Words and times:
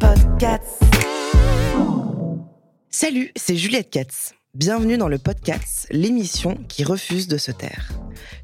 Podcast. 0.00 0.82
Salut, 2.90 3.30
c'est 3.36 3.56
Juliette 3.56 3.90
Katz. 3.90 4.34
Bienvenue 4.54 4.98
dans 4.98 5.08
le 5.08 5.16
podcast, 5.16 5.86
l'émission 5.90 6.58
qui 6.68 6.84
refuse 6.84 7.26
de 7.26 7.38
se 7.38 7.50
taire. 7.50 7.90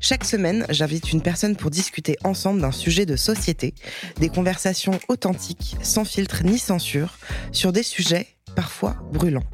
Chaque 0.00 0.24
semaine, 0.24 0.64
j'invite 0.70 1.12
une 1.12 1.20
personne 1.20 1.54
pour 1.54 1.70
discuter 1.70 2.16
ensemble 2.24 2.62
d'un 2.62 2.72
sujet 2.72 3.04
de 3.04 3.14
société, 3.14 3.74
des 4.18 4.30
conversations 4.30 4.98
authentiques, 5.08 5.76
sans 5.82 6.06
filtre 6.06 6.44
ni 6.44 6.58
censure, 6.58 7.18
sur 7.52 7.72
des 7.72 7.82
sujets 7.82 8.26
parfois 8.56 8.96
brûlants. 9.12 9.44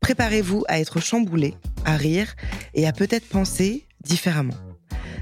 Préparez-vous 0.00 0.64
à 0.66 0.80
être 0.80 0.98
chamboulé, 0.98 1.54
à 1.84 1.96
rire 1.96 2.34
et 2.74 2.88
à 2.88 2.92
peut-être 2.92 3.28
penser 3.28 3.86
différemment. 4.02 4.56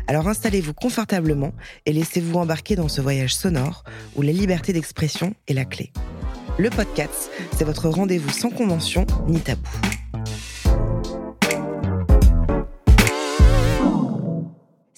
Alors 0.07 0.29
installez-vous 0.29 0.73
confortablement 0.73 1.53
et 1.85 1.93
laissez-vous 1.93 2.39
embarquer 2.39 2.75
dans 2.75 2.89
ce 2.89 3.03
voyage 3.03 3.35
sonore 3.35 3.85
où 4.17 4.23
la 4.23 4.33
liberté 4.33 4.73
d'expression 4.73 5.35
est 5.47 5.53
la 5.55 5.67
clé. 5.67 5.93
Le 6.57 6.71
podcast, 6.71 7.31
c'est 7.55 7.65
votre 7.65 7.91
rendez-vous 7.91 8.31
sans 8.31 8.49
convention 8.49 9.05
ni 9.29 9.41
tabou. 9.41 9.69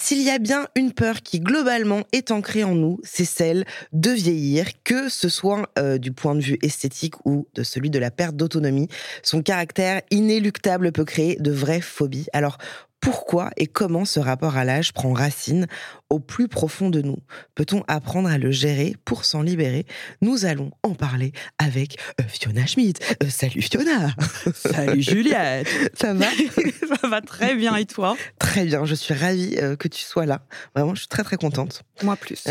S'il 0.06 0.22
y 0.22 0.30
a 0.30 0.38
bien 0.38 0.68
une 0.76 0.92
peur 0.92 1.20
qui 1.20 1.40
globalement 1.40 2.04
est 2.12 2.30
ancrée 2.30 2.62
en 2.62 2.76
nous, 2.76 3.00
c'est 3.02 3.24
celle 3.24 3.64
de 3.92 4.10
vieillir, 4.10 4.68
que 4.84 5.08
ce 5.08 5.28
soit 5.28 5.68
euh, 5.80 5.98
du 5.98 6.12
point 6.12 6.36
de 6.36 6.40
vue 6.40 6.58
esthétique 6.62 7.14
ou 7.24 7.48
de 7.56 7.64
celui 7.64 7.90
de 7.90 7.98
la 7.98 8.12
perte 8.12 8.36
d'autonomie. 8.36 8.86
Son 9.24 9.42
caractère 9.42 10.02
inéluctable 10.12 10.92
peut 10.92 11.04
créer 11.04 11.34
de 11.40 11.50
vraies 11.50 11.80
phobies. 11.80 12.28
Alors 12.32 12.58
pourquoi 13.00 13.50
et 13.56 13.66
comment 13.66 14.04
ce 14.04 14.20
rapport 14.20 14.56
à 14.56 14.64
l'âge 14.64 14.92
prend 14.92 15.12
racine 15.12 15.66
au 16.10 16.18
plus 16.18 16.48
profond 16.48 16.90
de 16.90 17.02
nous 17.02 17.18
Peut-on 17.54 17.82
apprendre 17.88 18.28
à 18.28 18.38
le 18.38 18.50
gérer 18.50 18.96
pour 19.04 19.24
s'en 19.24 19.42
libérer? 19.42 19.86
Nous 20.22 20.44
allons 20.44 20.70
en 20.82 20.94
parler 20.94 21.32
avec 21.58 21.98
euh, 22.20 22.24
Fiona 22.26 22.66
Schmidt. 22.66 23.00
Euh, 23.22 23.28
salut 23.28 23.62
Fiona 23.62 24.14
Salut 24.54 25.02
Juliette 25.02 25.68
Ça 25.94 26.14
va? 26.14 26.26
Ça 27.00 27.08
va 27.08 27.20
très 27.20 27.54
bien 27.54 27.76
et 27.76 27.86
toi? 27.86 28.16
Très 28.38 28.64
bien, 28.64 28.84
je 28.84 28.94
suis 28.94 29.14
ravie 29.14 29.56
euh, 29.58 29.76
que 29.76 29.88
tu 29.88 30.02
sois 30.02 30.26
là. 30.26 30.42
Vraiment, 30.74 30.94
je 30.94 31.00
suis 31.00 31.08
très 31.08 31.22
très 31.22 31.36
contente. 31.36 31.82
Moi 32.02 32.16
plus. 32.16 32.44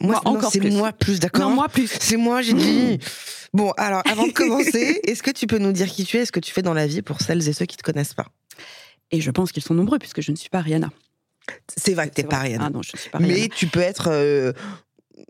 Moi, 0.00 0.20
non, 0.24 0.32
encore 0.32 0.52
c'est 0.52 0.60
plus. 0.60 0.70
moi 0.70 0.92
plus, 0.92 1.20
d'accord? 1.20 1.48
Non, 1.48 1.54
moi 1.54 1.68
plus. 1.68 1.90
C'est 2.00 2.16
moi, 2.16 2.42
j'ai 2.42 2.54
dit. 2.54 2.98
Bon, 3.54 3.72
alors 3.78 4.02
avant 4.06 4.26
de 4.26 4.32
commencer, 4.32 5.00
est-ce 5.04 5.22
que 5.22 5.30
tu 5.30 5.46
peux 5.46 5.56
nous 5.56 5.72
dire 5.72 5.86
qui 5.86 6.04
tu 6.04 6.18
es, 6.18 6.26
ce 6.26 6.32
que 6.32 6.40
tu 6.40 6.52
fais 6.52 6.60
dans 6.60 6.74
la 6.74 6.86
vie 6.86 7.00
pour 7.00 7.22
celles 7.22 7.48
et 7.48 7.52
ceux 7.54 7.64
qui 7.64 7.78
te 7.78 7.82
connaissent 7.82 8.12
pas? 8.12 8.26
Et 9.10 9.20
je 9.20 9.30
pense 9.30 9.52
qu'ils 9.52 9.62
sont 9.62 9.74
nombreux 9.74 9.98
puisque 9.98 10.20
je 10.20 10.30
ne 10.30 10.36
suis 10.36 10.50
pas 10.50 10.60
Rihanna. 10.60 10.90
C'est 11.74 11.94
vrai 11.94 12.08
que 12.10 12.14
t'es 12.14 12.24
pas. 12.24 12.38
Rihanna. 12.40 12.64
Ah 12.66 12.70
non, 12.70 12.82
je 12.82 12.96
suis 12.96 13.10
pas 13.10 13.18
Rihanna. 13.18 13.34
Mais 13.34 13.48
tu 13.48 13.66
peux 13.68 13.80
être. 13.80 14.08
euh, 14.10 14.52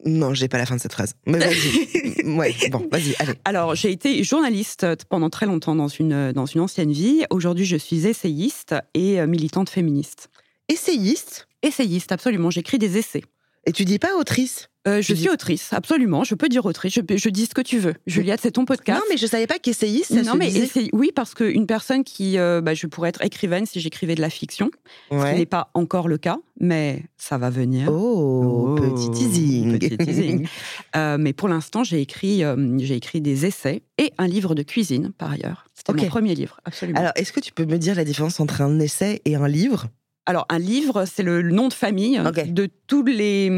Non, 0.04 0.34
j'ai 0.34 0.48
pas 0.48 0.58
la 0.58 0.66
fin 0.66 0.74
de 0.76 0.80
cette 0.80 0.92
phrase. 0.92 1.14
Mais 1.26 1.38
vas-y. 1.38 2.24
ouais, 2.36 2.54
bon, 2.70 2.86
vas-y, 2.90 3.14
allez. 3.20 3.34
Alors, 3.44 3.74
j'ai 3.74 3.90
été 3.92 4.22
journaliste 4.24 4.86
pendant 5.08 5.30
très 5.30 5.46
longtemps 5.46 5.76
dans 5.76 5.88
une, 5.88 6.32
dans 6.32 6.46
une 6.46 6.60
ancienne 6.60 6.92
vie. 6.92 7.24
Aujourd'hui, 7.30 7.64
je 7.64 7.76
suis 7.76 8.06
essayiste 8.06 8.74
et 8.94 9.20
euh, 9.20 9.26
militante 9.26 9.70
féministe. 9.70 10.28
Essayiste? 10.68 11.46
Essayiste, 11.62 12.12
absolument. 12.12 12.50
J'écris 12.50 12.78
des 12.78 12.98
essais. 12.98 13.22
et 13.66 13.72
tu 13.72 13.84
dis 13.84 13.98
pas 13.98 14.16
autrice? 14.16 14.68
Euh, 14.86 15.02
je 15.02 15.12
suis 15.12 15.28
autrice, 15.28 15.72
absolument. 15.72 16.24
Je 16.24 16.34
peux 16.34 16.48
dire 16.48 16.64
autrice. 16.64 16.94
Je, 16.94 17.28
dis 17.28 17.46
ce 17.46 17.54
que 17.54 17.60
tu 17.60 17.78
veux. 17.78 17.94
Juliette, 18.06 18.40
c'est 18.42 18.52
ton 18.52 18.64
podcast. 18.64 18.98
Non, 18.98 19.04
mais 19.10 19.16
je 19.16 19.26
savais 19.26 19.46
pas 19.46 19.58
qu'essayiste, 19.58 20.14
ça 20.14 20.22
non, 20.22 20.32
se 20.32 20.36
mais 20.38 20.48
disait. 20.48 20.88
oui, 20.92 21.10
parce 21.14 21.34
qu'une 21.34 21.66
personne 21.66 22.04
qui. 22.04 22.38
euh, 22.38 22.60
bah, 22.60 22.74
je 22.74 22.86
pourrais 22.86 23.08
être 23.10 23.22
écrivaine 23.22 23.66
si 23.66 23.80
j'écrivais 23.80 24.14
de 24.14 24.20
la 24.20 24.30
fiction, 24.30 24.70
ce 25.10 25.16
qui 25.16 25.38
n'est 25.38 25.46
pas 25.46 25.70
encore 25.74 26.08
le 26.08 26.16
cas, 26.16 26.38
mais 26.60 27.02
ça 27.16 27.38
va 27.38 27.50
venir. 27.50 27.88
Oh, 27.92 28.14
Oh, 28.48 28.74
petit 28.76 29.10
teasing. 29.10 29.78
petit 29.78 29.96
teasing. 29.98 30.46
Euh, 30.96 31.18
mais 31.18 31.32
pour 31.32 31.48
l'instant, 31.48 31.84
j'ai 31.84 32.00
écrit, 32.00 32.42
j'ai 32.78 32.94
écrit 32.96 33.20
des 33.20 33.44
essais 33.46 33.82
et 33.98 34.12
un 34.16 34.26
livre 34.26 34.54
de 34.54 34.62
cuisine, 34.62 35.12
par 35.16 35.30
ailleurs. 35.32 35.66
C'était 35.74 35.92
mon 35.92 36.06
premier 36.08 36.34
livre, 36.34 36.60
absolument. 36.64 36.98
Alors, 36.98 37.12
est-ce 37.14 37.32
que 37.32 37.40
tu 37.40 37.52
peux 37.52 37.66
me 37.66 37.76
dire 37.76 37.94
la 37.94 38.04
différence 38.04 38.40
entre 38.40 38.62
un 38.62 38.80
essai 38.80 39.20
et 39.24 39.34
un 39.36 39.48
livre? 39.48 39.86
Alors, 40.28 40.46
un 40.50 40.58
livre, 40.58 41.04
c'est 41.06 41.22
le 41.22 41.42
nom 41.42 41.68
de 41.68 41.72
famille 41.72 42.20
de, 42.46 42.68
tous 42.86 43.02
les, 43.04 43.48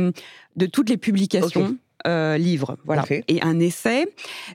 de 0.56 0.66
toutes 0.66 0.88
les 0.88 0.96
publications. 0.96 1.66
Ok. 1.66 1.74
euh, 2.06 2.38
livres, 2.38 2.78
voilà. 2.84 3.04
Et 3.28 3.42
un 3.42 3.58
essai, 3.60 4.06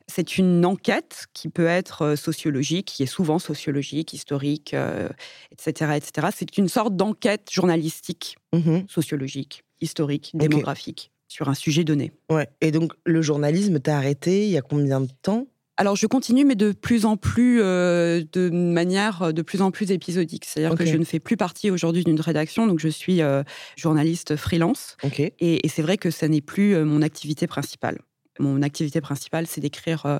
c'est 0.08 0.38
une 0.40 0.66
enquête 0.66 1.26
qui 1.34 1.50
peut 1.50 1.68
être 1.68 2.02
euh, 2.02 2.16
sociologique, 2.16 2.88
qui 2.88 3.04
est 3.04 3.06
souvent 3.06 3.38
sociologique, 3.38 4.14
historique, 4.14 4.74
euh, 4.74 5.10
etc., 5.52 5.92
etc. 5.98 6.30
C'est 6.36 6.58
une 6.58 6.70
sorte 6.70 6.96
d'enquête 6.96 7.50
journalistique, 7.52 8.38
Mhm. 8.54 8.86
sociologique, 8.90 9.64
historique, 9.82 10.32
démographique 10.34 11.12
sur 11.28 11.50
un 11.50 11.54
sujet 11.54 11.84
donné. 11.84 12.14
Ouais. 12.32 12.48
Et 12.62 12.72
donc, 12.72 12.94
le 13.06 13.22
journalisme, 13.22 13.80
t'as 13.80 13.98
arrêté 13.98 14.46
il 14.46 14.52
y 14.52 14.58
a 14.58 14.62
combien 14.62 15.02
de 15.02 15.10
temps? 15.22 15.46
Alors, 15.78 15.96
je 15.96 16.08
continue, 16.08 16.46
mais 16.46 16.56
de 16.56 16.72
plus 16.72 17.06
en 17.06 17.18
plus, 17.18 17.62
euh, 17.62 18.24
de 18.32 18.50
manière 18.50 19.34
de 19.34 19.42
plus 19.42 19.62
en 19.62 19.72
plus 19.72 19.92
épisodique. 19.92 20.46
C'est-à-dire 20.46 20.78
que 20.78 20.86
je 20.86 20.96
ne 20.96 21.04
fais 21.04 21.20
plus 21.20 21.36
partie 21.36 21.70
aujourd'hui 21.70 22.04
d'une 22.04 22.20
rédaction, 22.22 22.66
donc 22.66 22.80
je 22.80 22.88
suis 22.88 23.22
euh, 23.22 23.44
journaliste 23.76 24.38
freelance. 24.38 24.96
Et, 25.40 25.66
et 25.66 25.68
c'est 25.68 25.82
vrai 25.82 25.98
que 25.98 26.12
ça 26.12 26.28
n'est 26.30 26.42
plus 26.42 26.76
euh, 26.76 26.86
mon 26.86 27.02
activité 27.02 27.46
principale. 27.46 28.00
Mon 28.40 28.62
activité 28.62 29.02
principale, 29.02 29.48
c'est 29.48 29.62
d'écrire, 29.62 30.06
euh, 30.06 30.20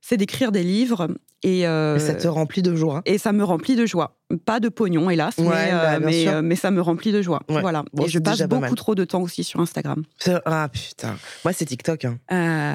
c'est 0.00 0.16
d'écrire 0.16 0.52
des 0.52 0.62
livres 0.62 1.08
et, 1.42 1.66
euh, 1.66 1.96
Et 1.96 2.00
ça 2.00 2.14
te 2.14 2.28
remplit 2.28 2.60
de 2.62 2.74
joie. 2.74 3.00
et 3.06 3.16
ça 3.16 3.32
me 3.32 3.42
remplit 3.44 3.74
de 3.76 3.86
joie. 3.86 4.16
Pas 4.44 4.60
de 4.60 4.68
pognon, 4.68 5.08
hélas, 5.10 5.36
Ouais, 5.38 5.44
mais, 5.46 5.70
bah, 5.70 5.92
euh, 5.94 6.00
mais, 6.02 6.28
euh, 6.28 6.42
mais 6.42 6.54
ça 6.56 6.70
me 6.70 6.80
remplit 6.82 7.12
de 7.12 7.22
joie. 7.22 7.40
Ouais. 7.48 7.60
Voilà. 7.62 7.82
Bon, 7.94 8.04
et 8.04 8.08
je 8.08 8.18
passe 8.18 8.42
beaucoup 8.42 8.60
mal. 8.60 8.74
trop 8.74 8.94
de 8.94 9.04
temps 9.04 9.22
aussi 9.22 9.42
sur 9.42 9.58
Instagram. 9.60 10.04
Ah 10.44 10.68
putain. 10.70 11.16
Moi, 11.44 11.52
c'est 11.52 11.64
TikTok. 11.64 12.04
hein. 12.04 12.18
Euh, 12.30 12.74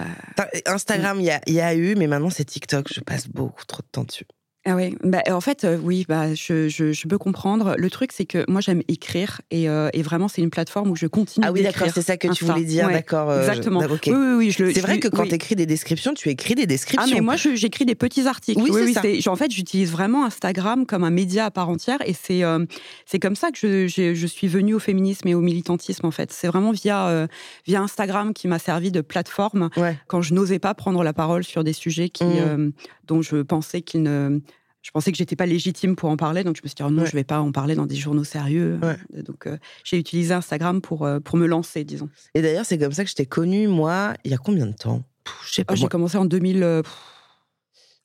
Instagram, 0.65 1.19
il 1.19 1.25
y 1.25 1.31
a, 1.31 1.41
il 1.45 1.53
y 1.53 1.61
a 1.61 1.75
eu, 1.75 1.95
mais 1.95 2.07
maintenant, 2.07 2.29
c'est 2.31 2.45
TikTok. 2.45 2.91
Je 2.93 3.01
passe 3.01 3.27
beaucoup 3.27 3.65
trop 3.65 3.81
de 3.81 3.87
temps 3.91 4.03
dessus. 4.03 4.25
Ah 4.67 4.75
oui, 4.75 4.97
bah, 5.03 5.21
en 5.29 5.41
fait, 5.41 5.63
euh, 5.63 5.77
oui, 5.81 6.05
bah, 6.09 6.33
je, 6.33 6.67
je, 6.69 6.91
je 6.91 7.07
peux 7.07 7.19
comprendre. 7.19 7.75
Le 7.77 7.89
truc, 7.91 8.11
c'est 8.11 8.25
que 8.25 8.43
moi, 8.49 8.61
j'aime 8.61 8.81
écrire 8.87 9.41
et, 9.51 9.69
euh, 9.69 9.89
et 9.93 10.01
vraiment, 10.01 10.27
c'est 10.27 10.41
une 10.41 10.49
plateforme 10.49 10.89
où 10.89 10.95
je 10.95 11.05
continue 11.05 11.45
Ah 11.47 11.51
oui, 11.51 11.61
d'accord, 11.61 11.87
c'est 11.93 12.01
ça 12.01 12.17
que 12.17 12.27
tu 12.33 12.45
voulais 12.45 12.63
dire, 12.63 12.87
Ouais, 12.87 12.93
d'accord. 12.93 13.29
euh, 13.29 13.43
je- 13.45 13.49
Exactement. 13.49 13.79
ok. 13.81 14.03
Oui, 14.07 14.13
oui, 14.13 14.33
oui. 14.37 14.51
je 14.51 14.63
le- 14.63 14.73
C'est 14.73 14.79
je 14.81 14.85
vrai 14.85 14.99
que 14.99 15.07
quand 15.07 15.21
oui. 15.21 15.29
tu 15.29 15.35
écris 15.35 15.55
des 15.55 15.67
descriptions, 15.67 16.15
tu 16.15 16.29
écris 16.29 16.55
des 16.55 16.65
descriptions. 16.65 17.07
Ah 17.07 17.13
mais 17.13 17.21
moi 17.21 17.35
je- 17.35 17.53
j'écris 17.55 17.85
des 17.85 17.93
petits 17.95 18.27
articles. 18.27 18.59
Oui, 18.61 18.93
ça. 18.93 19.01
c'est- 19.03 19.27
En 19.27 19.35
fait, 19.35 19.51
j'utilise 19.51 19.91
vraiment 19.91 20.25
Instagram 20.25 20.85
comme 20.87 21.03
un 21.03 21.11
média 21.11 21.45
à 21.45 21.51
part 21.51 21.69
entière 21.69 21.99
et 22.05 22.13
c'est 22.13 22.43
euh, 22.43 22.65
c'est 23.05 23.19
comme 23.19 23.35
ça 23.35 23.51
que 23.51 23.87
je, 23.87 24.13
je 24.15 24.27
suis 24.27 24.47
venue 24.47 24.73
au 24.73 24.79
féminisme 24.79 25.27
et 25.27 25.35
au 25.35 25.41
militantisme 25.41 26.05
en 26.07 26.11
fait. 26.11 26.31
C'est 26.31 26.47
vraiment 26.47 26.71
via 26.71 27.07
euh, 27.07 27.27
via 27.67 27.81
Instagram 27.81 28.33
qui 28.33 28.47
m'a 28.47 28.57
servi 28.59 28.91
de 28.91 29.01
plateforme 29.01 29.69
Ouais. 29.77 29.95
quand 30.07 30.21
je 30.23 30.33
n'osais 30.33 30.57
pas 30.59 30.73
prendre 30.73 31.03
la 31.03 31.13
parole 31.13 31.43
sur 31.43 31.63
des 31.63 31.73
sujets 31.73 32.09
qui 32.09 32.23
Mm. 32.23 32.33
euh, 32.37 32.69
dont 33.07 33.21
je 33.21 33.37
pensais 33.43 33.81
qu'ils 33.81 34.01
ne 34.01 34.39
je 34.85 34.91
pensais 34.91 35.11
que 35.11 35.17
j'étais 35.17 35.35
pas 35.35 35.47
légitime 35.47 35.95
pour 35.95 36.09
en 36.11 36.15
parler, 36.15 36.43
donc 36.43 36.57
je 36.57 36.61
me 36.63 36.67
suis 36.67 36.75
dit 36.75 36.83
oh 36.83 36.91
non, 36.91 37.01
Ouais. 37.01 37.07
je 37.09 37.13
vais 37.15 37.23
pas 37.23 37.39
en 37.39 37.51
parler 37.51 37.73
dans 37.73 37.87
des 37.87 37.95
journaux 37.95 38.23
sérieux. 38.23 38.79
Ouais. 38.83 39.23
Donc 39.23 39.47
euh, 39.47 39.57
j'ai 39.83 39.97
utilisé 39.97 40.31
Instagram 40.35 40.79
pour 40.79 41.05
euh, 41.07 41.19
pour 41.19 41.37
me 41.37 41.47
lancer, 41.47 41.83
disons. 41.83 42.07
Et 42.35 42.43
d'ailleurs, 42.43 42.65
c'est 42.67 42.77
comme 42.77 42.91
ça 42.91 43.03
que 43.03 43.09
je 43.09 43.15
t'ai 43.15 43.25
connue, 43.25 43.67
moi, 43.67 44.13
il 44.23 44.29
y 44.29 44.33
a 44.35 44.37
combien 44.37 44.67
de 44.67 44.73
temps? 44.73 45.01
Pff, 45.23 45.33
Je 45.47 45.53
sais 45.55 45.63
pas. 45.63 45.73
Ah, 45.73 45.75
j'ai 45.75 45.87
commencé 45.87 46.17
en 46.19 46.25
2000. 46.25 46.61
euh. 46.61 46.83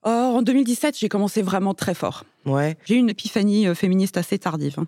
Oh, 0.03 0.09
en 0.09 0.41
2017, 0.43 0.97
j'ai 0.99 1.11
commencé 1.11 1.43
vraiment 1.43 1.75
très 1.75 1.93
fort. 1.95 2.25
Ouais. 2.47 2.79
J'ai 2.87 2.95
eu 2.95 2.99
une 2.99 3.11
épiphanie 3.11 3.67
euh, 3.69 3.75
féministe 3.75 4.17
assez 4.17 4.39
tardive. 4.39 4.77
hein. 4.79 4.87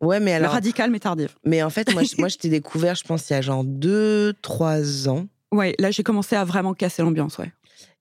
Ouais, 0.00 0.20
mais 0.20 0.32
alors. 0.32 0.52
Radicale, 0.52 0.90
mais 0.90 1.00
tardive. 1.00 1.34
Mais 1.44 1.62
en 1.62 1.68
fait, 1.70 1.92
moi, 1.92 2.02
je, 2.02 2.14
moi, 2.18 2.28
je 2.28 2.38
t'ai 2.38 2.48
découvert, 2.48 2.94
je 2.94 3.04
pense, 3.04 3.28
il 3.28 3.34
y 3.34 3.36
a 3.36 3.42
genre 3.42 3.64
2, 3.64 4.32
3 4.40 5.08
ans. 5.10 5.26
Ouais, 5.52 5.74
là, 5.78 5.90
j'ai 5.90 6.02
commencé 6.02 6.34
à 6.34 6.44
vraiment 6.44 6.72
casser 6.72 7.02
l'ambiance, 7.02 7.36
ouais. 7.38 7.52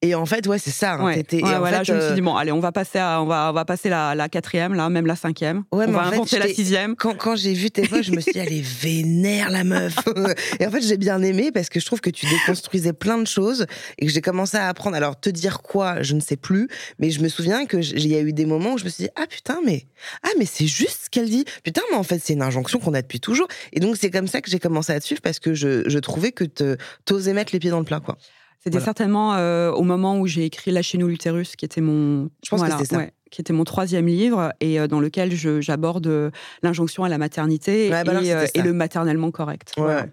Et 0.02 0.16
en 0.16 0.26
fait, 0.26 0.46
ouais, 0.48 0.60
c'est 0.60 0.70
ça. 0.72 0.96
hein, 0.96 1.06
Ouais. 1.06 1.24
et 1.32 1.44
en 1.46 1.60
voilà, 1.60 1.78
fait, 1.80 1.86
je 1.86 1.94
me 1.94 2.00
suis 2.02 2.10
euh, 2.12 2.16
dit 2.16 2.22
bon, 2.22 2.36
allez, 2.36 2.52
on 2.52 2.60
va 2.60 2.74
passer 2.74 3.00
à, 3.00 3.22
on 3.22 3.26
va, 3.26 3.50
on 3.52 3.54
va 3.54 3.64
passer 3.64 3.88
la, 3.88 4.16
la 4.16 4.28
quatrième, 4.28 4.74
là, 4.74 4.90
même 4.90 5.06
la 5.06 5.16
cinquième. 5.16 5.64
Ouais, 5.72 5.86
on 5.86 5.88
mais 5.88 5.94
va 5.94 6.00
en 6.08 6.10
fait, 6.10 6.16
inventer 6.18 6.40
la 6.40 6.48
j'étais- 6.48 6.56
sixième. 6.56 6.96
Quand, 6.98 7.16
quand 7.16 7.38
j'ai 7.38 7.54
vu 7.54 7.72
tes 7.72 7.88
posts, 7.88 8.04
je 8.04 8.12
me 8.12 8.20
suis 8.20 8.34
dit, 8.34 8.40
elle 8.40 8.52
est 8.52 8.62
vénère, 8.62 9.50
la 9.50 9.64
meuf. 9.64 9.96
et 10.60 10.68
en 10.68 10.72
fait, 10.72 10.82
j'ai 10.82 10.98
bien 10.98 11.22
aimé 11.22 11.52
parce 11.54 11.70
que 11.70 11.80
je 11.80 11.86
trouve 11.86 12.02
que 12.02 12.10
tu 12.10 12.26
déconstruisais 12.26 12.92
plein 12.92 13.18
de 13.18 13.26
choses 13.28 13.66
et 13.98 14.06
que 14.06 14.12
j'ai 14.12 14.20
commencé 14.20 14.58
à 14.58 14.68
apprendre. 14.68 14.98
Alors, 14.98 15.18
te 15.18 15.30
dire 15.30 15.62
quoi, 15.62 16.02
je 16.02 16.16
ne 16.16 16.20
sais 16.20 16.36
plus, 16.36 16.68
mais 17.00 17.10
je 17.10 17.22
me 17.22 17.30
souviens 17.30 17.66
que 17.66 17.78
il 17.78 18.08
y 18.08 18.16
a 18.16 18.20
eu 18.20 18.34
des 18.34 18.46
moments 18.46 18.74
où 18.74 18.78
je 18.78 18.84
me 18.84 18.90
suis 18.90 19.06
dit, 19.06 19.10
ah 19.16 19.26
putain, 19.30 19.60
mais, 19.66 19.86
ah, 20.24 20.30
mais 20.38 20.46
c'est 20.46 20.68
juste 20.68 21.06
ce 21.06 21.10
qu'elle 21.10 21.30
dit. 21.30 21.46
Putain, 21.64 21.82
mais 21.92 21.98
en 21.98 22.04
fait, 22.04 22.20
c'est 22.22 22.34
une 22.34 22.42
injonction 22.42 22.80
qu'on 22.80 22.94
a 22.94 23.02
depuis 23.02 23.22
toujours. 23.22 23.48
Et 23.72 23.80
donc, 23.80 23.96
c'est 23.96 24.10
comme 24.10 24.28
ça 24.28 24.42
que 24.42 24.52
j'ai 24.52 24.60
commencé 24.60 24.92
à 24.92 25.00
te 25.00 25.06
suivre 25.06 25.22
parce 25.22 25.40
que 25.40 25.54
je, 25.54 25.88
je 25.88 26.00
trouvais 26.00 26.34
que 26.34 26.44
t'osais 27.06 27.32
mettre 27.34 27.54
les 27.54 27.60
pieds 27.60 27.70
dans 27.72 27.80
le 27.80 27.86
plat, 27.86 28.02
quoi. 28.02 28.18
C'était 28.64 28.78
Voilà. 28.78 28.86
certainement 28.86 29.36
euh, 29.36 29.72
au 29.72 29.84
moment 29.84 30.18
où 30.20 30.26
j'ai 30.28 30.46
écrit 30.46 30.72
Lâchez-nous 30.72 31.08
l'utérus, 31.08 31.56
qui 31.58 31.66
était 31.66 31.82
mon. 31.82 32.30
Je 32.46 32.50
pense 32.50 32.62
que 32.64 32.72
c'était 32.72 32.86
ça. 32.86 32.98
ouais, 32.98 33.12
qui 33.30 33.42
était 33.42 33.52
mon 33.52 33.66
troisième 33.66 34.08
livre 34.08 34.54
et 34.62 34.80
euh, 34.80 34.88
dans 34.88 35.00
lequel 35.02 35.34
j'aborde 35.62 36.08
euh, 36.08 36.32
l'injonction 36.62 37.04
à 37.04 37.10
la 37.10 37.18
maternité 37.18 37.90
Ouais, 37.92 38.04
bah 38.06 38.14
et, 38.54 38.62
le 38.62 38.72
maternellement 38.74 39.32
correct. 39.32 39.74
Ouais. 39.78 39.84
Voilà. 39.84 40.06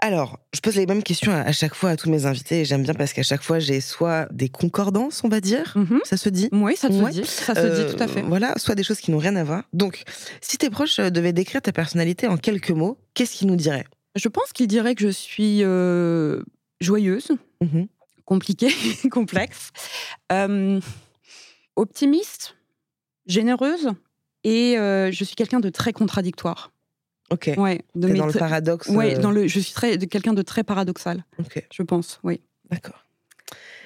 Alors, 0.00 0.38
je 0.54 0.60
pose 0.60 0.76
les 0.76 0.86
mêmes 0.86 1.02
questions 1.02 1.32
à, 1.32 1.38
à 1.40 1.52
chaque 1.52 1.74
fois 1.74 1.90
à 1.90 1.96
tous 1.96 2.10
mes 2.10 2.26
invités 2.26 2.60
et 2.60 2.64
j'aime 2.64 2.82
bien 2.82 2.92
parce 2.94 3.12
qu'à 3.14 3.22
chaque 3.22 3.42
fois, 3.42 3.58
j'ai 3.58 3.80
soit 3.80 4.26
des 4.32 4.48
concordances, 4.50 5.22
on 5.24 5.28
va 5.28 5.40
dire, 5.40 5.72
Mhm. 5.76 6.00
ça 6.04 6.16
se 6.18 6.28
dit? 6.28 6.48
Oui, 6.52 6.76
ça 6.76 6.88
se 6.88 6.94
Ouais. 7.02 7.10
dit. 7.10 7.24
Ça 7.24 7.54
se 7.54 7.86
dit 7.86 7.94
tout 7.94 8.02
à 8.02 8.06
fait. 8.08 8.22
Voilà, 8.22 8.52
soit 8.56 8.74
des 8.74 8.82
choses 8.82 8.98
qui 9.00 9.10
n'ont 9.12 9.18
rien 9.18 9.36
à 9.36 9.44
voir. 9.44 9.62
Donc, 9.72 10.02
si 10.42 10.58
tes 10.58 10.68
proches 10.68 10.96
devaient 10.98 11.32
décrire 11.32 11.62
ta 11.62 11.72
personnalité 11.72 12.26
en 12.26 12.36
quelques 12.36 12.70
mots, 12.70 12.98
qu'est-ce 13.14 13.34
qu'ils 13.36 13.48
nous 13.48 13.56
diraient? 13.56 13.86
Je 14.14 14.28
pense 14.28 14.52
qu'il 14.52 14.66
dirait 14.68 14.94
que 14.94 15.02
je 15.02 15.08
suis 15.08 15.60
euh, 15.62 16.42
joyeuse, 16.80 17.28
Mhm. 17.60 17.88
compliquée, 18.24 18.68
complexe, 19.10 19.70
euh, 20.32 20.80
optimiste, 21.76 22.56
généreuse 23.26 23.88
et 24.44 24.78
euh, 24.78 25.10
je 25.10 25.24
suis 25.24 25.34
quelqu'un 25.36 25.60
de 25.60 25.70
très 25.70 25.92
contradictoire. 25.92 26.72
Ok. 27.30 27.50
Ouais, 27.56 27.80
de 27.94 28.08
dans 28.08 28.26
le 28.26 28.32
paradoxe. 28.32 28.88
Ouais, 28.88 29.16
euh, 29.16 29.20
dans 29.20 29.30
le, 29.30 29.46
je 29.48 29.58
suis 29.58 29.72
très, 29.72 29.96
de 29.96 30.04
quelqu'un 30.04 30.34
de 30.34 30.42
très 30.42 30.62
paradoxal, 30.62 31.24
Ok, 31.38 31.66
je 31.72 31.82
pense, 31.82 32.20
oui. 32.22 32.40
d'accord. 32.70 33.04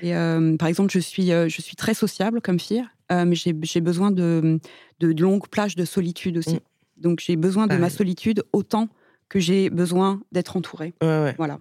Et 0.02 0.14
euh, 0.16 0.56
par 0.56 0.68
exemple, 0.68 0.92
je 0.92 0.98
suis, 0.98 1.28
je 1.28 1.60
suis 1.60 1.76
très 1.76 1.94
sociable 1.94 2.40
comme 2.40 2.58
fille, 2.60 2.84
mais 3.10 3.34
j'ai 3.34 3.80
besoin 3.80 4.10
de, 4.10 4.60
de 5.00 5.22
longues 5.22 5.48
plages 5.48 5.76
de 5.76 5.84
solitude 5.84 6.38
aussi. 6.38 6.56
Mm. 6.56 6.60
Donc 6.98 7.20
j'ai 7.20 7.36
besoin 7.36 7.66
de 7.68 7.74
ma 7.74 7.78
Pareil. 7.80 7.96
solitude 7.96 8.42
autant 8.52 8.88
que 9.28 9.38
j'ai 9.40 9.70
besoin 9.70 10.20
d'être 10.32 10.56
entourée. 10.56 10.94
Ouais, 11.00 11.22
ouais. 11.22 11.34
Voilà. 11.38 11.60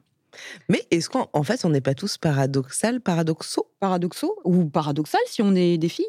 Mais 0.70 0.86
est-ce 0.92 1.10
qu'en 1.10 1.30
en 1.34 1.44
fait, 1.44 1.66
on 1.66 1.70
n'est 1.70 1.82
pas 1.82 1.94
tous 1.94 2.18
paradoxal, 2.18 3.02
paradoxaux? 3.02 3.68
Paradoxaux 3.80 4.36
ou 4.44 4.66
paradoxal 4.66 5.22
si 5.28 5.42
on 5.42 5.56
est 5.56 5.78
des 5.78 5.90
filles? 5.90 6.06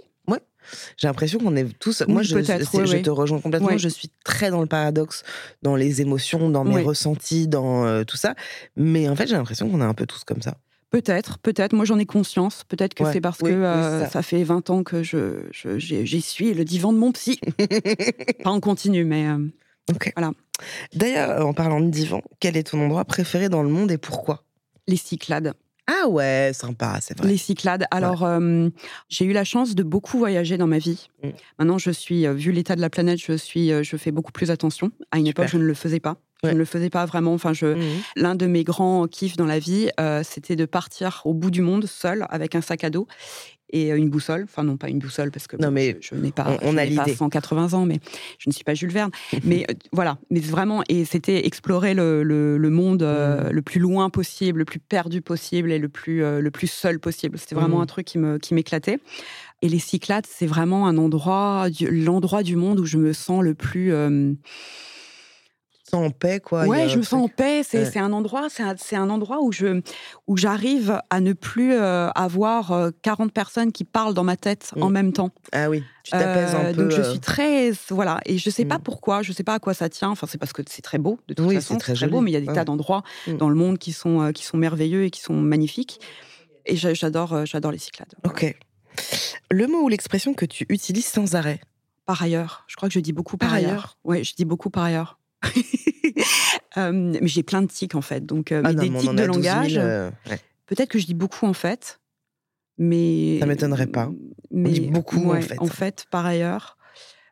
J'ai 0.99 1.07
l'impression 1.07 1.39
qu'on 1.39 1.57
est 1.57 1.67
tous. 1.79 2.03
Moi, 2.09 2.23
je, 2.23 2.35
ouais, 2.37 2.43
ouais. 2.43 3.03
te 3.03 3.11
rejoins 3.11 3.41
complètement. 3.41 3.69
Ouais. 3.69 3.79
Je 3.79 3.89
suis 3.89 4.11
très 4.25 4.51
dans 4.51 4.61
le 4.61 4.67
paradoxe, 4.67 5.23
dans 5.63 5.77
les 5.77 6.03
émotions, 6.03 6.51
dans 6.51 6.65
mes 6.65 6.75
Ouais. 6.75 6.83
ressentis, 6.83 7.49
dans 7.49 7.87
euh, 7.87 8.05
tout 8.05 8.17
ça. 8.19 8.35
Mais 8.77 9.09
en 9.09 9.17
fait, 9.17 9.27
j'ai 9.29 9.37
l'impression 9.37 9.71
qu'on 9.71 9.81
est 9.81 9.85
un 9.85 9.95
peu 9.95 10.05
tous 10.05 10.25
comme 10.25 10.43
ça. 10.43 10.59
Peut-être, 10.91 11.39
peut-être. 11.39 11.73
Moi, 11.75 11.85
j'en 11.85 11.99
ai 11.99 12.07
conscience. 12.07 12.65
Peut-être 12.69 12.93
que 12.95 13.05
Ouais. 13.05 13.13
c'est 13.13 13.21
parce 13.21 13.39
Oui, 13.41 13.51
que 13.51 13.55
euh, 13.57 14.05
ça. 14.05 14.11
ça. 14.11 14.23
fait 14.23 14.43
20 14.43 14.69
ans 14.71 14.83
que 14.83 15.03
je, 15.03 15.47
j'essuie 15.79 16.53
le 16.53 16.65
divan 16.65 16.93
de 16.93 16.99
mon 16.99 17.13
psy. 17.13 17.41
Pas 18.45 18.51
en 18.51 18.61
continu, 18.61 19.05
mais 19.05 19.27
euh, 19.27 19.39
Ok. 19.91 20.13
Voilà. 20.17 20.33
D'ailleurs, 20.94 21.46
en 21.46 21.52
parlant 21.52 21.81
de 21.81 21.88
divan, 21.90 22.22
quel 22.40 22.56
est 22.56 22.70
ton 22.70 22.81
endroit 22.81 23.05
préféré 23.05 23.49
dans 23.49 23.62
le 23.62 23.69
monde 23.69 23.90
et 23.90 23.99
pourquoi? 23.99 24.44
Les 24.87 24.96
Cyclades. 24.96 25.55
Ah 25.90 26.06
ouais, 26.08 26.50
sympa, 26.52 26.99
c'est 27.00 27.16
vrai. 27.16 27.28
Les 27.28 27.38
Cyclades. 27.38 27.87
Alors, 27.90 28.22
euh, 28.22 28.69
j'ai 29.08 29.25
eu 29.25 29.32
la 29.32 29.44
chance 29.44 29.75
de 29.75 29.82
beaucoup 29.82 30.19
voyager 30.19 30.58
dans 30.58 30.66
ma 30.66 30.76
vie. 30.78 31.08
Mm. 31.22 31.28
Maintenant, 31.58 31.78
je 31.78 31.90
suis, 31.90 32.26
euh, 32.26 32.34
vu 32.34 32.52
l'état 32.52 32.76
de 32.76 32.82
la 32.82 32.90
planète, 32.90 33.19
je 33.19 33.32
suis, 33.32 33.72
euh, 33.72 33.82
je 33.82 33.96
fais 33.96 34.10
beaucoup 34.10 34.32
plus 34.32 34.50
attention. 34.50 34.90
À 35.10 35.19
une 35.19 35.26
Super. 35.26 35.44
époque, 35.44 35.52
je 35.52 35.58
ne 35.58 35.64
le 35.64 35.72
faisais 35.72 35.99
pas. 36.00 36.16
Ouais. 36.43 36.50
Je 36.50 36.55
ne 36.55 36.58
le 36.58 36.66
faisais 36.66 36.90
pas 36.90 37.05
vraiment. 37.06 37.32
Enfin, 37.32 37.52
je, 37.55 37.66
Mhm. 37.66 37.82
l'un 38.16 38.34
de 38.34 38.46
mes 38.46 38.64
grands 38.64 39.06
kiffs 39.08 39.37
dans 39.38 39.46
la 39.46 39.58
vie, 39.58 39.88
euh, 39.99 40.22
c'était 40.22 40.56
de 40.56 40.66
partir 40.66 41.22
au 41.25 41.32
bout 41.32 41.50
du 41.50 41.62
monde 41.62 41.87
seul 41.87 42.26
avec 42.28 42.55
un 42.55 42.60
sac 42.60 42.84
à 42.84 42.90
dos 42.90 43.06
et 43.70 43.93
euh, 43.93 43.97
une 43.97 44.09
boussole. 44.11 44.44
Enfin, 44.44 44.65
non, 44.65 44.76
pas 44.76 44.88
une 44.88 44.99
boussole 44.99 45.31
parce 45.31 45.47
que 45.47 45.56
Non, 45.56 45.70
mais 45.70 45.97
je, 46.00 46.09
je 46.09 46.15
n'ai 46.20 46.32
pas, 46.32 46.56
on- 46.62 46.70
on 46.70 46.76
a 46.76 46.81
pas 46.81 46.85
l'idée. 46.87 47.15
180 47.15 47.75
ans, 47.75 47.85
mais 47.87 48.00
je 48.38 48.49
ne 48.49 48.53
suis 48.53 48.65
pas 48.65 48.75
Jules 48.75 48.91
Verne. 48.93 49.11
mais 49.44 49.65
euh, 49.70 49.75
voilà, 49.93 50.19
mais 50.31 50.41
vraiment, 50.41 50.82
et 50.88 51.05
c'était 51.05 51.47
explorer 51.47 51.94
le, 51.94 52.23
le- 52.23 52.56
le 52.59 52.70
monde 52.70 53.03
euh, 53.03 53.49
Mm. 53.50 53.53
le 53.53 53.62
plus 53.62 53.81
loin 53.81 54.11
possible, 54.11 54.61
le 54.61 54.65
plus 54.65 54.79
perdu 54.81 55.20
possible 55.23 55.70
et 55.73 55.79
le 55.79 55.88
plus, 55.88 56.23
euh, 56.23 56.41
le 56.41 56.50
plus 56.50 56.67
seul 56.67 56.99
possible. 56.99 57.38
C'était 57.38 57.55
vraiment 57.55 57.79
Mm. 57.79 57.82
un 57.82 57.87
truc 57.87 58.06
qui 58.06 58.19
me- 58.19 58.38
qui 58.38 58.55
m'éclatait. 58.55 58.99
Et 59.62 59.69
les 59.69 59.79
Cyclades, 59.81 60.26
c'est 60.29 60.47
vraiment 60.47 60.87
un 60.87 60.97
endroit, 60.99 61.67
l'endroit 61.91 62.43
du 62.44 62.55
monde 62.56 62.79
où 62.81 62.85
je 62.87 62.97
me 62.97 63.12
sens 63.12 63.43
le 63.43 63.55
plus. 63.55 63.93
Euh, 65.94 65.96
sens 65.99 66.06
en 66.06 66.11
paix, 66.11 66.40
quoi. 66.40 66.62
a 66.62 66.67
Ouais, 66.67 66.88
je 66.88 66.99
me 66.99 67.02
sens 67.02 67.25
en 67.25 67.29
paix. 67.29 67.62
C'est 67.62 67.82
Ouais. 67.82 67.99
un 67.99 68.12
endroit, 68.12 68.49
c'est 68.50 68.96
un, 68.96 69.11
endroit 69.11 69.40
où 69.43 69.52
je 69.52 69.81
où 70.26 70.37
j'arrive 70.37 71.00
à 71.11 71.20
ne 71.20 71.32
plus 71.32 71.73
euh, 71.75 72.08
avoir 72.11 72.73
euh, 72.73 72.90
40 73.02 73.32
personnes 73.32 73.73
qui 73.73 73.85
parlent 73.85 74.14
dans 74.14 74.25
ma 74.25 74.37
tête 74.37 74.70
en 74.81 74.90
Mm. 74.90 74.93
même 74.93 75.12
temps. 75.12 75.31
Ah 75.52 75.69
oui, 75.70 75.82
tu 76.05 76.11
t'apaises 76.12 76.55
Euh, 76.55 76.70
un 76.70 76.75
peu. 76.75 76.82
Donc 76.85 76.90
je 76.93 77.00
euh, 77.00 77.11
suis 77.11 77.20
très 77.20 77.73
voilà 77.90 78.20
et 78.26 78.38
je 78.38 78.50
sais 78.50 78.64
pas 78.64 78.79
Mm. 78.79 78.82
pourquoi, 78.82 79.23
je 79.23 79.32
sais 79.32 79.44
pas 79.44 79.55
à 79.55 79.58
quoi 79.58 79.75
ça 79.75 79.88
tient. 79.88 80.11
Enfin 80.11 80.26
c'est 80.29 80.38
parce 80.38 80.52
que 80.52 80.62
c'est 80.69 80.82
très 80.82 80.99
beau 80.99 81.19
de 81.29 81.35
toute 81.35 81.46
Oui, 81.46 81.55
façon, 81.56 81.79
c'est 81.81 81.94
très 81.94 82.06
beau, 82.08 82.20
mais 82.20 82.31
il 82.31 82.34
y 82.34 82.37
a 82.37 82.41
des 82.41 82.49
Ouais. 82.49 82.55
tas 82.55 82.64
d'endroits 82.64 83.02
Mm. 83.26 83.37
dans 83.37 83.49
le 83.49 83.55
monde 83.56 83.79
qui 83.79 83.93
sont 83.93 84.20
euh, 84.23 84.32
qui 84.32 84.44
sont 84.44 84.56
merveilleux 84.56 85.05
et 85.05 85.11
qui 85.11 85.20
sont 85.20 85.34
magnifiques. 85.34 86.00
Et 86.67 86.76
j'a- 86.76 86.93
j'adore 86.94 87.32
euh, 87.32 87.44
j'adore 87.46 87.73
les 87.73 87.79
Cyclades. 87.79 88.12
Ok. 88.25 88.55
Le 89.50 89.67
mot 89.67 89.82
ou 89.82 89.88
l'expression 89.88 90.34
que 90.34 90.44
tu 90.44 90.67
utilises 90.69 91.06
sans 91.06 91.34
arrêt? 91.34 91.61
Par 92.05 92.23
ailleurs, 92.23 92.64
je 92.67 92.76
crois 92.76 92.88
que 92.88 92.94
je 92.94 93.00
dis 93.00 93.12
beaucoup 93.12 93.37
par, 93.37 93.50
Par 93.50 93.56
ailleurs. 93.56 93.70
ailleurs 93.70 93.99
Ouais, 94.05 94.25
je 94.25 94.34
dis 94.34 94.44
beaucoup 94.44 94.70
par 94.70 94.82
ailleurs. 94.84 95.19
Euh, 96.76 96.93
mais 96.93 97.26
j'ai 97.29 97.43
plein 97.43 97.62
de 97.62 97.67
tics 97.69 97.94
en 97.94 98.00
fait, 98.02 98.25
donc 98.26 98.50
euh, 98.52 98.62
Ah 98.64 98.69
mais 98.69 98.75
non, 98.75 98.82
des 98.82 98.90
mais 98.90 98.99
on 98.99 99.00
tics 99.00 99.14
de 99.14 99.23
a 99.23 99.26
12 99.26 99.37
000, 99.43 99.55
langage. 99.55 99.79
euh, 99.79 100.11
ouais. 100.29 100.40
Peut-être 100.67 100.88
que 100.90 100.99
je 100.99 101.06
dis 101.06 101.14
beaucoup 101.14 101.46
en 101.46 101.52
fait, 101.52 102.00
mais 102.76 103.38
Ça 103.40 103.46
m'étonnerait 103.46 103.87
pas. 103.87 104.11
Mais 104.50 104.70
dit 104.70 104.81
beaucoup, 104.88 105.31
en 105.32 105.40
fait. 105.40 105.58
En 105.61 105.67
fait, 105.67 106.06
par 106.11 106.26
ailleurs, 106.26 106.76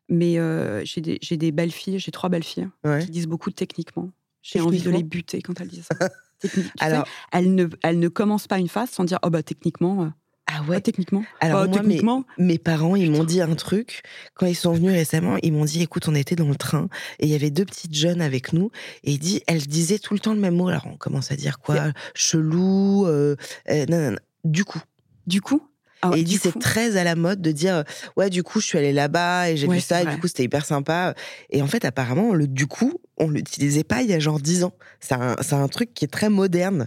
mais 0.09 0.39
euh, 0.39 0.85
j'ai 0.85 1.01
des, 1.01 1.19
j'ai 1.21 1.37
des 1.37 1.53
belles 1.53 1.71
filles, 1.73 1.99
j'ai 1.99 2.13
trois 2.13 2.29
belles 2.29 2.45
filles 2.45 2.69
Ouais. 2.85 3.05
qui 3.05 3.11
disent 3.11 3.27
beaucoup 3.27 3.51
techniquement. 3.51 4.11
J'ai 4.43 4.61
envie 4.61 4.81
de 4.81 4.91
les 4.91 5.03
buter 5.03 5.43
quand 5.43 5.61
elles 5.61 5.69
disent 5.69 5.89
ça. 5.99 6.09
Alors, 6.81 7.07
elles 7.33 7.55
ne, 7.55 7.67
elles 7.83 7.99
ne 7.99 8.09
commencent 8.09 8.47
pas 8.49 8.59
une 8.59 8.69
phrase 8.69 8.91
sans 8.91 9.05
dire 9.05 9.19
oh 9.25 9.31
bah 9.31 9.43
techniquement, 9.43 10.13
ah 10.59 10.63
ah, 10.67 10.71
ouais. 10.71 10.81
techniquement, 10.81 11.25
Alors 11.41 11.61
bah, 11.63 11.67
moi, 11.69 11.79
mes, 11.83 11.89
techniquement. 11.89 12.25
mes 12.39 12.59
parents, 12.59 12.97
ils 12.97 13.11
m'ont 13.11 13.25
dit 13.25 13.41
un 13.41 13.55
truc. 13.55 14.03
Quand 14.35 14.47
ils 14.47 14.55
sont 14.55 14.73
venus 14.73 14.93
récemment, 14.93 15.37
ils 15.43 15.53
m'ont 15.53 15.65
dit, 15.65 15.83
écoute, 15.83 16.09
on 16.09 16.15
était 16.15 16.37
dans 16.37 16.49
le 16.49 16.57
train 16.57 16.89
et 17.21 17.27
il 17.27 17.33
y 17.33 17.35
avait 17.35 17.51
deux 17.51 17.65
petites 17.65 17.95
jeunes 17.95 18.21
avec 18.21 18.53
nous. 18.53 18.71
Et 19.05 19.13
il 19.13 19.19
dit, 19.19 19.43
elles 19.47 19.67
disaient 19.67 19.99
tout 19.99 20.15
le 20.15 20.21
temps 20.21 20.35
le 20.35 20.41
même 20.41 20.55
mot. 20.57 20.69
Alors 20.69 20.87
on 20.87 20.97
commence 20.97 21.31
à 21.33 21.37
dire 21.37 21.59
quoi? 21.59 21.93
Chelou, 22.15 23.07
euh, 23.07 23.37
euh, 23.71 23.87
non, 23.89 23.99
non, 23.99 24.11
non. 24.13 24.19
Du 24.45 24.65
coup. 24.65 24.81
Du 25.27 25.41
coup, 25.41 25.61
ah 26.03 26.11
ouais, 26.11 26.19
et 26.19 26.21
il 26.21 26.25
dit, 26.25 26.39
c'est 26.41 26.57
très 26.59 26.97
à 26.97 27.05
la 27.05 27.17
mode 27.17 27.41
de 27.43 27.51
dire, 27.51 27.83
ouais, 28.17 28.31
du 28.31 28.43
coup, 28.43 28.61
je 28.61 28.67
suis 28.67 28.79
allée 28.79 28.93
là-bas 28.93 29.51
et 29.51 29.57
j'ai 29.57 29.67
Ouais, 29.67 29.77
vu 29.77 29.81
ça 29.81 30.03
et 30.03 30.07
du 30.07 30.19
coup, 30.19 30.29
c'était 30.29 30.45
hyper 30.45 30.65
sympa. 30.65 31.15
Et 31.51 31.63
en 31.63 31.67
fait, 31.67 31.85
apparemment, 31.85 32.33
le 32.33 32.47
du 32.47 32.67
coup, 32.67 33.01
on 33.19 33.29
l'utilisait 33.29 33.83
pas 33.85 34.03
il 34.03 34.11
y 34.11 34.15
a 34.15 34.19
genre 34.19 34.39
dix 34.39 34.63
ans. 34.63 34.73
C'est 35.01 35.15
un, 35.15 35.37
c'est 35.41 35.55
un 35.55 35.69
truc 35.69 35.95
qui 35.95 36.05
est 36.05 36.09
très 36.09 36.29
moderne. 36.29 36.87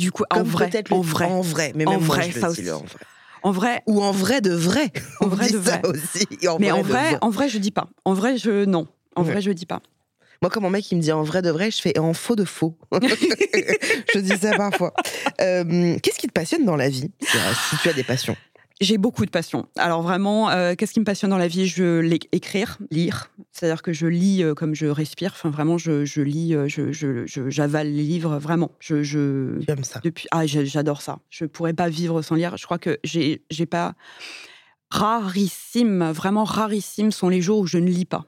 Du 0.00 0.10
coup, 0.12 0.24
en 0.30 0.36
Comme 0.36 0.48
vrai, 0.48 0.70
le- 0.72 0.94
en 0.96 1.00
vrai, 1.00 1.26
En 1.26 1.40
vrai. 1.42 1.72
Mais 1.76 1.86
En 1.86 2.00
moi, 2.00 2.16
vrai, 2.16 2.30
je 2.30 2.34
le 2.34 2.40
ça 2.40 2.46
le 2.46 2.52
aussi. 2.52 2.70
en 2.70 2.78
vrai. 2.78 2.98
en 3.42 3.52
vrai. 3.52 3.82
Ou 3.86 4.02
en 4.02 4.10
vrai 4.12 4.40
de 4.40 4.50
vrai. 4.52 4.90
En 5.20 5.28
vrai 5.28 5.48
de 5.50 5.58
aussi. 5.86 6.26
En 6.48 6.58
Mais 6.58 6.72
en 6.72 6.82
vrai, 6.82 7.16
en 7.20 7.30
vrai, 7.30 7.48
je 7.48 7.58
dis 7.58 7.70
pas. 7.70 7.86
En 8.04 8.14
vrai, 8.14 8.36
je 8.38 8.64
non. 8.64 8.88
En 9.16 9.22
Ouais. 9.22 9.32
vrai, 9.32 9.40
je 9.42 9.50
dis 9.52 9.66
pas. 9.66 9.80
Moi, 10.42 10.50
quand 10.50 10.62
mon 10.62 10.70
mec 10.70 10.90
il 10.90 10.96
me 10.96 11.02
dit 11.02 11.12
en 11.12 11.22
vrai 11.22 11.42
de 11.42 11.50
vrai, 11.50 11.70
je 11.70 11.80
fais 11.82 11.98
en 11.98 12.14
faux 12.14 12.34
de 12.34 12.44
faux. 12.46 12.78
je 12.92 14.18
dis 14.20 14.38
ça 14.38 14.54
parfois. 14.56 14.94
Euh, 15.42 15.98
Qu'est-ce 16.02 16.18
qui 16.18 16.26
te 16.28 16.32
passionne 16.32 16.64
dans 16.64 16.76
la 16.76 16.88
vie 16.88 17.10
si 17.20 17.76
tu 17.82 17.88
as 17.88 17.92
des 17.92 18.04
passions? 18.04 18.36
J'ai 18.80 18.96
beaucoup 18.96 19.26
de 19.26 19.30
passion. 19.30 19.68
Alors 19.76 20.00
vraiment, 20.00 20.48
euh, 20.50 20.74
qu'est-ce 20.74 20.94
qui 20.94 21.00
me 21.00 21.04
passionne 21.04 21.30
dans 21.30 21.38
la 21.38 21.48
vie? 21.48 21.66
Je 21.66 22.00
écrire, 22.32 22.78
lire. 22.90 23.30
C'est-à-dire 23.52 23.82
que 23.82 23.92
je 23.92 24.06
lis 24.06 24.42
euh, 24.42 24.54
comme 24.54 24.74
je 24.74 24.86
respire. 24.86 25.32
Enfin 25.34 25.50
vraiment, 25.50 25.76
je, 25.76 26.06
je 26.06 26.22
lis, 26.22 26.54
euh, 26.54 26.66
je, 26.66 27.24
j'avale 27.50 27.88
les 27.88 28.02
livres. 28.02 28.38
Vraiment, 28.38 28.70
je, 28.80 29.02
je 29.02 29.60
ça? 29.82 30.00
depuis 30.02 30.28
ah 30.30 30.46
j'adore 30.46 31.02
ça. 31.02 31.18
Je 31.28 31.44
pourrais 31.44 31.74
pas 31.74 31.90
vivre 31.90 32.22
sans 32.22 32.36
lire. 32.36 32.56
Je 32.56 32.64
crois 32.64 32.78
que 32.78 32.98
j'ai 33.04 33.44
j'ai 33.50 33.66
pas 33.66 33.94
rarissime, 34.90 36.10
vraiment 36.10 36.44
rarissime 36.44 37.12
sont 37.12 37.28
les 37.28 37.42
jours 37.42 37.58
où 37.60 37.66
je 37.66 37.78
ne 37.78 37.88
lis 37.88 38.06
pas. 38.06 38.24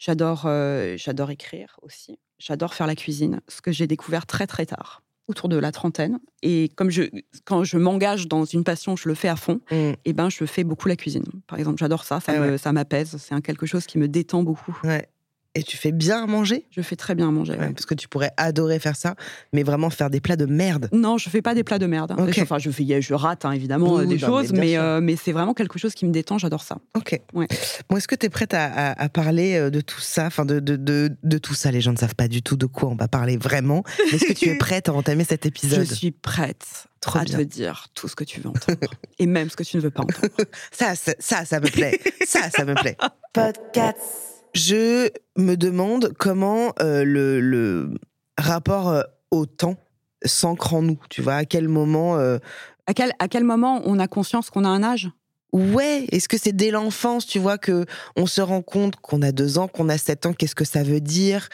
J'adore 0.00 0.46
euh, 0.46 0.96
j'adore 0.96 1.30
écrire 1.30 1.78
aussi. 1.82 2.18
J'adore 2.40 2.74
faire 2.74 2.88
la 2.88 2.96
cuisine, 2.96 3.40
ce 3.48 3.62
que 3.62 3.70
j'ai 3.70 3.86
découvert 3.86 4.26
très 4.26 4.48
très 4.48 4.66
tard, 4.66 5.03
autour 5.26 5.48
de 5.48 5.56
la 5.56 5.72
trentaine. 5.72 6.18
Et 6.42 6.70
comme 6.76 6.90
je 6.90 7.02
quand 7.44 7.64
je 7.64 7.78
m'engage 7.78 8.28
dans 8.28 8.44
une 8.44 8.64
passion, 8.64 8.96
je 8.96 9.08
le 9.08 9.14
fais 9.14 9.28
à 9.28 9.36
fond. 9.36 9.60
Mm. 9.70 9.92
Et 10.04 10.12
ben 10.12 10.28
je 10.30 10.44
fais 10.44 10.64
beaucoup 10.64 10.88
la 10.88 10.96
cuisine. 10.96 11.24
Par 11.46 11.58
exemple, 11.58 11.78
j'adore 11.78 12.04
ça. 12.04 12.20
Ça 12.20 12.32
Ah 12.36 12.40
me 12.40 12.50
ouais. 12.52 12.58
ça 12.58 12.72
m'apaise. 12.72 13.16
C'est 13.18 13.40
quelque 13.42 13.66
chose 13.66 13.86
qui 13.86 13.98
me 13.98 14.08
détend 14.08 14.42
beaucoup. 14.42 14.76
Ouais. 14.84 15.08
Et 15.56 15.62
tu 15.62 15.76
fais 15.76 15.92
bien 15.92 16.24
à 16.24 16.26
manger? 16.26 16.66
Je 16.72 16.82
fais 16.82 16.96
très 16.96 17.14
bien 17.14 17.28
à 17.28 17.30
manger. 17.30 17.52
Ouais, 17.52 17.70
Parce 17.72 17.86
que 17.86 17.94
tu 17.94 18.08
pourrais 18.08 18.32
adorer 18.36 18.78
faire 18.80 18.96
ça, 18.96 19.14
mais 19.52 19.62
vraiment 19.62 19.88
faire 19.88 20.10
des 20.10 20.20
plats 20.20 20.34
de 20.36 20.46
merde. 20.46 20.88
Non, 20.92 21.16
je 21.16 21.30
fais 21.30 21.42
pas 21.42 21.54
des 21.54 21.62
plats 21.62 21.78
de 21.78 21.86
merde. 21.86 22.14
Ok. 22.18 22.38
Enfin, 22.42 22.58
je, 22.58 22.70
fais, 22.70 23.00
je 23.00 23.14
rate 23.14 23.44
hein, 23.44 23.52
évidemment 23.52 23.94
Oui, 23.94 24.02
euh, 24.02 24.06
des 24.06 24.18
choses, 24.18 24.52
mais 24.52 24.76
euh, 24.76 25.00
mais 25.00 25.14
c'est 25.14 25.30
vraiment 25.32 25.54
quelque 25.54 25.78
chose 25.78 25.94
qui 25.94 26.06
me 26.06 26.10
détend. 26.10 26.38
J'adore 26.38 26.62
ça. 26.64 26.78
Ok. 26.96 27.20
Ouais. 27.34 27.46
Bon, 27.88 27.96
est-ce 27.96 28.08
que 28.08 28.16
tu 28.16 28.26
es 28.26 28.30
prête 28.30 28.52
à, 28.52 28.64
à- 28.64 29.02
à 29.04 29.08
parler 29.08 29.54
euh, 29.54 29.70
de 29.70 29.80
tout 29.80 30.00
ça? 30.00 30.26
Enfin, 30.26 30.44
de, 30.44 30.58
de, 30.58 30.74
de, 30.76 31.10
de 31.22 31.38
tout 31.38 31.54
ça. 31.54 31.70
Les 31.70 31.80
gens 31.80 31.92
ne 31.92 31.98
savent 31.98 32.16
pas 32.16 32.26
du 32.28 32.42
tout 32.42 32.56
de 32.56 32.66
quoi 32.66 32.88
on 32.88 32.96
va 32.96 33.06
parler 33.06 33.36
vraiment. 33.36 33.84
Est-ce 34.12 34.24
que 34.24 34.32
tu 34.32 34.48
es 34.48 34.54
prête 34.58 34.88
à 34.88 34.92
entamer 34.92 35.22
cet 35.24 35.46
épisode? 35.46 35.86
Je 35.88 35.94
suis 35.94 36.10
prête 36.10 36.66
Trop 37.00 37.18
à 37.20 37.24
bien. 37.24 37.38
te 37.38 37.42
dire 37.42 37.86
tout 37.94 38.08
ce 38.08 38.16
que 38.16 38.24
tu 38.24 38.40
veux 38.40 38.48
entendre 38.48 38.78
et 39.20 39.26
même 39.26 39.48
ce 39.50 39.56
que 39.56 39.62
tu 39.62 39.76
ne 39.76 39.82
veux 39.82 39.90
pas 39.90 40.02
entendre. 40.02 40.34
Ça, 40.72 40.96
ça, 40.96 41.12
ça, 41.20 41.44
ça 41.44 41.60
me 41.60 41.68
plaît. 41.70 42.00
ça, 42.26 42.50
ça 42.50 42.64
me 42.64 42.74
plaît. 42.74 42.96
Podcast. 43.32 44.33
Je 44.54 45.10
me 45.36 45.56
demande 45.56 46.12
comment 46.18 46.72
euh, 46.80 47.04
le, 47.04 47.40
le 47.40 47.90
rapport 48.38 48.88
euh, 48.88 49.02
au 49.30 49.46
temps 49.46 49.76
s'ancre 50.24 50.74
en 50.74 50.82
nous. 50.82 50.98
Tu 51.10 51.22
vois, 51.22 51.34
à 51.34 51.44
quel 51.44 51.68
moment. 51.68 52.16
euh, 52.18 52.38
À 52.86 52.94
quel, 52.94 53.12
à 53.18 53.28
quel 53.28 53.44
moment 53.44 53.82
on 53.84 53.98
a 53.98 54.06
conscience 54.08 54.50
qu'on 54.50 54.64
a 54.64 54.68
un 54.68 54.82
âge? 54.82 55.10
Ouais, 55.52 56.06
est-ce 56.10 56.28
que 56.28 56.38
c'est 56.38 56.52
dès 56.52 56.70
l'enfance, 56.70 57.26
tu 57.26 57.38
vois, 57.38 57.58
que 57.58 57.84
on 58.16 58.26
se 58.26 58.40
rend 58.40 58.62
compte 58.62 58.96
qu'on 58.96 59.22
a 59.22 59.30
deux 59.30 59.58
ans, 59.58 59.68
qu'on 59.68 59.88
a 59.88 59.98
sept 59.98 60.26
ans, 60.26 60.32
qu'est-ce 60.32 60.56
que 60.56 60.64
ça 60.64 60.82
veut 60.82 61.00
dire? 61.00 61.48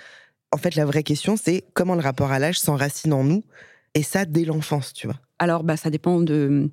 En 0.53 0.57
fait, 0.57 0.75
la 0.75 0.85
vraie 0.85 1.03
question, 1.03 1.37
c'est 1.37 1.65
comment 1.75 1.95
le 1.95 2.01
rapport 2.01 2.33
à 2.33 2.39
l'âge 2.39 2.59
s'enracine 2.59 3.13
en 3.13 3.25
nous, 3.25 3.45
et 3.95 4.03
ça 4.03 4.25
dès 4.25 4.45
l'enfance, 4.45 4.93
tu 4.95 5.07
vois. 5.07 5.17
Alors, 5.39 5.65
bah, 5.65 5.77
ça 5.77 5.91
dépend 5.91 6.21
de. 6.21 6.71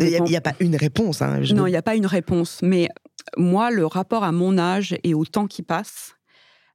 Il 0.00 0.22
n'y 0.24 0.36
a, 0.36 0.40
pas 0.40 0.54
une 0.58 0.74
réponse. 0.76 1.22
Hein, 1.22 1.42
je- 1.42 1.54
Non, 1.54 1.66
il 1.66 1.70
n'y 1.70 1.76
a 1.76 1.82
pas 1.82 1.94
une 1.94 2.06
réponse. 2.06 2.60
Mais 2.62 2.88
moi, 3.36 3.70
le 3.70 3.86
rapport 3.86 4.24
à 4.24 4.32
mon 4.32 4.58
âge 4.58 4.96
et 5.02 5.14
au 5.14 5.24
temps 5.24 5.46
qui 5.46 5.62
passe, 5.62 6.14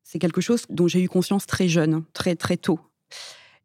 c'est 0.03 0.19
quelque 0.19 0.41
chose 0.41 0.63
dont 0.69 0.87
j'ai 0.87 1.01
eu 1.03 1.07
conscience 1.09 1.45
très 1.45 1.67
jeune, 1.67 2.03
très 2.13 2.35
très 2.35 2.57
tôt. 2.57 2.79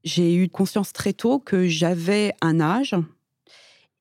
J'ai 0.05 0.35
eu 0.35 0.49
conscience 0.49 0.93
très 0.93 1.13
tôt 1.15 1.39
que 1.39 1.67
j'avais 1.67 2.35
un 2.43 2.61
âge 2.61 2.95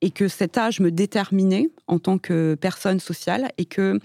et 0.02 0.12
que 0.12 0.28
cet 0.28 0.58
âge 0.58 0.82
me 0.82 0.92
déterminait 0.92 1.70
en 1.88 1.98
tant 2.00 2.18
que 2.18 2.56
personne 2.60 3.00
sociale 3.00 3.52
et 3.58 3.64
que 3.66 4.00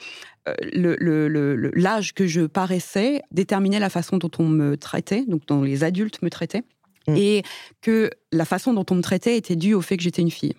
euh, 0.49 0.55
le- 0.73 0.97
le- 1.01 1.27
le- 1.27 1.57
le- 1.57 1.73
l'âge 1.75 2.15
que 2.15 2.27
je 2.29 2.43
paraissais 2.43 3.23
déterminait 3.33 3.81
la 3.81 3.91
façon 3.91 4.17
dont 4.17 4.31
on 4.39 4.47
me 4.49 4.77
traitait, 4.77 5.25
donc 5.27 5.45
dont 5.47 5.63
les 5.63 5.83
adultes 5.83 6.23
me 6.23 6.31
traitaient, 6.31 6.63
Mm. 7.09 7.17
et 7.17 7.43
que 7.81 8.11
la 8.33 8.45
façon 8.45 8.73
dont 8.75 8.85
on 8.91 8.95
me 8.95 9.03
traitait 9.03 9.37
était 9.37 9.57
due 9.57 9.75
au 9.75 9.81
fait 9.81 9.97
que 9.97 10.03
j'étais 10.05 10.23
une 10.23 10.31
fille. 10.31 10.55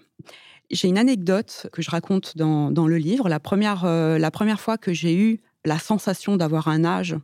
J'ai 0.71 0.87
une 0.87 0.97
anecdote 0.97 1.67
que 1.71 1.81
je 1.81 1.89
raconte 1.89 2.37
dans, 2.37 2.71
dans 2.71 2.87
le 2.87 2.97
livre. 2.97 3.27
La 3.29 3.39
première, 3.39 3.85
euh, 3.85 4.17
la 4.17 4.31
première 4.31 4.59
fois 4.59 4.77
que 4.77 4.93
j'ai 4.93 5.15
eu 5.15 5.41
la 5.65 5.79
sensation 5.79 6.37
d'avoir 6.37 6.67
un 6.67 6.85
âge 6.85 7.15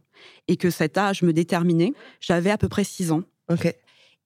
et 0.47 0.57
que 0.57 0.69
cet 0.69 0.97
âge 0.97 1.21
me 1.21 1.31
déterminait, 1.33 1.93
j'avais 2.19 2.49
à 2.51 2.57
peu 2.57 2.67
près 2.69 2.83
6 2.83 3.11
ans. 3.11 3.21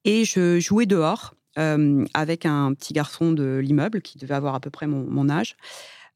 Et 0.05 0.23
je 0.25 0.59
jouais 0.59 0.85
dehors 0.85 1.35
euh, 1.57 2.05
avec 2.13 2.45
un 2.45 2.73
petit 2.73 2.93
garçon 2.93 3.33
de 3.33 3.57
l'immeuble 3.61 4.01
qui 4.01 4.17
devait 4.17 4.35
avoir 4.35 4.55
à 4.55 4.59
peu 4.61 4.69
près 4.69 4.87
mon, 4.87 5.05
mon 5.05 5.29
âge. 5.29 5.57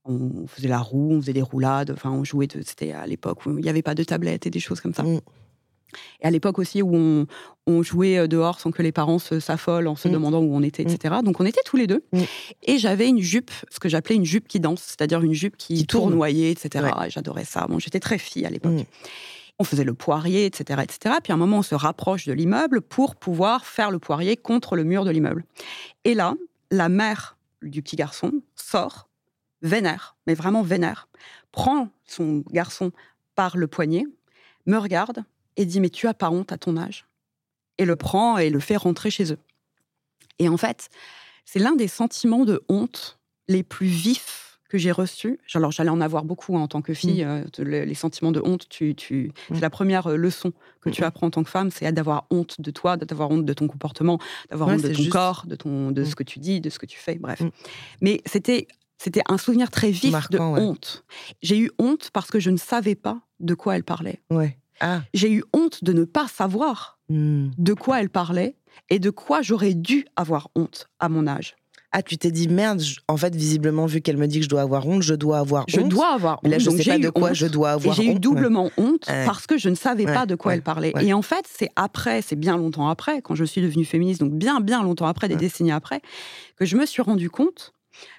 On 0.06 0.48
faisait 0.48 0.68
la 0.68 0.80
roue, 0.80 1.12
on 1.14 1.22
faisait 1.22 1.34
des 1.34 1.42
roulades, 1.42 1.92
enfin 1.92 2.12
on 2.12 2.24
jouait, 2.24 2.48
de- 2.48 2.62
c'était 2.62 2.92
à 2.92 3.06
l'époque 3.08 3.46
où 3.46 3.58
il 3.58 3.64
n'y 3.64 3.70
avait 3.70 3.82
pas 3.82 3.96
de 3.96 4.04
tablette 4.04 4.46
et 4.46 4.50
des 4.50 4.60
choses 4.60 4.82
comme 4.82 4.94
ça. 4.94 5.04
Mm. 5.94 6.24
Et 6.24 6.28
à 6.28 6.32
l'époque 6.32 6.60
aussi 6.60 6.82
où 6.82 6.96
on, 6.96 7.26
on 7.68 7.84
jouait 7.84 8.18
euh, 8.18 8.28
dehors 8.28 8.60
sans 8.60 8.72
que 8.72 8.82
les 8.82 8.92
parents 8.92 9.20
s'affolent 9.20 9.88
en 9.88 9.96
se 9.96 10.08
Mm. 10.08 10.12
demandant 10.12 10.40
où 10.42 10.54
on 10.56 10.62
était, 10.62 10.84
Mm. 10.84 10.90
etc. 10.90 11.16
Donc 11.24 11.40
on 11.40 11.46
était 11.46 11.62
tous 11.66 11.78
les 11.78 11.88
deux. 11.88 12.04
Mm. 12.14 12.22
Et 12.64 12.78
j'avais 12.78 13.08
une 13.08 13.20
jupe, 13.20 13.52
ce 13.70 13.80
que 13.80 13.90
j'appelais 13.90 14.16
une 14.16 14.26
jupe 14.26 14.48
qui 14.48 14.60
danse, 14.60 14.82
c'est-à-dire 14.82 15.22
une 15.22 15.34
jupe 15.34 15.58
qui, 15.58 15.86
tournoyait, 15.88 16.52
etc. 16.52 16.86
Ouais. 17.00 17.08
Et 17.08 17.10
J'adorais 17.10 17.46
ça. 17.46 17.66
Bon, 17.68 17.80
j'étais 17.80 18.00
très 18.00 18.18
fille 18.18 18.46
à 18.46 18.50
l'époque. 18.50 18.72
Mm. 18.74 18.84
On 19.60 19.64
faisait 19.64 19.84
le 19.84 19.94
poirier, 19.94 20.46
etc., 20.46 20.82
etc. 20.84 21.16
Puis 21.24 21.32
à 21.32 21.36
un 21.36 21.38
moment, 21.38 21.60
on 21.60 21.64
se 21.64 21.76
rapproche 21.76 22.26
de 22.26 22.34
l'immeuble 22.34 22.82
pour 22.82 23.16
pouvoir 23.16 23.66
faire 23.66 23.92
le 23.92 24.00
poirier 24.00 24.36
contre 24.36 24.76
le 24.76 24.84
mur 24.84 25.06
de 25.06 25.12
l'immeuble. 25.12 25.46
Et 26.06 26.16
là, 26.16 26.34
la 26.72 26.90
mère 26.90 27.38
du 27.62 27.84
petit 27.84 27.96
garçon 27.96 28.32
sort, 28.56 29.10
vénère, 29.62 30.16
mais 30.28 30.34
vraiment 30.34 30.64
vénère, 30.64 31.08
prend 31.52 31.90
son 32.06 32.44
garçon 32.52 32.92
par 33.36 33.56
le 33.56 33.68
poignet, 33.68 34.06
me 34.66 34.78
regarde 34.78 35.24
et 35.58 35.66
dit 35.66 35.80
Mais 35.80 35.90
tu 35.90 36.08
as 36.08 36.14
pas 36.14 36.30
honte 36.30 36.52
à 36.52 36.58
ton 36.58 36.78
âge 36.78 37.06
Et 37.78 37.86
le 37.86 37.96
prend 37.96 38.38
et 38.38 38.50
le 38.50 38.60
fait 38.60 38.78
rentrer 38.78 39.10
chez 39.12 39.32
eux. 39.34 39.40
Et 40.40 40.50
en 40.50 40.58
fait, 40.58 40.90
c'est 41.46 41.60
l'un 41.60 41.76
des 41.76 41.88
sentiments 41.88 42.46
de 42.46 42.64
honte 42.70 43.20
les 43.48 43.64
plus 43.64 43.88
vifs 43.88 44.60
que 44.70 44.78
j'ai 44.80 44.92
reçus. 44.92 45.40
Alors, 45.54 45.72
j'allais 45.72 45.92
en 45.92 46.02
avoir 46.02 46.24
beaucoup 46.24 46.58
hein, 46.58 46.62
en 46.62 46.68
tant 46.68 46.82
que 46.82 46.96
fille. 46.96 47.24
euh, 47.24 47.44
de- 47.56 47.64
le- 47.64 47.84
les 47.84 47.94
sentiments 47.94 48.32
de 48.32 48.42
honte, 48.44 48.68
tu, 48.70 48.96
tu... 48.96 49.32
Mm. 49.50 49.56
c'est 49.56 49.62
la 49.62 49.70
première 49.70 50.08
euh, 50.08 50.16
leçon 50.16 50.52
que 50.82 50.90
tu 50.90 51.02
Mm. 51.02 51.06
apprends 51.06 51.28
en 51.28 51.30
tant 51.30 51.44
que 51.44 51.50
femme, 51.52 51.70
c'est 51.70 51.92
d'avoir 51.92 52.26
honte 52.32 52.60
de 52.60 52.72
toi, 52.72 52.98
d'avoir 52.98 53.30
honte 53.30 53.46
de 53.46 53.54
ton 53.54 53.68
comportement, 53.68 54.18
d'avoir 54.50 54.70
Ouais, 54.70 54.76
honte 54.76 54.82
de 54.82 54.88
ton 54.88 54.94
juste. 54.96 55.12
corps, 55.12 55.46
de, 55.46 55.56
ton, 55.56 55.92
de 55.92 56.02
Mm. 56.02 56.06
ce 56.06 56.16
que 56.16 56.24
tu 56.24 56.40
dis, 56.40 56.60
de 56.60 56.72
ce 56.72 56.80
que 56.80 56.88
tu 56.88 56.98
fais, 56.98 57.16
bref. 57.20 57.42
Mm. 57.42 57.50
Mais 58.02 58.22
c'était, 58.26 58.68
c'était 58.98 59.22
un 59.30 59.38
souvenir 59.38 59.70
très 59.70 59.92
vif 59.92 60.12
Marquant, 60.12 60.54
de 60.54 60.58
ouais. 60.60 60.66
honte. 60.66 61.06
J'ai 61.44 61.60
eu 61.60 61.70
honte 61.78 62.10
parce 62.12 62.32
que 62.32 62.40
je 62.40 62.50
ne 62.50 62.58
savais 62.58 62.96
pas 62.96 63.22
de 63.42 63.54
quoi 63.54 63.76
elle 63.76 63.84
parlait. 63.84 64.22
Ouais. 64.32 64.58
Ah. 64.80 65.02
J'ai 65.14 65.32
eu 65.32 65.44
honte 65.54 65.84
de 65.84 65.94
ne 65.94 66.04
pas 66.06 66.28
savoir 66.28 66.98
Hmm. 67.10 67.50
de 67.58 67.74
quoi 67.74 68.00
elle 68.00 68.10
parlait 68.10 68.56
et 68.90 68.98
de 68.98 69.10
quoi 69.10 69.42
j'aurais 69.42 69.74
dû 69.74 70.06
avoir 70.16 70.50
honte 70.56 70.88
à 71.00 71.10
mon 71.10 71.28
âge. 71.28 71.56
Ah, 71.92 72.02
tu 72.02 72.18
t'es 72.18 72.32
dit 72.32 72.48
merde. 72.48 72.80
je- 72.82 73.02
En 73.08 73.18
fait, 73.18 73.36
visiblement, 73.36 73.86
vu 73.86 74.02
qu'elle 74.02 74.18
me 74.18 74.26
dit 74.26 74.40
que 74.40 74.46
je 74.46 74.50
dois 74.50 74.62
avoir 74.62 74.88
honte, 74.88 75.04
je 75.04 75.14
dois 75.14 75.38
avoir 75.38 75.66
Je 75.68 75.80
honte. 75.82 75.90
dois 75.90 76.14
avoir 76.14 76.40
honte. 76.44 76.50
Là, 76.50 76.58
je 76.58 76.66
donc 76.66 76.78
sais 76.78 76.84
j'ai 76.84 76.92
pas 76.92 76.98
eu 76.98 77.02
de 77.02 77.10
quoi 77.12 77.30
honte. 77.30 77.36
je 77.36 77.46
dois 77.46 77.70
Et 77.70 77.74
avoir 77.74 77.94
j'ai 77.96 78.06
eu 78.06 78.08
honte, 78.08 78.14
ouais. 78.16 78.20
doublement 78.20 78.72
honte 78.78 79.06
Ouais. 79.08 79.26
parce 79.26 79.46
que 79.46 79.58
je 79.60 79.70
ne 79.70 79.76
savais 79.76 80.06
Ouais, 80.08 80.14
pas 80.14 80.26
de 80.26 80.34
quoi 80.36 80.56
elle 80.56 80.64
parlait. 80.64 80.94
Et 81.02 81.14
en 81.14 81.22
fait, 81.22 81.46
c'est 81.48 81.70
après, 81.76 82.22
c'est 82.24 82.36
bien 82.38 82.58
longtemps 82.58 82.88
après, 82.88 83.22
quand 83.22 83.36
je 83.36 83.44
suis 83.44 83.62
devenue 83.62 83.86
féministe, 83.86 84.22
donc 84.22 84.32
bien, 84.34 84.60
bien 84.60 84.82
longtemps 84.82 85.06
après, 85.08 85.28
des 85.28 85.36
décennies 85.36 85.72
après, 85.74 86.02
que 86.56 86.66
je 86.66 86.78
me 86.78 86.86
suis 86.88 87.02
rendu 87.04 87.30
compte 87.30 87.74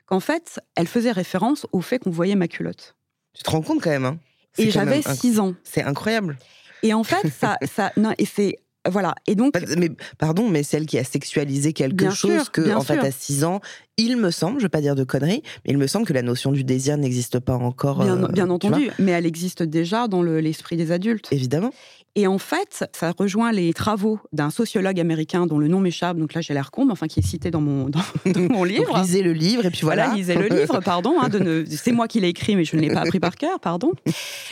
qu'en 0.07 0.21
fait, 0.21 0.61
elle 0.77 0.87
faisait 0.87 1.11
référence 1.11 1.67
au 1.73 1.81
fait 1.81 1.99
qu'on 1.99 2.11
voyait 2.11 2.37
ma 2.37 2.47
culotte. 2.47 2.95
Tu 3.33 3.43
te 3.43 3.51
rends 3.51 3.63
compte 3.63 3.81
quand 3.83 3.91
même, 3.91 4.05
hein 4.05 4.19
Et 4.59 4.71
j'avais 4.71 4.91
même 4.91 5.01
inc- 5.01 5.21
6 5.21 5.41
ans. 5.41 5.55
C'est 5.65 5.83
incroyable. 5.83 6.39
Et 6.83 6.95
en 6.95 7.05
fait, 7.05 7.29
ça, 7.29 7.57
ça, 7.75 7.93
non, 7.97 8.13
et 8.19 8.27
c'est, 8.27 8.59
voilà. 8.89 9.15
Et 9.27 9.35
donc, 9.35 9.55
Mais 9.79 9.91
pardon, 10.19 10.49
mais 10.49 10.63
celle 10.63 10.87
qui 10.87 10.99
a 10.99 11.05
sexualisé 11.05 11.73
quelque 11.73 12.11
chose 12.11 12.43
sûr, 12.43 12.53
que, 12.53 12.75
en 12.75 12.83
fait, 12.83 12.99
à 12.99 13.11
6 13.11 13.45
ans, 13.45 13.61
il 13.97 14.17
me 14.17 14.31
semble, 14.31 14.59
je 14.59 14.65
vais 14.65 14.69
pas 14.71 14.81
dire 14.81 14.95
de 14.97 15.05
conneries, 15.05 15.43
mais 15.65 15.71
il 15.73 15.79
me 15.79 15.87
semble 15.87 16.05
que 16.07 16.13
la 16.13 16.23
notion 16.23 16.51
du 16.53 16.65
désir 16.65 16.97
n'existe 16.97 17.39
pas 17.39 17.55
encore. 17.55 18.03
bien, 18.03 18.25
euh, 18.25 18.29
bien 18.29 18.51
entendu, 18.51 18.91
mais 18.99 19.13
elle 19.13 19.27
existe 19.27 19.63
déjà 19.63 20.09
dans 20.09 20.23
le- 20.23 20.41
l'esprit 20.41 20.77
des 20.77 20.91
adultes. 20.93 21.29
évidemment. 21.33 21.71
Et 22.17 22.29
en 22.29 22.39
fait, 22.39 22.85
ça 22.93 23.13
rejoint 23.17 23.51
les 23.51 23.73
travaux 23.73 24.21
d'un 24.33 24.51
sociologue 24.51 25.01
américain 25.01 25.47
dont 25.47 25.59
le 25.59 25.67
nom 25.67 25.81
m'échappe, 25.81 26.17
donc 26.17 26.33
là 26.35 26.41
j'ai 26.41 26.55
l'air 26.55 26.71
con, 26.71 26.85
mais 26.87 26.93
enfin 26.93 27.09
qui 27.09 27.19
est 27.21 27.27
cité 27.27 27.51
dans 27.51 27.61
mon, 27.61 27.89
dans, 27.89 28.01
dans 28.27 28.41
mon 28.41 28.49
Donc, 28.61 28.69
livre. 28.69 29.01
lisez 29.01 29.23
le 29.23 29.33
livre 29.33 29.67
et 29.67 29.71
puis 29.71 29.81
voilà. 29.83 30.05
Voilà, 30.07 30.17
lisez 30.19 30.35
le 30.37 30.47
livre, 30.49 30.79
pardon. 30.81 31.15
hein, 31.21 31.29
ne- 31.29 31.65
C'est 31.69 31.91
moi 31.93 32.07
qui 32.07 32.21
l'ai 32.21 32.29
écrit, 32.29 32.55
mais 32.57 32.65
je 32.65 32.77
ne 32.77 32.81
l'ai 32.83 32.89
pas 32.93 33.01
appris 33.01 33.19
par 33.21 33.35
cœur, 33.37 33.59
pardon. 33.61 33.93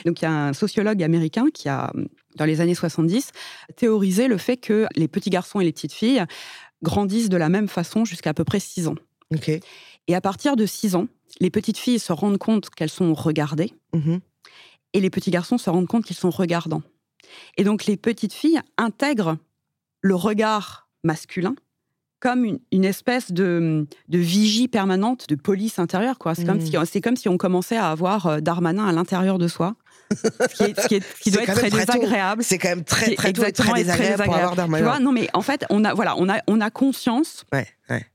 Donc 0.05 0.21
il 0.21 0.25
y 0.25 0.27
a 0.27 0.33
un 0.33 0.53
sociologue 0.53 1.03
américain 1.05 1.47
qui 1.55 1.69
a, 1.69 1.93
dans 2.37 2.45
les 2.47 2.61
années 2.61 2.75
70, 2.75 3.31
théorisé 3.77 4.27
le 4.27 4.39
fait 4.39 4.57
que 4.57 4.87
les 4.97 5.07
petits 5.07 5.31
garçons 5.31 5.61
et 5.61 5.65
les 5.65 5.73
petites 5.73 5.93
filles 5.93 6.25
grandissent 6.83 7.29
de 7.29 7.37
la 7.37 7.49
même 7.49 7.69
façon 7.69 8.05
jusqu'à 8.05 8.31
à 8.31 8.35
peu 8.35 8.43
près 8.45 8.59
6 8.61 8.89
ans. 8.89 8.97
Et 10.09 10.15
à 10.15 10.21
partir 10.21 10.57
de 10.57 10.67
6 10.67 10.95
ans, 10.97 11.07
les 11.41 11.51
petites 11.51 11.79
filles 11.79 11.99
se 11.99 12.13
rendent 12.13 12.39
compte 12.39 12.71
qu'elles 12.71 12.91
sont 12.91 13.15
regardées 13.15 13.73
Mhm. 13.95 14.21
et 14.95 15.01
les 15.01 15.11
petits 15.11 15.31
garçons 15.31 15.59
se 15.59 15.71
rendent 15.71 15.87
compte 15.89 16.05
qu'ils 16.05 16.17
sont 16.17 16.31
regardants. 16.31 16.83
Et 17.57 17.65
donc 17.65 17.87
les 17.87 17.97
petites 17.97 18.33
filles 18.33 18.61
intègrent 18.79 19.37
le 20.01 20.15
regard 20.15 20.89
masculin 21.05 21.55
comme 22.21 22.45
une, 22.45 22.61
une 22.71 22.85
espèce 22.85 23.33
de, 23.33 23.85
de 24.09 24.19
vigie 24.19 24.69
permanente, 24.69 25.29
de 25.29 25.35
police 25.35 25.81
intérieure. 25.81 26.19
quoi. 26.19 26.37
C'est 26.37 26.45
comme, 26.45 26.59
Mhm. 26.59 26.67
si, 26.67 26.77
c'est 26.93 27.01
comme 27.01 27.17
si 27.17 27.29
on 27.29 27.37
commençait 27.37 27.77
à 27.77 27.91
avoir 27.91 28.27
euh, 28.27 28.41
Darmanin 28.41 28.87
à 28.87 28.93
l'intérieur 28.93 29.39
de 29.39 29.49
soi, 29.49 29.75
ce 30.13 30.55
qui, 30.55 30.63
est- 30.63 30.81
ce 30.81 30.87
qui 30.87 30.95
est- 30.97 31.01
ce 31.01 31.21
qui 31.23 31.31
C'est 31.31 31.31
doit 31.33 31.43
être 31.43 31.55
très 31.55 31.71
très 31.71 31.85
tôt. 31.85 31.93
désagréable. 31.95 32.45
C'est 32.45 32.59
quand 32.59 32.69
même 32.69 32.85
très, 32.85 33.15
très 33.17 33.33
tôt 33.33 33.43
très 33.43 33.73
désagréable 33.73 34.23
pour 34.25 34.35
avoir 34.37 34.51
désagréable. 34.55 34.55
d'un 34.73 34.79
Tu 34.79 34.83
vois, 34.85 35.01
non 35.01 35.11
mais 35.11 35.29
en 35.35 35.41
fait, 35.43 35.65
on 35.71 35.85
a, 35.85 35.95
voilà, 35.95 36.15
on 36.17 36.29
a, 36.29 36.41
on 36.47 36.61
a 36.61 36.71
conscience 36.71 37.45
Ouais, 37.53 37.67
ouais. 37.91 38.07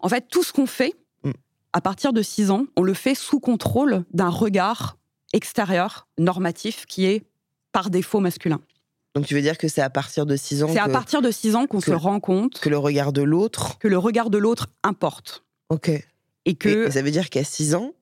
En 0.00 0.08
fait, 0.08 0.26
tout 0.28 0.42
ce 0.42 0.52
qu'on 0.52 0.66
fait, 0.66 0.94
Mm. 1.24 1.30
à 1.72 1.80
partir 1.80 2.12
de 2.12 2.22
6 2.22 2.50
ans, 2.50 2.66
on 2.76 2.82
le 2.82 2.94
fait 2.94 3.14
sous 3.14 3.38
contrôle 3.40 4.04
d'un 4.12 4.28
regard 4.28 4.96
extérieur, 5.32 6.06
normatif, 6.18 6.84
qui 6.86 7.04
est 7.06 7.22
par 7.72 7.90
défaut 7.90 8.20
masculin. 8.20 8.60
Donc 9.14 9.26
tu 9.26 9.34
veux 9.34 9.42
dire 9.42 9.58
que 9.58 9.68
c'est 9.68 9.82
à 9.82 9.90
partir 9.90 10.24
de 10.26 10.36
6 10.36 10.62
ans 10.62 10.68
C'est 10.72 10.78
à 10.78 10.88
partir 10.88 11.20
de 11.22 11.30
6 11.30 11.54
ans 11.56 11.66
qu'on 11.66 11.80
se 11.80 11.90
rend 11.92 12.18
compte 12.20 12.58
que 12.60 12.68
le 12.68 12.78
regard 12.78 13.12
de 13.12 13.22
l'autre. 13.22 13.78
que 13.78 13.88
le 13.88 13.98
regard 13.98 14.30
de 14.30 14.38
l'autre 14.38 14.68
importe. 14.82 15.44
Ok. 15.68 15.90
Et, 16.44 16.54
que 16.54 16.86
et 16.88 16.90
ça 16.90 17.02
veut 17.02 17.10
dire 17.10 17.30
qu'à 17.30 17.44
6 17.44 17.74
ans, 17.74 17.92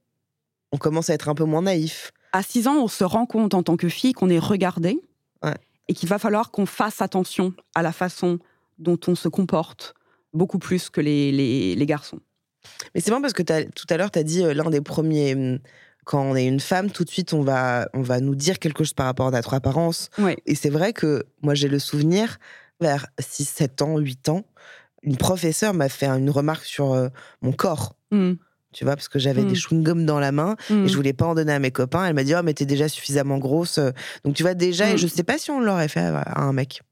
on 0.72 0.78
commence 0.78 1.10
à 1.10 1.14
être 1.14 1.28
un 1.28 1.34
peu 1.34 1.44
moins 1.44 1.62
naïf. 1.62 2.12
à 2.32 2.42
6 2.42 2.68
ans, 2.68 2.76
on 2.82 2.88
se 2.88 3.04
rend 3.04 3.26
compte 3.26 3.54
en 3.54 3.62
tant 3.62 3.76
que 3.76 3.88
fille 3.88 4.12
qu'on 4.12 4.30
est 4.30 4.38
regardé 4.38 5.00
Ouais. 5.44 5.54
et 5.88 5.94
qu'il 5.94 6.08
va 6.08 6.18
falloir 6.18 6.50
qu'on 6.52 6.66
fasse 6.66 7.00
attention 7.02 7.54
à 7.74 7.82
la 7.82 7.92
façon 7.92 8.38
dont 8.78 8.98
on 9.08 9.14
se 9.14 9.28
comporte, 9.28 9.94
beaucoup 10.32 10.58
plus 10.58 10.90
que 10.90 11.00
les, 11.00 11.32
les, 11.32 11.74
les 11.74 11.86
garçons. 11.86 12.20
Mais 12.94 13.00
c'est 13.00 13.10
marrant 13.10 13.22
parce 13.22 13.32
que 13.32 13.42
tout 13.42 13.86
à 13.90 13.96
l'heure, 13.96 14.10
tu 14.10 14.18
as 14.18 14.22
dit 14.22 14.42
euh, 14.44 14.54
l'un 14.54 14.68
des 14.70 14.80
premiers 14.80 15.34
hum, 15.34 15.58
quand 16.04 16.22
on 16.22 16.34
est 16.34 16.46
une 16.46 16.60
femme, 16.60 16.90
tout 16.90 17.04
de 17.04 17.10
suite, 17.10 17.32
on 17.34 17.42
va, 17.42 17.88
on 17.94 18.02
va 18.02 18.20
nous 18.20 18.34
dire 18.34 18.58
quelque 18.58 18.78
chose 18.84 18.94
par 18.94 19.06
rapport 19.06 19.28
à 19.28 19.30
notre 19.30 19.54
apparence. 19.54 20.08
Ouais. 20.18 20.36
Et 20.46 20.54
c'est 20.54 20.70
vrai 20.70 20.92
que 20.92 21.24
moi, 21.42 21.54
j'ai 21.54 21.68
le 21.68 21.78
souvenir, 21.78 22.38
vers 22.80 23.06
6, 23.18 23.44
7 23.48 23.82
ans, 23.82 23.98
8 23.98 24.28
ans, 24.30 24.44
une 25.02 25.16
professeure 25.16 25.72
m'a 25.74 25.88
fait 25.88 26.06
une 26.06 26.30
remarque 26.30 26.64
sur 26.64 26.92
euh, 26.92 27.08
mon 27.42 27.52
corps. 27.52 27.94
Mm. 28.10 28.32
Tu 28.72 28.84
vois, 28.84 28.94
parce 28.96 29.08
que 29.08 29.18
j'avais 29.18 29.42
Mm. 29.42 29.48
des 29.48 29.54
chewing-gums 29.54 30.04
dans 30.04 30.20
la 30.20 30.32
main 30.32 30.56
Mm. 30.70 30.84
et 30.84 30.88
je 30.88 30.96
voulais 30.96 31.12
pas 31.12 31.26
en 31.26 31.34
donner 31.34 31.52
à 31.52 31.58
mes 31.58 31.70
copains. 31.70 32.04
Elle 32.06 32.14
m'a 32.14 32.24
dit, 32.24 32.34
oh, 32.34 32.42
mais 32.42 32.54
t'es 32.54 32.66
déjà 32.66 32.88
suffisamment 32.88 33.38
grosse. 33.38 33.78
Donc, 34.24 34.34
tu 34.34 34.42
vois, 34.42 34.54
déjà, 34.54 34.86
Mm. 34.86 34.94
et 34.94 34.96
je 34.98 35.06
sais 35.06 35.22
pas 35.24 35.38
si 35.38 35.50
on 35.50 35.60
l'aurait 35.60 35.88
fait 35.88 36.00
à 36.00 36.40
un 36.42 36.52
mec. 36.52 36.82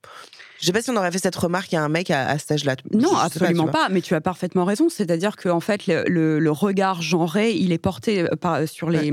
Je 0.61 0.67
sais 0.67 0.73
pas 0.73 0.83
si 0.83 0.91
on 0.91 0.97
aurait 0.97 1.11
fait 1.13 1.19
cette 1.19 1.37
remarque 1.37 1.73
à 1.75 1.83
un 1.83 1.89
mec 1.89 2.11
à, 2.11 2.29
à 2.29 2.39
cet 2.39 2.53
âge-là. 2.53 2.77
Non, 2.93 3.11
pas, 3.13 3.23
absolument 3.25 3.65
pas, 3.73 3.89
Mais 3.91 4.01
tu 4.01 4.15
as 4.15 4.21
parfaitement 4.21 4.65
raison. 4.65 4.89
C'est-à-dire 4.89 5.37
que 5.37 5.49
en 5.49 5.61
fait, 5.61 5.87
le, 5.87 6.05
le- 6.09 6.39
le 6.39 6.51
regard 6.51 7.01
genré, 7.03 7.53
il 7.53 7.73
est 7.73 7.79
porté 7.79 8.23
euh, 8.23 8.29
par, 8.41 8.67
sur 8.69 8.91
les. 8.91 9.11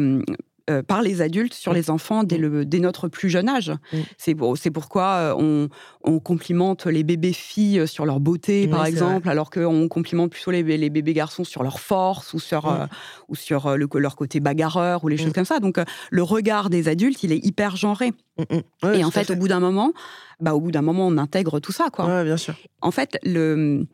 Euh, 0.70 0.82
par 0.82 1.02
les 1.04 1.22
adultes 1.22 1.54
sur 1.54 1.74
Mm. 1.74 1.76
les 1.76 1.90
enfants 1.92 2.24
dès, 2.24 2.38
le, 2.40 2.66
dès 2.66 2.80
notre 2.80 3.08
plus 3.08 3.30
jeune 3.30 3.48
âge. 3.50 3.72
Mm. 3.94 3.98
C'est 4.18 4.34
pour- 4.36 4.58
c'est 4.58 4.72
pourquoi 4.72 5.06
euh, 5.14 5.36
on, 5.38 5.70
on 6.04 6.20
complimente 6.20 6.86
les 6.88 7.04
bébés 7.04 7.34
filles 7.34 7.88
sur 7.88 8.06
leur 8.06 8.20
beauté, 8.20 8.62
Oui, 8.64 8.68
par 8.70 8.86
exemple, 8.88 9.30
alors 9.30 9.52
qu'on 9.52 9.88
complimente 9.88 10.32
plutôt 10.32 10.50
les, 10.52 10.64
les 10.64 10.90
bébés 10.90 11.14
garçons 11.14 11.44
sur 11.44 11.62
leur 11.62 11.80
force 11.80 12.34
ou 12.34 12.40
sur, 12.40 12.66
Mm. 12.66 12.82
euh, 12.82 12.86
ou 13.30 13.36
sur 13.36 13.68
euh, 13.68 13.76
le- 13.76 13.88
leur 13.96 14.16
côté 14.16 14.40
bagarreur 14.40 15.04
ou 15.04 15.08
les 15.08 15.16
Mm. 15.16 15.20
choses 15.20 15.34
comme 15.34 15.46
ça. 15.46 15.60
Donc 15.60 15.78
euh, 15.78 15.86
le 16.10 16.24
regard 16.24 16.70
des 16.72 16.88
adultes, 16.88 17.22
il 17.24 17.32
est 17.32 17.46
hyper 17.46 17.76
genré. 17.76 18.12
Mm, 18.40 18.44
mm. 18.56 18.62
Ouais, 18.88 19.00
Et 19.00 19.04
en 19.04 19.12
fait, 19.12 19.30
au 19.30 19.36
bout 19.36 19.48
d'un 19.48 19.60
moment, 19.60 19.94
bah, 20.40 20.56
au 20.56 20.60
bout 20.62 20.72
d'un 20.72 20.82
moment, 20.82 21.06
on 21.08 21.18
intègre 21.18 21.60
tout 21.60 21.72
ça, 21.72 21.90
quoi. 21.92 22.06
Ouais, 22.08 22.24
bien 22.24 22.38
sûr. 22.38 22.56
En 22.82 22.92
fait, 22.92 23.18
le, 23.24 23.86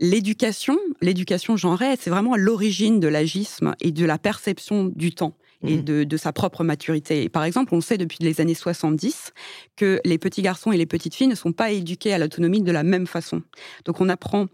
l'éducation, 0.00 0.76
l'éducation 1.00 1.56
genrée, 1.56 1.94
c'est 1.98 2.10
vraiment 2.10 2.34
à 2.34 2.36
l'origine 2.38 3.00
de 3.00 3.08
l'agisme 3.08 3.74
et 3.80 3.92
de 3.92 4.04
la 4.04 4.18
perception 4.18 4.84
du 4.94 5.14
temps 5.14 5.34
et 5.62 5.76
Mhm. 5.76 5.84
de, 5.84 6.04
de 6.04 6.16
sa 6.16 6.32
propre 6.32 6.64
maturité. 6.64 7.22
Et 7.22 7.28
par 7.28 7.44
exemple, 7.44 7.74
on 7.74 7.80
sait 7.80 7.98
depuis 7.98 8.18
les 8.20 8.40
années 8.40 8.54
70 8.54 9.32
que 9.76 10.00
les 10.04 10.18
petits 10.18 10.42
garçons 10.42 10.72
et 10.72 10.76
les 10.76 10.86
petites 10.86 11.14
filles 11.14 11.28
ne 11.28 11.34
sont 11.34 11.52
pas 11.52 11.70
éduqués 11.70 12.12
à 12.12 12.18
l'autonomie 12.18 12.62
de 12.62 12.72
la 12.72 12.82
même 12.82 13.06
façon. 13.06 13.42
Donc 13.84 14.00
on 14.00 14.08
apprend 14.08 14.46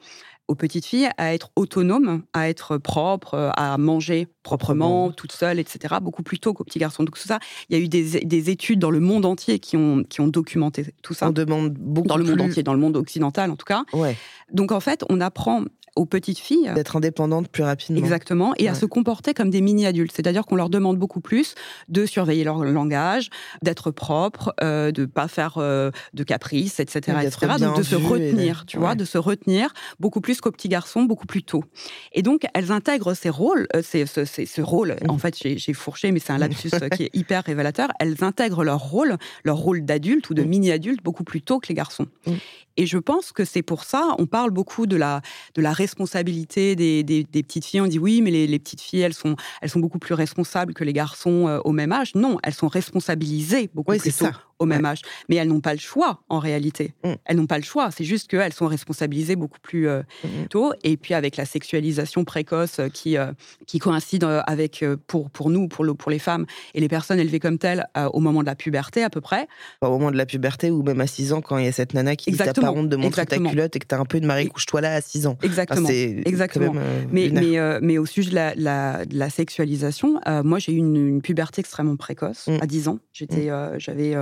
aux 0.48 0.54
petites 0.56 0.84
filles 0.84 1.08
à 1.18 1.32
être 1.34 1.50
autonomes, 1.56 2.24
à 2.32 2.48
être 2.48 2.76
propres, 2.76 3.52
à 3.56 3.78
manger 3.78 4.26
proprement, 4.42 4.86
Proprement. 5.04 5.12
toutes 5.12 5.32
seules, 5.32 5.58
etc., 5.60 5.94
beaucoup 6.02 6.24
plus 6.24 6.40
tôt 6.40 6.52
qu'aux 6.52 6.64
petits 6.64 6.80
garçons. 6.80 7.04
Donc 7.04 7.14
tout 7.16 7.26
ça, 7.26 7.38
il 7.70 7.76
y 7.78 7.80
a 7.80 7.82
eu 7.82 7.88
des, 7.88 8.20
des 8.20 8.50
études 8.50 8.80
dans 8.80 8.90
le 8.90 8.98
monde 9.00 9.24
entier 9.24 9.60
qui 9.60 9.76
ont, 9.76 10.02
qui 10.02 10.20
ont 10.20 10.26
documenté 10.26 10.94
tout 11.02 11.14
ça. 11.14 11.28
On 11.28 11.30
demande 11.30 11.72
beaucoup 11.74 12.08
Dans 12.08 12.16
le 12.16 12.24
monde 12.24 12.40
entier, 12.40 12.62
dans 12.64 12.74
le 12.74 12.80
monde 12.80 12.96
occidental 12.96 13.50
en 13.50 13.56
tout 13.56 13.64
cas. 13.64 13.84
Ouais, 13.92 14.16
Donc 14.52 14.72
en 14.72 14.80
fait, 14.80 15.04
on 15.08 15.20
apprend 15.20 15.64
aux 15.94 16.06
petites 16.06 16.38
filles 16.38 16.70
d'être 16.74 16.96
indépendante 16.96 17.48
plus 17.48 17.62
rapidement. 17.64 17.98
Exactement, 17.98 18.54
et 18.56 18.68
à 18.68 18.74
se 18.74 18.86
comporter 18.86 19.34
comme 19.34 19.50
des 19.50 19.60
mini-adultes. 19.60 20.12
C'est-à-dire 20.14 20.46
qu'on 20.46 20.56
leur 20.56 20.70
demande 20.70 20.96
beaucoup 20.98 21.20
plus 21.20 21.54
de 21.88 22.06
surveiller 22.06 22.44
leur 22.44 22.64
langage, 22.64 23.28
d'être 23.62 23.90
propre, 23.90 24.54
euh, 24.62 24.90
de 24.90 25.04
pas 25.04 25.28
faire 25.28 25.58
euh, 25.58 25.90
de 26.14 26.24
caprices, 26.24 26.80
etc. 26.80 27.18
Etc. 27.22 27.46
Donc 27.60 27.76
de 27.76 27.82
se 27.82 27.94
et 27.94 27.98
retenir, 27.98 28.64
tu 28.66 28.78
vois, 28.78 28.94
de 28.94 29.04
se 29.04 29.18
retenir 29.18 29.72
beaucoup 30.00 30.20
plus 30.22 30.40
qu'aux 30.40 30.50
petits 30.50 30.68
garçons, 30.70 31.02
beaucoup 31.02 31.26
plus 31.26 31.42
tôt. 31.42 31.64
Et 32.12 32.22
donc, 32.22 32.46
elles 32.54 32.72
intègrent 32.72 33.12
ces 33.14 33.28
rôles, 33.30 33.66
euh, 33.76 33.82
ces- 33.82 34.06
ce, 34.06 34.24
ces- 34.24 34.46
ce 34.46 34.62
rôle, 34.62 34.96
Mhm. 35.02 35.10
en 35.10 35.18
fait, 35.18 35.36
j'ai 35.42 35.72
fourché, 35.74 36.10
mais 36.12 36.20
c'est 36.20 36.32
un 36.32 36.38
lapsus 36.38 36.70
qui 36.96 37.02
est 37.04 37.10
hyper 37.14 37.44
révélateur, 37.44 37.88
elles 38.00 38.24
intègrent 38.24 38.64
leur 38.64 38.80
rôle, 38.80 39.16
leur 39.44 39.56
rôle 39.58 39.84
d'adulte 39.84 40.30
ou 40.30 40.34
de 40.34 40.42
Mhm. 40.42 40.48
mini-adulte 40.48 41.02
beaucoup 41.02 41.24
plus 41.24 41.42
tôt 41.42 41.58
que 41.60 41.68
les 41.68 41.74
garçons. 41.74 42.06
Mhm. 42.26 42.36
Et 42.76 42.86
je 42.86 42.98
pense 42.98 43.32
que 43.32 43.44
c'est 43.44 43.62
pour 43.62 43.84
ça, 43.84 44.14
on 44.18 44.26
parle 44.26 44.50
beaucoup 44.50 44.86
de 44.86 44.96
la, 44.96 45.20
de 45.54 45.62
la 45.62 45.72
responsabilité 45.72 46.74
des, 46.76 47.02
des- 47.02 47.24
des 47.24 47.42
petites 47.42 47.64
filles. 47.64 47.80
On 47.80 47.86
dit 47.86 47.98
oui, 47.98 48.22
mais 48.22 48.30
les, 48.30 48.46
les 48.46 48.58
petites 48.58 48.80
filles, 48.80 49.00
elles 49.00 49.14
sont, 49.14 49.36
elles 49.60 49.70
sont 49.70 49.80
beaucoup 49.80 49.98
plus 49.98 50.14
responsables 50.14 50.74
que 50.74 50.84
les 50.84 50.92
garçons 50.92 51.48
euh, 51.48 51.58
au 51.64 51.72
même 51.72 51.92
âge. 51.92 52.14
Non, 52.14 52.38
elles 52.42 52.54
sont 52.54 52.68
responsabilisées 52.68 53.70
beaucoup 53.74 53.92
Oui, 53.92 53.98
plus 53.98 54.12
tôt 54.16 54.26
ça. 54.26 54.32
Au 54.58 54.66
même 54.66 54.84
âge. 54.84 55.00
Mais 55.28 55.36
elles 55.36 55.48
n'ont 55.48 55.60
pas 55.60 55.72
le 55.74 55.78
choix, 55.80 56.20
en 56.28 56.38
réalité. 56.38 56.94
Mm. 57.04 57.12
Elles 57.24 57.36
n'ont 57.36 57.46
pas 57.46 57.58
le 57.58 57.64
choix. 57.64 57.90
C'est 57.90 58.04
juste 58.04 58.28
qu'elles 58.30 58.52
sont 58.52 58.66
responsabilisées 58.66 59.36
beaucoup 59.36 59.60
plus 59.60 59.88
euh, 59.88 60.02
Mhm. 60.24 60.48
tôt. 60.48 60.72
Et 60.84 60.96
puis 60.96 61.14
avec 61.14 61.36
la 61.36 61.44
sexualisation 61.44 62.24
précoce 62.24 62.78
euh, 62.78 62.88
qui, 62.88 63.16
euh, 63.16 63.32
qui 63.66 63.78
coïncide 63.78 64.24
avec, 64.46 64.84
pour, 65.06 65.30
pour 65.30 65.50
nous, 65.50 65.68
pour, 65.68 65.84
le, 65.84 65.94
pour 65.94 66.10
les 66.10 66.18
femmes 66.18 66.46
et 66.74 66.80
les 66.80 66.88
personnes 66.88 67.18
élevées 67.18 67.40
comme 67.40 67.58
telles, 67.58 67.86
euh, 67.96 68.08
au 68.12 68.20
moment 68.20 68.40
de 68.40 68.46
la 68.46 68.54
puberté 68.54 69.02
à 69.02 69.10
peu 69.10 69.20
près. 69.20 69.46
Au 69.80 69.88
moment 69.90 70.10
de 70.10 70.16
la 70.16 70.26
puberté 70.26 70.70
ou 70.70 70.82
même 70.82 71.00
à 71.00 71.06
6 71.06 71.32
ans, 71.32 71.40
quand 71.40 71.58
il 71.58 71.64
y 71.64 71.68
a 71.68 71.72
cette 71.72 71.94
nana 71.94 72.16
qui 72.16 72.32
t'as 72.36 72.52
pas 72.52 72.70
honte 72.72 72.88
de 72.88 72.96
montrer 72.96 73.22
exactement. 73.22 73.48
ta 73.48 73.54
culotte 73.54 73.76
et 73.76 73.78
que 73.78 73.86
t'as 73.86 73.98
un 73.98 74.04
peu 74.04 74.18
une 74.18 74.26
marée, 74.26 74.46
couche-toi 74.46 74.80
là 74.80 74.94
à 74.94 75.00
6 75.00 75.26
ans. 75.26 75.36
Exactement. 75.42 75.88
exactement. 75.88 76.72
même, 76.72 77.08
Mais, 77.10 77.30
mais, 77.32 77.80
mais 77.80 77.98
au 77.98 78.06
sujet 78.06 78.30
de 78.30 78.34
la, 78.34 78.54
la- 78.56 79.04
de 79.06 79.16
la 79.18 79.30
sexualisation, 79.30 80.20
moi 80.44 80.58
j'ai 80.58 80.72
eu 80.72 80.76
une, 80.76 80.96
une 80.96 81.22
puberté 81.22 81.60
extrêmement 81.60 81.96
précoce, 81.96 82.46
Mm. 82.48 82.58
à 82.60 82.66
10 82.66 82.88
ans. 82.88 82.98
J'étais, 83.12 83.48
j'avais, 83.78 84.14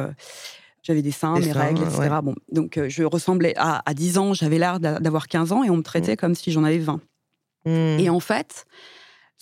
j'avais 0.82 1.02
des 1.02 1.10
seins, 1.10 1.34
Des 1.34 1.46
mes 1.46 1.52
seins, 1.52 1.60
règles, 1.60 1.82
etc. 1.82 1.98
ouais. 2.00 2.22
Bon, 2.22 2.34
donc 2.52 2.78
euh, 2.78 2.88
je 2.88 3.02
ressemblais 3.04 3.54
à, 3.56 3.82
à 3.84 3.94
10 3.94 4.18
ans, 4.18 4.32
j'avais 4.34 4.58
l'air 4.58 4.80
d'a- 4.80 4.98
d'avoir 4.98 5.28
15 5.28 5.52
ans 5.52 5.62
et 5.62 5.70
on 5.70 5.76
me 5.76 5.82
traitait 5.82 6.16
comme 6.16 6.34
si 6.34 6.50
j'en 6.52 6.64
avais 6.64 6.78
20. 6.78 7.00
Mhm. 7.66 8.00
Et 8.00 8.08
en 8.10 8.20
fait, 8.20 8.64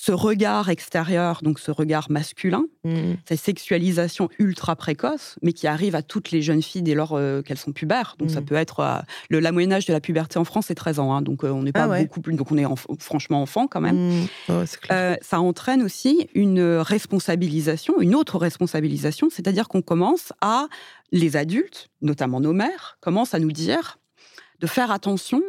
ce 0.01 0.13
regard 0.13 0.69
extérieur, 0.69 1.41
donc 1.43 1.59
ce 1.59 1.73
regard 1.73 2.09
masculin, 2.09 2.65
Mhm. 2.85 3.17
cette 3.29 3.41
sexualisation 3.41 4.29
ultra 4.39 4.77
précoce, 4.77 5.35
mais 5.43 5.53
qui 5.53 5.67
arrive 5.67 5.97
à 5.97 6.03
toutes 6.03 6.31
les 6.31 6.41
jeunes 6.41 6.63
filles 6.63 6.83
dès 6.83 6.95
lors 6.95 7.15
euh, 7.17 7.43
qu'elles 7.43 7.59
sont 7.59 7.73
pubères. 7.73 8.15
Donc 8.21 8.31
ça 8.31 8.39
Mhm. 8.41 8.47
peut 8.47 8.55
être 8.55 8.79
euh, 8.79 8.99
le 9.29 9.41
la 9.41 9.51
moyenne 9.51 9.73
âge 9.73 9.87
de 9.87 9.93
la 9.93 10.01
puberté 10.01 10.39
en 10.39 10.45
France, 10.45 10.67
c'est 10.69 10.77
13 10.77 11.01
ans. 11.01 11.13
hein. 11.13 11.21
donc 11.21 11.43
euh, 11.43 11.51
on 11.51 11.65
n'est 11.65 11.73
pas 11.73 11.83
Ah 11.85 11.89
ouais. 11.89 12.05
beaucoup 12.05 12.21
plus, 12.21 12.37
donc 12.37 12.53
on 12.53 12.57
est 12.57 12.65
enf- 12.65 12.87
franchement 13.01 13.43
enfant 13.43 13.67
quand 13.67 13.81
même. 13.81 14.27
Clair. 14.47 14.67
Euh, 14.93 15.17
ça 15.21 15.41
entraîne 15.41 15.83
aussi 15.83 16.29
une 16.33 16.61
responsabilisation, 16.63 18.01
une 18.01 18.15
autre 18.15 18.39
responsabilisation, 18.39 19.29
c'est-à-dire 19.31 19.67
qu'on 19.67 19.83
commence 19.83 20.33
à, 20.41 20.69
les 21.11 21.37
adultes, 21.37 21.89
notamment 22.03 22.39
nos 22.41 22.53
mères, 22.53 22.99
commencent 23.01 23.35
à 23.35 23.41
nous 23.41 23.51
dire 23.53 23.99
de 24.61 24.67
faire 24.69 24.91
attention 24.93 25.43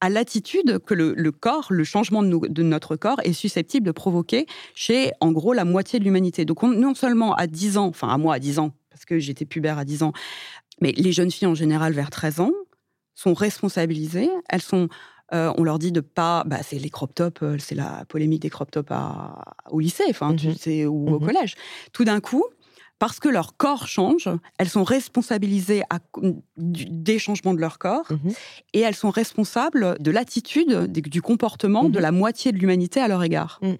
à 0.00 0.08
l'attitude 0.08 0.78
que 0.86 0.94
le, 0.94 1.14
le 1.14 1.32
corps, 1.32 1.66
le 1.70 1.84
changement 1.84 2.22
de, 2.22 2.62
notre 2.62 2.96
corps 2.96 3.20
est 3.24 3.32
susceptible 3.32 3.86
de 3.86 3.92
provoquer 3.92 4.46
chez, 4.74 5.10
en 5.20 5.30
gros, 5.32 5.52
la 5.52 5.64
moitié 5.64 5.98
de 5.98 6.04
l'humanité. 6.04 6.44
Donc, 6.44 6.62
on- 6.62 6.68
non 6.68 6.94
seulement 6.94 7.34
à 7.34 7.46
10 7.46 7.76
ans, 7.76 7.86
enfin 7.86 8.08
à 8.08 8.16
moi 8.18 8.34
à 8.34 8.38
10 8.38 8.58
ans, 8.58 8.72
parce 8.90 9.04
que 9.04 9.18
j'étais 9.18 9.44
pubère 9.44 9.78
à 9.78 9.84
10 9.84 10.02
ans, 10.02 10.12
mais 10.80 10.92
les 10.92 11.12
jeunes 11.12 11.30
filles 11.30 11.48
en 11.48 11.54
général 11.54 11.92
vers 11.92 12.10
13 12.10 12.40
ans 12.40 12.52
sont 13.14 13.34
responsabilisées, 13.34 14.30
elles 14.48 14.62
sont 14.62 14.88
euh, 15.32 15.52
on 15.58 15.62
leur 15.62 15.78
dit 15.78 15.92
de 15.92 16.00
pas. 16.00 16.42
Bah, 16.44 16.58
c'est 16.64 16.76
les 16.80 16.90
crop 16.90 17.14
tops, 17.14 17.40
euh, 17.44 17.56
c'est 17.60 17.76
la 17.76 18.04
polémique 18.08 18.42
des 18.42 18.50
crop 18.50 18.68
tops 18.68 18.90
à- 18.90 19.54
au 19.70 19.78
lycée, 19.78 20.02
enfin, 20.10 20.34
tu 20.34 20.48
Mhm. 20.48 20.54
sais, 20.56 20.86
ou 20.86 21.06
au 21.08 21.20
Mhm. 21.20 21.26
collège. 21.26 21.54
Tout 21.92 22.02
d'un 22.04 22.18
coup, 22.18 22.42
parce 23.00 23.18
que 23.18 23.28
leur 23.28 23.56
corps 23.56 23.88
change, 23.88 24.28
elles 24.58 24.68
sont 24.68 24.84
responsabilisées 24.84 25.82
à- 25.90 25.98
du- 26.56 26.84
des 26.84 27.18
changements 27.18 27.54
de 27.54 27.58
leur 27.58 27.78
corps 27.78 28.06
Mhm. 28.10 28.32
et 28.74 28.80
elles 28.80 28.94
sont 28.94 29.10
responsables 29.10 29.96
de 29.98 30.10
l'attitude, 30.12 30.86
du 30.92 31.22
comportement 31.22 31.84
de 31.88 31.96
Mhm. 31.98 32.02
la 32.02 32.12
moitié 32.12 32.52
de 32.52 32.58
l'humanité 32.58 33.00
à 33.00 33.08
leur 33.08 33.24
égard. 33.24 33.58
Mhm. 33.62 33.78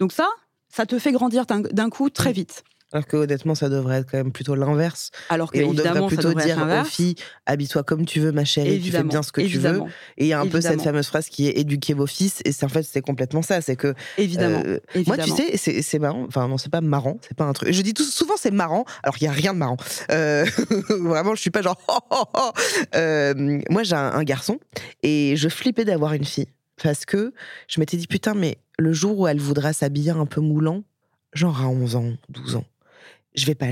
Donc 0.00 0.10
ça, 0.12 0.26
ça 0.68 0.86
te 0.86 0.98
fait 0.98 1.12
grandir 1.12 1.44
d'un- 1.46 1.90
coup 1.90 2.08
très 2.10 2.30
Mhm. 2.30 2.34
vite. 2.34 2.64
Alors 2.92 3.06
que 3.06 3.16
honnêtement, 3.16 3.54
ça 3.54 3.68
devrait 3.68 3.98
être 3.98 4.10
quand 4.10 4.18
même 4.18 4.32
plutôt 4.32 4.54
l'inverse. 4.54 5.10
Alors 5.30 5.50
que 5.50 5.58
Et 5.58 5.64
on 5.64 5.72
devrait 5.72 5.86
évidemment, 5.88 6.08
plutôt 6.08 6.28
devrait 6.28 6.44
dire 6.44 6.58
aux 6.82 6.84
filles, 6.84 7.14
habille-toi 7.46 7.82
comme 7.84 8.04
tu 8.04 8.20
veux, 8.20 8.32
ma 8.32 8.44
chérie, 8.44 8.66
tu 8.68 8.72
fais 8.72 8.76
Évidemment, 8.80 9.08
bien 9.08 9.22
ce 9.22 9.32
que 9.32 9.40
tu 9.40 9.46
veux. 9.46 9.54
évidemment, 9.54 9.88
Et 10.18 10.24
il 10.24 10.28
y 10.28 10.32
a 10.32 10.40
un 10.40 10.46
peu 10.46 10.60
cette 10.60 10.72
Évidemment. 10.72 10.82
fameuse 10.84 11.06
phrase 11.06 11.28
qui 11.28 11.48
est 11.48 11.58
éduquer 11.58 11.94
vos 11.94 12.06
fils. 12.06 12.40
Et 12.44 12.52
c'est 12.52 12.64
en 12.64 12.68
fait, 12.68 12.82
c'est 12.82 13.00
complètement 13.00 13.42
ça. 13.42 13.60
C'est 13.60 13.76
que 13.76 13.94
évidemment, 14.18 14.62
euh, 14.66 14.78
moi, 15.06 15.16
évidemment. 15.16 15.24
tu 15.24 15.30
sais, 15.42 15.56
c'est 15.56 15.82
c'est 15.82 15.98
marrant. 15.98 16.24
Enfin, 16.28 16.48
non, 16.48 16.58
c'est 16.58 16.70
pas 16.70 16.80
marrant. 16.80 17.18
C'est 17.26 17.36
pas 17.36 17.44
un 17.44 17.52
truc. 17.52 17.72
Je 17.72 17.82
dis 17.82 17.94
tout, 17.94 18.04
souvent 18.04 18.34
c'est 18.36 18.50
marrant, 18.50 18.84
alors 19.02 19.16
qu'il 19.16 19.24
y 19.26 19.28
a 19.28 19.32
rien 19.32 19.54
de 19.54 19.58
marrant. 19.58 19.76
Euh, 20.10 20.44
vraiment, 20.90 21.34
je 21.34 21.40
suis 21.40 21.50
pas 21.50 21.62
genre. 21.62 21.76
Euh, 22.94 23.60
moi, 23.70 23.82
j'ai 23.82 23.94
un, 23.94 24.12
un 24.12 24.24
garçon 24.24 24.58
et 25.02 25.34
je 25.36 25.48
flippais 25.48 25.84
d'avoir 25.84 26.12
une 26.12 26.24
fille 26.24 26.48
parce 26.82 27.04
que 27.04 27.32
je 27.68 27.80
m'étais 27.80 27.96
dit 27.96 28.06
putain, 28.06 28.34
mais 28.34 28.58
le 28.78 28.92
jour 28.92 29.18
où 29.18 29.26
elle 29.26 29.38
voudra 29.40 29.72
s'habiller 29.72 30.10
un 30.10 30.26
peu 30.26 30.40
moulant, 30.40 30.82
genre 31.32 31.60
à 31.60 31.68
11 31.68 31.96
ans, 31.96 32.12
12 32.30 32.56
ans, 32.56 32.64
je 33.34 33.46
vais 33.46 33.54
pas 33.54 33.66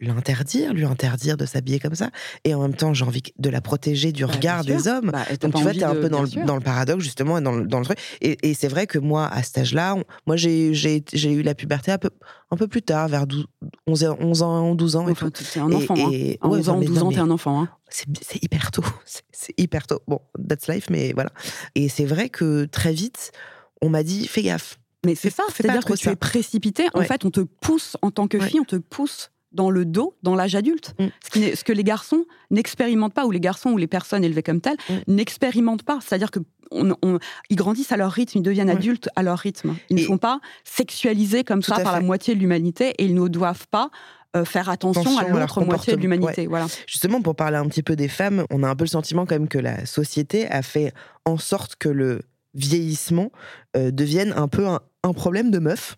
l'interdire, 0.00 0.72
lui 0.74 0.84
interdire 0.84 1.36
de 1.36 1.44
s'habiller 1.44 1.80
comme 1.80 1.96
ça. 1.96 2.10
Et 2.44 2.54
en 2.54 2.62
même 2.62 2.74
temps, 2.74 2.94
j'ai 2.94 3.04
envie 3.04 3.20
de 3.36 3.50
la 3.50 3.60
protéger 3.60 4.12
du 4.12 4.24
Bah, 4.24 4.30
regard 4.32 4.64
des 4.64 4.86
hommes. 4.86 5.10
Bah, 5.10 5.24
et 5.28 5.36
Donc 5.38 5.54
tu 5.56 5.62
vois, 5.62 5.72
t'es 5.72 5.82
un 5.82 5.94
de- 5.94 6.00
peu 6.02 6.08
dans 6.08 6.22
le, 6.22 6.46
dans 6.46 6.54
le 6.54 6.60
paradoxe 6.60 7.02
justement 7.02 7.38
et 7.38 7.40
dans 7.40 7.50
le, 7.52 7.66
dans 7.66 7.80
le 7.80 7.84
truc. 7.84 7.98
Et, 8.20 8.38
et 8.48 8.54
c'est 8.54 8.68
vrai 8.68 8.86
que 8.86 8.98
moi, 9.00 9.26
à 9.26 9.42
cet 9.42 9.58
âge-là, 9.58 9.96
moi 10.26 10.36
j'ai 10.36 10.70
eu 10.70 11.42
la 11.42 11.54
puberté 11.56 11.90
un 11.90 11.98
peu, 11.98 12.10
un 12.52 12.56
peu 12.56 12.68
plus 12.68 12.82
tard, 12.82 13.08
vers 13.08 13.26
12, 13.26 13.46
11, 13.88 14.04
ans- 14.04 14.16
11 14.20 14.42
ans, 14.42 14.74
12 14.76 14.94
ans 14.96 15.08
et 15.08 15.10
Enfin, 15.12 15.30
t'es 15.30 15.58
un 15.58 15.70
Et- 15.70 15.74
enfant. 15.74 15.94
hein. 15.98 16.10
et- 16.12 16.38
À 16.42 16.46
ouais, 16.48 16.58
11 16.58 16.68
non, 16.68 16.74
ans, 16.74 16.78
mais 16.78 16.86
12 16.86 16.98
non, 17.00 17.06
ans, 17.06 17.10
t'es 17.12 17.18
un 17.18 17.30
enfant. 17.30 17.62
hein. 17.62 17.68
C'est 17.88 18.40
hyper 18.44 18.70
tôt. 18.70 18.84
C'est 19.32 19.54
hyper 19.58 19.86
tôt. 19.88 20.00
Bon, 20.06 20.20
that's 20.48 20.68
life, 20.68 20.86
mais 20.90 21.12
voilà. 21.12 21.30
Et 21.74 21.88
c'est 21.88 22.04
vrai 22.04 22.28
que 22.28 22.66
très 22.66 22.92
vite, 22.92 23.32
on 23.82 23.88
m'a 23.88 24.04
dit 24.04 24.28
fais 24.28 24.42
gaffe. 24.42 24.78
Mais 25.06 25.14
c'est 25.14 25.30
ça, 25.30 25.44
c'est-à-dire 25.54 25.84
que 25.84 25.94
tu 25.94 26.08
es 26.08 26.16
précipité. 26.16 26.86
En 26.94 27.02
fait, 27.02 27.24
on 27.24 27.30
te 27.30 27.40
pousse, 27.40 27.96
en 28.02 28.10
tant 28.10 28.26
que 28.28 28.36
Ouais. 28.38 28.48
fille, 28.48 28.60
on 28.60 28.64
te 28.64 28.76
pousse 28.76 29.30
dans 29.52 29.70
le 29.70 29.84
dos, 29.86 30.14
dans 30.22 30.34
l'âge 30.34 30.54
adulte. 30.54 30.94
Mm. 30.98 31.06
Ce, 31.24 31.30
qui 31.30 31.40
n'est- 31.40 31.56
ce 31.56 31.64
que 31.64 31.72
les 31.72 31.84
garçons 31.84 32.26
n'expérimentent 32.50 33.14
pas, 33.14 33.24
ou 33.24 33.30
les 33.30 33.40
garçons 33.40 33.70
ou 33.70 33.76
les 33.78 33.86
personnes 33.86 34.22
élevées 34.24 34.42
comme 34.42 34.60
telles 34.60 34.76
Mm. 34.90 34.94
n'expérimentent 35.12 35.84
pas. 35.84 35.98
C'est-à-dire 36.04 36.30
que 36.30 36.40
on- 36.70 36.94
on- 37.02 37.18
ils 37.48 37.56
grandissent 37.56 37.92
à 37.92 37.96
leur 37.96 38.12
rythme, 38.12 38.38
ils 38.38 38.42
deviennent 38.42 38.68
adultes 38.68 39.08
à 39.16 39.22
leur 39.22 39.38
rythme. 39.38 39.74
Ils 39.88 39.96
ne 39.96 40.02
sont 40.02 40.18
pas 40.18 40.40
sexualisés 40.64 41.42
comme 41.44 41.62
ça 41.62 41.80
par 41.80 41.94
la 41.94 42.00
moitié 42.00 42.34
de 42.34 42.40
l'humanité 42.40 42.90
et 42.98 43.04
ils 43.04 43.14
ne 43.14 43.26
doivent 43.28 43.66
pas 43.68 43.90
euh, 44.36 44.44
faire 44.44 44.68
attention, 44.68 45.00
Attention 45.00 45.18
à 45.34 45.40
l'autre 45.40 45.64
moitié 45.64 45.96
de 45.96 46.00
l'humanité. 46.02 46.46
Voilà. 46.46 46.66
Justement, 46.86 47.22
pour 47.22 47.34
parler 47.34 47.56
un 47.56 47.66
petit 47.66 47.82
peu 47.82 47.96
des 47.96 48.08
femmes, 48.08 48.44
on 48.50 48.62
a 48.62 48.68
un 48.68 48.76
peu 48.76 48.84
le 48.84 48.88
sentiment 48.90 49.24
quand 49.24 49.34
même 49.36 49.48
que 49.48 49.56
la 49.58 49.86
société 49.86 50.46
a 50.48 50.60
fait 50.60 50.92
en 51.24 51.38
sorte 51.38 51.76
que 51.76 51.88
le 51.88 52.20
vieillissement 52.58 53.30
euh, 53.76 53.90
devienne 53.90 54.32
un 54.36 54.48
peu 54.48 54.66
un, 54.66 54.80
un 55.02 55.12
problème 55.12 55.50
de 55.50 55.58
meufs. 55.58 55.96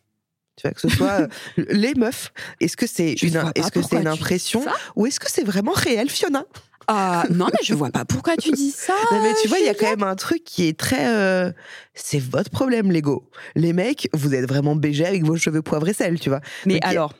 Tu 0.57 0.69
vois, 0.69 0.73
que 0.73 0.81
ce 0.81 0.89
soit 0.89 1.21
euh, 1.59 1.65
les 1.71 1.95
meufs. 1.95 2.33
Est-ce 2.61 2.77
que 2.77 2.87
c'est 2.87 3.13
une, 3.23 3.43
est-ce 3.55 3.73
que 3.73 3.83
c'est 3.83 3.97
une 3.97 4.07
impression 4.07 4.65
ou 4.97 5.07
est-ce 5.07 5.19
que 5.19 5.31
c'est 5.31 5.45
vraiment 5.45 5.73
réel, 5.73 6.11
Fiona? 6.11 6.45
Ah, 6.93 7.25
non, 7.31 7.47
mais 7.53 7.61
je 7.63 7.73
vois 7.73 7.91
pas 7.91 8.05
pourquoi 8.05 8.37
tu 8.37 8.51
dis 8.51 8.73
ça. 8.73 8.95
Non, 9.13 9.23
mais 9.23 9.33
tu 9.41 9.47
vois, 9.47 9.59
il 9.61 9.65
y 9.65 9.69
a 9.69 9.75
quand 9.75 9.89
même 9.89 10.03
un 10.03 10.17
truc 10.17 10.43
qui 10.45 10.67
est 10.67 10.77
très. 10.77 11.09
euh, 11.09 11.53
c'est 11.95 12.19
votre 12.19 12.51
problème, 12.51 12.91
Lego. 12.91 13.31
Les 13.55 13.73
mecs, 13.73 14.09
vous 14.13 14.35
êtes 14.35 14.49
vraiment 14.49 14.75
BG 14.75 15.07
avec 15.07 15.25
vos 15.25 15.37
cheveux 15.37 15.63
poivre 15.63 15.89
et 15.89 15.93
sel, 15.93 16.19
tu 16.19 16.31
vois. 16.31 16.41
Mais 16.67 16.81
alors, 16.83 17.15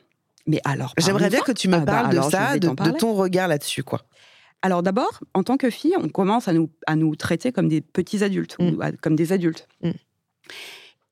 mais 0.47 0.61
alors. 0.65 0.93
J'aimerais 0.99 1.31
bien 1.31 1.41
que 1.41 1.53
tu 1.53 1.69
me 1.69 1.77
Ah 1.77 1.81
bah 1.81 1.93
parles 1.93 2.17
de 2.17 2.31
ça, 2.31 2.59
de, 2.59 2.99
ton 2.99 3.15
regard 3.15 3.47
là-dessus, 3.47 3.85
quoi. 3.85 4.03
Alors 4.63 4.83
d'abord, 4.83 5.21
en 5.35 5.43
tant 5.43 5.57
que 5.57 5.71
fille, 5.71 5.95
on 5.99 6.09
commence 6.09 6.49
à 6.49 6.53
nous, 6.53 6.71
à 6.87 6.97
nous 6.97 7.17
traiter 7.17 7.51
comme 7.53 7.69
des 7.69 7.81
petits 7.81 8.23
adultes, 8.23 8.57
Mm. 8.59 8.75
ou 8.77 8.83
à- 8.83 8.93
comme 8.93 9.17
des 9.17 9.33
adultes. 9.33 9.67
Mm. 9.83 9.91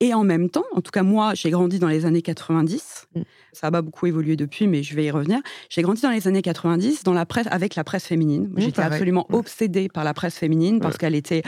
Et 0.01 0.13
en 0.13 0.23
même 0.23 0.49
temps, 0.49 0.63
en 0.73 0.79
tout 0.81 0.91
cas 0.91 1.03
moi, 1.03 1.33
j'ai 1.33 1.49
grandi 1.49 1.77
dans 1.79 1.87
les 1.89 2.05
années 2.05 2.21
90. 2.21 3.07
Mm. 3.15 3.21
Ça 3.51 3.67
n'a 3.67 3.71
pas 3.71 3.81
beaucoup 3.81 4.05
évolué 4.07 4.35
depuis, 4.37 4.67
mais 4.67 4.81
je 4.83 4.95
vais 4.95 5.03
y 5.05 5.11
revenir. 5.11 5.39
J'ai 5.69 5.81
grandi 5.81 6.01
dans 6.01 6.11
les 6.11 6.27
années 6.27 6.41
90 6.41 7.03
dans 7.03 7.13
la 7.13 7.25
presse, 7.25 7.47
avec 7.51 7.75
la 7.75 7.83
presse 7.83 8.05
féminine. 8.05 8.47
Mm, 8.55 8.61
J'étais 8.61 8.81
absolument 8.81 9.25
Ouais. 9.29 9.35
obsédée 9.37 9.89
par 9.89 10.03
la 10.03 10.13
presse 10.13 10.35
féminine 10.37 10.79
parce 10.79 10.97
qu'elle 10.97 11.15
était 11.15 11.41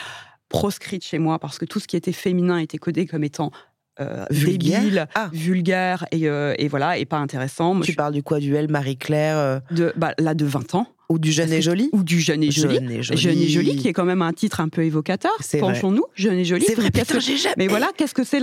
proscrite 0.49 1.05
chez 1.05 1.17
moi, 1.19 1.39
parce 1.39 1.57
que 1.59 1.65
tout 1.65 1.79
ce 1.79 1.87
qui 1.87 1.95
était 1.95 2.11
féminin 2.11 2.57
était 2.57 2.77
codé 2.77 3.05
comme 3.05 3.23
étant 3.23 3.51
euh, 3.99 4.25
Vulgaire 4.31 4.81
débile, 4.81 5.07
Ah. 5.15 5.29
vulgaire 5.33 6.05
et, 6.11 6.27
euh, 6.27 6.55
et 6.57 6.69
voilà 6.69 6.97
et 6.97 7.05
pas 7.05 7.17
intéressant. 7.17 7.73
Moi, 7.75 7.85
Tu 7.85 7.91
je 7.91 7.97
parles 7.97 8.13
du 8.13 8.23
quoi 8.23 8.39
Du 8.39 8.51
Marie-Claire 8.67 9.37
euh, 9.37 9.59
de, 9.69 9.93
bah, 9.97 10.13
là 10.17 10.33
de 10.33 10.45
20 10.45 10.73
ans 10.75 10.87
ou 11.11 11.19
du 11.19 11.31
Jeune 11.31 11.51
et 11.53 11.61
Joli 11.61 11.89
ou 11.91 12.03
du 12.03 12.19
jeune 12.19 12.41
et 12.43 12.51
joli. 12.51 12.75
Jeune 12.75 12.89
et 12.91 13.03
Joli. 13.03 13.19
Jeune 13.21 13.37
et 13.39 13.47
jolie, 13.47 13.75
qui 13.75 13.87
est 13.87 13.93
quand 13.93 14.05
même 14.05 14.21
un 14.21 14.33
titre 14.33 14.59
un 14.61 14.69
peu 14.69 14.83
évocateur. 14.83 15.31
Penchons-nous, 15.59 16.05
jeune 16.15 16.39
et 16.39 16.45
jolie. 16.45 16.65
C'est 16.67 16.75
vrai, 16.75 16.89
putain, 16.91 17.03
que- 17.05 17.19
j'ai 17.19 17.37
jamais. 17.37 17.55
Mais 17.57 17.67
voilà, 17.67 17.91
qu'est-ce 17.97 18.13
que 18.13 18.23
c'est 18.23 18.39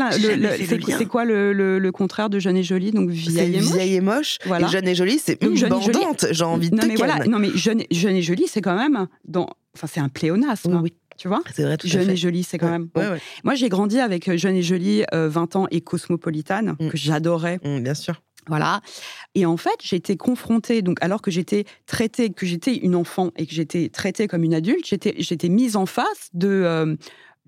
c'est 0.99 1.07
quoi 1.07 1.25
le, 1.25 1.53
le- 1.53 1.79
le 1.79 1.93
contraire 1.93 2.31
de 2.31 2.39
jeune 2.39 2.57
et 2.57 2.63
jolie 2.63 2.91
Donc 2.93 3.11
vieille 3.11 3.57
et 3.57 3.61
moche. 3.61 3.73
vieille 3.73 3.95
et 3.97 4.01
moche. 4.01 4.39
Voilà. 4.47 4.67
Et 4.67 4.71
jeune 4.71 4.87
et 4.89 4.95
jolie, 4.95 5.19
c'est 5.19 5.43
hum, 5.45 5.57
jeune 5.57 5.71
bandante. 5.71 6.27
J'ai 6.31 6.45
envie 6.45 6.71
de 6.71 6.77
non 6.77 6.83
te 6.83 6.87
mais 6.89 6.95
voilà, 6.97 7.25
non 7.27 7.39
mais 7.39 7.51
jeune, 7.55 7.83
jeune 7.91 8.17
et 8.17 8.23
jolie, 8.23 8.45
c'est 8.49 8.61
quand 8.61 8.77
même 8.77 9.07
dans, 9.27 9.49
enfin 9.75 9.87
c'est 9.91 10.01
un 10.01 10.09
pléonasme, 10.09 10.71
Oui, 10.73 10.77
hein, 10.77 10.81
oui. 10.85 10.93
tu 11.17 11.29
vois. 11.29 11.43
C'est 11.55 11.63
vrai, 11.63 11.77
tout 11.77 11.87
à 11.87 11.91
Jeune 11.91 12.07
fait. 12.07 12.13
et 12.13 12.17
jolie, 12.17 12.43
c'est 12.45 12.59
quand 12.59 12.67
Ouais, 12.67 12.73
même. 12.73 12.89
bon. 12.95 13.01
ouais, 13.01 13.09
ouais. 13.13 13.21
Moi, 13.45 13.55
j'ai 13.55 13.69
grandi 13.69 13.99
avec 13.99 14.29
euh, 14.29 14.37
Jeune 14.37 14.57
et 14.57 14.63
jolie, 14.63 15.05
euh, 15.15 15.29
20 15.29 15.57
ans 15.57 15.67
et 15.71 15.81
cosmopolitane 15.81 16.77
Mm. 16.79 16.89
que 16.89 16.97
j'adorais. 16.97 17.59
Hum, 17.65 17.83
bien 17.83 17.95
sûr. 17.95 18.21
Voilà. 18.49 18.81
Et 19.35 19.47
en 19.47 19.57
fait, 19.57 19.77
j'ai 19.83 19.97
été 19.97 20.17
confrontée, 20.17 20.83
donc 20.83 20.99
alors 21.01 21.23
que 21.23 21.31
j'étais 21.31 21.65
traitée, 21.87 22.31
que 22.31 22.47
j'étais 22.47 22.75
une 22.77 22.95
enfant 22.95 23.31
et 23.37 23.47
que 23.47 23.55
j'étais 23.55 23.89
traitée 23.89 24.27
comme 24.27 24.43
une 24.45 24.55
adulte, 24.55 24.87
j'étais, 24.87 25.15
j'étais 25.19 25.49
mise 25.49 25.77
en 25.77 25.87
face 25.87 26.31
de, 26.35 26.49
euh, 26.49 26.97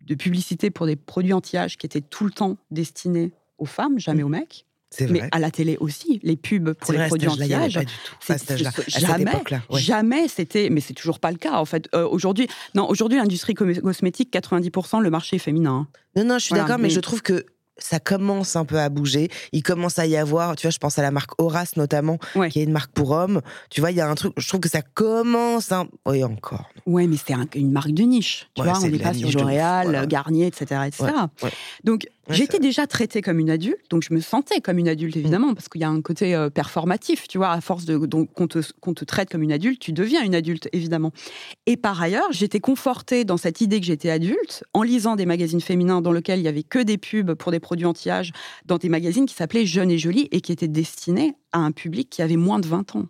de 0.07 0.15
publicités 0.15 0.71
pour 0.71 0.87
des 0.87 0.97
produits 0.97 1.33
anti-âge 1.33 1.77
qui 1.79 1.87
étaient 1.87 2.01
tout 2.01 2.25
le 2.25 2.31
temps 2.31 2.57
destinés 2.71 3.33
aux 3.59 3.67
femmes, 3.67 3.99
jamais 3.99 4.23
aux 4.23 4.29
mecs. 4.29 4.67
C'est 4.93 5.09
Mais 5.09 5.21
vrai. 5.21 5.29
à 5.31 5.39
la 5.39 5.53
télé 5.53 5.77
aussi, 5.79 6.19
les 6.25 6.35
pubs 6.37 6.73
pour 6.73 6.91
les 6.91 6.99
vrai, 6.99 7.07
produits 7.07 7.29
anti-âge. 7.29 7.79
c'est- 8.19 8.59
jamais, 8.89 9.25
ouais. 9.71 9.81
Jamais 9.81 10.27
c'était, 10.27 10.69
mais 10.69 10.81
c'est 10.81 10.95
toujours 10.95 11.21
pas 11.21 11.31
le 11.31 11.37
cas 11.37 11.53
en 11.59 11.65
fait. 11.65 11.89
Euh, 11.95 12.09
aujourd'hui, 12.09 12.49
non, 12.75 12.89
aujourd'hui 12.91 13.17
l'industrie 13.19 13.55
cosmétique, 13.55 14.33
90% 14.33 14.99
le 15.01 15.09
marché 15.11 15.37
est 15.37 15.39
féminin. 15.39 15.87
hein. 15.87 15.89
Non, 16.17 16.25
non, 16.25 16.39
je 16.39 16.45
suis 16.47 16.49
Voilà, 16.51 16.65
d'accord, 16.65 16.79
mais 16.79 16.89
mais- 16.89 16.91
je 16.95 16.99
trouve 16.99 17.23
que 17.23 17.47
ça 17.81 17.99
commence 17.99 18.55
un 18.57 18.65
peu 18.65 18.79
à 18.79 18.89
bouger. 18.89 19.29
Il 19.53 19.63
commence 19.63 19.99
à 19.99 20.07
y 20.07 20.17
avoir, 20.17 20.55
tu 20.57 20.67
vois, 20.67 20.71
je 20.71 20.79
pense 20.79 20.99
à 20.99 21.03
la 21.03 21.11
marque 21.11 21.33
Horace 21.41 21.77
notamment, 21.77 22.19
Ouais. 22.37 22.51
qui 22.51 22.61
est 22.61 22.65
une 22.65 22.73
marque 22.73 22.93
pour 22.93 23.11
hommes. 23.11 23.41
Tu 23.71 23.81
vois, 23.81 23.91
il 23.91 23.97
y 23.97 24.01
a 24.01 24.09
un 24.09 24.15
truc, 24.15 24.33
je 24.37 24.47
trouve 24.49 24.61
que 24.61 24.69
ça 24.69 24.83
commence 24.83 25.73
un. 25.73 25.89
Oui, 26.07 26.23
encore. 26.25 26.69
Ouais, 26.87 27.07
mais 27.07 27.17
c'est 27.17 27.35
un- 27.35 27.47
une 27.55 27.73
marque 27.73 27.91
de 27.93 28.03
niche. 28.03 28.49
Tu 28.55 28.63
Ouais, 28.63 28.69
vois, 28.69 28.79
on 28.83 28.89
n'est 28.89 28.99
pas 28.99 29.15
sur 29.15 29.31
L'Oréal, 29.31 29.85
voilà. 29.89 30.07
Garnier, 30.07 30.47
etc., 30.47 30.83
etc. 30.87 31.11
ouais. 31.43 31.51
Donc 31.85 32.07
Ouais, 32.31 32.37
j'étais 32.37 32.59
déjà 32.59 32.87
traitée 32.87 33.23
comme 33.23 33.39
une 33.39 33.51
adulte, 33.51 33.81
donc 33.91 34.03
je 34.09 34.15
me 34.15 34.21
sentais 34.21 34.61
comme 34.61 34.79
une 34.79 34.89
adulte 34.89 35.17
évidemment, 35.17 35.55
parce 35.55 35.69
qu'il 35.69 35.81
y 35.81 35.85
a 35.85 35.89
un 35.89 36.01
côté 36.01 36.35
euh, 36.35 36.51
performatif, 36.51 37.29
tu 37.29 37.39
vois, 37.39 37.51
à 37.51 37.61
force 37.61 37.85
de 37.85 37.99
donc 37.99 38.33
qu'on 38.33 38.47
te, 38.47 38.61
qu'on 38.81 38.95
te 38.95 39.05
traite 39.05 39.31
comme 39.31 39.43
une 39.43 39.53
adulte, 39.53 39.81
tu 39.81 39.93
deviens 39.93 40.23
une 40.23 40.35
adulte 40.35 40.69
évidemment. 40.73 41.13
Et 41.67 41.77
par 41.77 42.01
ailleurs, 42.01 42.33
j'étais 42.33 42.61
confortée 42.61 43.25
dans 43.25 43.37
cette 43.37 43.61
idée 43.61 43.81
que 43.81 43.87
j'étais 43.87 44.11
adulte 44.11 44.65
en 44.73 44.83
lisant 44.83 45.17
des 45.17 45.27
magazines 45.27 45.61
féminins 45.61 46.01
dans 46.01 46.13
lesquels 46.13 46.39
il 46.39 46.45
y 46.45 46.49
avait 46.49 46.63
que 46.63 46.79
des 46.79 46.99
pubs 46.99 47.35
pour 47.35 47.53
des 47.53 47.61
produits 47.61 47.87
anti-âge, 47.87 48.33
dans 48.67 48.79
des 48.79 48.89
magazines 48.89 49.27
qui 49.27 49.35
s'appelaient 49.35 49.67
Jeune 49.67 49.91
et 49.91 49.99
Jolie 49.99 50.29
et 50.33 50.41
qui 50.41 50.53
étaient 50.53 50.69
destinés 50.69 51.35
à 51.53 51.59
un 51.59 51.73
public 51.73 52.11
qui 52.11 52.23
avait 52.23 52.37
moins 52.37 52.61
de 52.61 52.67
20 52.67 52.97
ans. 52.97 53.07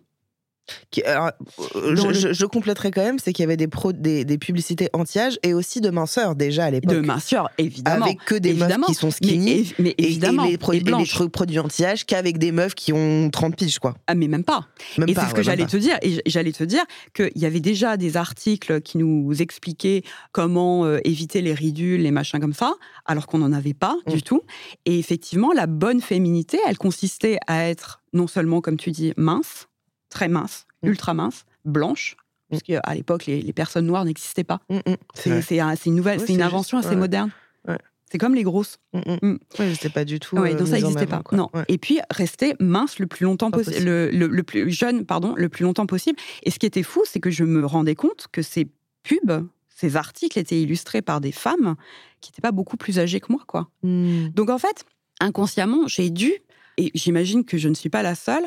Qui- 0.89 1.03
alors, 1.03 1.31
euh, 1.75 1.95
je, 1.95 2.07
le- 2.07 2.13
je- 2.13 2.33
je 2.33 2.45
compléterai 2.45 2.91
quand 2.91 3.01
même, 3.03 3.19
c'est 3.19 3.33
qu'il 3.33 3.43
y 3.43 3.45
avait 3.45 3.57
des, 3.57 3.67
pro- 3.67 3.91
des, 3.91 4.23
des 4.25 4.37
publicités 4.37 4.89
anti-âge 4.93 5.37
et 5.43 5.53
aussi 5.53 5.81
de 5.81 5.89
minceurs 5.89 6.35
déjà 6.35 6.65
à 6.65 6.71
l'époque. 6.71 6.93
De 6.93 6.99
minceur, 7.01 7.49
évidemment. 7.57 8.05
Avec 8.05 8.19
que 8.25 8.35
des 8.35 8.49
évidemment. 8.49 8.77
meufs 8.87 8.87
qui 8.87 8.93
sont 8.93 9.11
skinny. 9.11 9.73
mais 9.79 9.89
et- 9.97 10.05
évidemment. 10.05 10.45
Et, 10.45 10.51
les, 10.51 10.57
pro- 10.57 10.73
et 10.73 10.77
et 10.77 10.79
les 10.79 10.85
blanches. 10.85 11.09
trucs 11.09 11.31
produits 11.31 11.59
anti-âge 11.59 12.05
qu'avec 12.05 12.37
des 12.37 12.51
meufs 12.51 12.75
qui 12.75 12.93
ont 12.93 13.29
30 13.29 13.55
piges, 13.57 13.79
quoi. 13.79 13.95
Ah, 14.07 14.15
mais 14.15 14.27
même 14.27 14.43
pas. 14.43 14.67
Même 14.97 15.09
et 15.09 15.13
c'est 15.13 15.21
ce 15.21 15.31
que 15.31 15.37
ouais, 15.37 15.43
j'allais 15.43 15.65
te 15.65 15.77
dire. 15.77 15.97
Et 16.03 16.21
j'allais 16.25 16.51
te 16.53 16.63
dire 16.63 16.83
qu'il 17.13 17.31
y 17.35 17.45
avait 17.45 17.59
déjà 17.59 17.97
des 17.97 18.15
articles 18.15 18.81
qui 18.81 18.97
nous 18.97 19.41
expliquaient 19.41 20.03
comment 20.31 20.85
euh, 20.85 20.99
éviter 21.03 21.41
les 21.41 21.53
ridules, 21.53 22.01
les 22.01 22.11
machins 22.11 22.39
comme 22.39 22.53
ça, 22.53 22.75
alors 23.05 23.27
qu'on 23.27 23.39
n'en 23.39 23.51
avait 23.51 23.73
pas 23.73 23.97
Mm. 24.07 24.11
du 24.13 24.23
tout. 24.23 24.41
Et 24.85 24.97
effectivement, 24.99 25.51
la 25.53 25.67
bonne 25.67 26.01
féminité, 26.01 26.59
elle 26.67 26.77
consistait 26.77 27.37
à 27.47 27.67
être 27.67 28.01
non 28.13 28.27
seulement, 28.27 28.61
comme 28.61 28.77
tu 28.77 28.91
dis, 28.91 29.13
mince, 29.17 29.67
très 30.11 30.27
mince, 30.27 30.67
Mm. 30.83 30.87
ultra 30.89 31.13
mince, 31.15 31.45
blanche, 31.65 32.15
parce 32.49 32.61
qu'à 32.63 32.81
l'époque, 32.93 33.25
les, 33.25 33.41
les 33.41 33.53
personnes 33.53 33.85
noires 33.87 34.05
n'existaient 34.05 34.43
pas. 34.43 34.59
Mm, 34.69 34.75
mm, 34.77 34.81
c'est 34.85 35.21
C'est 35.23 35.29
vrai. 35.29 35.41
c'est 35.41 35.59
un- 35.59 35.75
c'est 35.75 35.89
une 35.89 35.95
nouvelle, 35.95 36.19
c'est 36.19 36.33
une 36.33 36.41
invention 36.43 36.77
juste, 36.77 36.87
assez 36.87 36.95
ouais. 36.95 36.99
moderne. 37.01 37.31
Ouais. 37.67 37.77
C'est 38.11 38.17
comme 38.17 38.35
les 38.35 38.43
grosses. 38.43 38.77
Mm, 38.93 38.99
mm. 38.99 39.17
Mm. 39.21 39.39
Ouais, 39.59 39.69
je 39.69 39.75
sais 39.79 39.89
pas 39.89 40.03
du 40.03 40.19
tout. 40.19 40.35
Ouais, 40.37 40.53
euh, 40.53 40.57
donc 40.57 40.67
ça 40.67 40.75
n'existait 40.75 41.05
pas. 41.07 41.21
quoi. 41.23 41.37
Non. 41.37 41.49
Ouais. 41.53 41.63
Et 41.69 41.77
puis 41.77 41.99
rester 42.09 42.55
mince 42.59 42.99
le 42.99 43.07
plus 43.07 43.23
longtemps 43.23 43.51
possible, 43.51 43.71
possible. 43.75 43.89
le, 43.89 44.09
le- 44.11 44.27
le 44.27 44.43
plus 44.43 44.69
jeune, 44.69 45.05
pardon, 45.05 45.33
le 45.37 45.47
plus 45.49 45.63
longtemps 45.63 45.85
possible. 45.85 46.19
Et 46.43 46.51
ce 46.51 46.59
qui 46.59 46.65
était 46.65 46.83
fou, 46.83 47.03
c'est 47.05 47.19
que 47.21 47.29
je 47.31 47.43
me 47.45 47.65
rendais 47.65 47.95
compte 47.95 48.27
que 48.33 48.41
ces 48.41 48.67
pubs, 49.03 49.47
ces 49.69 49.95
articles 49.95 50.37
étaient 50.37 50.61
illustrés 50.61 51.01
par 51.01 51.21
des 51.21 51.31
femmes 51.31 51.75
qui 52.19 52.31
n'étaient 52.31 52.41
pas 52.41 52.51
beaucoup 52.51 52.75
plus 52.75 52.99
âgées 52.99 53.19
que 53.21 53.31
moi, 53.31 53.41
quoi. 53.47 53.69
Mm. 53.83 54.27
Donc 54.35 54.49
en 54.49 54.57
fait, 54.57 54.83
inconsciemment, 55.21 55.87
j'ai 55.87 56.09
dû, 56.09 56.33
et 56.77 56.91
j'imagine 56.95 57.45
que 57.45 57.57
je 57.57 57.69
ne 57.69 57.73
suis 57.75 57.89
pas 57.89 58.03
la 58.03 58.15
seule, 58.15 58.43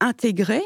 intégrer 0.00 0.62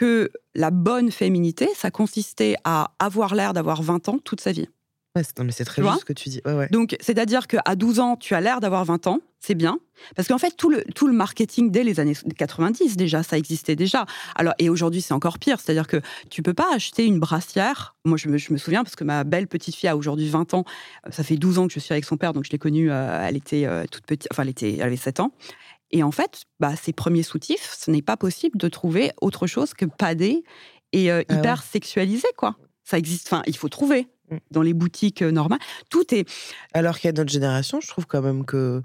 que 0.00 0.30
la 0.54 0.70
bonne 0.70 1.10
féminité, 1.10 1.68
ça 1.76 1.90
consistait 1.90 2.56
à 2.64 2.92
avoir 2.98 3.34
l'air 3.34 3.52
d'avoir 3.52 3.82
20 3.82 4.08
ans 4.08 4.18
toute 4.24 4.40
sa 4.40 4.50
vie. 4.50 4.66
Ouais, 5.14 5.22
c'est- 5.22 5.38
non, 5.38 5.44
mais 5.44 5.52
c'est 5.52 5.64
très 5.66 5.82
Tu 5.82 5.88
juste 5.88 6.00
ce 6.00 6.04
que 6.06 6.12
tu 6.14 6.30
dis. 6.30 6.40
Ouais, 6.46 6.54
ouais. 6.54 6.68
Donc, 6.70 6.96
c'est-à-dire 7.00 7.46
qu'à 7.48 7.76
12 7.76 7.98
ans, 8.00 8.16
tu 8.16 8.34
as 8.34 8.40
l'air 8.40 8.60
d'avoir 8.60 8.86
20 8.86 9.06
ans, 9.08 9.18
c'est 9.40 9.54
bien. 9.54 9.78
Parce 10.16 10.26
qu'en 10.28 10.38
fait, 10.38 10.52
tout 10.56 10.70
le, 10.70 10.84
tout 10.94 11.06
le 11.06 11.12
marketing 11.12 11.70
dès 11.70 11.84
les 11.84 12.00
années 12.00 12.14
90, 12.14 12.96
déjà, 12.96 13.22
ça 13.22 13.36
existait 13.36 13.76
déjà. 13.76 14.06
Alors, 14.36 14.54
et 14.58 14.70
aujourd'hui, 14.70 15.02
c'est 15.02 15.12
encore 15.12 15.38
pire. 15.38 15.60
C'est-à-dire 15.60 15.86
que 15.86 16.00
tu 16.30 16.42
peux 16.42 16.54
pas 16.54 16.68
acheter 16.74 17.04
une 17.04 17.18
brassière. 17.18 17.94
Moi, 18.06 18.16
je 18.16 18.28
me, 18.28 18.38
je 18.38 18.54
me 18.54 18.56
souviens, 18.58 18.82
parce 18.84 18.96
que 18.96 19.04
ma 19.04 19.24
belle 19.24 19.48
petite 19.48 19.74
fille 19.74 19.88
a 19.90 19.96
aujourd'hui 19.98 20.30
20 20.30 20.54
ans. 20.54 20.64
Ça 21.10 21.22
fait 21.24 21.36
12 21.36 21.58
ans 21.58 21.66
que 21.66 21.74
je 21.74 21.80
suis 21.80 21.92
avec 21.92 22.06
son 22.06 22.16
père, 22.16 22.32
donc 22.32 22.44
je 22.44 22.50
l'ai 22.50 22.58
connue, 22.58 22.90
euh, 22.90 23.26
elle 23.28 23.36
était 23.36 23.66
euh, 23.66 23.84
toute 23.90 24.06
petite, 24.06 24.28
enfin, 24.32 24.44
elle, 24.44 24.48
était, 24.48 24.76
elle 24.76 24.82
avait 24.82 24.96
7 24.96 25.20
ans. 25.20 25.32
Et 25.90 26.02
en 26.02 26.10
fait, 26.12 26.44
bah, 26.60 26.76
ses 26.76 26.92
premiers 26.92 27.22
soutifs, 27.22 27.74
ce 27.78 27.90
n'est 27.90 28.02
pas 28.02 28.16
possible 28.16 28.56
de 28.58 28.68
trouver 28.68 29.12
autre 29.20 29.46
chose 29.46 29.74
que 29.74 29.84
padé 29.86 30.44
et 30.92 31.10
euh, 31.10 31.22
Ah 31.28 31.32
ouais. 31.34 31.38
hyper 31.40 31.62
sexualisé, 31.62 32.28
quoi. 32.36 32.56
Ça 32.84 32.98
existe, 32.98 33.26
enfin, 33.32 33.42
il 33.46 33.56
faut 33.56 33.68
trouver 33.68 34.06
Mm. 34.30 34.36
dans 34.52 34.62
les 34.62 34.74
boutiques 34.74 35.22
euh, 35.22 35.32
normales. 35.32 35.58
Tout 35.90 36.14
est, 36.14 36.24
Alors 36.72 37.00
qu'à 37.00 37.10
notre 37.10 37.32
génération, 37.32 37.80
je 37.80 37.88
trouve 37.88 38.06
quand 38.06 38.22
même 38.22 38.44
que 38.44 38.80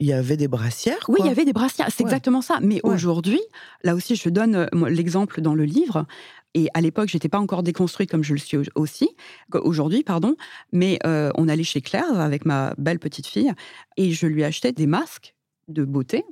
il 0.00 0.06
y 0.06 0.14
avait 0.14 0.38
des 0.38 0.48
brassières. 0.48 1.04
Oui, 1.08 1.18
il 1.22 1.26
y 1.26 1.28
avait 1.28 1.44
des 1.44 1.52
brassières, 1.52 1.88
c'est 1.90 2.02
Ouais. 2.02 2.08
exactement 2.08 2.40
ça. 2.40 2.58
Mais 2.62 2.76
Ouais. 2.76 2.94
aujourd'hui, 2.94 3.40
là 3.84 3.94
aussi, 3.94 4.16
je 4.16 4.30
donne 4.30 4.54
euh, 4.56 4.88
l'exemple 4.88 5.42
dans 5.42 5.54
le 5.54 5.64
livre. 5.64 6.06
Et 6.54 6.68
à 6.72 6.80
l'époque, 6.80 7.08
j'étais 7.10 7.28
pas 7.28 7.38
encore 7.38 7.62
déconstruite 7.62 8.10
comme 8.10 8.24
je 8.24 8.32
le 8.32 8.38
suis 8.38 8.56
au- 8.56 8.62
aussi 8.74 9.10
aujourd'hui, 9.52 10.02
pardon. 10.04 10.36
Mais 10.72 10.98
euh, 11.06 11.30
on 11.36 11.48
allait 11.48 11.62
chez 11.64 11.82
Claire 11.82 12.18
avec 12.18 12.46
ma 12.46 12.72
belle 12.78 12.98
petite 12.98 13.26
fille 13.26 13.52
et 13.98 14.12
je 14.12 14.26
lui 14.26 14.42
achetais 14.44 14.72
des 14.72 14.86
masques 14.86 15.34
de 15.68 15.84
beauté 15.84 16.24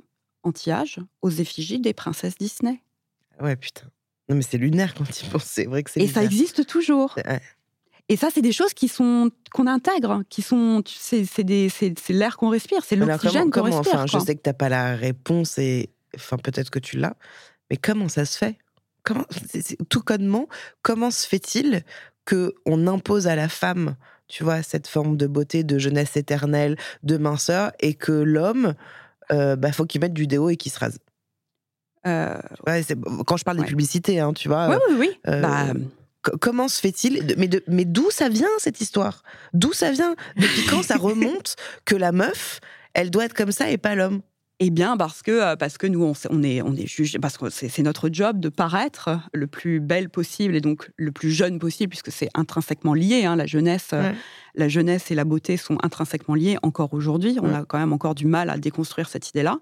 anti-âge 0.43 0.99
aux 1.21 1.29
effigies 1.29 1.79
des 1.79 1.93
princesses 1.93 2.35
Disney. 2.37 2.81
Ouais, 3.39 3.55
putain. 3.55 3.87
Non, 4.29 4.35
mais 4.35 4.41
c'est 4.41 4.57
lunaire 4.57 4.93
quand 4.93 5.09
tu 5.09 5.25
penses. 5.31 5.43
C'est 5.43 5.65
vrai 5.65 5.83
que 5.83 5.91
c'est 5.91 6.01
Et 6.01 6.07
ça 6.07 6.23
existe 6.23 6.65
toujours. 6.65 7.15
Ouais. 7.25 7.41
Et 8.09 8.17
ça, 8.17 8.29
c'est 8.33 8.41
des 8.41 8.51
choses 8.51 8.73
qui 8.73 8.87
sont 8.87 9.31
qu'on 9.53 9.67
intègre, 9.67 10.23
qui 10.29 10.41
sont, 10.41 10.83
c'est 10.85 11.23
l'air 12.09 12.35
qu'on 12.35 12.49
respire, 12.49 12.83
c'est 12.83 12.97
l'oxygène 12.97 13.49
qu'on 13.51 13.63
respire. 13.63 14.01
enfin, 14.01 14.05
Je 14.05 14.19
sais 14.19 14.35
que 14.35 14.41
t'as 14.41 14.53
pas 14.53 14.67
la 14.67 14.95
réponse 14.95 15.57
et 15.57 15.89
enfin 16.15 16.37
peut-être 16.37 16.69
que 16.69 16.79
tu 16.79 16.97
l'as, 16.97 17.15
mais 17.69 17.77
comment 17.77 18.09
ça 18.09 18.25
se 18.25 18.37
fait? 18.37 18.57
Comment, 19.03 19.25
Tout 19.89 20.01
connement, 20.01 20.47
comment 20.81 21.09
se 21.09 21.25
fait-il 21.25 21.83
que 22.25 22.53
on 22.65 22.85
impose 22.85 23.27
à 23.27 23.35
la 23.35 23.47
femme, 23.47 23.95
tu 24.27 24.43
vois, 24.43 24.61
cette 24.61 24.87
forme 24.87 25.15
de 25.15 25.27
beauté, 25.27 25.63
de 25.63 25.77
jeunesse 25.79 26.17
éternelle, 26.17 26.77
de 27.03 27.17
minceur, 27.17 27.71
et 27.79 27.93
que 27.93 28.11
l'homme, 28.11 28.73
euh, 29.31 29.55
bah, 29.55 29.71
faut 29.71 29.85
qu'il 29.85 30.01
mette 30.01 30.13
du 30.13 30.27
déo 30.27 30.49
et 30.49 30.57
qu'il 30.57 30.71
se 30.71 30.79
rase 30.79 30.99
euh, 32.07 32.35
quand 33.27 33.37
je 33.37 33.43
parle 33.43 33.57
des 33.57 33.65
publicités, 33.65 34.19
hein, 34.19 34.33
tu 34.33 34.47
vois. 34.47 34.69
Oui, 34.69 34.75
oui, 34.89 34.95
oui. 34.99 35.19
Euh, 35.27 35.41
bah, 35.41 35.67
comment 36.39 36.67
se 36.67 36.79
fait-il 36.79 37.35
Mais, 37.37 37.49
mais 37.67 37.85
d'où 37.85 38.09
ça 38.09 38.29
vient 38.29 38.49
cette 38.57 38.81
histoire? 38.81 39.23
D'où 39.53 39.71
ça 39.73 39.91
vient? 39.91 40.15
Depuis 40.35 40.65
quand 40.67 40.81
ça 40.83 40.97
remonte 40.97 41.55
que 41.85 41.95
la 41.95 42.11
meuf, 42.11 42.59
elle 42.93 43.11
doit 43.11 43.25
être 43.25 43.35
comme 43.35 43.51
ça 43.51 43.69
et 43.69 43.77
pas 43.77 43.95
l'homme? 43.95 44.21
Eh 44.63 44.69
bien, 44.69 44.95
parce 44.95 45.23
que, 45.23 45.31
euh, 45.31 45.55
parce 45.55 45.79
que 45.79 45.87
nous, 45.87 46.13
on, 46.29 46.43
est, 46.43 46.61
on 46.61 46.75
est 46.75 46.85
jugé, 46.85 47.17
parce 47.17 47.35
que 47.39 47.49
c'est 47.49 47.81
notre 47.81 48.09
job 48.13 48.39
de 48.39 48.47
paraître 48.47 49.09
le 49.33 49.47
plus 49.47 49.79
belle 49.79 50.07
possible 50.07 50.55
et 50.55 50.61
donc 50.61 50.91
le 50.97 51.11
plus 51.11 51.31
jeune 51.31 51.57
possible, 51.57 51.89
puisque 51.89 52.11
c'est 52.11 52.29
intrinsèquement 52.35 52.93
lié. 52.93 53.25
Hein, 53.25 53.35
la 53.35 53.47
jeunesse, 53.47 53.89
euh, 53.93 54.11
la 54.53 54.69
jeunesse 54.69 55.09
et 55.09 55.15
la 55.15 55.23
beauté 55.23 55.57
sont 55.57 55.79
intrinsèquement 55.81 56.35
liées 56.35 56.57
encore 56.61 56.93
aujourd'hui. 56.93 57.39
On 57.41 57.51
a 57.55 57.65
quand 57.65 57.79
même 57.79 57.91
encore 57.91 58.13
du 58.13 58.27
mal 58.27 58.51
à 58.51 58.59
déconstruire 58.59 59.09
cette 59.09 59.29
idée-là 59.29 59.57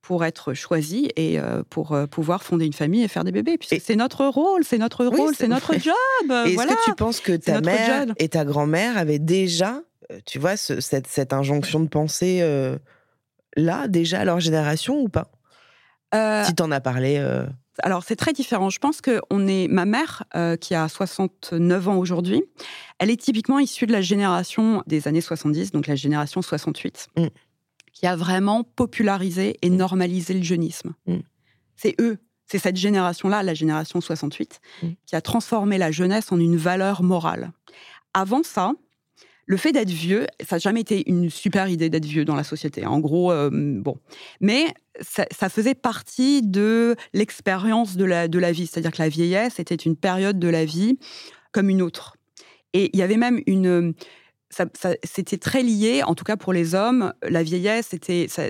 pour 0.00 0.24
être 0.24 0.54
choisi 0.54 1.08
et 1.14 1.38
euh, 1.38 1.62
pour 1.70 1.96
pouvoir 2.10 2.42
fonder 2.42 2.66
une 2.66 2.72
famille 2.72 3.04
et 3.04 3.08
faire 3.08 3.22
des 3.22 3.30
bébés. 3.30 3.58
Puisque 3.58 3.80
c'est 3.80 3.94
notre 3.94 4.26
rôle, 4.26 4.64
c'est 4.64 4.78
notre 4.78 5.06
rôle, 5.06 5.36
c'est 5.36 5.46
notre 5.46 5.74
job. 5.74 5.94
Est-ce 6.28 6.66
que 6.66 6.84
tu 6.84 6.94
penses 6.96 7.20
que 7.20 7.36
ta 7.36 7.60
mère 7.60 8.06
et 8.18 8.28
ta 8.28 8.44
grand-mère 8.44 8.98
avaient 8.98 9.20
déjà, 9.20 9.82
tu 10.26 10.40
vois, 10.40 10.56
cette, 10.56 11.06
cette, 11.06 11.32
injonction 11.32 11.78
de 11.78 11.88
pensée 11.88 12.42
là, 13.56 13.88
déjà, 13.88 14.20
à 14.20 14.24
leur 14.24 14.40
génération 14.40 15.00
ou 15.00 15.08
pas? 15.08 15.30
Euh, 16.14 16.44
Si 16.44 16.54
tu 16.54 16.62
en 16.62 16.70
as 16.70 16.80
parlé. 16.80 17.16
Euh. 17.18 17.46
Alors, 17.82 18.04
c'est 18.04 18.16
très 18.16 18.32
différent. 18.32 18.70
Je 18.70 18.78
pense 18.78 19.00
que 19.00 19.20
on 19.30 19.46
est. 19.46 19.68
Ma 19.68 19.84
mère, 19.84 20.24
euh, 20.36 20.56
qui 20.56 20.74
a 20.74 20.88
69 20.88 21.88
ans 21.88 21.96
aujourd'hui, 21.96 22.42
elle 22.98 23.10
est 23.10 23.20
typiquement 23.20 23.58
issue 23.58 23.86
de 23.86 23.92
la 23.92 24.02
génération 24.02 24.82
des 24.86 25.08
années 25.08 25.20
70, 25.20 25.72
donc 25.72 25.86
la 25.86 25.96
génération 25.96 26.42
68, 26.42 27.08
mm. 27.16 27.26
qui 27.92 28.06
a 28.06 28.16
vraiment 28.16 28.62
popularisé 28.62 29.56
et 29.62 29.70
mm. 29.70 29.76
normalisé 29.76 30.34
le 30.34 30.42
jeunisme. 30.42 30.92
Mm. 31.06 31.18
C'est 31.76 31.94
eux, 32.00 32.18
c'est 32.46 32.58
cette 32.58 32.76
génération-là, 32.76 33.42
la 33.42 33.54
génération 33.54 34.00
68, 34.00 34.60
qui 35.06 35.16
a 35.16 35.22
transformé 35.22 35.78
la 35.78 35.90
jeunesse 35.90 36.30
en 36.30 36.38
une 36.38 36.56
valeur 36.56 37.02
morale. 37.02 37.50
Avant 38.12 38.42
ça, 38.42 38.74
le 39.46 39.56
fait 39.56 39.72
d'être 39.72 39.90
vieux, 39.90 40.26
ça 40.46 40.56
n'a 40.56 40.60
jamais 40.60 40.80
été 40.80 41.08
une 41.10 41.28
super 41.28 41.68
idée 41.68 41.90
d'être 41.90 42.04
vieux 42.04 42.24
dans 42.24 42.36
la 42.36 42.44
société. 42.44 42.86
En 42.86 43.00
gros, 43.00 43.32
euh, 43.32 43.50
bon. 43.52 43.98
Mais 44.40 44.66
ça, 45.00 45.48
faisait 45.48 45.74
partie 45.74 46.42
de 46.42 46.96
l'expérience 47.12 47.96
de 47.96 48.04
la, 48.04 48.28
de 48.28 48.38
la 48.38 48.52
vie. 48.52 48.66
C'est-à-dire 48.66 48.92
que 48.92 49.02
la 49.02 49.08
vieillesse 49.08 49.58
était 49.58 49.74
une 49.74 49.96
période 49.96 50.38
de 50.38 50.48
la 50.48 50.64
vie 50.64 50.98
comme 51.50 51.68
une 51.68 51.82
autre. 51.82 52.16
Et 52.72 52.90
il 52.92 52.98
y 52.98 53.02
avait 53.02 53.16
même 53.16 53.40
une. 53.46 53.94
c'était 55.04 55.38
très 55.38 55.62
lié, 55.62 56.02
en 56.02 56.14
tout 56.14 56.24
cas 56.24 56.36
pour 56.36 56.52
les 56.52 56.74
hommes, 56.74 57.12
la 57.22 57.42
vieillesse, 57.42 57.88
c'était, 57.90 58.28
ça, 58.28 58.48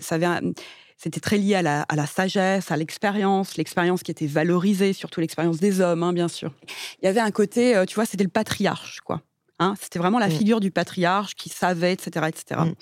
c'était 0.96 1.20
très 1.20 1.38
lié 1.38 1.56
à 1.56 1.62
la, 1.62 1.82
à 1.82 1.96
la 1.96 2.06
sagesse, 2.06 2.70
à 2.70 2.76
l'expérience, 2.76 3.56
l'expérience 3.56 4.04
qui 4.04 4.12
était 4.12 4.26
valorisée, 4.26 4.92
surtout 4.92 5.20
l'expérience 5.20 5.58
des 5.58 5.80
hommes, 5.80 6.04
hein, 6.04 6.12
bien 6.12 6.28
sûr. 6.28 6.54
Il 7.02 7.06
y 7.06 7.08
avait 7.08 7.20
un 7.20 7.32
côté, 7.32 7.74
euh, 7.74 7.84
tu 7.86 7.96
vois, 7.96 8.06
c'était 8.06 8.22
le 8.22 8.30
patriarche, 8.30 9.00
quoi. 9.00 9.22
Hein, 9.62 9.74
c'était 9.80 9.98
vraiment 9.98 10.18
la 10.18 10.28
mm. 10.28 10.32
figure 10.32 10.60
du 10.60 10.70
patriarche 10.70 11.34
qui 11.34 11.48
savait, 11.48 11.92
etc. 11.92 12.26
etc. 12.28 12.60
Mm. 12.66 12.72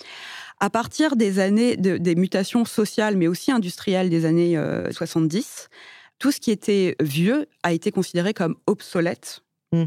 À 0.59 0.69
partir 0.69 1.15
des 1.15 1.39
années, 1.39 1.75
des 1.77 2.15
mutations 2.15 2.65
sociales, 2.65 3.17
mais 3.17 3.27
aussi 3.27 3.51
industrielles 3.51 4.09
des 4.09 4.25
années 4.25 4.59
70, 4.91 5.37
euh, 5.69 5.75
tout 6.19 6.31
ce 6.31 6.39
qui 6.39 6.51
était 6.51 6.95
vieux 7.01 7.47
a 7.63 7.73
été 7.73 7.91
considéré 7.91 8.33
comme 8.33 8.55
obsolète. 8.67 9.41
Mm. 9.71 9.85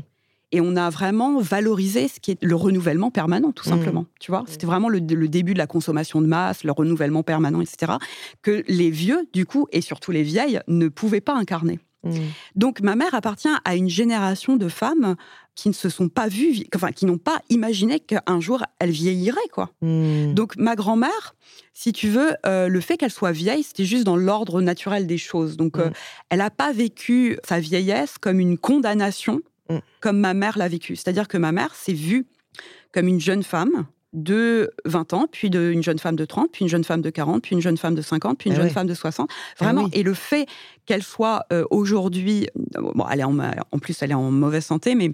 Et 0.52 0.60
on 0.60 0.76
a 0.76 0.88
vraiment 0.88 1.40
valorisé 1.40 2.06
ce 2.06 2.20
qui 2.20 2.30
est 2.30 2.42
le 2.42 2.54
renouvellement 2.54 3.10
permanent, 3.10 3.50
tout 3.50 3.64
simplement. 3.64 4.06
Tu 4.20 4.30
vois, 4.30 4.44
c'était 4.46 4.66
vraiment 4.66 4.88
le, 4.88 5.00
début 5.00 5.52
de 5.52 5.58
la 5.58 5.66
consommation 5.66 6.20
de 6.20 6.28
masse, 6.28 6.62
le 6.62 6.70
renouvellement 6.70 7.24
permanent, 7.24 7.60
etc. 7.60 7.94
Que 8.40 8.62
les 8.68 8.90
vieux, 8.90 9.28
du 9.32 9.46
coup, 9.46 9.66
et 9.72 9.80
surtout 9.80 10.12
les 10.12 10.22
vieilles, 10.22 10.60
ne 10.68 10.86
pouvaient 10.86 11.20
pas 11.20 11.34
incarner. 11.34 11.80
Donc 12.54 12.80
ma 12.80 12.96
mère 12.96 13.14
appartient 13.14 13.48
à 13.64 13.76
une 13.76 13.88
génération 13.88 14.56
de 14.56 14.68
femmes 14.68 15.16
qui 15.54 15.68
ne 15.68 15.74
se 15.74 15.88
sont 15.88 16.08
pas 16.08 16.28
vues, 16.28 16.64
enfin 16.74 16.90
qui 16.90 17.06
n'ont 17.06 17.18
pas 17.18 17.40
imaginé 17.48 18.00
qu'un 18.00 18.40
jour 18.40 18.62
elle 18.78 18.90
vieillirait 18.90 19.48
quoi. 19.52 19.70
Hmm. 19.80 20.34
Donc 20.34 20.56
ma 20.56 20.74
grand-mère, 20.74 21.34
si 21.72 21.92
tu 21.92 22.08
veux, 22.08 22.32
euh, 22.46 22.68
le 22.68 22.80
fait 22.80 22.96
qu'elle 22.96 23.10
soit 23.10 23.32
vieille, 23.32 23.62
c'était 23.62 23.84
juste 23.84 24.04
dans 24.04 24.16
l'ordre 24.16 24.60
naturel 24.60 25.06
des 25.06 25.18
choses. 25.18 25.56
Donc 25.56 25.78
euh, 25.78 25.90
hmm. 25.90 25.94
elle 26.30 26.38
n'a 26.38 26.50
pas 26.50 26.72
vécu 26.72 27.38
sa 27.44 27.60
vieillesse 27.60 28.18
comme 28.18 28.40
une 28.40 28.58
condamnation, 28.58 29.40
hmm. 29.70 29.78
comme 30.00 30.18
ma 30.18 30.34
mère 30.34 30.58
l'a 30.58 30.68
vécu. 30.68 30.96
C'est-à-dire 30.96 31.28
que 31.28 31.38
ma 31.38 31.52
mère 31.52 31.74
s'est 31.74 31.92
vue 31.92 32.26
comme 32.92 33.08
une 33.08 33.20
jeune 33.20 33.42
femme 33.42 33.86
de 34.12 34.70
20 34.84 35.12
ans, 35.12 35.26
puis 35.30 35.50
de, 35.50 35.72
une 35.72 35.82
jeune 35.82 35.98
femme 35.98 36.14
de 36.14 36.24
30, 36.24 36.50
puis 36.52 36.62
une 36.62 36.68
jeune 36.68 36.84
femme 36.84 37.02
de 37.02 37.10
40, 37.10 37.42
puis 37.42 37.54
une 37.54 37.60
jeune 37.60 37.76
femme 37.76 37.96
de 37.96 38.02
50, 38.02 38.38
puis 38.38 38.50
une 38.50 38.56
ah 38.56 38.60
jeune 38.60 38.70
femme 38.70 38.86
de 38.86 38.94
60. 38.94 39.28
Ah 39.30 39.64
Vraiment. 39.64 39.88
Et 39.92 40.04
le 40.04 40.14
fait 40.14 40.46
qu'elle 40.86 41.02
soit 41.02 41.44
euh, 41.52 41.64
aujourd'hui, 41.70 42.48
bon, 42.74 43.04
elle 43.10 43.20
est 43.20 43.24
en, 43.24 43.36
en 43.38 43.78
plus, 43.80 44.00
elle 44.02 44.12
est 44.12 44.14
en 44.14 44.30
mauvaise 44.30 44.64
santé, 44.64 44.94
mais 44.94 45.12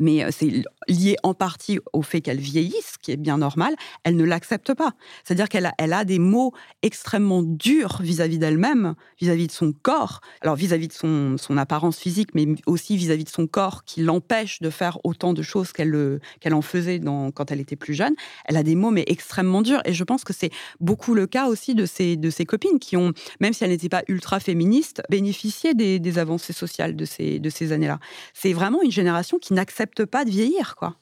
mais 0.00 0.24
euh, 0.24 0.30
c'est 0.32 0.64
lié 0.88 1.16
en 1.22 1.34
partie 1.34 1.78
au 1.92 2.02
fait 2.02 2.20
qu'elle 2.20 2.40
vieillisse, 2.40 2.96
qui 3.00 3.12
est 3.12 3.16
bien 3.16 3.38
normal, 3.38 3.74
elle 4.04 4.16
ne 4.16 4.24
l'accepte 4.24 4.74
pas. 4.74 4.94
C'est-à-dire 5.24 5.48
qu'elle 5.48 5.66
a, 5.66 5.72
elle 5.78 5.92
a 5.92 6.04
des 6.04 6.18
mots 6.18 6.52
extrêmement 6.82 7.42
durs 7.42 8.00
vis-à-vis 8.02 8.38
d'elle-même, 8.38 8.94
vis-à-vis 9.20 9.46
de 9.46 9.52
son 9.52 9.72
corps, 9.72 10.20
alors 10.40 10.56
vis-à-vis 10.56 10.88
de 10.88 10.92
son, 10.92 11.36
son, 11.38 11.56
apparence 11.56 11.98
physique, 11.98 12.30
mais 12.34 12.46
aussi 12.66 12.96
vis-à-vis 12.96 13.24
de 13.24 13.28
son 13.28 13.46
corps 13.46 13.84
qui 13.84 14.00
l'empêche 14.00 14.60
de 14.60 14.70
faire 14.70 14.98
autant 15.04 15.34
de 15.34 15.42
choses 15.42 15.72
qu'elle 15.72 16.20
qu'elle 16.40 16.54
en 16.54 16.62
faisait 16.62 17.00
quand 17.34 17.50
elle 17.50 17.60
était 17.60 17.76
plus 17.76 17.94
jeune. 17.94 18.14
Elle 18.46 18.56
a 18.56 18.62
des 18.62 18.74
mots, 18.74 18.90
mais 18.90 19.04
extrêmement 19.06 19.62
durs. 19.62 19.82
Et 19.84 19.92
je 19.92 20.04
pense 20.04 20.24
que 20.24 20.32
c'est 20.32 20.50
beaucoup 20.80 21.14
le 21.14 21.26
cas 21.26 21.48
aussi 21.48 21.74
de 21.74 21.84
ses, 21.86 22.16
de 22.16 22.30
ses 22.30 22.46
copines 22.46 22.78
qui 22.78 22.96
ont, 22.96 23.12
même 23.40 23.52
si 23.52 23.64
elles 23.64 23.70
n'étaient 23.70 23.88
pas 23.88 24.02
ultra 24.08 24.40
féministes, 24.40 25.02
bénéficié 25.10 25.74
des, 25.74 25.98
des 25.98 26.18
avancées 26.18 26.52
sociales 26.52 26.96
de 26.96 27.04
ces, 27.04 27.38
de 27.38 27.50
ces 27.50 27.72
années-là. 27.72 27.98
C'est 28.32 28.52
vraiment 28.52 28.82
une 28.82 28.92
génération 28.92 29.38
qui 29.38 29.52
n'accepte 29.52 29.89
pas 30.04 30.24
de 30.24 30.30
vieillir, 30.30 30.76
quoi. 30.76 30.96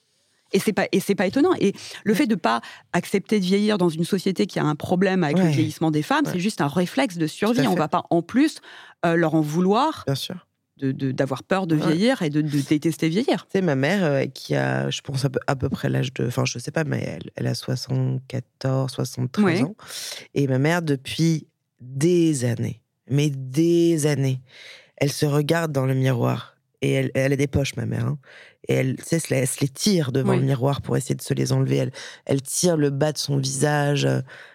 Et 0.53 0.59
c'est 0.59 0.73
pas 0.73 0.87
et 0.93 1.01
c'est 1.01 1.15
pas 1.15 1.27
étonnant. 1.27 1.53
Et 1.61 1.75
le 2.05 2.15
fait 2.15 2.27
de 2.27 2.35
pas 2.35 2.61
accepter 2.93 3.39
de 3.41 3.45
vieillir 3.45 3.79
dans 3.79 3.89
une 3.89 4.05
société 4.05 4.47
qui 4.47 4.59
a 4.59 4.65
un 4.65 4.75
problème 4.75 5.25
avec 5.25 5.39
le 5.39 5.49
vieillissement 5.49 5.91
des 5.91 6.03
femmes, 6.03 6.25
c'est 6.25 6.41
juste 6.41 6.61
un 6.61 6.69
réflexe 6.69 7.19
de 7.19 7.27
survie. 7.27 7.67
On 7.67 7.75
va 7.75 7.89
pas 7.89 8.05
en 8.11 8.23
plus 8.23 8.61
euh, 9.05 9.17
leur 9.17 9.35
en 9.35 9.41
vouloir. 9.41 10.05
Bien 10.07 10.15
sûr. 10.15 10.47
D'avoir 10.81 11.43
peur 11.43 11.67
de 11.67 11.75
vieillir 11.75 12.23
et 12.23 12.31
de, 12.31 12.41
détester 12.41 13.09
vieillir. 13.09 13.49
C'est 13.53 13.63
ma 13.63 13.75
mère 13.75 14.05
euh, 14.05 14.27
qui 14.27 14.55
a, 14.55 14.89
je 14.91 15.01
pense, 15.01 15.27
à 15.49 15.57
peu, 15.57 15.69
près 15.69 15.89
l'âge 15.89 16.15
de. 16.15 16.29
Enfin, 16.29 16.45
je 16.45 16.61
sais 16.61 16.71
pas, 16.71 16.85
mais 16.85 17.03
elle, 17.03 17.31
elle 17.35 17.49
a 17.49 17.55
74, 17.55 18.93
73 18.93 19.63
ans. 19.65 19.75
Et 20.35 20.47
ma 20.47 20.61
mère, 20.61 20.83
depuis 20.83 21.49
des 21.81 22.45
années, 22.45 22.81
mais 23.11 23.29
des 23.29 24.07
années, 24.07 24.41
elle 24.97 25.11
se 25.11 25.27
regarde 25.27 25.73
dans 25.73 25.85
le 25.85 25.95
miroir 25.95 26.58
et 26.81 26.93
elle, 26.93 27.11
elle, 27.15 27.33
a 27.33 27.37
des 27.37 27.47
poches, 27.47 27.77
ma 27.77 27.87
mère. 27.87 28.07
Hein. 28.07 28.19
Et 28.69 28.75
elle, 28.75 28.97
tu 28.97 29.05
sais, 29.05 29.21
elle, 29.31 29.47
se 29.47 29.61
les 29.61 29.69
tire 29.69 30.13
devant 30.13 30.35
le 30.35 30.43
miroir 30.43 30.83
pour 30.83 30.97
essayer 30.97 31.15
de 31.15 31.23
se 31.23 31.35
les 31.35 31.53
enlever. 31.53 31.77
Elle, 31.77 31.93
elle 32.27 32.43
tire 32.43 32.77
le 32.77 32.91
bas 32.91 33.13
de 33.13 33.19
son 33.19 33.39
visage. 33.39 34.09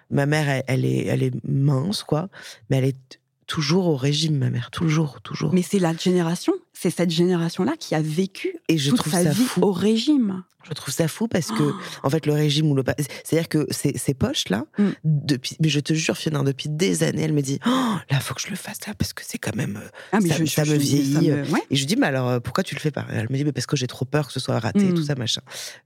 Ma 0.10 0.26
mère, 0.26 0.64
elle, 0.68 0.86
est, 0.86 1.06
elle 1.06 1.24
est 1.24 1.34
mince, 1.44 2.04
quoi. 2.04 2.30
Mais 2.70 2.78
elle 2.78 2.86
est 2.86 3.20
toujours 3.48 3.88
au 3.88 3.96
régime, 3.96 4.38
ma 4.38 4.50
mère. 4.50 4.72
Toujours, 4.72 5.22
toujours. 5.22 5.54
Mais 5.54 5.62
c'est 5.62 5.80
la 5.80 5.96
génération, 5.96 6.54
c'est 6.74 6.90
cette 6.90 7.12
génération-là 7.12 7.74
qui 7.80 7.96
a 7.96 8.02
vécu 8.02 8.56
et 8.70 8.78
je 8.78 8.90
toute 8.90 9.00
trouve 9.00 9.14
sa 9.14 9.24
ça 9.24 9.30
vie 9.32 9.48
au 9.62 9.72
régime. 9.72 10.44
Je 10.64 10.72
trouve 10.74 10.94
ça 10.94 11.08
fou 11.08 11.28
parce 11.28 11.50
que, 11.50 11.62
oh. 11.62 11.74
en 12.04 12.10
fait, 12.10 12.26
le 12.26 12.34
régime 12.34 12.72
ou 12.72 12.76
le. 12.76 12.84
C'est-à-dire 13.26 13.50
que 13.50 13.68
ces, 13.70 13.98
ces 13.98 14.14
poches-là, 14.14 14.66
mm. 14.78 14.90
depuis, 15.04 15.58
mais 15.60 15.68
je 15.68 15.80
te 15.82 15.94
jure, 15.94 16.16
Fiona, 16.16 16.42
depuis 16.44 16.70
des 16.70 17.04
années, 17.04 17.24
elle 17.24 17.34
me 17.34 17.42
dit 17.42 17.60
oh, 17.66 17.96
là, 18.10 18.20
faut 18.22 18.34
que 18.34 18.42
je 18.42 18.50
le 18.50 18.56
fasse 18.56 18.86
là 18.88 18.94
parce 18.98 19.14
que 19.14 19.24
c'est 19.26 19.38
quand 19.38 19.56
même. 19.56 19.78
Euh, 19.84 19.90
ah, 20.14 20.20
mais 20.22 20.30
ça, 20.30 20.64
ça 20.64 20.72
me 20.72 20.78
vieillit. 20.78 21.32
Et 21.70 21.76
je 21.76 21.86
dis 21.86 21.98
mais 21.98 22.08
alors, 22.08 22.30
euh, 22.30 22.40
pourquoi 22.40 22.64
tu 22.64 22.76
le 22.76 22.80
fais 22.80 22.92
pas? 22.92 23.06
Elle 23.10 23.28
me 23.30 23.36
dit 23.36 23.44
mais 23.44 23.52
parce 23.52 23.66
que 23.66 23.76
j'ai 23.76 23.88
trop 23.88 24.06
peur 24.06 24.28
que 24.28 24.34
ce 24.34 24.40
soit 24.40 24.58
raté, 24.58 24.94
tout 24.94 25.02
mm. 25.02 25.06
ça, 25.06 25.16
machin. 25.16 25.42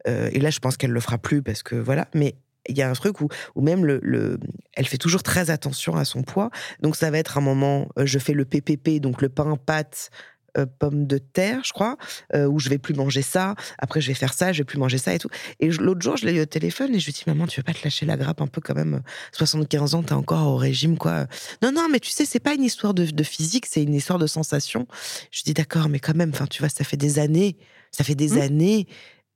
Euh, 0.08 0.30
et 0.32 0.40
là, 0.40 0.52
je 0.52 0.60
pense 0.60 0.78
qu'elle 0.78 0.92
le 0.92 1.00
fera 1.00 1.18
plus 1.18 1.42
parce 1.42 1.64
que 1.64 1.76
voilà. 1.76 2.08
Mais 2.14 2.36
il 2.68 2.78
y 2.78 2.82
a 2.82 2.90
un 2.90 2.94
truc 2.94 3.22
où, 3.22 3.30
où 3.56 3.62
même 3.62 3.86
le, 3.86 4.00
le, 4.02 4.40
elle 4.74 4.88
fait 4.88 4.98
toujours 4.98 5.24
très 5.24 5.50
attention 5.50 5.96
à 5.96 6.06
son 6.06 6.24
poids. 6.24 6.50
Donc 6.82 6.96
ça 6.96 7.12
va 7.12 7.18
être 7.18 7.38
un 7.38 7.42
moment, 7.42 7.90
je 7.98 8.20
fais 8.20 8.34
le 8.34 8.46
PPP, 8.46 9.00
donc 9.00 9.22
le 9.22 9.30
pain 9.30 9.58
pâte 9.58 10.12
euh, 10.58 10.66
pommes 10.66 11.06
de 11.06 11.18
terre, 11.18 11.62
je 11.64 11.72
crois, 11.72 11.98
euh, 12.34 12.48
où 12.48 12.60
je 12.60 12.70
vais 12.70 12.78
plus 12.80 12.96
manger 12.96 13.22
ça. 13.22 13.54
Après, 13.78 14.02
je 14.02 14.08
vais 14.08 14.14
faire 14.14 14.34
ça, 14.34 14.54
je 14.54 14.60
vais 14.60 14.64
plus 14.64 14.80
manger 14.80 14.98
ça 14.98 15.14
et 15.14 15.20
tout. 15.20 15.30
Et 15.60 15.70
l'autre 15.70 16.02
jour, 16.02 16.18
je 16.18 16.26
l'ai 16.26 16.34
eu 16.34 16.42
au 16.42 16.46
téléphone 16.46 16.96
et 16.96 17.00
je 17.00 17.06
lui 17.06 17.14
dis, 17.14 17.24
maman, 17.28 17.46
tu 17.46 17.60
veux 17.60 17.64
pas 17.64 17.74
te 17.74 17.84
lâcher 17.84 18.06
la 18.06 18.18
grappe 18.18 18.42
un 18.42 18.48
peu 18.48 18.60
quand 18.60 18.74
même 18.74 19.02
75 19.34 19.94
ans, 19.94 20.04
t'es 20.04 20.14
encore 20.14 20.48
au 20.48 20.56
régime, 20.56 20.98
quoi. 20.98 21.28
Non, 21.62 21.72
non, 21.72 21.88
mais 21.92 22.00
tu 22.00 22.10
sais, 22.10 22.26
c'est 22.26 22.40
pas 22.40 22.56
une 22.56 22.64
histoire 22.64 22.94
de, 22.94 23.24
physique, 23.24 23.68
c'est 23.68 23.84
une 23.84 23.94
histoire 23.94 24.18
de 24.18 24.26
sensation. 24.26 24.88
Je 25.32 25.44
dis, 25.44 25.54
d'accord, 25.54 25.90
mais 25.90 26.00
quand 26.00 26.16
même, 26.16 26.32
enfin, 26.34 26.48
tu 26.48 26.62
vois, 26.62 26.70
ça 26.70 26.84
fait 26.84 26.98
des 26.98 27.20
années, 27.20 27.58
ça 27.92 28.04
fait 28.04 28.16
des 28.16 28.38
mmh. 28.38 28.42
années, 28.42 28.88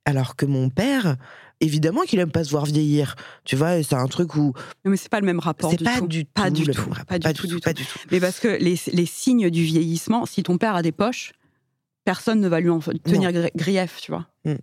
alors 0.04 0.34
que 0.34 0.46
mon 0.46 0.70
père, 0.70 1.16
évidemment 1.62 2.02
qu'il 2.02 2.18
aime 2.18 2.30
pas 2.30 2.44
se 2.44 2.50
voir 2.50 2.66
vieillir. 2.66 3.14
Tu 3.44 3.56
vois, 3.56 3.82
c'est 3.82 3.94
un 3.94 4.06
truc 4.08 4.34
où 4.36 4.52
mais 4.84 4.96
c'est 4.96 5.08
pas 5.08 5.20
le 5.20 5.26
même 5.26 5.38
rapport. 5.38 5.70
c'est 5.70 5.82
pas 5.82 5.98
tout. 5.98 6.06
du 6.06 6.24
Pas 6.24 6.50
du 6.50 6.64
tout. 6.64 6.90
Pas 7.08 7.18
du 7.18 7.32
tout, 7.32 7.60
pas 7.60 7.72
du 7.72 7.84
tout. 7.84 7.98
Mais 8.10 8.20
parce 8.20 8.40
que 8.40 8.48
les, 8.48 8.78
les 8.92 9.06
signes 9.06 9.48
du 9.50 9.62
vieillissement, 9.62 10.26
si 10.26 10.42
ton 10.42 10.58
père 10.58 10.74
a 10.74 10.82
des 10.82 10.92
poches, 10.92 11.32
personne 12.04 12.40
ne 12.40 12.48
va 12.48 12.60
lui 12.60 12.68
en 12.70 12.80
tenir 12.80 13.30
gri- 13.30 13.50
grief, 13.54 14.00
tu 14.02 14.10
vois. 14.10 14.26
Mm. 14.44 14.54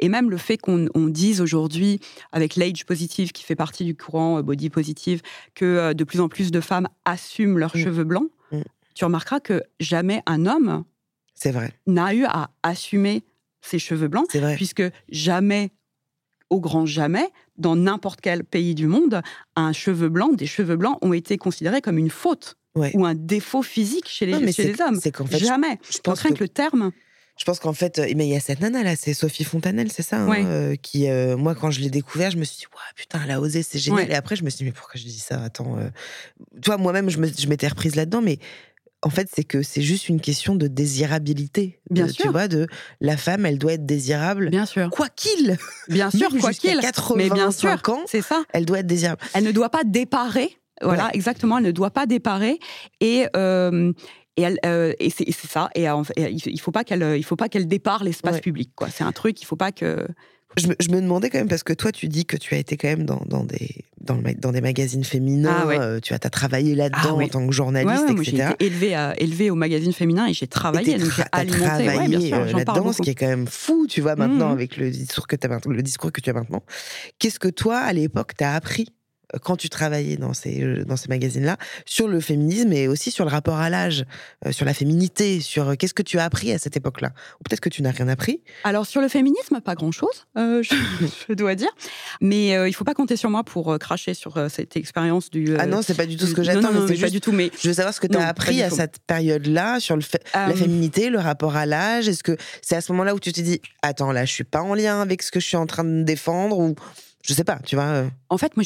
Et 0.00 0.08
même 0.08 0.28
le 0.30 0.36
fait 0.36 0.58
qu'on 0.58 0.88
on 0.94 1.06
dise 1.06 1.40
aujourd'hui, 1.40 2.00
avec 2.32 2.56
l'age 2.56 2.84
positive 2.84 3.30
qui 3.32 3.44
fait 3.44 3.54
partie 3.54 3.84
du 3.84 3.94
courant 3.96 4.38
euh, 4.38 4.42
body 4.42 4.70
positive, 4.70 5.22
que 5.54 5.64
euh, 5.64 5.94
de 5.94 6.02
plus 6.04 6.20
en 6.20 6.28
plus 6.28 6.50
de 6.50 6.60
femmes 6.60 6.88
assument 7.04 7.58
leurs 7.58 7.76
Mm. 7.76 7.80
cheveux 7.84 8.04
blancs, 8.04 8.28
Mm. 8.52 8.62
tu 8.94 9.04
remarqueras 9.04 9.38
que 9.38 9.62
jamais 9.78 10.20
un 10.26 10.46
homme 10.46 10.82
C'est 11.34 11.52
vrai, 11.52 11.72
n'a 11.86 12.12
eu 12.12 12.24
à 12.24 12.50
assumer 12.64 13.22
ses 13.60 13.78
cheveux 13.78 14.08
blancs, 14.08 14.26
c'est 14.32 14.40
vrai. 14.40 14.56
puisque 14.56 14.82
jamais, 15.10 15.70
au 16.50 16.60
grand 16.60 16.84
jamais, 16.86 17.28
dans 17.58 17.76
n'importe 17.76 18.20
quel 18.20 18.44
pays 18.44 18.74
du 18.74 18.86
monde, 18.86 19.22
un 19.56 19.72
cheveu 19.72 20.08
blanc, 20.08 20.32
des 20.32 20.46
cheveux 20.46 20.76
blancs 20.76 20.98
ont 21.02 21.12
été 21.12 21.38
considérés 21.38 21.80
comme 21.80 21.98
une 21.98 22.10
faute 22.10 22.56
Ouais. 22.76 22.92
ou 22.94 23.04
un 23.04 23.14
défaut 23.16 23.62
physique 23.62 24.06
chez 24.08 24.26
les, 24.26 24.32
Non, 24.34 24.40
mais 24.40 24.52
chez 24.52 24.62
c'est- 24.62 24.72
les 24.74 24.80
hommes. 24.80 24.98
C'est 25.00 25.10
qu'en 25.10 25.26
fait, 25.26 25.38
jamais. 25.38 25.78
je 25.90 25.98
pense 25.98 26.22
que, 26.22 26.28
que 26.32 26.38
le 26.44 26.48
terme. 26.48 26.92
je 27.36 27.44
pense 27.44 27.58
qu'en 27.58 27.72
fait, 27.72 27.98
euh, 27.98 28.06
mais 28.16 28.26
il 28.28 28.32
y 28.32 28.36
a 28.36 28.40
cette 28.40 28.60
nana 28.60 28.82
là, 28.84 28.94
c'est 28.94 29.12
Sophie 29.14 29.42
Fontanelle, 29.44 29.90
c'est 29.90 30.02
ça, 30.04 30.18
hein, 30.22 30.28
Ouais. 30.28 30.44
euh, 30.44 30.76
qui, 30.76 31.08
euh, 31.08 31.36
moi, 31.36 31.54
quand 31.56 31.70
je 31.72 31.80
l'ai 31.80 31.90
découvert, 31.90 32.30
je 32.30 32.36
me 32.36 32.44
suis 32.44 32.58
dit, 32.58 32.66
Ouah, 32.72 32.80
putain, 32.94 33.20
elle 33.24 33.30
a 33.32 33.40
osé, 33.40 33.62
c'est 33.64 33.78
génial. 33.80 34.04
Ouais. 34.06 34.12
Et 34.12 34.14
après, 34.14 34.36
je 34.36 34.44
me 34.44 34.50
suis 34.50 34.58
dit, 34.58 34.64
mais 34.64 34.72
pourquoi 34.72 34.92
je 34.94 35.02
dis 35.04 35.18
ça? 35.18 35.42
Attends, 35.42 35.78
euh, 35.78 35.88
vois, 36.64 36.76
moi-même, 36.76 37.10
je 37.10 37.18
me- 37.18 37.26
je 37.32 37.46
m'étais 37.48 37.66
reprise 37.66 37.96
là-dedans, 37.96 38.20
mais 38.22 38.38
en 39.02 39.10
fait, 39.10 39.28
c'est 39.34 39.44
que 39.44 39.62
c'est 39.62 39.80
juste 39.82 40.08
une 40.08 40.20
question 40.20 40.54
de 40.54 40.66
désirabilité. 40.66 41.80
Bien 41.90 42.06
De- 42.06 42.12
Tu 42.12 42.22
sûr. 42.22 42.32
vois, 42.32 42.48
de 42.48 42.66
la 43.00 43.16
femme, 43.16 43.46
elle 43.46 43.58
doit 43.58 43.72
être 43.74 43.86
désirable. 43.86 44.50
Bien 44.50 44.66
sûr. 44.66 44.90
Quoi 44.90 45.08
qu'il, 45.08 45.56
Bien 45.88 46.10
sûr, 46.10 46.28
quoi 46.38 46.52
qu'il. 46.52 46.78
85 46.80 47.16
Mais 47.16 47.30
bien 47.30 47.50
sûr, 47.50 47.78
ans, 47.88 48.02
c'est 48.06 48.20
ça. 48.22 48.42
elle 48.52 48.66
doit 48.66 48.80
être 48.80 48.86
désirable. 48.86 49.20
Elle 49.34 49.44
ne 49.44 49.52
doit 49.52 49.70
pas 49.70 49.84
déparer. 49.84 50.56
Voilà, 50.82 51.04
Ouais. 51.06 51.10
exactement. 51.14 51.58
Elle 51.58 51.64
ne 51.64 51.70
doit 51.72 51.90
pas 51.90 52.06
déparer. 52.06 52.58
Et. 53.00 53.26
euh, 53.36 53.92
et, 54.36 54.42
elle, 54.42 54.58
euh, 54.64 54.94
et 55.00 55.10
c'est 55.10 55.30
ça. 55.32 55.68
Et, 55.74 55.84
et 55.84 56.30
il 56.30 56.60
faut 56.60 56.70
pas 56.70 56.84
qu'elle, 56.84 57.16
il 57.16 57.24
faut 57.24 57.36
pas 57.36 57.48
qu'elle 57.48 57.66
dépare 57.68 58.04
l'espace 58.04 58.36
Ouais. 58.36 58.40
public. 58.40 58.70
Quoi. 58.74 58.88
C'est 58.88 59.04
un 59.04 59.12
truc. 59.12 59.42
Il 59.42 59.44
faut 59.44 59.56
pas 59.56 59.72
que. 59.72 60.06
Je 60.56 60.66
me, 60.66 60.74
je 60.80 60.88
me 60.88 61.00
demandais 61.00 61.30
quand 61.30 61.38
même, 61.38 61.48
parce 61.48 61.62
que 61.62 61.72
toi, 61.72 61.92
tu 61.92 62.08
dis 62.08 62.26
que 62.26 62.36
tu 62.36 62.54
as 62.54 62.58
été 62.58 62.76
quand 62.76 62.88
même 62.88 63.04
dans, 63.04 63.22
dans 63.26 63.44
des, 63.44 63.84
dans, 64.00 64.16
le 64.16 64.22
ma- 64.22 64.34
dans 64.34 64.50
des 64.50 64.60
magazines 64.60 65.04
féminins, 65.04 65.60
Ah 65.62 65.66
ouais. 65.66 65.78
euh, 65.78 66.00
tu 66.00 66.12
as, 66.12 66.18
travaillé 66.18 66.74
là-dedans 66.74 67.18
Ah 67.20 67.24
en 67.24 67.28
tant 67.28 67.46
que 67.46 67.52
journaliste, 67.52 68.04
ouais, 68.08 68.14
moi, 68.14 68.22
j'ai 68.24 68.32
etc. 68.36 68.50
été 68.54 68.66
élevée, 68.66 68.94
à- 68.94 69.14
élevée 69.20 69.50
au 69.50 69.54
magazine 69.54 69.92
féminin 69.92 70.26
et 70.26 70.34
j'ai 70.34 70.48
travaillé. 70.48 70.98
Donc 70.98 71.10
j'ai 71.16 71.22
alimenté. 71.32 72.34
Euh, 72.34 72.52
là-dedans, 72.52 72.92
ce 72.92 73.02
qui 73.02 73.10
est 73.10 73.14
quand 73.14 73.28
même 73.28 73.46
fou, 73.46 73.86
tu 73.88 74.00
vois, 74.00 74.16
maintenant, 74.16 74.48
Mhm. 74.48 74.52
avec 74.54 74.76
le 74.76 74.90
discours, 74.90 75.26
que 75.28 75.36
le 75.68 75.82
discours 75.82 76.10
que 76.12 76.20
tu 76.20 76.30
as 76.30 76.32
maintenant. 76.32 76.62
Qu'est-ce 77.20 77.38
que 77.38 77.48
toi, 77.48 77.78
à 77.78 77.92
l'époque, 77.92 78.32
t'as 78.36 78.54
appris? 78.54 78.86
euh, 78.88 78.92
quand 79.42 79.56
tu 79.56 79.68
travaillais 79.68 80.16
dans 80.16 80.34
ces, 80.34 80.62
euh, 80.62 80.84
dans 80.84 80.96
ces 80.96 81.08
magazines-là, 81.08 81.56
sur 81.84 82.08
le 82.08 82.20
féminisme 82.20 82.72
et 82.72 82.88
aussi 82.88 83.10
sur 83.10 83.24
le 83.24 83.30
rapport 83.30 83.56
à 83.56 83.70
l'âge, 83.70 84.04
euh, 84.46 84.52
sur 84.52 84.64
la 84.64 84.74
féminité, 84.74 85.40
sur 85.40 85.68
euh, 85.68 85.74
qu'est-ce 85.74 85.94
que 85.94 86.02
tu 86.02 86.18
as 86.18 86.24
appris 86.24 86.52
à 86.52 86.58
cette 86.58 86.76
époque-là? 86.76 87.10
Ou 87.40 87.44
peut-être 87.44 87.60
que 87.60 87.68
tu 87.68 87.82
n'as 87.82 87.90
rien 87.90 88.08
appris? 88.08 88.40
Alors 88.64 88.86
sur 88.86 89.00
le 89.00 89.08
féminisme, 89.08 89.60
pas 89.60 89.74
grand-chose, 89.74 90.26
euh, 90.36 90.62
je, 90.62 90.74
je 91.28 91.34
dois 91.34 91.54
dire. 91.54 91.70
Mais 92.20 92.68
il 92.68 92.74
faut 92.74 92.84
pas 92.84 92.94
compter 92.94 93.16
sur 93.16 93.30
moi 93.30 93.44
pour 93.44 93.78
cracher 93.78 94.14
sur 94.14 94.50
cette 94.50 94.76
expérience 94.76 95.30
du. 95.30 95.56
ah 95.58 95.66
non, 95.66 95.82
c'est 95.82 95.94
pas 95.94 96.06
du 96.06 96.16
tout 96.16 96.26
ce 96.26 96.34
que 96.34 96.42
j'attends, 96.42 96.60
non, 96.60 96.72
non, 96.72 96.80
mais 96.80 96.86
c'est 96.88 96.94
mais 96.94 97.00
pas 97.00 97.06
juste 97.06 97.12
du 97.12 97.20
tout. 97.20 97.32
Mais 97.32 97.50
Je 97.60 97.68
veux 97.68 97.74
savoir 97.74 97.94
ce 97.94 98.00
que 98.00 98.06
tu 98.06 98.16
as 98.16 98.26
appris 98.26 98.62
à 98.62 98.70
cette 98.70 98.98
période-là 99.06 99.80
sur 99.80 99.96
le 99.96 100.02
fait, 100.02 100.22
la 100.34 100.54
féminité, 100.54 101.10
le 101.10 101.18
rapport 101.18 101.56
à 101.56 101.66
l'âge? 101.66 102.08
Est-ce 102.08 102.22
que 102.22 102.36
c'est 102.62 102.76
à 102.76 102.80
ce 102.80 102.92
moment-là 102.92 103.14
où 103.14 103.20
tu 103.20 103.32
t'es 103.32 103.42
dit, 103.42 103.60
attends, 103.82 104.12
là, 104.12 104.24
je 104.24 104.32
suis 104.32 104.44
pas 104.44 104.62
en 104.62 104.74
lien 104.74 105.00
avec 105.00 105.22
ce 105.22 105.30
que 105.30 105.40
je 105.40 105.46
suis 105.46 105.56
en 105.56 105.66
train 105.66 105.84
de 105.84 106.02
défendre 106.02 106.58
ou 106.58 106.74
je 107.30 107.34
sais 107.36 107.44
pas, 107.44 107.60
tu 107.64 107.76
vois. 107.76 107.84
euh, 107.84 108.08
En 108.28 108.38
fait, 108.38 108.56
moi, 108.56 108.64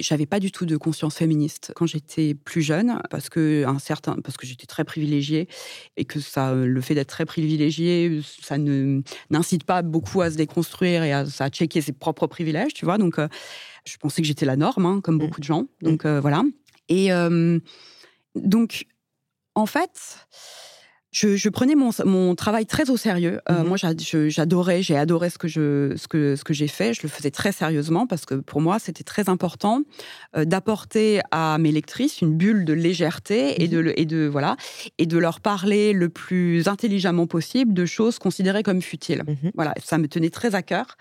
j'avais 0.00 0.26
pas 0.26 0.38
du 0.38 0.52
tout 0.52 0.64
de 0.64 0.76
conscience 0.76 1.16
féministe 1.16 1.72
quand 1.74 1.86
j'étais 1.86 2.34
plus 2.34 2.62
jeune, 2.62 3.00
parce 3.10 3.28
que 3.28 3.64
un 3.66 3.80
certain, 3.80 4.14
parce 4.22 4.36
que 4.36 4.46
j'étais 4.46 4.66
très 4.66 4.84
privilégiée 4.84 5.48
et 5.96 6.04
que 6.04 6.20
ça, 6.20 6.50
euh, 6.50 6.66
le 6.66 6.80
fait 6.80 6.94
d'être 6.94 7.08
très 7.08 7.26
privilégiée, 7.26 8.20
ça 8.40 8.58
ne 8.58 9.02
n'incite 9.30 9.64
pas 9.64 9.82
beaucoup 9.82 10.20
à 10.22 10.30
se 10.30 10.36
déconstruire 10.36 11.02
et 11.02 11.12
à, 11.12 11.24
à 11.40 11.48
checker 11.50 11.80
ses 11.80 11.90
propres 11.92 12.28
privilèges, 12.28 12.74
tu 12.74 12.84
vois. 12.84 12.96
Donc, 12.96 13.18
euh, 13.18 13.26
je 13.84 13.96
pensais 13.96 14.22
que 14.22 14.28
j'étais 14.28 14.46
la 14.46 14.56
norme, 14.56 14.86
hein, 14.86 15.00
comme 15.02 15.18
beaucoup 15.18 15.40
de 15.40 15.44
gens. 15.44 15.64
Donc 15.82 16.04
euh, 16.04 16.20
voilà. 16.20 16.44
Et 16.88 17.12
euh, 17.12 17.58
donc, 18.36 18.86
en 19.56 19.66
fait. 19.66 20.28
Je, 21.18 21.34
je 21.34 21.48
prenais 21.48 21.76
mon, 21.76 21.88
mon 22.04 22.34
travail 22.34 22.66
très 22.66 22.90
au 22.90 22.98
sérieux. 22.98 23.40
Euh, 23.48 23.62
Mhm. 23.62 23.68
Moi, 23.68 23.76
j'adorais, 24.28 24.82
j'ai 24.82 24.98
adoré 24.98 25.30
ce 25.30 25.38
que 25.38 25.48
je, 25.48 25.94
ce 25.96 26.08
que, 26.08 26.36
ce 26.36 26.44
que 26.44 26.52
j'ai 26.52 26.68
fait. 26.68 26.92
Je 26.92 27.00
le 27.04 27.08
faisais 27.08 27.30
très 27.30 27.52
sérieusement 27.52 28.06
parce 28.06 28.26
que 28.26 28.34
pour 28.34 28.60
moi, 28.60 28.78
c'était 28.78 29.02
très 29.02 29.30
important 29.30 29.80
euh, 30.36 30.44
d'apporter 30.44 31.20
à 31.30 31.56
mes 31.56 31.72
lectrices 31.72 32.20
une 32.20 32.36
bulle 32.36 32.66
de 32.66 32.74
légèreté 32.74 33.62
et 33.62 33.66
de, 33.68 33.78
le- 33.78 33.98
et 33.98 34.04
de 34.04 34.26
voilà 34.26 34.56
et 34.98 35.06
de 35.06 35.16
leur 35.16 35.40
parler 35.40 35.94
le 35.94 36.10
plus 36.10 36.68
intelligemment 36.68 37.26
possible 37.26 37.72
de 37.72 37.86
choses 37.86 38.18
considérées 38.18 38.62
comme 38.62 38.82
futiles. 38.82 39.22
mhm. 39.26 39.52
Voilà, 39.54 39.72
ça 39.82 39.96
me 39.96 40.08
tenait 40.08 40.28
très 40.30 40.54
à 40.54 40.60
cœur 40.62 40.96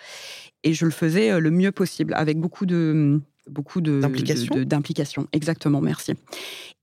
et 0.63 0.73
je 0.73 0.85
le 0.85 0.91
faisais 0.91 1.31
euh, 1.31 1.39
le 1.39 1.51
mieux 1.51 1.73
possible 1.73 2.13
avec 2.15 2.39
beaucoup 2.39 2.65
de 2.65 3.19
beaucoup 3.49 3.81
de 3.81 3.99
D'implication. 3.99 4.55
de- 4.55 4.59
de- 4.59 4.63
d'implication. 4.65 5.27
Exactement, 5.33 5.81
merci. 5.81 6.13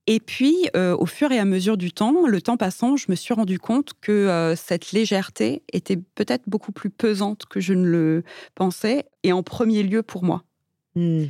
Et 0.07 0.19
puis, 0.19 0.55
euh, 0.75 0.95
au 0.97 1.05
fur 1.05 1.31
et 1.31 1.39
à 1.39 1.45
mesure 1.45 1.77
du 1.77 1.91
temps, 1.93 2.25
le 2.27 2.41
temps 2.41 2.57
passant, 2.57 2.97
je 2.97 3.05
me 3.09 3.15
suis 3.15 3.33
rendu 3.33 3.57
compte 3.59 3.93
que 4.01 4.11
euh, 4.11 4.55
cette 4.55 4.91
légèreté 4.91 5.63
était 5.71 5.97
peut-être 6.15 6.43
beaucoup 6.47 6.71
plus 6.73 6.89
pesante 6.89 7.45
que 7.49 7.59
je 7.61 7.73
ne 7.73 7.85
le 7.87 8.23
pensais, 8.55 9.05
et 9.23 9.31
en 9.31 9.43
premier 9.43 9.81
lieu 9.83 10.03
pour 10.03 10.23
moi. 10.23 10.43
Hmm. 10.95 11.25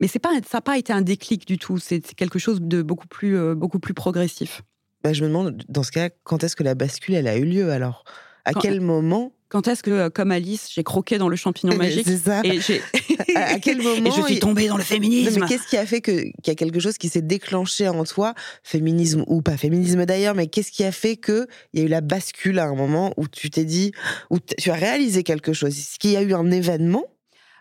Mais 0.00 0.06
c'est 0.06 0.18
pas, 0.18 0.30
ça 0.46 0.58
n'a 0.58 0.62
pas 0.62 0.78
été 0.78 0.92
un 0.92 1.02
déclic 1.02 1.46
du 1.46 1.58
tout. 1.58 1.78
C'est 1.78 2.06
c'est 2.06 2.14
quelque 2.14 2.38
chose 2.38 2.60
de 2.62 2.82
beaucoup 2.82 3.06
plus, 3.08 3.36
euh, 3.36 3.54
beaucoup 3.54 3.78
plus 3.78 3.94
progressif. 3.94 4.62
Bah, 5.02 5.12
je 5.14 5.22
me 5.22 5.28
demande, 5.28 5.62
dans 5.68 5.82
ce 5.82 5.90
cas, 5.92 6.10
quand 6.24 6.44
est-ce 6.44 6.56
que 6.56 6.62
la 6.62 6.74
bascule, 6.74 7.14
elle 7.14 7.26
a 7.28 7.36
eu 7.38 7.44
lieu 7.44 7.70
alors? 7.70 8.04
À 8.44 8.52
Quand- 8.52 8.60
quel 8.60 8.80
moment 8.82 9.32
Quand 9.50 9.68
est-ce 9.68 9.82
que, 9.82 9.90
euh, 9.90 10.10
comme 10.10 10.30
Alice, 10.30 10.68
j'ai 10.74 10.82
croqué 10.84 11.18
dans 11.18 11.28
le 11.28 11.36
champignon 11.36 11.76
magique 11.76 12.06
C'est 12.06 12.16
ça. 12.16 12.40
et 12.44 12.60
j'ai 12.60 12.80
À- 13.36 13.58
quel 13.58 13.82
moment 13.82 14.06
et 14.06 14.10
je 14.22 14.26
suis 14.26 14.38
tombée 14.38 14.68
dans 14.68 14.76
le 14.78 14.82
féminisme. 14.82 15.40
mais 15.40 15.46
qu'est-ce 15.46 15.66
qui 15.66 15.76
a 15.76 15.84
fait 15.84 16.00
que 16.00 16.12
qu'il 16.22 16.32
y 16.48 16.50
a 16.50 16.54
quelque 16.54 16.80
chose 16.80 16.96
qui 16.96 17.08
s'est 17.08 17.20
déclenché 17.22 17.86
en 17.88 18.04
toi, 18.04 18.34
féminisme 18.62 19.24
ou 19.26 19.42
pas 19.42 19.56
féminisme 19.56 20.06
d'ailleurs, 20.06 20.34
mais 20.34 20.46
qu'est-ce 20.46 20.70
qui 20.72 20.84
a 20.84 20.92
fait 20.92 21.16
que 21.16 21.46
il 21.74 21.80
y 21.80 21.82
a 21.82 21.86
eu 21.86 21.88
la 21.88 22.00
bascule 22.00 22.58
à 22.58 22.64
un 22.66 22.74
moment 22.74 23.12
où 23.16 23.28
tu 23.28 23.50
t'es 23.50 23.64
dit, 23.64 23.92
où 24.30 24.38
tu 24.38 24.70
as 24.70 24.74
réalisé 24.74 25.22
quelque 25.22 25.52
chose? 25.52 25.76
Est-ce 25.76 25.98
qu'il 25.98 26.12
y 26.12 26.16
a 26.16 26.22
eu 26.22 26.32
un 26.32 26.50
événement 26.50 27.04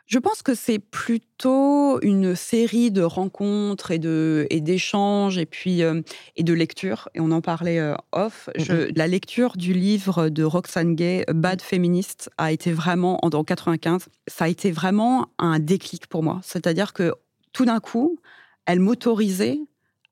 Je 0.10 0.17
pense 0.17 0.41
que 0.41 0.56
c'est 0.56 0.80
plutôt 0.80 2.02
une 2.02 2.36
série 2.36 2.89
de 2.89 3.04
rencontres 3.04 3.91
et 3.91 4.00
de 4.00 4.48
et 4.50 4.60
d'échanges 4.60 5.38
et 5.38 5.45
puis 5.45 5.84
euh, 5.84 6.02
et 6.36 6.41
de 6.41 6.52
lectures. 6.52 7.10
Et 7.13 7.19
on 7.19 7.30
en 7.30 7.41
parlait 7.41 7.78
euh, 7.78 7.93
off. 8.12 8.50
Je- 8.56 8.89
la 8.95 9.06
lecture 9.06 9.56
du 9.56 9.72
livre 9.72 10.30
de 10.30 10.43
Roxane 10.43 10.95
Gay, 10.95 11.26
Bad 11.32 11.62
Feminist, 11.62 12.32
a 12.39 12.52
été 12.52 12.72
vraiment 12.72 13.24
en, 13.24 13.30
en 13.30 13.43
95. 13.43 14.08
Ça 14.28 14.45
a 14.45 14.48
été 14.48 14.72
vraiment 14.72 15.28
un 15.38 15.60
déclic 15.60 16.08
pour 16.08 16.24
moi. 16.24 16.39
C'est-à-dire 16.43 16.93
que 16.93 17.13
tout 17.54 17.65
d'un 17.65 17.80
coup, 17.80 18.17
elle 18.65 18.80
m'autorisait 18.80 19.60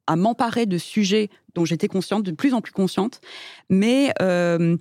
à 0.05 0.15
m'emparer 0.15 0.67
de 0.67 0.77
sujets 0.77 1.29
dont 1.55 1.65
j'étais 1.65 1.88
consciente, 1.88 2.21
de 2.23 2.31
plus 2.31 2.53
en 2.53 2.62
plus 2.62 2.71
consciente, 2.71 3.19
mais 3.69 4.13
euh, 4.21 4.77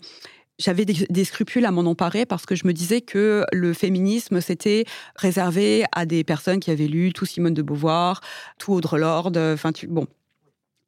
j'avais 0.59 0.85
des, 0.85 1.25
scrupules 1.25 1.65
à 1.67 1.71
m'en 1.71 1.83
emparer 1.83 2.27
parce 2.27 2.47
que 2.47 2.55
je 2.55 2.67
me 2.67 2.73
disais 2.73 3.01
que 3.01 3.45
le 3.53 3.73
féminisme, 3.73 4.41
c'était 4.41 4.85
réservé 5.15 5.85
à 5.93 6.07
des 6.07 6.25
personnes 6.25 6.61
qui 6.61 6.71
avaient 6.71 6.87
lu 6.87 7.13
tout 7.13 7.27
Simone 7.27 7.55
de 7.55 7.63
Beauvoir, 7.63 8.21
tout 8.59 8.73
Audre 8.73 8.99
Lorde, 8.99 9.37
enfin, 9.37 9.73
tu, 9.73 9.87
bon. 9.87 10.07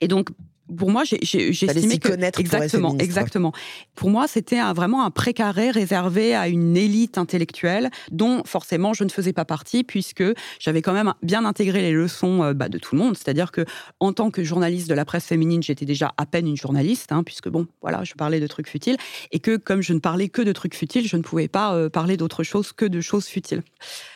Et 0.01 0.09
donc, 0.09 0.29
pour 0.77 0.91
moi, 0.91 1.05
j'ai 1.05 1.19
estimé 1.49 1.99
que 1.99 2.09
connaître 2.09 2.41
exactement, 2.41 2.91
quoi. 2.91 3.05
exactement. 3.05 3.53
Pour 3.95 4.11
moi, 4.11 4.27
c'était 4.29 4.61
vraiment 4.73 5.05
un 5.05 5.11
précaré 5.11 5.71
réservé 5.71 6.35
à 6.35 6.49
une 6.49 6.77
élite 6.77 7.19
intellectuelle 7.19 7.91
dont 8.11 8.43
forcément 8.45 8.93
je 8.93 9.05
ne 9.05 9.09
faisais 9.09 9.33
pas 9.33 9.45
partie 9.45 9.85
puisque 9.85 10.25
j'avais 10.59 10.83
quand 10.83 10.93
même 10.93 11.15
bien 11.23 11.45
intégré 11.45 11.83
les 11.83 11.93
leçons 11.93 12.43
euh, 12.43 12.55
bah, 12.55 12.69
de 12.69 12.79
tout 12.79 12.95
le 12.95 13.03
monde. 13.03 13.17
C'est-à-dire 13.17 13.53
que 13.53 13.65
en 14.01 14.13
tant 14.13 14.31
que 14.31 14.45
journaliste 14.45 14.89
de 14.89 14.95
la 14.95 15.05
presse 15.05 15.25
féminine, 15.25 15.63
j'étais 15.63 15.87
déjà 15.87 16.13
à 16.17 16.27
peine 16.27 16.47
une 16.47 16.57
journaliste, 16.57 17.13
hein, 17.13 17.23
puisque 17.23 17.49
bon, 17.49 17.67
voilà, 17.81 18.05
je 18.05 18.15
parlais 18.15 18.41
de 18.41 18.47
trucs 18.47 18.69
futiles 18.69 18.97
et 19.33 19.41
que 19.41 19.57
comme 19.57 19.83
je 19.83 19.93
ne 19.93 19.99
parlais 19.99 20.29
que 20.29 20.43
de 20.43 20.53
trucs 20.53 20.75
futiles, 20.75 21.07
je 21.07 21.17
ne 21.17 21.23
pouvais 21.23 21.49
pas 21.49 21.75
euh, 21.75 21.89
parler 21.89 22.17
d'autre 22.17 22.43
chose 22.43 22.73
que 22.73 22.85
de 22.85 23.01
choses 23.01 23.27
futiles. 23.27 23.63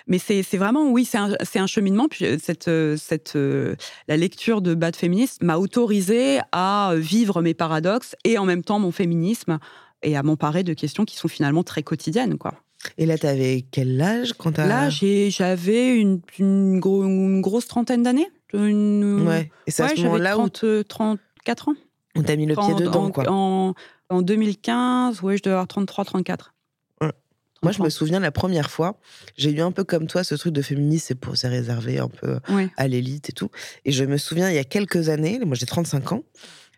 Mais 0.06 0.18
c'est 0.18 0.42
vraiment, 0.56 0.90
oui, 0.90 1.04
c'est 1.04 1.18
un, 1.18 1.36
c'est 1.42 1.58
un 1.58 1.66
cheminement. 1.66 2.08
Puis 2.08 2.24
euh, 2.24 2.36
cette, 2.42 2.68
euh, 2.68 2.96
cette, 2.96 3.36
euh, 3.36 3.76
la 4.08 4.16
lecture 4.16 4.60
de 4.62 4.74
Bad 4.74 4.96
Féministe 4.96 5.42
m'a 5.42 5.58
autorisé 5.58 6.40
à 6.52 6.92
vivre 6.96 7.42
mes 7.42 7.54
paradoxes 7.54 8.16
et 8.24 8.38
en 8.38 8.44
même 8.44 8.62
temps 8.64 8.78
mon 8.78 8.90
féminisme 8.92 9.58
et 10.02 10.16
à 10.16 10.22
m'emparer 10.22 10.62
de 10.64 10.74
questions 10.74 11.04
qui 11.04 11.16
sont 11.16 11.28
finalement 11.28 11.62
très 11.62 11.82
quotidiennes. 11.82 12.36
Quoi. 12.38 12.54
Et 12.98 13.06
là, 13.06 13.16
t'avais 13.16 13.64
quel 13.70 14.00
âge 14.02 14.32
quand 14.32 14.52
t'as 14.52 14.66
Là, 14.66 14.90
j'ai- 14.90 15.30
j'avais 15.30 15.96
une, 15.96 16.20
une, 16.40 16.80
gros- 16.80 17.04
une 17.04 17.40
grosse 17.40 17.68
trentaine 17.68 18.02
d'années. 18.02 18.26
Une- 18.52 19.24
Ouais. 19.26 19.50
Et 19.66 19.70
c'est 19.70 19.82
à 19.82 19.86
Ouais, 19.86 19.90
ce 19.92 19.96
j'avais 19.96 20.08
moment-là 20.08 20.34
où 20.36 20.48
30, 20.48 20.64
euh, 20.64 20.82
34 20.82 21.68
ans. 21.68 21.74
on 22.16 22.22
t'a 22.22 22.34
mis 22.36 22.46
le 22.46 22.56
pied 22.56 22.74
dedans, 22.74 23.04
en, 23.04 23.10
quoi. 23.12 23.24
En, 23.30 23.74
en 24.10 24.22
2015, 24.22 25.22
ouais, 25.22 25.36
je 25.36 25.42
devais 25.42 25.52
avoir 25.54 25.68
33, 25.68 26.04
34. 26.04 26.52
Moi, 27.62 27.72
je 27.72 27.82
me 27.82 27.90
souviens 27.90 28.20
la 28.20 28.32
première 28.32 28.70
fois, 28.70 28.98
j'ai 29.36 29.50
eu 29.52 29.60
un 29.60 29.70
peu 29.70 29.84
comme 29.84 30.06
toi 30.06 30.24
ce 30.24 30.34
truc 30.34 30.52
de 30.52 30.62
féministe, 30.62 31.06
c'est 31.08 31.14
pour 31.14 31.36
se 31.36 31.46
réserver 31.46 31.98
un 31.98 32.08
peu 32.08 32.38
à 32.76 32.88
l'élite 32.88 33.30
et 33.30 33.32
tout. 33.32 33.50
Et 33.84 33.92
je 33.92 34.04
me 34.04 34.16
souviens, 34.16 34.50
il 34.50 34.56
y 34.56 34.58
a 34.58 34.64
quelques 34.64 35.08
années, 35.08 35.38
moi 35.44 35.54
j'ai 35.54 35.66
35 35.66 36.12
ans, 36.12 36.24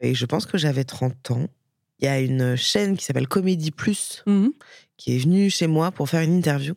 et 0.00 0.14
je 0.14 0.26
pense 0.26 0.46
que 0.46 0.58
j'avais 0.58 0.84
30 0.84 1.30
ans. 1.30 1.46
Il 2.00 2.04
y 2.06 2.08
a 2.08 2.20
une 2.20 2.56
chaîne 2.56 2.96
qui 2.96 3.04
s'appelle 3.04 3.28
Comédie 3.28 3.70
Plus 3.70 4.22
mmh 4.26 4.48
qui 4.96 5.16
est 5.16 5.18
venue 5.18 5.50
chez 5.50 5.66
moi 5.66 5.90
pour 5.90 6.08
faire 6.08 6.20
une 6.20 6.36
interview. 6.36 6.74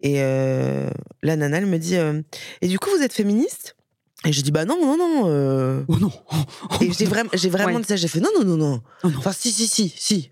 Et 0.00 0.22
euh, 0.22 0.88
la 1.22 1.36
nana, 1.36 1.58
elle 1.58 1.66
me 1.66 1.78
dit 1.78 1.96
euh, 1.96 2.22
Et 2.60 2.68
du 2.68 2.78
coup, 2.78 2.90
vous 2.90 3.02
êtes 3.02 3.12
féministe? 3.12 3.76
Et 4.24 4.32
je 4.32 4.40
dis 4.42 4.50
Bah 4.50 4.64
non, 4.64 4.78
non, 4.80 4.96
non. 4.96 5.24
Euh. 5.26 5.82
Oh 5.88 5.98
non 5.98 6.12
Et 6.80 6.92
j'ai 6.92 7.06
vraiment, 7.06 7.30
j'ai 7.32 7.48
vraiment 7.48 7.78
dit 7.80 7.86
ça. 7.86 7.96
J'ai 7.96 8.08
fait 8.08 8.20
Non, 8.20 8.30
non, 8.38 8.44
non, 8.44 8.56
non. 8.56 8.82
Oh 9.04 9.08
enfin, 9.16 9.32
si, 9.32 9.50
si, 9.50 9.66
si, 9.66 9.92
si. 9.96 10.30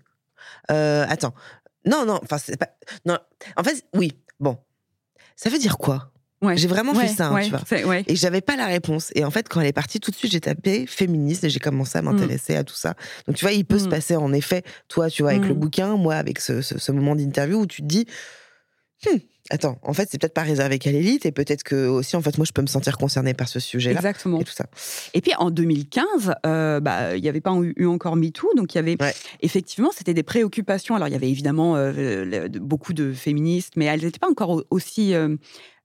attends. 0.69 1.33
Non, 1.85 2.05
non. 2.05 2.19
Enfin, 2.23 2.37
c'est 2.37 2.57
pas. 2.57 2.69
Non. 3.05 3.17
En 3.57 3.63
fait, 3.63 3.85
oui. 3.93 4.13
Bon. 4.39 4.57
Ça 5.35 5.49
veut 5.49 5.59
dire 5.59 5.77
quoi? 5.77 6.11
J'ai 6.53 6.67
vraiment 6.67 6.93
fait 6.93 7.07
ça, 7.07 7.29
hein, 7.29 7.41
tu 7.41 7.49
vois. 7.83 7.99
Et 8.07 8.15
j'avais 8.15 8.41
pas 8.41 8.55
la 8.55 8.67
réponse. 8.67 9.11
Et 9.15 9.23
en 9.25 9.31
fait, 9.31 9.49
quand 9.49 9.61
elle 9.61 9.67
est 9.67 9.73
partie, 9.73 9.99
tout 9.99 10.11
de 10.11 10.15
suite, 10.15 10.31
j'ai 10.31 10.41
tapé 10.41 10.85
féministe 10.85 11.43
et 11.43 11.49
j'ai 11.49 11.59
commencé 11.59 11.97
à 11.97 12.01
mmh. 12.01 12.05
m'intéresser 12.05 12.55
à 12.55 12.63
tout 12.63 12.75
ça. 12.75 12.93
Donc, 13.27 13.35
tu 13.35 13.45
vois, 13.45 13.53
il 13.53 13.65
peut 13.65 13.79
se 13.79 13.85
mmh. 13.85 13.89
passer, 13.89 14.15
en 14.15 14.31
effet, 14.33 14.63
toi, 14.87 15.09
tu 15.09 15.23
vois, 15.23 15.31
avec 15.31 15.45
le 15.45 15.55
mmh. 15.55 15.59
bouquin, 15.59 15.95
moi, 15.97 16.15
avec 16.15 16.39
ce, 16.39 16.91
moment 16.91 17.15
d'interview 17.15 17.61
où 17.61 17.65
tu 17.65 17.81
te 17.81 17.87
dis, 17.87 18.05
«Hum, 19.07 19.19
attends, 19.49 19.77
en 19.83 19.93
fait, 19.93 20.07
c'est 20.09 20.19
peut-être 20.19 20.33
pas 20.33 20.43
réservé 20.43 20.79
qu'à 20.79 20.91
l'élite 20.91 21.25
et 21.25 21.31
peut-être 21.31 21.63
que 21.63 21.87
aussi, 21.87 22.15
en 22.15 22.21
fait, 22.21 22.37
moi, 22.37 22.45
je 22.45 22.51
peux 22.51 22.61
me 22.61 22.67
sentir 22.67 22.97
concernée 22.97 23.33
par 23.33 23.47
ce 23.47 23.59
sujet-là. 23.59 23.99
Exactement. 23.99 24.39
Et 24.39 24.43
tout 24.43 24.53
ça. 24.53 24.65
Et 25.13 25.21
puis, 25.21 25.33
en 25.37 25.51
2015, 25.51 26.33
euh, 26.45 26.79
bah, 26.79 27.15
il 27.15 27.21
n'y 27.21 27.29
avait 27.29 27.41
pas 27.41 27.53
eu 27.61 27.85
encore 27.85 28.15
MeToo, 28.15 28.53
donc 28.55 28.73
il 28.73 28.77
y 28.77 28.79
avait 28.79 28.97
effectivement, 29.41 29.91
c'était 29.95 30.13
des 30.13 30.23
préoccupations. 30.23 30.95
Alors, 30.95 31.07
il 31.07 31.11
y 31.11 31.15
avait 31.15 31.29
évidemment 31.29 31.75
euh, 31.77 32.47
beaucoup 32.49 32.93
de 32.93 33.13
féministes, 33.13 33.73
mais 33.75 33.85
elles 33.85 34.01
n'étaient 34.01 34.19
pas 34.19 34.29
encore 34.29 34.63
aussi 34.69 35.13
euh, 35.13 35.35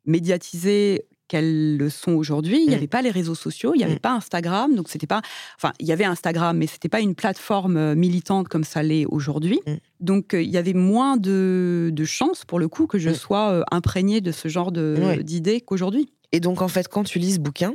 médiatisées 0.06 1.06
qu'elles 1.30 1.76
le 1.76 1.88
sont 1.90 2.12
aujourd'hui. 2.12 2.58
Il 2.58 2.66
n'y 2.66 2.74
mmh. 2.74 2.78
avait 2.78 2.86
pas 2.88 3.02
les 3.02 3.10
réseaux 3.10 3.36
sociaux, 3.36 3.72
il 3.74 3.78
n'y 3.78 3.84
avait 3.84 3.94
mmh. 3.94 4.00
pas 4.00 4.14
Instagram, 4.14 4.74
donc 4.74 4.88
c'était 4.88 5.06
pas. 5.06 5.22
Enfin, 5.56 5.72
il 5.78 5.86
y 5.86 5.92
avait 5.92 6.04
Instagram, 6.04 6.58
mais 6.58 6.66
c'était 6.66 6.88
pas 6.88 7.00
une 7.00 7.14
plateforme 7.14 7.76
euh, 7.76 7.94
militante 7.94 8.48
comme 8.48 8.64
ça 8.64 8.82
l'est 8.82 9.06
aujourd'hui. 9.06 9.60
Mmh. 9.64 9.72
Donc 10.00 10.34
euh, 10.34 10.42
il 10.42 10.50
y 10.50 10.56
avait 10.56 10.72
moins 10.72 11.16
de, 11.16 11.90
de 11.92 12.04
chances 12.04 12.44
pour 12.44 12.58
le 12.58 12.66
coup 12.66 12.88
que 12.88 12.98
je 12.98 13.10
sois 13.12 13.52
euh, 13.52 13.62
imprégnée 13.70 14.20
de 14.20 14.32
ce 14.32 14.48
genre 14.48 14.72
d'idées 14.72 15.60
qu'aujourd'hui. 15.60 16.12
Et 16.32 16.40
donc 16.40 16.62
en 16.62 16.68
fait, 16.68 16.88
quand 16.88 17.04
tu 17.04 17.20
lis 17.20 17.34
ce 17.34 17.38
bouquin, 17.38 17.74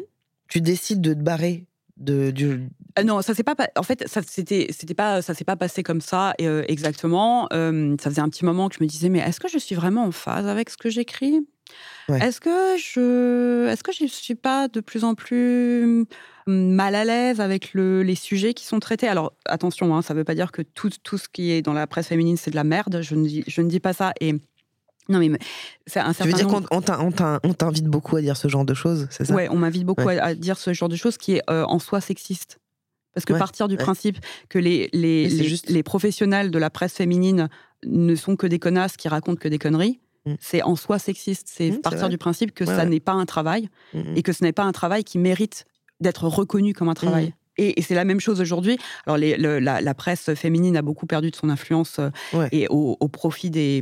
tu 0.49 0.59
décides 0.59 0.99
de 0.99 1.13
te 1.13 1.19
barrer 1.19 1.65
de, 1.95 2.31
du... 2.31 2.67
non, 3.05 3.21
ça 3.21 3.33
s'est 3.33 3.43
pas. 3.43 3.55
En 3.77 3.83
fait, 3.83 4.03
ça 4.05 4.21
c'était, 4.21 4.67
c'était 4.71 4.93
pas, 4.93 5.21
ça 5.21 5.33
s'est 5.33 5.45
pas 5.45 5.55
passé 5.55 5.81
comme 5.81 6.01
ça 6.01 6.33
exactement. 6.39 7.47
ça 7.49 8.09
faisait 8.09 8.19
un 8.19 8.27
petit 8.27 8.43
moment 8.43 8.67
que 8.67 8.75
je 8.77 8.83
me 8.83 8.89
disais, 8.89 9.07
mais 9.07 9.19
est-ce 9.19 9.39
que 9.39 9.47
je 9.47 9.57
suis 9.57 9.75
vraiment 9.75 10.03
en 10.03 10.11
phase 10.11 10.45
avec 10.45 10.69
ce 10.69 10.75
que 10.75 10.89
j'écris? 10.89 11.39
Est-ce 12.09 12.39
que 12.39 12.77
je, 12.77 13.67
est-ce 13.67 13.83
que 13.83 13.91
je 13.91 14.05
suis 14.05 14.35
pas 14.35 14.67
de 14.67 14.79
plus 14.79 15.03
en 15.03 15.15
plus 15.15 16.05
mal 16.47 16.93
à 16.93 17.03
l'aise 17.03 17.41
avec 17.41 17.73
le, 17.73 18.03
les 18.03 18.15
sujets 18.15 18.53
qui 18.53 18.65
sont 18.65 18.79
traités? 18.79 19.07
Alors 19.07 19.33
attention, 19.45 19.95
hein, 19.95 20.01
ça 20.01 20.13
ne 20.13 20.19
veut 20.19 20.23
pas 20.23 20.35
dire 20.35 20.51
que 20.51 20.61
tout, 20.61 20.91
tout 21.03 21.17
ce 21.17 21.27
qui 21.27 21.51
est 21.51 21.61
dans 21.61 21.73
la 21.73 21.87
presse 21.87 22.07
féminine 22.07 22.37
c'est 22.37 22.51
de 22.51 22.55
la 22.55 22.63
merde. 22.63 23.01
Je 23.01 23.15
ne 23.15 23.27
dis, 23.27 23.43
je 23.47 23.61
ne 23.61 23.69
dis 23.69 23.79
pas 23.79 23.93
ça. 23.93 24.13
Et 24.21 24.33
non, 25.09 25.19
mais 25.19 25.31
c'est 25.85 25.99
un 25.99 26.13
certain. 26.13 26.37
Tu 26.37 26.43
veux 26.43 26.49
dire 26.49 26.69
qu'on 26.69 27.53
t'invite 27.53 27.85
beaucoup 27.85 28.15
à 28.15 28.21
dire 28.21 28.37
ce 28.37 28.47
genre 28.47 28.65
de 28.65 28.73
choses, 28.73 29.07
c'est 29.09 29.25
ça? 29.25 29.33
Ouais, 29.33 29.47
on 29.49 29.55
m'invite 29.55 29.83
beaucoup 29.83 30.07
à, 30.07 30.35
dire 30.35 30.57
ce 30.57 30.73
genre 30.73 30.89
de 30.89 30.95
choses 30.95 31.17
qui 31.17 31.35
est 31.35 31.41
euh, 31.49 31.63
en 31.65 31.79
soi 31.79 32.01
sexiste. 32.01 32.59
Parce 33.13 33.23
que 33.23 33.33
partir 33.33 33.69
du 33.69 33.77
principe 33.77 34.17
que 34.49 34.59
les, 34.59 34.89
les, 34.91 35.29
les, 35.29 35.55
les, 35.69 35.83
professionnels 35.83 36.51
de 36.51 36.59
la 36.59 36.69
presse 36.69 36.95
féminine 36.95 37.47
ne 37.85 38.13
sont 38.13 38.35
que 38.35 38.45
des 38.45 38.59
connasses 38.59 38.97
qui 38.97 39.07
racontent 39.07 39.39
que 39.39 39.47
des 39.47 39.57
conneries. 39.57 40.01
C'est 40.39 40.61
en 40.63 40.75
soi 40.75 40.99
sexiste. 40.99 41.47
C'est 41.51 41.71
mmh, 41.71 41.81
partir 41.81 42.09
du 42.09 42.17
principe 42.17 42.53
que 42.53 42.65
ça 42.65 42.85
n'est 42.85 42.99
pas 42.99 43.13
un 43.13 43.25
travail 43.25 43.69
mmh, 43.93 43.99
et 44.15 44.23
que 44.23 44.33
ce 44.33 44.43
n'est 44.43 44.53
pas 44.53 44.63
un 44.63 44.71
travail 44.71 45.03
qui 45.03 45.17
mérite 45.17 45.65
d'être 45.99 46.27
reconnu 46.27 46.73
comme 46.73 46.89
un 46.89 46.93
travail. 46.93 47.33
Et, 47.57 47.81
c'est 47.81 47.95
la 47.95 48.03
même 48.03 48.19
chose 48.19 48.41
aujourd'hui. 48.41 48.77
Alors, 49.05 49.17
la, 49.17 49.93
presse 49.93 50.33
féminine 50.33 50.75
a 50.75 50.81
beaucoup 50.81 51.05
perdu 51.05 51.31
de 51.31 51.35
son 51.35 51.49
influence 51.49 51.99
euh, 51.99 52.47
et 52.51 52.67
au, 52.69 53.07
profit 53.07 53.49
des, 53.49 53.81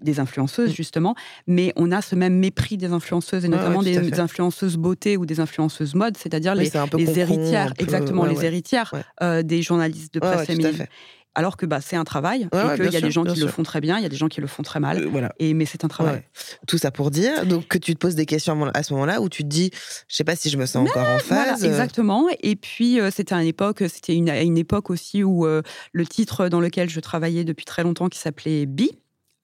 des 0.00 0.18
influenceuses, 0.18 0.74
justement. 0.74 1.14
Mais 1.46 1.72
on 1.76 1.92
a 1.92 2.02
ce 2.02 2.16
même 2.16 2.34
mépris 2.34 2.76
des 2.76 2.92
influenceuses, 2.92 3.44
et 3.44 3.48
notamment 3.48 3.82
des, 3.82 4.20
influenceuses 4.20 4.76
beauté 4.76 5.16
ou 5.16 5.26
des 5.26 5.40
influenceuses 5.40 5.94
mode, 5.94 6.16
c'est-à-dire 6.16 6.54
les, 6.54 6.70
les 6.96 7.18
héritières, 7.18 7.72
exactement, 7.78 8.24
les 8.24 8.44
héritières 8.44 8.92
euh, 9.22 9.42
des 9.42 9.62
journalistes 9.62 10.14
de 10.14 10.20
presse 10.20 10.46
féminine 10.46 10.86
alors 11.34 11.56
que 11.56 11.66
bah, 11.66 11.80
c'est 11.80 11.96
un 11.96 12.04
travail, 12.04 12.48
et 12.52 12.76
qu'il 12.76 12.92
y 12.92 12.96
a 12.96 13.00
des 13.00 13.10
gens 13.10 13.24
qui 13.24 13.40
le 13.40 13.46
font 13.46 13.62
très 13.62 13.80
bien, 13.80 13.98
il 13.98 14.02
y 14.02 14.06
a 14.06 14.08
des 14.08 14.16
gens 14.16 14.28
qui 14.28 14.40
le 14.40 14.46
font 14.46 14.62
très 14.62 14.80
mal, 14.80 15.02
euh, 15.02 15.08
voilà. 15.10 15.32
et, 15.38 15.54
mais 15.54 15.64
c'est 15.64 15.84
un 15.84 15.88
travail. 15.88 16.22
Tout 16.66 16.78
ça 16.78 16.90
pour 16.90 17.10
dire 17.10 17.46
donc, 17.46 17.68
que 17.68 17.78
tu 17.78 17.94
te 17.94 17.98
poses 17.98 18.14
des 18.14 18.26
questions 18.26 18.70
à 18.74 18.82
ce 18.82 18.92
moment-là 18.94 19.20
où 19.20 19.28
tu 19.28 19.42
te 19.42 19.48
dis, 19.48 19.70
je 20.08 20.16
sais 20.16 20.24
pas 20.24 20.36
si 20.36 20.50
je 20.50 20.58
me 20.58 20.66
sens 20.66 20.88
encore 20.88 21.08
en 21.08 21.18
phase. 21.18 21.64
Euh. 21.64 21.68
exactement, 21.68 22.26
et 22.42 22.56
puis 22.56 23.00
euh, 23.00 23.10
c'était 23.10 23.34
une 23.34 23.46
époque, 23.46 23.82
c'était 23.88 24.14
une, 24.14 24.28
une, 24.28 24.58
époque 24.58 24.90
aussi 24.90 25.24
où 25.24 25.46
le 25.46 26.06
titre 26.06 26.48
dans 26.48 26.60
lequel 26.60 26.88
je 26.88 27.00
travaillais 27.00 27.44
depuis 27.44 27.64
très 27.64 27.82
longtemps 27.82 28.08
qui 28.08 28.18
s'appelait 28.18 28.66
Bi, 28.66 28.90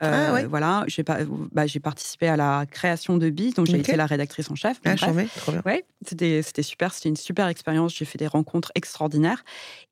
ah, 0.01 0.33
ouais. 0.33 0.47
Voilà, 0.47 0.85
j'ai 0.87 1.03
bah, 1.03 1.19
participé 1.83 2.29
à 2.29 2.37
la 2.37 2.67
création 2.71 3.17
de 3.17 3.31
Bi, 3.31 3.53
donc 3.53 3.67
j'ai 3.67 3.79
été 3.79 3.97
la 3.97 4.07
rédactrice 4.07 4.51
en 4.51 4.55
chef. 4.55 4.81
Ah. 4.85 4.95
Ouais, 5.67 5.85
c'était 6.07 6.43
super, 6.63 6.95
c'était 6.95 7.09
une 7.09 7.17
super 7.17 7.49
expérience. 7.49 7.95
J'ai 7.97 8.05
fait 8.05 8.19
des 8.19 8.27
rencontres 8.27 8.71
extraordinaires. 8.75 9.45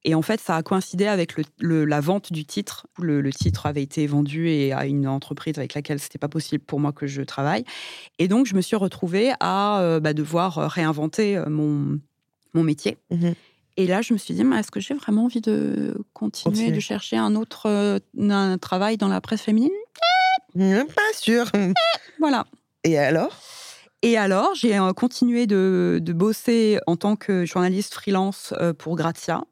Et 0.05 0.15
en 0.15 0.23
fait, 0.23 0.41
ça 0.41 0.57
a 0.57 0.63
coïncidé 0.63 1.07
avec 1.07 1.35
le, 1.59 1.85
la 1.85 2.01
vente 2.01 2.33
du 2.33 2.45
titre. 2.45 2.87
Le, 2.99 3.21
le, 3.21 3.33
titre 3.33 3.67
avait 3.67 3.83
été 3.83 4.07
vendu 4.07 4.49
et 4.49 4.73
à 4.73 4.87
une 4.87 5.09
entreprise 5.09 5.59
avec 5.59 5.75
laquelle 5.75 5.99
c'était 5.99 6.19
pas 6.19 6.29
possible 6.29 6.63
pour 6.65 6.79
moi 6.79 6.93
que 6.93 7.07
je 7.07 7.23
travaille. 7.23 7.65
Et 8.19 8.29
donc, 8.29 8.47
je 8.47 8.55
me 8.55 8.61
suis 8.61 8.77
retrouvée 8.77 9.33
à 9.41 9.81
euh, 9.81 9.99
bah, 9.99 10.13
devoir 10.13 10.71
réinventer 10.71 11.37
euh, 11.37 11.47
mon, 11.49 11.99
mon 12.55 12.63
métier. 12.63 12.99
Mmh 13.11 13.33
et 13.77 13.87
là, 13.87 14.03
je 14.03 14.13
me 14.13 14.19
suis 14.19 14.35
dit, 14.35 14.43
est-ce 14.43 14.71
que 14.71 14.81
j'ai 14.81 14.95
vraiment 14.95 15.25
envie 15.25 15.41
de 15.41 15.97
continuer, 16.15 16.71
de 16.71 16.81
chercher 16.81 17.17
un 17.17 17.35
autre 17.37 17.67
euh, 17.67 17.99
un 18.19 18.59
travail 18.59 18.97
dans 18.97 19.09
la 19.09 19.21
presse 19.21 19.43
féminine? 19.43 19.71
Pas 20.55 21.13
sûr. 21.15 21.51
voilà. 22.19 22.47
Et 22.85 22.99
alors? 22.99 23.39
Et 24.03 24.17
alors, 24.17 24.55
j'ai 24.55 24.79
continué 24.95 25.47
de, 25.47 25.99
de, 26.01 26.13
bosser 26.13 26.79
en 26.87 26.97
tant 26.97 27.17
que 27.17 27.45
journaliste 27.45 27.95
freelance 27.95 28.55
pour 28.79 28.95
Grazia, 28.95 29.45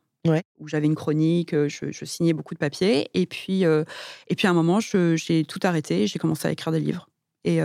où 0.58 0.68
j'avais 0.68 0.86
une 0.86 0.94
chronique, 0.94 1.52
je, 1.52 1.90
je, 1.90 2.04
signais 2.04 2.32
beaucoup 2.34 2.54
de 2.54 2.58
papiers. 2.58 3.10
Et 3.14 3.26
puis, 3.26 3.62
et 3.62 4.36
puis 4.36 4.46
à 4.46 4.50
un 4.50 4.54
moment, 4.54 4.78
j'ai 4.80 5.44
tout 5.44 5.60
arrêté, 5.64 6.06
j'ai 6.06 6.18
commencé 6.18 6.46
à 6.46 6.52
écrire 6.52 6.72
des 6.72 6.80
livres. 6.80 7.08
Et, 7.44 7.60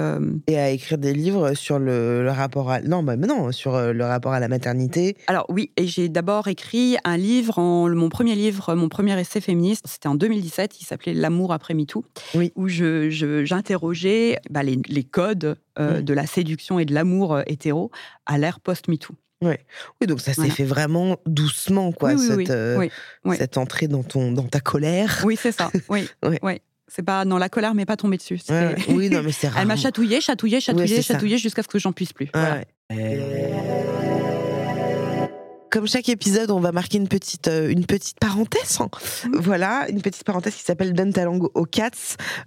et, 0.47 0.57
à 0.57 0.69
écrire 0.71 0.97
des 0.97 1.13
livres 1.13 1.53
sur 1.53 1.79
le, 1.79 2.23
le 2.23 2.31
rapport 2.31 2.69
à 2.69 2.81
non, 2.81 3.01
bah, 3.01 3.15
non, 3.15 3.51
sur 3.51 3.79
le 3.79 4.03
rapport 4.03 4.33
à 4.33 4.39
la 4.39 4.47
maternité. 4.47 5.15
Alors 5.27 5.45
oui, 5.49 5.71
et 5.77 5.87
j'ai 5.87 6.09
d'abord 6.09 6.47
écrit 6.47 6.97
un 7.05 7.17
livre, 7.17 7.59
en, 7.59 7.89
mon 7.89 8.09
premier 8.09 8.35
livre, 8.35 8.75
mon 8.75 8.89
premier 8.89 9.19
essai 9.19 9.41
féministe, 9.41 9.85
c'était 9.87 10.07
en 10.07 10.15
2017, 10.15 10.81
il 10.81 10.85
s'appelait 10.85 11.13
L'amour 11.13 11.53
après 11.53 11.73
MeToo, 11.73 12.03
oui. 12.35 12.51
où 12.55 12.67
je, 12.67 13.09
j'interrogeais 13.45 14.39
bah, 14.49 14.63
les, 14.63 14.79
les, 14.87 15.03
codes 15.03 15.57
mmh. 15.79 16.01
de 16.01 16.13
la 16.13 16.25
séduction 16.25 16.79
et 16.79 16.85
de 16.85 16.93
l'amour 16.93 17.39
hétéro 17.47 17.89
à 18.25 18.37
l'ère 18.37 18.59
post-MeToo. 18.59 19.15
Oui, 19.41 19.55
donc 20.07 20.19
ça 20.19 20.33
s'est 20.33 20.49
fait 20.49 20.65
vraiment 20.65 21.17
doucement, 21.25 21.93
quoi, 21.93 22.17
cette, 22.17 22.49
euh, 22.49 22.87
cette, 23.37 23.57
entrée 23.57 23.87
dans, 23.87 24.03
ton, 24.03 24.33
dans 24.33 24.47
ta 24.47 24.59
colère. 24.59 25.21
Oui, 25.23 25.37
c'est 25.41 25.53
ça. 25.53 25.71
Oui, 25.87 26.09
oui. 26.43 26.61
C'est 26.89 27.03
pas 27.03 27.25
dans 27.25 27.37
la 27.37 27.49
colère, 27.49 27.73
mais 27.75 27.85
pas 27.85 27.97
tomber 27.97 28.17
dessus. 28.17 28.39
oui, 28.89 29.09
non, 29.09 29.21
mais 29.23 29.31
c'est 29.31 29.49
Elle 29.57 29.67
m'a 29.67 29.75
chatouillé, 29.75 30.21
chatouillé, 30.21 30.59
chatouillé, 30.59 31.01
chatouillé 31.01 31.37
jusqu'à 31.37 31.63
ce 31.63 31.67
que 31.67 31.79
j'en 31.79 31.91
puisse 31.91 32.13
plus. 32.13 32.29
Comme 35.69 35.87
chaque 35.87 36.09
épisode, 36.09 36.49
on 36.49 36.59
va 36.59 36.71
marquer 36.71 36.97
une 36.97 37.07
petite, 37.07 37.47
euh, 37.47 37.69
une 37.69 37.85
petite 37.85 38.19
parenthèse. 38.19 38.79
Hein. 38.79 38.89
Mmh. 39.25 39.37
Voilà, 39.37 39.85
une 39.89 40.01
petite 40.01 40.23
parenthèse 40.23 40.55
qui 40.55 40.63
s'appelle 40.63 40.93
Donne 40.93 41.13
ta 41.13 41.25
langue 41.25 41.47
aux 41.53 41.65
cats. 41.65 41.91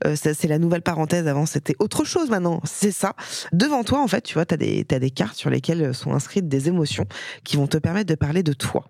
Euh, 0.05 0.17
c'est 0.17 0.49
la 0.49 0.59
nouvelle 0.59 0.83
parenthèse. 0.83 1.29
Avant, 1.29 1.47
c'était 1.47 1.77
autre 1.79 2.05
chose. 2.05 2.31
Maintenant, 2.31 2.61
c'est 2.65 2.91
ça. 2.91 3.15
Devant 3.53 3.85
toi, 3.85 4.01
en 4.01 4.09
fait, 4.09 4.23
tu 4.23 4.35
vois, 4.35 4.45
tu 4.45 4.55
as 4.55 4.57
des, 4.57 4.85
as 4.91 4.99
des 4.99 5.11
cartes 5.11 5.37
sur 5.37 5.51
lesquelles 5.51 5.95
sont 5.95 6.13
inscrites 6.15 6.49
des 6.49 6.67
émotions 6.67 7.07
qui 7.45 7.57
vont 7.57 7.69
te 7.69 7.79
permettre 7.79 8.09
de 8.09 8.17
parler 8.17 8.43
de 8.43 8.55
toi. 8.55 8.89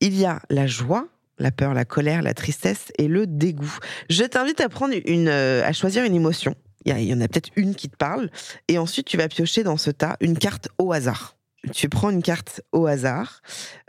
Il 0.00 0.18
y 0.18 0.24
a 0.24 0.40
la 0.48 0.66
joie, 0.66 1.06
la 1.38 1.50
peur, 1.50 1.74
la 1.74 1.84
colère, 1.84 2.22
la 2.22 2.34
tristesse 2.34 2.92
et 2.98 3.08
le 3.08 3.26
dégoût. 3.26 3.78
Je 4.10 4.24
t'invite 4.24 4.60
à 4.60 4.68
prendre 4.68 4.94
une, 5.06 5.28
euh, 5.28 5.64
à 5.64 5.72
choisir 5.72 6.04
une 6.04 6.14
émotion. 6.14 6.54
Il 6.84 6.98
y, 7.02 7.12
en 7.12 7.20
a 7.20 7.28
peut-être 7.28 7.50
une 7.56 7.74
qui 7.74 7.90
te 7.90 7.96
parle, 7.96 8.30
et 8.68 8.78
ensuite 8.78 9.06
tu 9.06 9.18
vas 9.18 9.28
piocher 9.28 9.62
dans 9.62 9.76
ce 9.76 9.90
tas 9.90 10.16
une 10.20 10.38
carte 10.38 10.68
au 10.78 10.92
hasard. 10.92 11.36
Tu 11.72 11.88
prends 11.88 12.08
une 12.08 12.22
carte 12.22 12.62
au 12.72 12.86
hasard. 12.86 13.42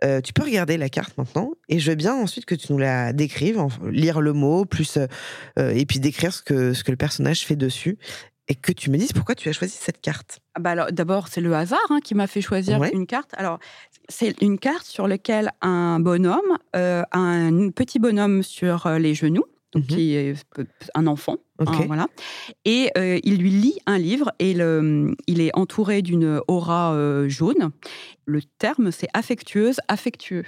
Euh, 0.03 0.21
tu 0.21 0.33
peux 0.33 0.43
regarder 0.43 0.75
la 0.75 0.89
carte 0.89 1.17
maintenant, 1.17 1.51
et 1.69 1.79
je 1.79 1.91
veux 1.91 1.95
bien 1.95 2.13
ensuite 2.13 2.45
que 2.45 2.55
tu 2.55 2.73
nous 2.73 2.79
la 2.79 3.13
décrives, 3.13 3.63
lire 3.89 4.19
le 4.19 4.33
mot, 4.33 4.65
plus 4.65 4.97
euh, 4.97 5.69
et 5.69 5.85
puis 5.85 5.99
décrire 5.99 6.33
ce 6.33 6.41
que 6.41 6.73
ce 6.73 6.83
que 6.83 6.91
le 6.91 6.97
personnage 6.97 7.45
fait 7.45 7.55
dessus, 7.55 7.97
et 8.49 8.55
que 8.55 8.71
tu 8.71 8.89
me 8.89 8.97
dises 8.97 9.13
pourquoi 9.13 9.35
tu 9.35 9.47
as 9.47 9.53
choisi 9.53 9.77
cette 9.79 10.01
carte. 10.01 10.39
Ah 10.55 10.59
bah 10.59 10.71
alors, 10.71 10.91
d'abord, 10.91 11.27
c'est 11.27 11.39
le 11.41 11.53
hasard 11.55 11.79
hein, 11.89 11.99
qui 12.03 12.15
m'a 12.15 12.27
fait 12.27 12.41
choisir 12.41 12.79
une 12.91 13.05
carte. 13.07 13.31
Alors, 13.37 13.59
c'est 14.09 14.41
une 14.41 14.57
carte 14.59 14.85
sur 14.87 15.07
laquelle 15.07 15.51
un 15.61 15.99
bonhomme, 15.99 16.57
euh, 16.75 17.03
un 17.11 17.69
petit 17.69 17.99
bonhomme 17.99 18.41
sur 18.43 18.87
euh, 18.87 18.97
les 18.99 19.13
genoux, 19.13 19.45
donc 19.71 19.83
Mhm. 19.83 19.95
qui 19.95 20.15
est 20.15 20.33
un 20.95 21.05
enfant, 21.05 21.37
hein, 21.59 21.65
voilà. 21.85 22.07
Et 22.65 22.89
euh, 22.97 23.19
il 23.23 23.37
lui 23.37 23.51
lit 23.51 23.77
un 23.85 23.99
livre 23.99 24.31
et 24.39 24.55
le- 24.55 25.15
il 25.27 25.41
est 25.41 25.55
entouré 25.55 26.01
d'une 26.01 26.41
aura 26.47 26.93
euh, 26.95 27.29
jaune. 27.29 27.69
Le 28.25 28.41
terme, 28.41 28.91
c'est 28.91 29.09
affectueuse, 29.13 29.79
affectueux. 29.87 30.45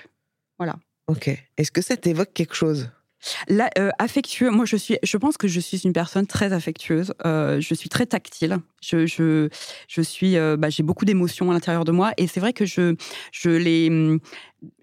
Ok. 1.08 1.30
Est-ce 1.58 1.72
que 1.72 1.82
ça 1.82 1.97
t'évoque 1.97 2.32
quelque 2.34 2.54
chose? 2.56 2.89
Là, 3.47 3.69
euh, 3.78 3.89
affectueux, 3.99 4.49
moi 4.49 4.65
je 4.65 4.76
suis, 4.76 4.97
je 5.03 5.17
pense 5.17 5.38
que 5.38 5.47
je 5.47 5.59
suis 5.59 5.80
une 5.80 5.93
personne 5.93 6.28
très 6.28 6.53
affectueuse. 6.53 7.13
Euh, 7.26 7.59
je 7.61 7.74
suis 7.74 7.89
très 7.89 8.05
tactile. 8.05 8.57
Je, 8.82 9.05
je, 9.05 9.49
je 9.88 10.01
suis, 10.01 10.38
euh, 10.38 10.57
bah, 10.57 10.69
j'ai 10.69 10.84
beaucoup 10.84 11.05
d'émotions 11.05 11.51
à 11.51 11.53
l'intérieur 11.53 11.86
de 11.86 11.91
moi 11.91 12.13
et 12.17 12.28
c'est 12.28 12.39
vrai 12.39 12.53
que 12.53 12.65
je, 12.65 12.95
je 13.32 13.49
les, 13.49 13.89
hum, 13.89 14.19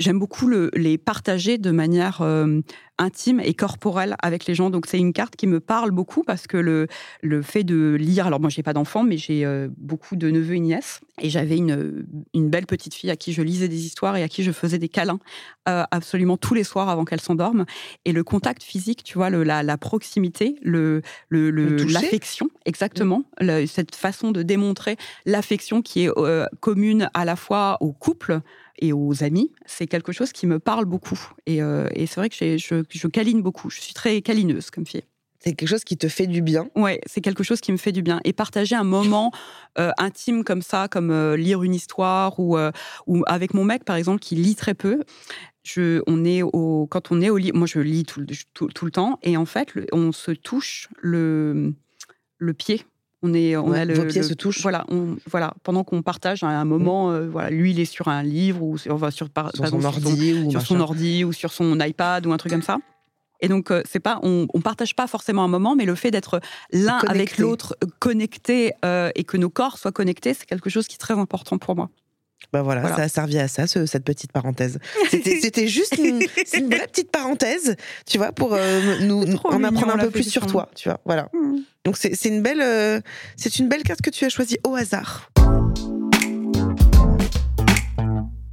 j'aime 0.01 0.19
beaucoup 0.19 0.47
le- 0.47 0.71
les 0.75 0.99
partager 0.99 1.57
de 1.59 1.71
manière 1.71 2.21
euh, 2.23 2.61
intime 2.99 3.39
et 3.39 3.55
corporelle 3.55 4.17
avec 4.21 4.47
les 4.47 4.55
gens. 4.55 4.71
Donc 4.71 4.87
c'est 4.87 4.99
une 4.99 5.13
carte 5.13 5.37
qui 5.37 5.47
me 5.47 5.61
parle 5.61 5.93
beaucoup 5.93 6.25
parce 6.25 6.49
que 6.49 6.57
le, 6.57 6.89
le 7.23 7.43
fait 7.43 7.63
de 7.63 7.95
lire, 7.95 8.27
alors 8.27 8.41
moi 8.41 8.51
j'ai 8.51 8.65
pas 8.65 8.73
d'enfants, 8.73 9.05
mais 9.05 9.17
j'ai 9.17 9.45
euh, 9.45 9.69
beaucoup 9.77 10.17
de 10.17 10.31
neveux 10.31 10.57
et 10.57 10.61
nièces 10.61 11.01
et 11.21 11.31
j'avais 11.31 11.57
une, 11.57 12.05
une 12.35 12.51
belle 12.51 12.67
petite 12.67 12.95
fille 12.95 13.11
à 13.11 13.17
qui 13.17 13.33
je 13.33 13.41
lisais 13.43 13.69
des 13.69 13.87
histoires 13.87 14.17
et 14.17 14.23
à 14.25 14.29
qui 14.29 14.43
je 14.43 14.51
faisais 14.51 14.79
des 14.79 14.89
câlins 14.89 15.21
euh, 15.69 15.85
absolument 15.93 16.37
tous 16.37 16.55
les 16.55 16.65
soirs 16.65 16.89
avant 16.89 17.05
qu'elle 17.05 17.21
s'endorme. 17.21 17.65
Et 18.05 18.11
le 18.13 18.25
contact 18.25 18.65
physique, 18.65 19.05
tu 19.05 19.15
vois, 19.17 19.31
le, 19.31 19.45
la, 19.45 19.63
la 19.63 19.79
proximité, 19.79 20.57
le, 20.63 21.03
l'affection, 21.31 22.49
exactement, 22.65 23.23
cette 23.67 23.95
façon 23.95 24.33
de 24.33 24.43
démontrer 24.43 24.97
l'affection 25.25 25.83
qui 25.83 26.05
est 26.07 26.11
commune 26.61 27.11
à 27.15 27.25
la 27.25 27.37
fois 27.37 27.77
au 27.81 27.93
couple 27.93 28.41
et 28.79 28.93
aux 28.93 29.23
amis, 29.23 29.53
c'est 29.67 29.87
quelque 29.87 30.13
chose 30.13 30.33
qui 30.33 30.47
me 30.47 30.59
parle 30.59 30.85
beaucoup. 30.85 31.19
Et, 31.47 31.63
euh, 31.63 31.89
et 31.95 32.07
c'est 32.07 32.21
vrai 32.21 32.29
que 32.29 32.37
je, 32.37 32.83
je 32.89 33.07
câline 33.09 33.43
beaucoup. 33.43 33.71
Je 33.71 33.81
suis 33.81 33.95
très 33.95 34.21
câlineuse 34.23 34.71
comme 34.71 34.87
fille. 34.87 35.03
C'est 35.41 35.55
quelque 35.55 35.69
chose 35.69 35.85
qui 35.85 35.97
te 35.97 36.09
fait 36.09 36.27
du 36.27 36.43
bien. 36.43 36.69
Ouais, 36.75 37.01
c'est 37.07 37.21
quelque 37.21 37.45
chose 37.45 37.61
qui 37.61 37.71
me 37.71 37.77
fait 37.77 37.93
du 37.93 38.03
bien. 38.03 38.21
Et 38.25 38.33
partager 38.33 38.75
un 38.75 38.83
moment 38.83 39.31
euh, 39.79 39.93
intime 39.97 40.43
comme 40.43 40.63
ça, 40.63 40.89
comme 40.89 41.13
euh, 41.13 41.37
lire 41.37 41.63
une 41.63 41.75
histoire 41.75 42.41
ou, 42.41 42.59
ou 43.07 43.23
avec 43.27 43.55
mon 43.55 43.63
mec, 43.65 43.85
par 43.85 43.95
exemple, 43.95 44.19
qui 44.19 44.35
lit 44.35 44.57
très 44.57 44.75
peu. 44.75 45.05
Je, 45.63 46.03
on 46.07 46.25
est 46.25 46.43
au, 46.43 46.87
quand 46.91 47.13
on 47.13 47.21
est 47.21 47.31
au 47.31 47.37
lit, 47.37 47.53
moi 47.53 47.67
je 47.67 47.79
lis 47.79 48.05
tout, 48.05 48.21
le- 48.21 48.27
tout, 48.55 48.69
tout 48.69 48.85
le 48.87 48.91
temps, 48.91 49.19
et 49.23 49.37
en 49.37 49.45
fait, 49.45 49.75
le- 49.75 49.87
on 49.93 50.13
se 50.13 50.31
touche 50.33 50.89
le, 50.99 51.75
le 52.39 52.55
pied. 52.55 52.85
On 53.23 53.35
est, 53.35 53.57
on 53.57 53.71
Ouais, 53.71 53.81
a 53.81 53.85
le, 53.85 53.95
vos 53.95 54.05
pieds 54.05 54.21
le- 54.23 54.29
se 54.29 54.35
touchent. 54.35 54.63
Voilà, 54.63 54.85
on, 54.89 55.17
voilà, 55.27 55.53
pendant 55.65 55.83
qu'on 55.83 56.03
partage 56.03 56.45
un, 56.45 56.49
un 56.49 56.65
moment, 56.65 57.11
euh, 57.11 57.29
voilà, 57.29 57.51
lui 57.51 57.73
il 57.73 57.81
est 57.81 57.85
sur 57.85 58.07
un 58.09 58.23
livre 58.23 58.63
ou 58.63 58.79
sur, 58.79 58.95
enfin, 58.95 59.11
sur, 59.11 59.29
par, 59.29 59.51
Sur 59.53 59.63
par 59.63 59.71
son 59.71 59.81
sur 59.81 59.89
ordi 60.07 60.33
ou 60.35 60.51
sur 60.53 60.63
son 60.63 60.81
ordi 60.81 61.25
ou 61.25 61.33
sur 61.33 61.53
son 61.53 61.79
iPad 61.81 62.27
ou 62.27 62.33
un 62.33 62.37
truc 62.37 62.53
comme 62.53 62.63
ça. 62.63 62.79
Et 63.41 63.49
donc, 63.49 63.71
euh, 63.71 63.83
c'est 63.89 64.01
pas, 64.01 64.19
on, 64.23 64.47
on 64.53 64.61
partage 64.61 64.95
pas 64.97 65.07
forcément 65.07 65.45
un 65.45 65.49
moment, 65.49 65.77
mais 65.77 65.85
le 65.85 65.95
fait 65.95 66.11
d'être 66.11 66.41
l'un 66.73 66.99
avec 67.09 67.39
l'autre, 67.39 67.77
euh, 67.85 67.89
connecté 68.01 68.73
euh, 68.85 69.11
et 69.15 69.25
que 69.25 69.37
nos 69.37 69.51
corps 69.51 69.79
soient 69.79 69.93
connectés, 69.93 70.35
c'est 70.35 70.47
quelque 70.47 70.71
chose 70.71 70.87
qui 70.89 70.95
est 70.95 70.99
très 70.99 71.15
important 71.15 71.59
pour 71.59 71.77
moi. 71.77 71.89
Bah 72.53 72.63
voilà, 72.63 72.81
Voilà. 72.81 72.97
ça 72.97 73.03
a 73.03 73.09
servi 73.09 73.39
à 73.39 73.47
ça, 73.49 73.67
ce- 73.67 73.85
cette 73.85 74.05
petite 74.05 74.33
parenthèse. 74.33 74.79
C'était 75.11 75.67
juste 75.69 75.97
une, 75.99 76.21
une 76.55 76.67
vraie 76.75 76.87
petite 76.87 77.11
parenthèse, 77.11 77.77
tu 78.07 78.17
vois, 78.17 78.33
pour 78.33 78.55
euh, 78.55 79.01
nous 79.01 79.23
en 79.45 79.59
mignon, 79.59 79.65
apprendre 79.69 79.95
un 79.95 79.99
peu 79.99 80.11
plus 80.11 80.31
sur 80.31 80.47
toi, 80.47 80.71
tu 80.75 80.89
vois. 80.89 80.99
Voilà. 81.05 81.29
Donc 81.85 81.97
c'est 81.99 82.25
une 82.25 82.41
belle, 82.43 82.63
euh, 82.63 83.01
c'est 83.37 83.59
une 83.59 83.69
belle 83.69 83.83
carte 83.83 84.01
que 84.01 84.11
tu 84.11 84.25
as 84.25 84.29
choisie 84.31 84.59
au 84.67 84.75
hasard. 84.77 85.31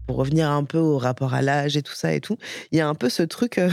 Pour 0.08 0.18
revenir 0.18 0.50
un 0.50 0.64
peu 0.64 0.78
au 0.78 0.98
rapport 0.98 1.34
à 1.34 1.42
l'âge 1.42 1.76
et 1.78 1.82
tout 1.82 1.96
ça 1.96 2.14
et 2.14 2.20
tout, 2.22 2.38
il 2.72 2.78
y 2.78 2.82
a 2.82 2.88
un 2.88 2.96
peu 2.96 3.10
ce 3.10 3.24
truc 3.24 3.58
euh, 3.58 3.70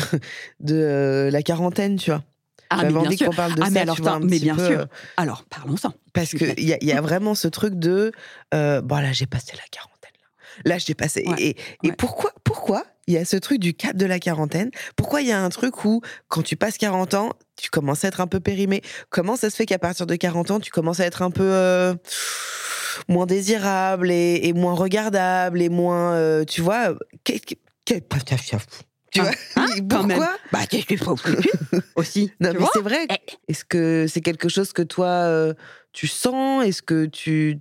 de 0.61 1.29
la 1.33 1.43
quarantaine, 1.43 1.97
tu 1.97 2.11
vois. 2.11 2.23
Ah, 2.71 2.85
mais 2.85 2.89
bien 2.89 2.99
envie 3.01 3.19
qu'on 3.19 3.31
parle 3.33 3.55
de 3.55 3.61
Ah, 3.61 3.67
ça, 3.67 3.71
mais 3.71 3.81
alors, 3.81 3.97
vois, 4.01 4.19
mais 4.21 4.39
bien 4.39 4.57
peu, 4.57 4.67
sûr. 4.67 4.87
Alors, 5.19 5.45
parlons-en. 5.51 5.93
parce 6.15 6.31
Je 6.31 6.37
que 6.39 6.47
suis 6.47 6.55
il 6.59 6.79
y, 6.83 6.87
y 6.87 6.93
a 6.93 7.01
vraiment 7.03 7.35
ce 7.35 7.49
truc 7.49 7.75
de 7.75 8.13
bon 8.53 8.83
là 8.97 9.13
j'ai 9.13 9.27
passé 9.27 9.53
la 9.53 9.63
quarantaine 9.71 9.92
là, 10.65 10.75
là 10.75 10.79
j'ai 10.79 10.95
passé. 10.95 11.25
Ouais, 11.27 11.35
et, 11.43 11.49
et 11.83 11.89
ouais. 11.89 11.95
pourquoi 11.97 12.33
pourquoi 12.45 12.85
il 13.09 13.15
y 13.15 13.19
a 13.19 13.25
ce 13.25 13.37
truc 13.37 13.59
du 13.59 13.75
cap 13.75 13.97
de 13.97 14.07
la 14.07 14.19
quarantaine? 14.21 14.71
Pourquoi 14.97 15.23
il 15.23 15.29
y 15.29 15.33
a 15.33 15.41
un 15.43 15.49
truc 15.49 15.85
où 15.85 16.01
quand 16.29 16.43
tu 16.43 16.57
passes 16.57 16.79
40 16.79 17.15
ans 17.15 17.33
tu 17.57 17.71
commences 17.71 18.05
à 18.05 18.09
être 18.09 18.21
un 18.21 18.27
peu 18.27 18.41
périmé? 18.41 18.83
Comment 19.11 19.37
ça 19.37 19.51
se 19.51 19.57
fait 19.57 19.67
qu'à 19.67 19.79
partir 19.79 20.07
de 20.07 20.15
40 20.17 20.51
ans 20.53 20.61
tu 20.61 20.71
commences 20.71 21.01
à 21.01 21.07
être 21.07 21.23
un 21.23 21.31
peu 21.31 21.43
euh, 21.43 21.95
moins 23.09 23.27
désirable 23.27 24.11
et, 24.11 24.41
et 24.45 24.53
moins 24.53 24.75
regardable 24.75 25.61
et 25.63 25.69
moins 25.69 26.13
euh, 26.15 26.45
tu 26.45 26.61
vois 26.61 26.95
qu'est- 27.25 27.39
qu'est- 27.45 27.59
qu'est- 27.85 28.09
tu 29.11 29.21
Ah, 29.21 29.25
vois? 29.25 29.33
hein, 29.57 29.67
même. 30.07 30.09
pourquoi? 30.09 30.37
Bah, 30.53 30.67
qu'est-ce 30.67 30.87
qu'il 30.87 30.99
faut 30.99 31.17
aussi 31.97 32.31
non 32.41 32.53
tu 32.53 32.59
mais 32.59 32.65
c'est 32.73 32.81
vrai. 32.81 33.07
Eh. 33.11 33.17
est-ce 33.49 33.65
que 33.65 34.07
c'est 34.09 34.21
quelque 34.21 34.49
chose 34.49 34.73
que 34.73 34.83
toi 34.83 35.07
euh, 35.09 35.53
tu 35.93 36.07
sens? 36.07 36.65
Est-ce 36.65 36.81
que 36.83 37.05
tu 37.07 37.59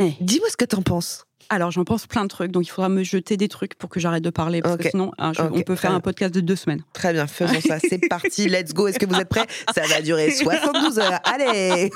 Eh. 0.00 0.12
dis-moi 0.20 0.48
ce 0.50 0.56
que 0.56 0.64
t'en 0.66 0.82
penses 0.82 1.24
Alors, 1.52 1.70
j'en 1.72 1.84
pense 1.84 2.06
plein 2.06 2.22
de 2.22 2.28
trucs, 2.28 2.52
donc 2.52 2.64
il 2.64 2.70
faudra 2.70 2.88
me 2.88 3.02
jeter 3.02 3.36
des 3.36 3.48
trucs 3.48 3.74
pour 3.74 3.90
que 3.90 3.98
j'arrête 3.98 4.22
de 4.22 4.30
parler, 4.30 4.62
parce 4.62 4.76
que 4.76 4.88
sinon, 4.88 5.10
je- 5.18 5.42
Ok, 5.42 5.50
on 5.52 5.62
peut 5.62 5.74
faire 5.76 5.90
bien. 5.90 5.96
un 5.98 6.00
podcast 6.00 6.32
de 6.32 6.40
deux 6.40 6.54
semaines. 6.56 6.82
Très 6.92 7.12
bien, 7.12 7.26
faisons 7.26 7.60
ça. 7.60 7.78
C'est 7.80 7.98
parti, 8.08 8.48
let's 8.48 8.72
go. 8.72 8.86
Est-ce 8.86 8.98
que 9.00 9.06
vous 9.06 9.16
êtes 9.20 9.28
prêts? 9.28 9.46
Ça 9.74 9.82
va 9.88 10.00
durer 10.00 10.30
72 10.30 10.98
heures. 11.00 11.18
Allez 11.24 11.90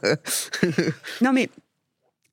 Non, 1.20 1.32
mais 1.32 1.50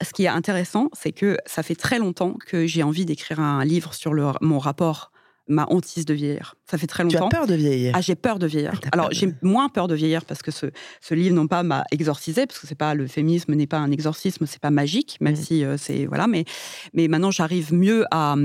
ce 0.01 0.11
qui 0.13 0.25
est 0.25 0.29
intéressant, 0.29 0.89
c'est 0.93 1.11
que 1.11 1.37
ça 1.45 1.63
fait 1.63 1.75
très 1.75 1.99
longtemps 1.99 2.35
que 2.47 2.65
j'ai 2.65 2.83
envie 2.83 3.05
d'écrire 3.05 3.39
un 3.39 3.63
livre 3.65 3.93
sur 3.93 4.13
le, 4.13 4.25
mon 4.41 4.59
rapport, 4.59 5.11
ma 5.47 5.65
hantise 5.69 6.05
de 6.05 6.13
vieillir. 6.13 6.55
Ça 6.71 6.77
fait 6.77 6.87
très 6.87 7.05
Tu 7.05 7.15
as 7.17 7.19
longtemps. 7.19 7.29
peur 7.29 7.47
de 7.47 7.53
vieillir 7.55 7.91
Ah, 7.95 7.99
j'ai 8.01 8.15
peur 8.15 8.39
de 8.39 8.47
vieillir. 8.47 8.71
Ah, 8.85 8.89
Alors, 8.93 9.09
de- 9.09 9.13
j'ai 9.13 9.27
moins 9.41 9.67
peur 9.67 9.87
de 9.89 9.95
vieillir 9.95 10.23
parce 10.25 10.41
que 10.41 10.51
ce, 10.51 10.67
ce 11.01 11.13
livre 11.13 11.35
non 11.35 11.47
pas 11.47 11.63
m'a 11.63 11.83
exorcisé, 11.91 12.45
parce 12.47 12.59
que 12.59 12.67
c'est 12.67 12.75
pas 12.75 12.93
le 12.95 13.07
féminisme 13.07 13.53
n'est 13.53 13.67
pas 13.67 13.79
un 13.79 13.91
exorcisme, 13.91 14.45
c'est 14.45 14.61
pas 14.61 14.69
magique, 14.71 15.17
même 15.19 15.33
Mhm. 15.35 15.41
si 15.41 15.65
euh, 15.65 15.75
c'est 15.77 16.05
voilà. 16.05 16.27
Mais 16.27 16.45
mais 16.93 17.07
maintenant, 17.09 17.29
j'arrive 17.31 17.73
mieux 17.73 18.05
à, 18.11 18.35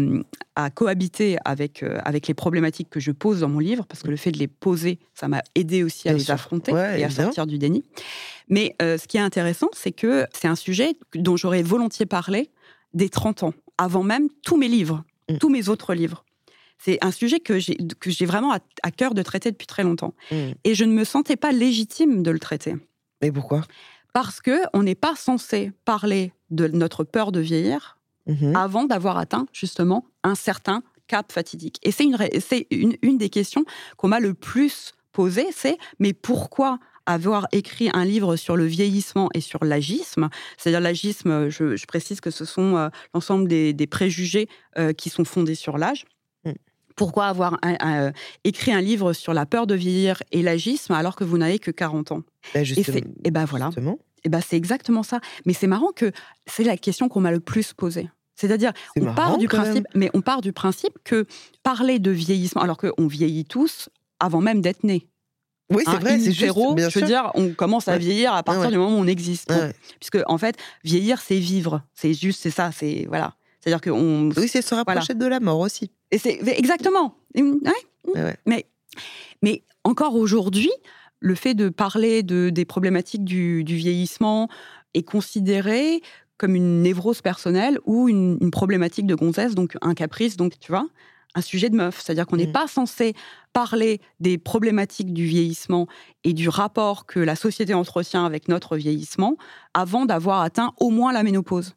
à 0.56 0.70
cohabiter 0.70 1.38
avec 1.44 1.82
euh, 1.84 1.98
avec 2.04 2.26
les 2.26 2.34
problématiques 2.34 2.90
que 2.90 2.98
je 3.00 3.12
pose 3.12 3.40
dans 3.40 3.48
mon 3.48 3.60
livre, 3.60 3.86
parce 3.86 4.02
que 4.02 4.08
le 4.08 4.16
fait 4.16 4.32
de 4.32 4.38
les 4.38 4.48
poser, 4.48 4.98
ça 5.14 5.28
m'a 5.28 5.42
aidé 5.54 5.84
aussi 5.84 6.08
à 6.08 6.12
les 6.12 6.30
affronter 6.32 6.72
Ouais, 6.72 7.00
et 7.00 7.04
à 7.04 7.10
sortir 7.10 7.46
du 7.46 7.58
déni. 7.58 7.84
Mais 8.48 8.74
euh, 8.82 8.98
ce 8.98 9.06
qui 9.06 9.18
est 9.18 9.20
intéressant, 9.20 9.68
c'est 9.72 9.92
que 9.92 10.26
c'est 10.32 10.48
un 10.48 10.56
sujet 10.56 10.96
dont 11.14 11.36
j'aurais 11.36 11.62
volontiers 11.62 12.06
parlé 12.06 12.50
des 12.94 13.08
30 13.08 13.42
ans, 13.44 13.54
avant 13.76 14.02
même 14.02 14.28
tous 14.42 14.56
mes 14.56 14.68
livres, 14.68 15.04
Mm. 15.30 15.36
tous 15.38 15.50
mes 15.50 15.68
autres 15.68 15.92
livres. 15.92 16.24
C'est 16.78 16.98
un 17.04 17.10
sujet 17.10 17.40
que 17.40 17.58
j'ai 17.58 17.76
que 18.00 18.10
j'ai 18.10 18.26
vraiment 18.26 18.52
à, 18.52 18.58
à 18.82 18.90
cœur 18.90 19.14
de 19.14 19.22
traiter 19.22 19.50
depuis 19.50 19.66
très 19.66 19.82
longtemps. 19.82 20.14
Hmm. 20.30 20.50
Et 20.64 20.74
je 20.74 20.84
ne 20.84 20.92
me 20.92 21.04
sentais 21.04 21.36
pas 21.36 21.52
légitime 21.52 22.22
de 22.22 22.30
le 22.30 22.38
traiter. 22.38 22.76
Mais 23.22 23.32
pourquoi? 23.32 23.62
Parce 24.12 24.40
que 24.40 24.60
on 24.72 24.82
n'est 24.84 24.94
pas 24.94 25.14
censé 25.16 25.72
parler 25.84 26.32
de 26.50 26.66
notre 26.68 27.04
peur 27.04 27.32
de 27.32 27.40
vieillir 27.40 27.96
Mhm. 28.26 28.54
avant 28.54 28.84
d'avoir 28.84 29.16
atteint 29.16 29.46
justement 29.54 30.04
un 30.22 30.34
certain 30.34 30.82
cap 31.06 31.32
fatidique. 31.32 31.78
Et 31.82 31.90
c'est 31.90 32.04
une, 32.04 32.14
ré- 32.14 32.40
c'est 32.46 32.66
une, 32.70 32.94
une 33.00 33.16
des 33.16 33.30
questions 33.30 33.64
qu'on 33.96 34.08
m'a 34.08 34.20
le 34.20 34.34
plus 34.34 34.92
posée, 35.12 35.46
c'est 35.50 35.78
mais 35.98 36.12
pourquoi 36.12 36.78
avoir 37.06 37.48
écrit 37.52 37.88
un 37.94 38.04
livre 38.04 38.36
sur 38.36 38.54
le 38.58 38.66
vieillissement 38.66 39.30
et 39.32 39.40
sur 39.40 39.64
l'agisme, 39.64 40.28
c'est-à-dire 40.58 40.80
l'agisme, 40.80 41.48
je, 41.48 41.74
je 41.74 41.86
précise 41.86 42.20
que 42.20 42.30
ce 42.30 42.44
sont 42.44 42.76
euh, 42.76 42.90
l'ensemble 43.14 43.48
des, 43.48 43.72
des 43.72 43.86
préjugés 43.86 44.46
euh, 44.76 44.92
qui 44.92 45.08
sont 45.08 45.24
fondés 45.24 45.54
sur 45.54 45.78
l'âge. 45.78 46.04
Pourquoi 46.98 47.26
avoir 47.26 47.54
un- 47.62 47.76
un- 47.80 48.12
écrit 48.44 48.72
un 48.72 48.80
livre 48.82 49.12
sur 49.14 49.32
la 49.32 49.46
peur 49.46 49.66
de 49.66 49.74
vieillir 49.74 50.22
et 50.32 50.42
l'agisme 50.42 50.92
alors 50.92 51.16
que 51.16 51.24
vous 51.24 51.38
n'avez 51.38 51.58
que 51.58 51.70
40 51.70 52.12
ans? 52.12 52.22
Bah, 52.52 52.60
Et 52.60 52.64
justement, 52.64 52.98
c'est- 52.98 53.04
et 53.26 53.30
ben 53.30 53.44
voilà. 53.46 53.66
justement. 53.66 53.98
Et 54.24 54.28
ben 54.28 54.40
c'est 54.46 54.56
exactement 54.56 55.02
ça. 55.02 55.20
Mais 55.46 55.52
c'est 55.54 55.66
marrant 55.68 55.92
que 55.94 56.12
c'est 56.46 56.64
la 56.64 56.76
question 56.76 57.08
qu'on 57.08 57.20
m'a 57.20 57.30
le 57.30 57.40
plus 57.40 57.72
posée. 57.72 58.10
C'est-à-dire, 58.34 58.72
C'est 58.94 59.00
on 59.02 59.06
marrant, 59.06 59.16
part 59.16 59.38
du 59.38 59.46
même. 59.46 59.62
principe, 59.62 59.86
mais 59.94 60.10
on 60.14 60.20
part 60.20 60.40
du 60.42 60.52
principe 60.52 60.92
que 61.04 61.26
parler 61.62 61.98
de 61.98 62.10
vieillissement, 62.10 62.62
alors 62.62 62.76
qu'on 62.76 63.06
vieillit 63.06 63.44
tous 63.44 63.88
avant 64.20 64.40
même 64.40 64.60
d'être 64.60 64.84
né. 64.84 65.08
Oui, 65.70 65.82
c'est 65.84 65.90
Hein, 65.90 65.98
vrai, 65.98 66.18
c'est 66.18 66.32
juste. 66.32 66.54
Bien 66.74 66.88
je 66.88 66.94
veux 66.98 67.00
sûr. 67.00 67.06
dire, 67.06 67.30
on 67.34 67.50
commence 67.52 67.88
à 67.88 67.92
Ouais. 67.92 67.98
vieillir 67.98 68.32
à 68.32 68.42
partir 68.42 68.62
Ouais. 68.62 68.70
du 68.70 68.78
moment 68.78 68.96
où 68.96 69.00
on 69.00 69.06
existe. 69.06 69.52
Puisque 70.00 70.18
en 70.26 70.38
fait, 70.38 70.56
vieillir, 70.82 71.20
c'est 71.20 71.38
vivre. 71.38 71.82
C'est 71.94 72.14
juste, 72.14 72.40
c'est 72.42 72.50
ça, 72.50 72.70
c'est 72.72 73.04
voilà. 73.08 73.34
C'est-à-dire 73.60 73.80
que 73.80 73.90
on. 73.90 74.30
Oui, 74.36 74.48
c'est 74.48 74.62
se 74.62 74.74
rapprocher 74.74 75.14
de 75.14 75.26
la 75.26 75.40
mort 75.40 75.60
aussi. 75.60 75.90
Et 76.10 76.18
c'est 76.18 76.40
exactement. 76.58 77.16
Ouais. 77.34 77.42
Ouais, 78.14 78.22
ouais. 78.22 78.36
Mais, 78.46 78.66
mais 79.42 79.62
encore 79.84 80.14
aujourd'hui, 80.14 80.70
le 81.20 81.34
fait 81.34 81.54
de 81.54 81.68
parler 81.68 82.22
de, 82.22 82.50
des 82.50 82.64
problématiques 82.64 83.24
du, 83.24 83.64
du 83.64 83.76
vieillissement 83.76 84.48
est 84.94 85.02
considéré 85.02 86.00
comme 86.38 86.54
une 86.54 86.82
névrose 86.82 87.20
personnelle 87.20 87.78
ou 87.84 88.08
une, 88.08 88.38
une 88.40 88.50
problématique 88.52 89.06
de 89.06 89.14
gonzesse, 89.16 89.54
donc 89.54 89.76
un 89.82 89.94
caprice, 89.94 90.36
donc 90.36 90.58
tu 90.60 90.70
vois, 90.70 90.86
un 91.34 91.40
sujet 91.40 91.68
de 91.68 91.76
meuf. 91.76 92.00
C'est-à-dire 92.00 92.26
qu'on 92.26 92.36
n'est 92.36 92.46
Mm. 92.46 92.52
pas 92.52 92.68
censé 92.68 93.14
parler 93.52 94.00
des 94.20 94.38
problématiques 94.38 95.12
du 95.12 95.26
vieillissement 95.26 95.88
et 96.22 96.32
du 96.32 96.48
rapport 96.48 97.06
que 97.06 97.18
la 97.18 97.34
société 97.34 97.74
entretient 97.74 98.24
avec 98.24 98.46
notre 98.48 98.76
vieillissement 98.76 99.36
avant 99.74 100.06
d'avoir 100.06 100.40
atteint 100.42 100.72
au 100.78 100.90
moins 100.90 101.12
la 101.12 101.24
ménopause. 101.24 101.74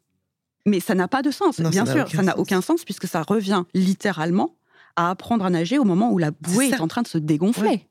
Mais 0.66 0.80
ça 0.80 0.94
n'a 0.94 1.08
pas 1.08 1.22
de 1.22 1.30
sens, 1.30 1.58
Non, 1.58 1.70
bien 1.70 1.86
sûr, 1.86 2.08
ça 2.08 2.22
n'a 2.22 2.38
aucun 2.38 2.60
sens 2.60 2.84
puisque 2.84 3.06
ça 3.06 3.22
revient 3.22 3.64
littéralement 3.74 4.56
à 4.96 5.10
apprendre 5.10 5.44
à 5.44 5.50
nager 5.50 5.78
au 5.78 5.84
moment 5.84 6.10
où 6.12 6.18
la 6.18 6.30
bouée 6.30 6.68
est, 6.68 6.80
en 6.80 6.88
train 6.88 7.02
de 7.02 7.08
se 7.08 7.18
dégonfler. 7.18 7.88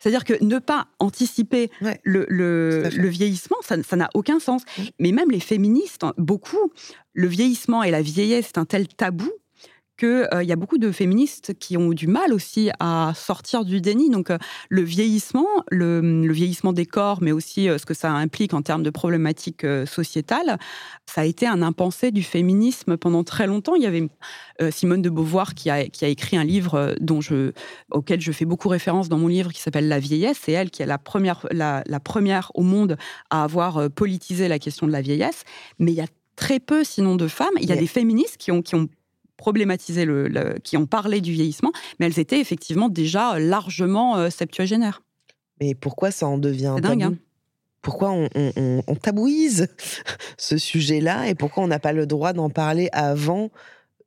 C'est-à-dire 0.00 0.24
que 0.24 0.42
ne 0.42 0.58
pas 0.58 0.86
anticiper 0.98 1.70
le, 2.02 2.26
le, 2.28 3.08
vieillissement, 3.08 3.56
ça 3.62 3.96
n'a 3.96 4.08
aucun 4.14 4.40
sens. 4.40 4.62
Mm. 4.62 4.82
Mais 4.98 5.12
même 5.12 5.30
les 5.30 5.40
féministes, 5.40 6.04
hein, 6.04 6.14
beaucoup, 6.16 6.72
le 7.12 7.26
vieillissement 7.26 7.82
et 7.82 7.90
la 7.90 8.00
vieillesse, 8.00 8.46
c'est 8.46 8.58
un 8.58 8.64
tel 8.64 8.88
tabou 8.88 9.30
qu'il 9.98 10.28
euh, 10.32 10.42
y 10.42 10.52
a 10.52 10.56
beaucoup 10.56 10.78
de 10.78 10.90
féministes 10.92 11.54
qui 11.58 11.76
ont 11.76 11.90
du 11.90 12.06
mal 12.06 12.32
aussi 12.32 12.70
à 12.78 13.12
sortir 13.14 13.64
du 13.64 13.80
déni. 13.80 14.08
Donc 14.08 14.30
euh, 14.30 14.38
le 14.70 14.82
vieillissement, 14.82 15.48
le, 15.70 16.32
vieillissement 16.32 16.72
des 16.72 16.86
corps, 16.86 17.18
mais 17.20 17.32
aussi 17.32 17.68
euh, 17.68 17.76
ce 17.76 17.84
que 17.84 17.94
ça 17.94 18.12
implique 18.12 18.54
en 18.54 18.62
termes 18.62 18.82
de 18.82 18.90
problématiques 18.90 19.66
sociétales, 19.86 20.58
ça 21.06 21.22
a 21.22 21.24
été 21.24 21.46
un 21.46 21.62
impensé 21.62 22.10
du 22.12 22.22
féminisme 22.22 22.96
pendant 22.96 23.24
très 23.24 23.46
longtemps. 23.46 23.74
Il 23.74 23.82
y 23.82 23.86
avait 23.86 24.08
Simone 24.70 25.02
de 25.02 25.10
Beauvoir 25.10 25.54
qui 25.54 25.70
a, 25.70 25.84
qui 25.86 26.04
a 26.04 26.08
écrit 26.08 26.36
un 26.36 26.44
livre 26.44 26.94
dont 27.00 27.20
je, 27.20 27.52
auquel 27.90 28.20
je 28.20 28.30
fais 28.32 28.44
beaucoup 28.44 28.68
référence 28.68 29.08
dans 29.08 29.18
mon 29.18 29.26
livre 29.28 29.52
qui 29.52 29.60
s'appelle 29.60 29.88
La 29.88 29.98
vieillesse. 29.98 30.38
C'est 30.44 30.52
elle 30.52 30.70
qui 30.70 30.82
est 30.82 30.86
la 30.86 30.98
première, 30.98 31.46
la, 31.50 31.82
première 32.00 32.52
au 32.54 32.62
monde 32.62 32.96
à 33.30 33.42
avoir 33.42 33.90
politisé 33.90 34.48
la 34.48 34.58
question 34.58 34.86
de 34.86 34.92
la 34.92 35.00
vieillesse. 35.00 35.44
Mais 35.78 35.92
il 35.92 35.96
y 35.96 36.00
a 36.00 36.06
très 36.36 36.60
peu, 36.60 36.84
sinon 36.84 37.16
de 37.16 37.26
femmes. 37.26 37.54
Il 37.60 37.68
y 37.68 37.72
a 37.72 37.76
des 37.76 37.86
féministes 37.86 38.36
qui 38.36 38.52
ont, 38.52 38.62
qui 38.62 38.76
ont 38.76 38.88
problématisé, 39.38 40.04
le, 40.04 40.58
qui 40.62 40.76
ont 40.76 40.84
parlé 40.84 41.22
du 41.22 41.32
vieillissement, 41.32 41.72
mais 41.98 42.06
elles 42.06 42.18
étaient 42.18 42.40
effectivement 42.40 42.90
déjà 42.90 43.38
largement 43.38 44.18
euh, 44.18 44.28
septuagénaires. 44.28 45.02
Mais 45.60 45.74
pourquoi 45.74 46.10
ça 46.10 46.26
en 46.26 46.36
devient 46.36 46.66
un 46.66 46.80
dingue, 46.80 47.02
hein. 47.04 47.14
Pourquoi 47.80 48.10
on, 48.10 48.28
on, 48.34 48.94
tabouise 48.96 49.68
ce 50.36 50.58
sujet-là 50.58 51.28
et 51.28 51.36
pourquoi 51.36 51.62
on 51.62 51.68
n'a 51.68 51.78
pas 51.78 51.92
le 51.92 52.06
droit 52.06 52.32
d'en 52.32 52.50
parler 52.50 52.88
avant 52.92 53.50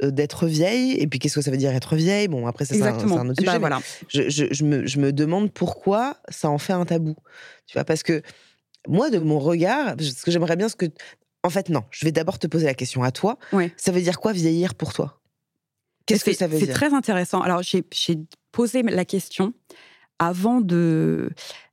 euh, 0.04 0.12
d'être 0.12 0.46
vieille? 0.46 0.92
Et 1.00 1.08
puis 1.08 1.20
qu'est-ce 1.20 1.36
que 1.36 1.42
ça 1.42 1.52
veut 1.52 1.58
dire 1.58 1.74
être 1.74 1.96
vieille? 1.96 2.28
Bon 2.28 2.46
après 2.48 2.66
c'est 2.66 2.82
un, 2.82 2.88
un, 2.88 3.30
autre 3.30 3.42
bah, 3.42 3.52
sujet 3.54 3.60
voilà. 3.60 3.80
je, 4.10 4.30
je, 4.30 4.46
je, 4.52 4.66
me, 4.66 4.86
je, 4.86 5.00
me, 5.00 5.14
demande 5.14 5.52
pourquoi 5.54 6.18
ça 6.28 6.50
en 6.50 6.58
fait 6.58 6.74
un 6.74 6.84
tabou 6.84 7.16
tu 7.66 7.78
vois? 7.78 7.86
Parce 7.86 8.04
que 8.04 8.22
moi 8.90 9.10
de 9.10 9.20
mon 9.20 9.40
regard 9.40 9.96
ce 10.00 10.22
que 10.22 10.32
j'aimerais 10.32 10.58
bien 10.58 10.68
ce 10.68 10.76
que 10.76 10.88
en 11.42 11.50
fait 11.50 11.70
non 11.70 11.84
je 11.92 12.06
vais 12.06 12.12
d'abord 12.12 12.40
te 12.40 12.48
poser 12.48 12.66
la 12.66 12.74
question 12.74 13.04
à 13.04 13.12
toi. 13.12 13.38
Ça 13.78 13.94
veut 13.94 14.02
dire 14.02 14.20
quoi 14.20 14.34
vieillir 14.34 14.76
pour 14.76 14.92
toi? 14.92 15.21
Qu'est-ce 16.06 16.26
que 16.26 16.34
ça 16.34 16.48
veut 16.48 16.58
dire? 16.58 16.68
C'est 16.68 16.74
très 16.74 16.94
intéressant. 16.94 17.42
Alors, 17.42 17.62
j'ai 17.64 17.84
posé 18.52 18.82
la 18.84 19.06
question 19.06 19.54
avant 20.20 20.62
de 20.62 21.30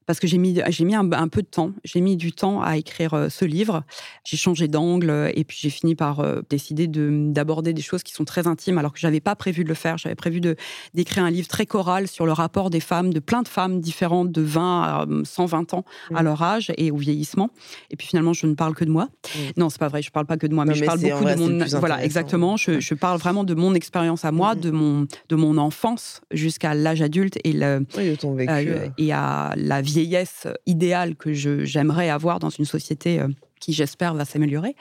parce 0.08 0.20
que 0.20 0.26
j'ai 0.26 0.38
mis, 0.38 0.58
j'ai 0.68 0.84
mis 0.86 0.94
un, 0.94 1.28
peu 1.28 1.42
de 1.42 1.46
temps. 1.46 1.72
J'ai 1.84 2.00
mis 2.00 2.16
du 2.16 2.32
temps 2.32 2.62
à 2.62 2.78
écrire 2.78 3.12
euh, 3.12 3.28
ce 3.28 3.44
livre. 3.44 3.84
J'ai 4.24 4.38
changé 4.38 4.66
d'angle 4.66 5.30
et 5.34 5.44
puis 5.44 5.58
j'ai 5.60 5.68
fini 5.68 5.94
par 5.94 6.20
euh, 6.20 6.40
décider 6.48 6.86
d'aborder 6.86 7.74
des 7.74 7.82
choses 7.82 8.02
qui 8.02 8.14
sont 8.14 8.24
très 8.24 8.46
intimes 8.46 8.78
alors 8.78 8.94
que 8.94 8.98
j'avais 8.98 9.20
pas 9.20 9.36
prévu 9.36 9.64
de 9.64 9.68
le 9.68 9.74
faire. 9.74 9.98
J'avais 9.98 10.14
prévu 10.14 10.40
de, 10.40 10.56
d'écrire 10.94 11.24
un 11.24 11.30
livre 11.30 11.46
très 11.46 11.66
choral 11.66 12.08
sur 12.08 12.24
le 12.24 12.32
rapport 12.32 12.70
des 12.70 12.80
femmes, 12.80 13.12
de 13.12 13.20
plein 13.20 13.42
de 13.42 13.48
femmes 13.48 13.82
différentes 13.82 14.32
de 14.32 14.40
20 14.40 14.82
à 14.82 15.06
120 15.24 15.74
ans 15.74 15.84
à 16.14 16.22
mmh. 16.22 16.24
leur 16.24 16.42
âge 16.42 16.72
et 16.78 16.90
au 16.90 16.96
vieillissement. 16.96 17.50
Et 17.90 17.96
puis 17.96 18.06
finalement, 18.06 18.32
je 18.32 18.46
ne 18.46 18.54
parle 18.54 18.74
que 18.74 18.86
de 18.86 18.90
moi. 18.90 19.04
Mmh. 19.04 19.38
Non, 19.58 19.68
c'est 19.68 19.78
pas 19.78 19.88
vrai. 19.88 20.00
Je 20.00 20.10
parle 20.10 20.24
pas 20.24 20.38
que 20.38 20.46
de 20.46 20.54
moi, 20.54 20.64
mais, 20.64 20.72
je 20.72 20.86
parle 20.86 21.00
beaucoup 21.00 21.24
de 21.24 21.36
mon. 21.36 21.80
Voilà, 21.80 22.02
exactement. 22.02 22.56
Je, 22.56 22.80
je, 22.80 22.94
parle 22.94 23.18
vraiment 23.18 23.44
de 23.44 23.52
mon 23.52 23.74
expérience 23.74 24.24
à 24.24 24.32
moi, 24.32 24.54
mmh. 24.54 24.60
de 24.60 24.70
mon 24.70 25.06
de 25.28 25.36
mon 25.36 25.58
enfance 25.58 26.22
jusqu'à 26.30 26.72
l'âge 26.72 27.02
adulte 27.02 27.38
et 27.44 27.52
le 27.52 27.84
euh, 27.98 28.88
et 28.96 29.12
à 29.12 29.52
la 29.54 29.82
vie 29.82 29.97
vieillesse 29.98 30.46
idéale 30.66 31.16
que 31.16 31.32
j'aimerais 31.32 32.08
avoir 32.08 32.38
dans 32.38 32.50
une 32.50 32.64
société 32.64 33.20
euh, 33.20 33.28
qui, 33.60 33.72
j'espère, 33.72 34.14
va 34.14 34.24
s'améliorer. 34.24 34.76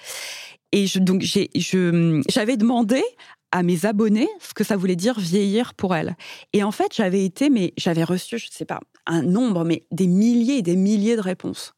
Et 0.71 0.85
je, 0.85 0.99
donc, 0.99 1.23
j'avais 2.29 2.57
demandé 2.57 3.01
à 3.51 3.63
mes 3.63 3.85
abonnés 3.85 4.27
ce 4.39 4.53
que 4.53 4.63
ça 4.63 4.75
voulait 4.75 4.95
dire 4.95 5.19
vieillir 5.19 5.73
pour 5.73 5.95
elles. 5.95 6.15
Et 6.53 6.63
en 6.63 6.71
fait, 6.71 6.93
j'avais 6.93 7.23
été, 7.25 7.49
mais 7.49 7.73
j'avais 7.77 8.03
reçu, 8.03 8.37
je 8.37 8.47
ne 8.47 8.51
sais 8.51 8.65
pas, 8.65 8.79
un 9.07 9.23
nombre, 9.23 9.63
mais 9.63 9.85
des 9.91 10.07
milliers 10.07 10.57
et 10.57 10.61
des 10.61 10.75
milliers 10.75 11.15
de 11.15 11.21
réponses. 11.21 11.73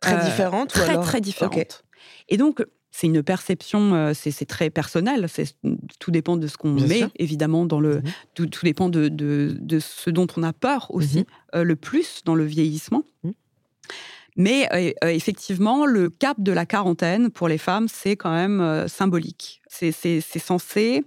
Très 0.00 0.14
euh, 0.14 0.24
différentes 0.24 0.68
Très, 0.68 0.86
ou 0.86 0.90
alors... 0.90 1.04
très 1.04 1.20
différentes. 1.20 1.82
Et 2.28 2.36
donc, 2.36 2.64
c'est 2.90 3.06
une 3.06 3.22
perception, 3.22 3.94
euh, 3.94 4.12
c'est 4.14 4.46
très 4.46 4.70
personnel. 4.70 5.26
Tout 5.98 6.10
dépend 6.10 6.36
de 6.36 6.46
ce 6.46 6.56
qu'on 6.56 6.72
met, 6.72 7.06
évidemment, 7.16 7.66
dans 7.66 7.80
le. 7.80 7.96
Mhm. 7.96 8.02
Tout, 8.34 8.64
dépend 8.64 8.88
de, 8.88 9.08
de, 9.08 9.78
ce 9.78 10.10
dont 10.10 10.26
on 10.36 10.42
a 10.42 10.52
peur 10.52 10.88
aussi, 10.90 11.18
mhm. 11.18 11.24
euh, 11.56 11.64
le 11.64 11.76
plus 11.76 12.22
dans 12.24 12.34
le 12.34 12.44
vieillissement. 12.44 13.04
Mhm. 13.24 13.34
Mais 14.36 14.68
euh, 14.72 15.08
effectivement, 15.08 15.84
le 15.84 16.10
cap 16.10 16.40
de 16.40 16.52
la 16.52 16.64
quarantaine 16.64 17.30
pour 17.30 17.48
les 17.48 17.58
femmes, 17.58 17.88
c'est 17.88 18.16
quand 18.16 18.32
même 18.32 18.86
symbolique. 18.86 19.60
C'est 19.68 20.20
censé. 20.38 21.04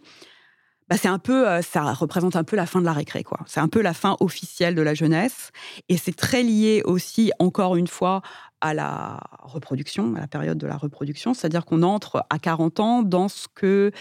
Bah, 0.90 0.98
c'est 0.98 1.08
un 1.08 1.20
peu, 1.20 1.46
ça 1.62 1.94
représente 1.94 2.36
un 2.36 2.44
peu 2.44 2.58
la 2.58 2.66
fin 2.66 2.82
de 2.82 2.86
la 2.86 2.92
récré, 2.92 3.24
quoi. 3.24 3.40
C'est 3.46 3.62
un 3.62 3.70
peu 3.70 3.82
la 3.82 3.94
fin 3.94 4.18
officielle 4.20 4.76
de 4.76 4.82
la 4.82 4.94
jeunesse, 4.94 5.52
et 5.88 5.96
c'est 5.96 6.14
très 6.14 6.44
lié 6.44 6.82
aussi, 6.84 7.32
encore 7.40 7.78
une 7.78 7.88
fois, 7.88 8.22
à 8.62 8.74
la 8.74 9.20
reproduction, 9.42 10.16
à 10.16 10.20
la 10.22 10.28
période 10.28 10.58
de 10.58 10.68
la 10.68 10.78
reproduction, 10.78 11.34
c'est-à-dire 11.34 11.66
qu'on 11.66 11.84
entre 11.84 12.26
à 12.30 12.40
40 12.40 12.80
ans 12.80 13.02
dans 13.02 13.28
ce 13.28 13.48
que 13.54 13.92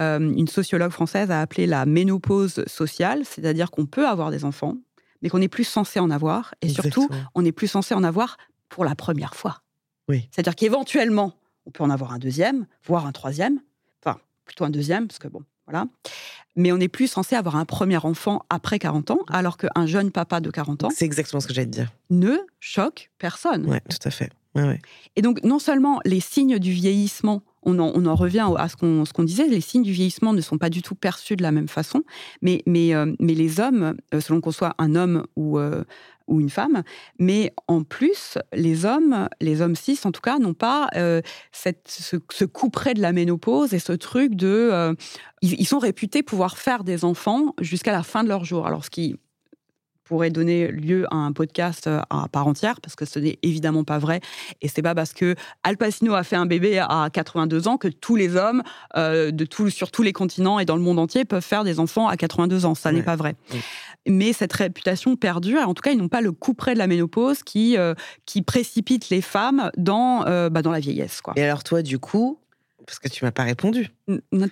euh, 0.00 0.18
une 0.18 0.48
sociologue 0.48 0.90
française 0.90 1.30
a 1.30 1.40
appelé 1.40 1.66
la 1.66 1.86
ménopause 1.86 2.62
sociale, 2.66 3.24
c'est-à-dire 3.24 3.70
qu'on 3.70 3.86
peut 3.86 4.06
avoir 4.06 4.30
des 4.30 4.44
enfants, 4.44 4.76
mais 5.22 5.28
qu'on 5.28 5.38
n'est 5.38 5.48
plus 5.48 5.64
censé 5.64 5.98
en 5.98 6.10
avoir, 6.10 6.54
et 6.60 6.68
surtout, 6.68 7.08
on 7.34 7.42
n'est 7.42 7.52
plus 7.52 7.68
censé 7.68 7.94
en 7.94 8.04
avoir 8.04 8.36
pour 8.68 8.84
la 8.84 8.94
première 8.94 9.34
fois. 9.34 9.62
Oui. 10.08 10.28
C'est-à-dire 10.30 10.56
qu'éventuellement, 10.56 11.34
on 11.66 11.70
peut 11.70 11.84
en 11.84 11.90
avoir 11.90 12.12
un 12.12 12.18
deuxième, 12.18 12.66
voire 12.84 13.06
un 13.06 13.12
troisième, 13.12 13.60
enfin, 14.04 14.18
plutôt 14.44 14.64
un 14.64 14.70
deuxième, 14.70 15.06
parce 15.06 15.18
que 15.18 15.28
bon, 15.28 15.42
voilà. 15.66 15.86
Mais 16.56 16.72
on 16.72 16.78
n'est 16.78 16.88
plus 16.88 17.06
censé 17.06 17.34
avoir 17.34 17.56
un 17.56 17.64
premier 17.64 17.96
enfant 17.98 18.44
après 18.50 18.78
40 18.78 19.10
ans, 19.10 19.20
alors 19.28 19.56
qu'un 19.56 19.86
jeune 19.86 20.10
papa 20.10 20.40
de 20.40 20.50
40 20.50 20.84
ans. 20.84 20.90
C'est 20.94 21.04
exactement 21.04 21.40
ce 21.40 21.46
que 21.46 21.54
j'allais 21.54 21.66
te 21.66 21.72
dire. 21.72 21.92
Ne 22.10 22.38
choque 22.60 23.10
personne. 23.18 23.66
Oui, 23.68 23.78
tout 23.88 24.06
à 24.06 24.10
fait. 24.10 24.30
Et 25.16 25.22
donc, 25.22 25.42
non 25.44 25.58
seulement 25.58 26.00
les 26.04 26.20
signes 26.20 26.58
du 26.58 26.72
vieillissement, 26.72 27.42
on 27.62 27.78
en, 27.78 28.14
revient 28.14 28.48
à 28.56 28.68
ce 28.68 28.76
qu'on 28.76 29.22
disait, 29.22 29.46
les 29.46 29.60
signes 29.60 29.82
du 29.82 29.92
vieillissement 29.92 30.32
ne 30.32 30.40
sont 30.40 30.58
pas 30.58 30.68
du 30.68 30.82
tout 30.82 30.94
perçus 30.94 31.36
de 31.36 31.42
la 31.42 31.52
même 31.52 31.68
façon, 31.68 32.02
mais, 32.42 32.62
mais, 32.66 32.94
euh, 32.94 33.14
mais 33.20 33.34
les 33.34 33.60
hommes, 33.60 33.96
euh, 34.12 34.20
selon 34.20 34.40
qu'on 34.40 34.50
soit 34.50 34.74
un 34.78 34.94
homme 34.94 35.26
ou, 35.36 35.58
euh, 35.58 35.84
ou 36.32 36.40
une 36.40 36.50
femme. 36.50 36.82
Mais 37.18 37.52
en 37.68 37.82
plus, 37.82 38.38
les 38.52 38.84
hommes, 38.84 39.28
les 39.40 39.60
hommes 39.60 39.76
cis 39.76 40.00
en 40.04 40.12
tout 40.12 40.22
cas, 40.22 40.38
n'ont 40.38 40.54
pas 40.54 40.88
euh, 40.96 41.20
cette, 41.52 41.86
ce, 41.88 42.44
coup 42.46 42.70
près 42.70 42.94
de 42.94 43.02
la 43.02 43.12
ménopause 43.12 43.74
et 43.74 43.78
ce 43.78 43.92
truc 43.92 44.34
de... 44.34 44.48
Euh, 44.72 44.94
ils, 45.42 45.66
sont 45.66 45.78
réputés 45.78 46.22
pouvoir 46.22 46.56
faire 46.56 46.84
des 46.84 47.04
enfants 47.04 47.54
jusqu'à 47.60 47.92
la 47.92 48.02
fin 48.02 48.24
de 48.24 48.28
leur 48.28 48.44
jour. 48.44 48.66
Alors 48.66 48.84
ce 48.84 48.90
qui 48.90 49.16
pourrait 50.04 50.30
donner 50.30 50.68
lieu 50.68 51.06
à 51.10 51.16
un 51.16 51.32
podcast 51.32 51.86
euh, 51.86 52.00
à 52.10 52.28
part 52.28 52.46
entière, 52.46 52.80
parce 52.80 52.96
que 52.96 53.04
ce 53.04 53.18
n'est 53.18 53.38
évidemment 53.42 53.84
pas 53.84 53.98
vrai. 53.98 54.20
Et 54.60 54.68
c'est 54.68 54.82
pas 54.82 54.94
parce 54.94 55.12
que 55.12 55.34
Al 55.62 55.76
Pacino 55.76 56.14
a 56.14 56.24
fait 56.24 56.36
un 56.36 56.46
bébé 56.46 56.78
à 56.78 57.08
82 57.12 57.68
ans 57.68 57.76
que 57.76 57.88
tous 57.88 58.16
les 58.16 58.36
hommes 58.36 58.62
de 58.96 59.44
tout, 59.44 59.70
sur 59.70 59.90
tous 59.90 60.02
les 60.02 60.12
continents 60.12 60.58
et 60.58 60.64
dans 60.64 60.76
le 60.76 60.82
monde 60.82 60.98
entier 60.98 61.24
peuvent 61.24 61.44
faire 61.44 61.64
des 61.64 61.80
enfants 61.80 62.08
à 62.08 62.16
82 62.16 62.66
ans. 62.66 62.74
Ça 62.74 62.92
n'est 62.92 63.02
pas 63.02 63.16
vrai 63.16 63.36
mais 64.06 64.32
cette 64.32 64.52
réputation 64.52 65.16
perdure. 65.16 65.68
En 65.68 65.74
tout 65.74 65.82
cas, 65.82 65.92
ils 65.92 65.98
n'ont 65.98 66.08
pas 66.08 66.20
le 66.20 66.32
coup 66.32 66.54
près 66.54 66.74
de 66.74 66.78
la 66.78 66.86
ménopause 66.86 67.42
qui, 67.42 67.76
euh, 67.76 67.94
qui 68.26 68.42
précipite 68.42 69.10
les 69.10 69.20
femmes 69.20 69.70
dans, 69.76 70.26
euh, 70.26 70.50
bah, 70.50 70.62
dans 70.62 70.72
la 70.72 70.80
vieillesse. 70.80 71.20
Quoi. 71.20 71.34
Et 71.36 71.42
alors 71.42 71.62
toi, 71.62 71.82
du 71.82 71.98
coup, 71.98 72.38
parce 72.86 72.98
que 72.98 73.08
tu 73.08 73.24
m'as 73.24 73.30
pas 73.32 73.44
répondu. 73.44 73.88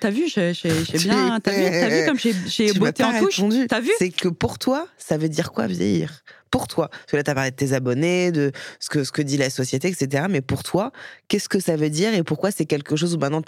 T'as 0.01 0.11
vu, 0.11 0.28
j'ai 0.28 0.53
bien. 0.99 1.41
T'as 1.41 1.53
vu, 1.53 2.01
vu, 2.01 2.07
comme 2.07 2.18
j'ai 2.47 2.72
botté 2.72 3.05
en 3.05 3.18
touche. 3.20 3.41
T'as 3.68 3.81
vu 3.81 3.91
C'est 3.99 4.11
que 4.11 4.28
pour 4.28 4.59
toi, 4.59 4.87
ça 4.99 5.16
veut 5.16 5.28
dire 5.28 5.53
quoi 5.53 5.66
vieillir? 5.66 6.22
Pour 6.51 6.66
toi, 6.66 6.89
parce 6.89 7.12
que 7.12 7.16
là, 7.16 7.22
t'as 7.22 7.35
parlé 7.35 7.53
de 7.53 7.57
tes 7.57 7.74
abonnés, 7.74 8.33
de 8.33 8.51
ce 8.81 8.91
que 8.91 9.05
ce 9.05 9.12
que 9.12 9.22
dit 9.22 9.37
la 9.37 9.51
société, 9.51 9.87
etc. 9.87 10.24
Mais 10.28 10.41
pour 10.41 10.64
toi, 10.64 10.91
qu'est-ce 11.28 11.49
que 11.49 11.61
ça 11.61 11.76
veut 11.76 11.91
dire 11.91 12.12
et 12.12 12.24
pourquoi 12.24 12.51
c'est 12.51 12.64
quelque 12.64 12.97
chose 12.97 13.14
où 13.14 13.18
maintenant 13.18 13.41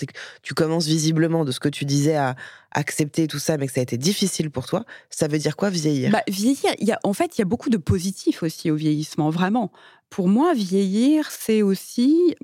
tu 0.42 0.54
commences 0.54 0.86
visiblement 0.86 1.44
de 1.44 1.50
ce 1.50 1.58
que 1.58 1.68
tu 1.68 1.84
disais 1.84 2.14
à 2.14 2.36
accepter 2.70 3.26
tout 3.26 3.40
ça, 3.40 3.56
mais 3.56 3.66
que 3.66 3.72
ça 3.72 3.80
a 3.80 3.82
été 3.82 3.98
difficile 3.98 4.50
pour 4.50 4.66
toi 4.66 4.84
Ça 5.10 5.26
veut 5.26 5.38
dire 5.38 5.56
quoi 5.56 5.68
vieillir? 5.68 6.12
Bah, 6.12 6.22
Vieillir, 6.28 6.74
y 6.78 6.92
a, 6.92 7.00
en 7.02 7.12
fait, 7.12 7.36
il 7.36 7.40
y 7.40 7.42
a 7.42 7.44
beaucoup 7.44 7.70
de 7.70 7.76
positifs 7.76 8.44
aussi 8.44 8.70
au 8.70 8.76
vieillissement, 8.76 9.30
vraiment. 9.30 9.72
Pour 10.12 10.28
moi, 10.28 10.52
vieillir, 10.52 11.30
c'est 11.30 11.62
aussi 11.62 12.34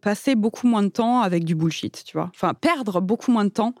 passer 0.00 0.34
beaucoup 0.34 0.66
moins 0.66 0.82
de 0.82 0.88
temps 0.88 1.20
avec 1.20 1.44
du 1.44 1.54
bullshit, 1.54 2.02
tu 2.06 2.16
vois. 2.16 2.30
Enfin, 2.34 2.54
perdre 2.54 3.02
beaucoup 3.02 3.30
moins 3.30 3.44
de 3.44 3.50
temps 3.50 3.74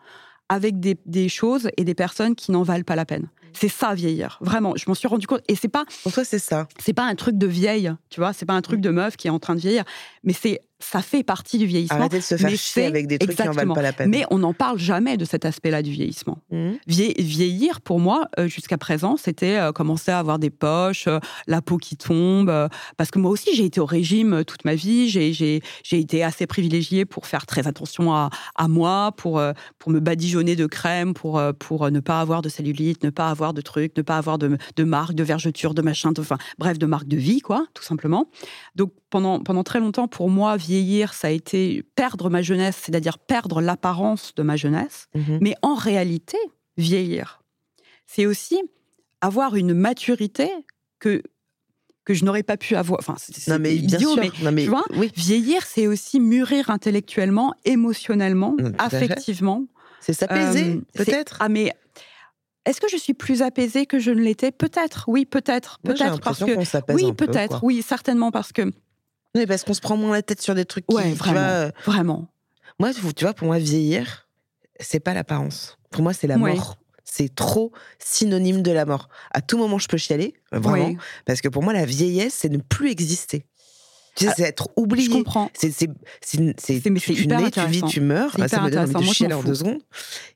avec 0.50 0.78
des, 0.78 1.28
choses 1.30 1.70
et 1.78 1.84
des 1.84 1.94
personnes 1.94 2.34
qui 2.34 2.52
n'en 2.52 2.62
valent 2.62 2.84
pas 2.84 2.94
la 2.94 3.06
peine. 3.06 3.30
C'est 3.54 3.70
ça 3.70 3.94
vieillir, 3.94 4.36
vraiment. 4.42 4.74
Je 4.76 4.84
m'en 4.86 4.94
suis 4.94 5.08
rendu 5.08 5.26
compte. 5.26 5.40
Et 5.48 5.54
c'est 5.54 5.68
pas. 5.68 5.86
Pour 6.02 6.12
toi, 6.12 6.24
c'est 6.24 6.38
ça. 6.38 6.68
C'est 6.78 6.92
pas 6.92 7.04
un 7.04 7.14
truc 7.14 7.38
de 7.38 7.46
vieille, 7.46 7.90
tu 8.10 8.20
vois. 8.20 8.34
C'est 8.34 8.44
pas 8.44 8.52
un 8.52 8.60
truc 8.60 8.82
de 8.82 8.90
meuf 8.90 9.16
qui 9.16 9.28
est 9.28 9.30
en 9.30 9.38
train 9.38 9.54
de 9.54 9.60
vieillir, 9.60 9.84
mais 10.24 10.34
c'est 10.34 10.60
ça 10.80 11.02
fait 11.02 11.22
partie 11.24 11.58
du 11.58 11.66
vieillissement. 11.66 11.98
Arrêtez 11.98 12.18
de 12.18 12.22
se 12.22 12.36
faire 12.36 12.50
chier 12.50 12.84
avec 12.86 13.06
des 13.08 13.18
trucs 13.18 13.34
qui 13.34 13.42
en 13.42 13.46
valent 13.46 13.50
exactement. 13.52 13.74
pas 13.74 13.82
la 13.82 13.92
peine. 13.92 14.10
Mais 14.10 14.24
on 14.30 14.38
n'en 14.38 14.54
parle 14.54 14.78
jamais 14.78 15.16
de 15.16 15.24
cet 15.24 15.44
aspect-là 15.44 15.82
du 15.82 15.90
vieillissement. 15.90 16.38
Vie- 16.86 17.14
vieillir, 17.18 17.80
pour 17.80 17.98
moi, 17.98 18.28
euh, 18.38 18.46
jusqu'à 18.48 18.78
présent, 18.78 19.16
c'était 19.16 19.56
euh, 19.56 19.72
commencer 19.72 20.10
à 20.12 20.18
avoir 20.20 20.38
des 20.38 20.50
poches, 20.50 21.08
euh, 21.08 21.18
la 21.48 21.60
peau 21.62 21.78
qui 21.78 21.96
tombe. 21.96 22.52
parce 22.96 23.10
que 23.10 23.18
moi 23.18 23.30
aussi, 23.30 23.54
j'ai 23.54 23.64
été 23.64 23.80
au 23.80 23.86
régime 23.86 24.44
toute 24.44 24.64
ma 24.64 24.74
vie. 24.76 25.08
J'ai 25.08 25.62
été 25.90 26.22
assez 26.22 26.46
privilégiée 26.46 27.04
pour 27.04 27.26
faire 27.26 27.44
très 27.46 27.66
attention 27.66 28.12
à, 28.14 28.30
à 28.54 28.68
moi, 28.68 29.12
pour, 29.16 29.42
pour 29.78 29.92
me 29.92 30.00
badigeonner 30.00 30.54
de 30.56 30.66
crème, 30.66 31.12
pour, 31.14 31.40
pour 31.58 31.90
ne 31.90 32.00
pas 32.00 32.20
avoir 32.20 32.40
de 32.42 32.48
cellulite, 32.48 33.02
ne 33.02 33.10
pas 33.10 33.30
avoir 33.30 33.52
de 33.52 33.60
trucs, 33.60 33.96
ne 33.96 34.02
pas 34.02 34.16
avoir 34.16 34.38
de, 34.38 34.56
de 34.76 34.84
marques, 34.84 35.14
de 35.14 35.24
vergetures, 35.24 35.74
de 35.74 35.82
machin, 35.82 36.12
de- 36.12 36.20
enfin, 36.20 36.38
bref, 36.58 36.78
de 36.78 36.86
marques 36.86 37.08
de 37.08 37.16
vie, 37.16 37.40
quoi, 37.40 37.66
tout 37.74 37.82
simplement. 37.82 38.26
Donc, 38.76 38.92
pendant, 39.10 39.40
pendant 39.40 39.62
très 39.64 39.80
longtemps, 39.80 40.06
pour 40.06 40.28
moi, 40.30 40.56
vieillir, 40.68 41.14
ça 41.14 41.28
a 41.28 41.30
été 41.30 41.82
perdre 41.94 42.28
ma 42.28 42.42
jeunesse, 42.42 42.76
c'est-à-dire 42.84 43.18
perdre 43.18 43.60
l'apparence 43.60 44.34
de 44.34 44.42
ma 44.42 44.56
jeunesse. 44.56 45.06
Mhm. 45.14 45.38
Mais 45.40 45.54
en 45.62 45.74
réalité, 45.74 46.36
vieillir, 46.76 47.42
c'est 48.06 48.26
aussi 48.26 48.60
avoir 49.20 49.56
une 49.56 49.72
maturité 49.74 50.50
que, 50.98 51.22
que 52.04 52.12
je 52.14 52.24
n'aurais 52.24 52.42
pas 52.42 52.56
pu 52.56 52.76
avoir. 52.76 52.98
Enfin, 53.00 53.14
c'est 53.18 53.34
idiot, 53.74 54.14
sûr. 54.14 54.20
mais 54.22 54.30
non, 54.42 54.52
mais 54.52 54.64
tu 54.64 54.68
vois, 54.70 54.84
oui, 54.96 55.10
vieillir, 55.16 55.62
c'est 55.64 55.86
aussi 55.86 56.20
mûrir 56.20 56.70
intellectuellement, 56.70 57.54
émotionnellement, 57.64 58.54
affectivement. 58.78 59.64
c'est 60.00 60.12
s'apaiser, 60.12 60.64
Euh, 60.74 60.80
peut-être. 60.94 61.38
Ah, 61.40 61.48
mais 61.48 61.72
est-ce 62.66 62.80
que 62.82 62.88
je 62.88 62.96
suis 62.98 63.14
plus 63.14 63.40
apaisée 63.42 63.86
que 63.86 63.98
je 63.98 64.10
ne 64.10 64.20
l'étais? 64.20 64.52
Peut-être, 64.52 65.04
oui, 65.08 65.24
peut-être. 65.24 65.78
Peut-être 65.82 66.20
parce 66.20 66.40
que. 66.44 66.92
Oui, 66.92 67.12
peut-être, 67.14 67.64
oui, 67.64 67.80
certainement 67.82 68.30
parce 68.30 68.52
que. 68.52 68.70
Oui, 69.34 69.46
parce 69.46 69.64
qu'on 69.64 69.74
se 69.74 69.80
prend 69.80 69.96
moins 69.96 70.12
la 70.12 70.22
tête 70.22 70.40
sur 70.40 70.54
des 70.54 70.64
trucs 70.64 70.86
qui, 70.86 70.94
Ouais, 70.94 71.12
vraiment. 71.12 71.34
vois, 71.40 71.48
euh, 71.48 71.70
Vraiment. 71.86 72.28
Moi, 72.80 72.90
tu 72.94 73.24
vois, 73.24 73.34
pour 73.34 73.46
moi, 73.46 73.58
vieillir, 73.58 74.28
c'est 74.80 75.00
pas 75.00 75.14
l'apparence. 75.14 75.78
Pour 75.90 76.02
moi, 76.02 76.12
c'est 76.12 76.26
la 76.26 76.36
Ouais. 76.38 76.54
mort. 76.54 76.76
C'est 77.04 77.34
trop 77.34 77.72
synonyme 77.98 78.62
de 78.62 78.70
la 78.70 78.84
mort. 78.84 79.08
À 79.32 79.40
tout 79.40 79.56
moment, 79.58 79.78
je 79.78 79.88
peux 79.88 79.96
chialer, 79.96 80.34
euh, 80.54 80.58
vraiment. 80.58 80.88
Oui, 80.88 80.96
Parce 81.24 81.40
que 81.40 81.48
pour 81.48 81.62
moi, 81.62 81.72
la 81.72 81.84
vieillesse, 81.86 82.34
c'est 82.34 82.48
ne 82.50 82.58
plus 82.58 82.90
exister. 82.90 83.46
Tu 84.14 84.24
sais, 84.24 84.30
Ah, 84.30 84.34
c'est 84.36 84.42
être 84.44 84.68
je 84.76 84.82
oublié. 84.82 85.08
comprends. 85.08 85.50
C'est, 85.54 85.70
c'est, 85.70 85.88
c'est, 86.20 86.54
c'est- 86.58 86.80
tu, 86.80 87.26
nais, 87.28 87.50
tu 87.50 87.66
vis, 87.66 87.82
tu 87.84 88.00
meurs. 88.00 88.32
C'est 88.36 88.42
Ah, 88.42 88.48
ça 88.48 88.60
me 88.62 88.70
donne 88.70 88.80
envie 88.80 88.94
de 88.94 89.02
je 89.02 89.12
chialer 89.12 89.34
en 89.34 89.42
deux 89.42 89.54
secondes. 89.54 89.80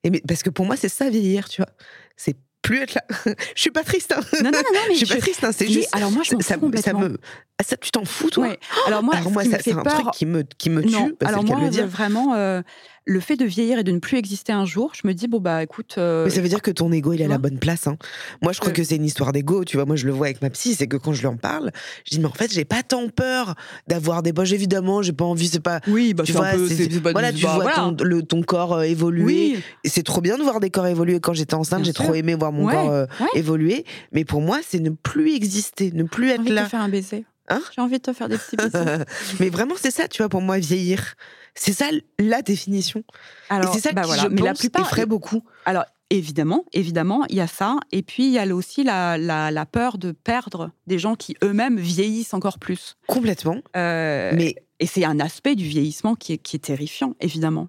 Et 0.04 0.10
mais, 0.10 0.22
parce 0.26 0.42
que 0.42 0.50
pour 0.50 0.64
moi, 0.66 0.76
c'est 0.76 0.88
ça, 0.88 1.10
vieillir, 1.10 1.48
tu 1.48 1.60
vois. 1.62 1.70
C'est 2.16 2.36
plus 2.62 2.78
être 2.78 2.94
là. 2.94 3.02
je 3.54 3.60
suis 3.60 3.70
pas 3.70 3.82
triste. 3.84 4.12
hein. 4.16 4.20
Non, 4.42 4.50
non, 4.50 4.58
non, 4.58 4.58
non, 4.72 4.80
mais 4.88 4.94
je 4.98 5.04
suis 5.04 5.14
pas 5.14 5.20
triste, 5.20 5.44
hein, 5.44 5.50
c'est 5.52 5.68
juste. 5.68 5.88
alors 5.94 6.10
moi, 6.10 6.22
je 6.24 6.34
m'en 6.34 6.40
ça, 6.40 6.54
fous 6.54 6.60
ça 6.60 6.92
complètement. 6.92 7.00
me. 7.00 7.18
Ah, 7.58 7.64
ça, 7.64 7.76
tu 7.76 7.90
t'en 7.90 8.04
fous, 8.04 8.30
toi 8.30 8.46
Ouais. 8.48 8.58
Alors 8.86 9.02
moi, 9.02 9.14
Alors 9.16 9.30
moi, 9.30 9.44
ça, 9.44 9.58
c'est 9.62 9.72
un 9.72 9.82
peur, 9.82 10.00
truc 10.00 10.14
qui 10.14 10.26
me, 10.26 10.42
qui 10.42 10.70
me 10.70 10.82
tue. 10.82 10.90
non, 10.90 11.10
bah, 11.20 11.28
alors 11.28 11.44
moi, 11.44 11.60
le 11.60 11.68
dire. 11.68 11.86
vraiment, 11.86 12.34
euh, 12.34 12.62
le 13.04 13.18
fait 13.20 13.36
de 13.36 13.44
vieillir 13.44 13.78
et 13.78 13.84
de 13.84 13.90
ne 13.92 13.98
plus 13.98 14.16
exister 14.18 14.52
un 14.52 14.64
jour, 14.64 14.92
je 14.94 15.06
me 15.08 15.12
dis 15.14 15.26
bon 15.28 15.40
bah 15.40 15.62
écoute, 15.62 15.96
euh, 15.98 16.24
Mais 16.24 16.30
ça 16.30 16.40
veut 16.40 16.48
dire 16.48 16.62
que 16.62 16.70
ton 16.70 16.92
ego, 16.92 17.12
il 17.12 17.20
est 17.20 17.24
à 17.24 17.28
la 17.28 17.38
bonne 17.38 17.58
place. 17.58 17.86
hein. 17.86 17.96
Moi, 18.42 18.52
je 18.52 18.58
crois 18.60 18.70
Euh. 18.70 18.74
que 18.74 18.84
c'est 18.84 18.96
une 18.96 19.04
histoire 19.04 19.32
d'ego. 19.32 19.64
Tu 19.64 19.76
vois, 19.76 19.86
moi, 19.86 19.96
je 19.96 20.06
le 20.06 20.12
vois 20.12 20.26
avec 20.26 20.40
ma 20.42 20.50
psy. 20.50 20.74
C'est 20.74 20.86
que 20.86 20.96
quand 20.96 21.12
je 21.12 21.20
lui 21.20 21.26
en 21.26 21.36
parle, 21.36 21.72
je 22.04 22.10
dis, 22.16 22.20
mais 22.20 22.26
en 22.28 22.32
fait, 22.32 22.52
j'ai 22.52 22.64
pas 22.64 22.82
tant 22.82 23.08
peur 23.08 23.54
d'avoir 23.88 24.22
des 24.22 24.32
poches. 24.32 24.52
Évidemment, 24.52 25.02
j'ai 25.02 25.12
pas 25.12 25.24
envie. 25.24 25.48
C'est 25.48 25.60
pas. 25.60 25.80
oui, 25.88 26.14
bah 26.14 26.24
tu 26.24 26.32
vois, 26.32 26.48
un 26.48 26.52
peu, 26.56 26.68
pas 27.02 27.12
voilà, 27.12 27.32
tu 27.32 27.42
bah, 27.44 27.54
vois 27.54 27.64
voilà. 27.64 27.94
ton, 27.96 28.04
le, 28.04 28.22
ton 28.22 28.42
corps 28.42 28.74
euh, 28.74 28.82
évoluer. 28.82 29.24
Oui, 29.24 29.62
c'est 29.84 30.04
trop 30.04 30.20
bien 30.20 30.38
de 30.38 30.42
voir 30.42 30.60
des 30.60 30.70
corps 30.70 30.86
évoluer. 30.86 31.18
Quand 31.20 31.32
j'étais 31.34 31.54
enceinte, 31.54 31.84
j'ai 31.84 31.92
trop 31.92 32.14
aimé 32.14 32.34
voir 32.34 32.52
mon 32.52 32.66
Ouais, 32.66 32.72
corps 32.74 32.90
euh, 32.90 33.06
ouais. 33.20 33.26
évoluer. 33.34 33.84
Mais 34.12 34.24
pour 34.24 34.40
moi, 34.40 34.60
c'est 34.66 34.78
ne 34.80 34.90
plus 34.90 35.34
exister, 35.34 35.90
ne 35.92 36.04
plus 36.04 36.30
être 36.30 36.40
envie 36.40 36.50
de 36.50 36.54
là. 36.54 36.64
te 36.64 36.68
faire 36.70 36.80
un 36.82 36.88
baiser. 36.88 37.24
Hein 37.48 37.60
J'ai 37.74 37.80
envie 37.80 37.98
de 37.98 38.02
te 38.02 38.12
faire 38.12 38.28
des 38.28 38.38
petits 38.38 38.56
bisous. 38.56 39.04
mais 39.40 39.48
vraiment, 39.50 39.74
c'est 39.76 39.90
ça, 39.90 40.08
tu 40.08 40.18
vois, 40.22 40.28
pour 40.28 40.40
moi, 40.42 40.58
vieillir. 40.58 41.14
C'est 41.54 41.72
ça 41.72 41.86
la 42.18 42.42
définition. 42.42 43.04
Alors, 43.50 43.74
c'est 43.74 43.80
ça 43.80 43.92
bah 43.92 44.02
qui, 44.02 44.06
voilà. 44.08 44.22
je 44.22 44.28
mais 44.28 44.36
pense, 44.36 44.46
la 44.46 44.54
plupart, 44.54 44.82
effraie 44.86 45.06
beaucoup. 45.06 45.42
alors 45.66 45.84
évidemment, 46.08 46.66
évidemment, 46.74 47.24
il 47.30 47.36
y 47.36 47.40
a 47.40 47.46
ça, 47.46 47.76
et 47.90 48.02
puis 48.02 48.26
il 48.26 48.32
y 48.32 48.38
a 48.38 48.46
aussi 48.54 48.84
la, 48.84 49.16
la, 49.16 49.50
la 49.50 49.64
peur 49.64 49.96
de 49.96 50.12
perdre 50.12 50.70
des 50.86 50.98
gens 50.98 51.14
qui 51.14 51.36
eux-mêmes 51.42 51.78
vieillissent 51.78 52.34
encore 52.34 52.58
plus. 52.58 52.96
Complètement. 53.06 53.56
Euh, 53.76 54.30
Mais 54.34 54.56
Et 54.78 54.86
c'est 54.86 55.04
un 55.06 55.18
aspect 55.20 55.54
du 55.54 55.64
vieillissement 55.64 56.14
qui 56.14 56.34
est, 56.34 56.38
qui 56.38 56.56
est 56.56 56.60
terrifiant, 56.60 57.14
évidemment. 57.20 57.68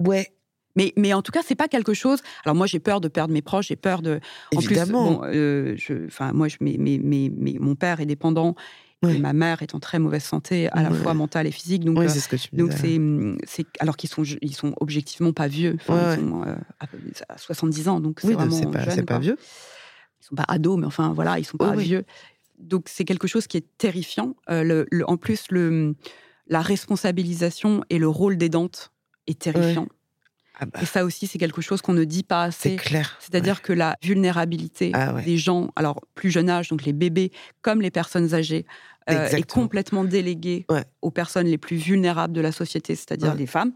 ouais, 0.00 0.32
Mais, 0.74 0.92
mais 0.96 1.14
en 1.14 1.22
tout 1.22 1.30
cas, 1.30 1.42
c'est 1.46 1.54
pas 1.54 1.68
quelque 1.68 1.94
chose. 1.94 2.22
Alors 2.44 2.56
moi, 2.56 2.66
j'ai 2.66 2.80
peur 2.80 3.00
de 3.00 3.06
perdre 3.06 3.32
mes 3.32 3.42
proches, 3.42 3.68
j'ai 3.68 3.76
peur 3.76 4.02
de. 4.02 4.18
En 4.54 4.60
évidemment. 4.60 5.18
plus, 5.18 5.18
bon, 5.18 5.30
euh, 5.32 5.74
je, 5.76 6.06
enfin, 6.06 6.32
moi, 6.32 6.48
je, 6.48 6.56
mon 6.60 7.74
père 7.76 8.00
est 8.00 8.06
dépendant 8.06 8.56
Ma 9.02 9.32
mère 9.32 9.62
est 9.62 9.74
en 9.74 9.78
très 9.80 9.98
mauvaise 9.98 10.24
santé, 10.24 10.68
à 10.72 10.82
la 10.82 10.90
Ouais. 10.90 10.96
fois 10.98 11.14
mentale 11.14 11.46
et 11.46 11.50
physique. 11.52 11.84
Donc, 11.84 11.98
oui, 11.98 12.06
euh, 12.06 12.08
c'est 12.08 12.20
ce 12.20 12.28
que 12.28 12.36
tu 12.36 12.48
me 12.52 12.58
donc 12.58 12.72
c'est, 12.72 12.98
c'est 13.46 13.66
alors 13.78 13.96
qu'ils 13.96 14.10
sont, 14.10 14.22
ils 14.42 14.54
sont 14.54 14.74
objectivement 14.80 15.32
pas 15.32 15.46
vieux. 15.48 15.76
Enfin, 15.80 15.94
Ouais, 15.94 16.14
ils 16.14 16.28
sont 16.28 16.42
euh, 16.44 16.54
à, 16.80 16.86
peu- 16.86 16.98
à 17.28 17.38
70 17.38 17.88
ans, 17.88 18.00
donc 18.00 18.20
c'est 18.20 18.26
Oui, 18.28 18.34
vraiment 18.34 18.50
c'est 18.56 18.70
pas, 18.70 18.80
jeune, 18.84 18.94
c'est 18.94 19.02
pas 19.04 19.18
vieux. 19.18 19.36
Ils 20.20 20.24
sont 20.24 20.34
pas 20.34 20.44
ados, 20.48 20.78
mais 20.78 20.86
enfin 20.86 21.12
voilà, 21.12 21.38
ils 21.38 21.44
sont 21.44 21.56
pas 21.58 21.76
vieux. 21.76 22.04
Donc 22.58 22.88
c'est 22.88 23.04
quelque 23.04 23.28
chose 23.28 23.46
qui 23.46 23.58
est 23.58 23.66
terrifiant. 23.78 24.34
Euh, 24.50 24.64
le- 24.64 24.86
le- 24.90 25.08
en 25.08 25.16
plus, 25.18 25.44
le, 25.50 25.94
la 26.48 26.62
responsabilisation 26.62 27.84
et 27.90 27.98
le 27.98 28.08
rôle 28.08 28.36
d'aidante 28.38 28.92
est 29.26 29.38
terrifiant. 29.38 29.86
Ah 30.58 30.66
bah, 30.66 30.78
Et 30.82 30.86
ça 30.86 31.04
aussi, 31.04 31.26
c'est 31.26 31.38
quelque 31.38 31.60
chose 31.60 31.82
qu'on 31.82 31.92
ne 31.92 32.04
dit 32.04 32.22
pas 32.22 32.50
c'est 32.50 32.70
assez. 32.74 32.76
clair. 32.76 33.16
C'est-à-dire 33.20 33.60
que 33.62 33.72
la 33.74 33.96
vulnérabilité 34.02 34.90
Ah 34.94 35.12
ouais. 35.14 35.22
des 35.22 35.36
gens, 35.36 35.70
alors 35.76 36.00
plus 36.14 36.30
jeune 36.30 36.48
âge, 36.48 36.68
donc 36.68 36.84
les 36.84 36.92
bébés 36.94 37.30
comme 37.62 37.80
les 37.82 37.90
personnes 37.90 38.32
âgées, 38.34 38.64
euh, 39.10 39.28
est 39.28 39.48
complètement 39.48 40.02
déléguée 40.04 40.64
Ouais. 40.70 40.84
aux 41.02 41.10
personnes 41.10 41.46
les 41.46 41.58
plus 41.58 41.76
vulnérables 41.76 42.32
de 42.32 42.40
la 42.40 42.52
société, 42.52 42.94
c'est-à-dire 42.96 43.34
les 43.34 43.46
femmes. 43.46 43.72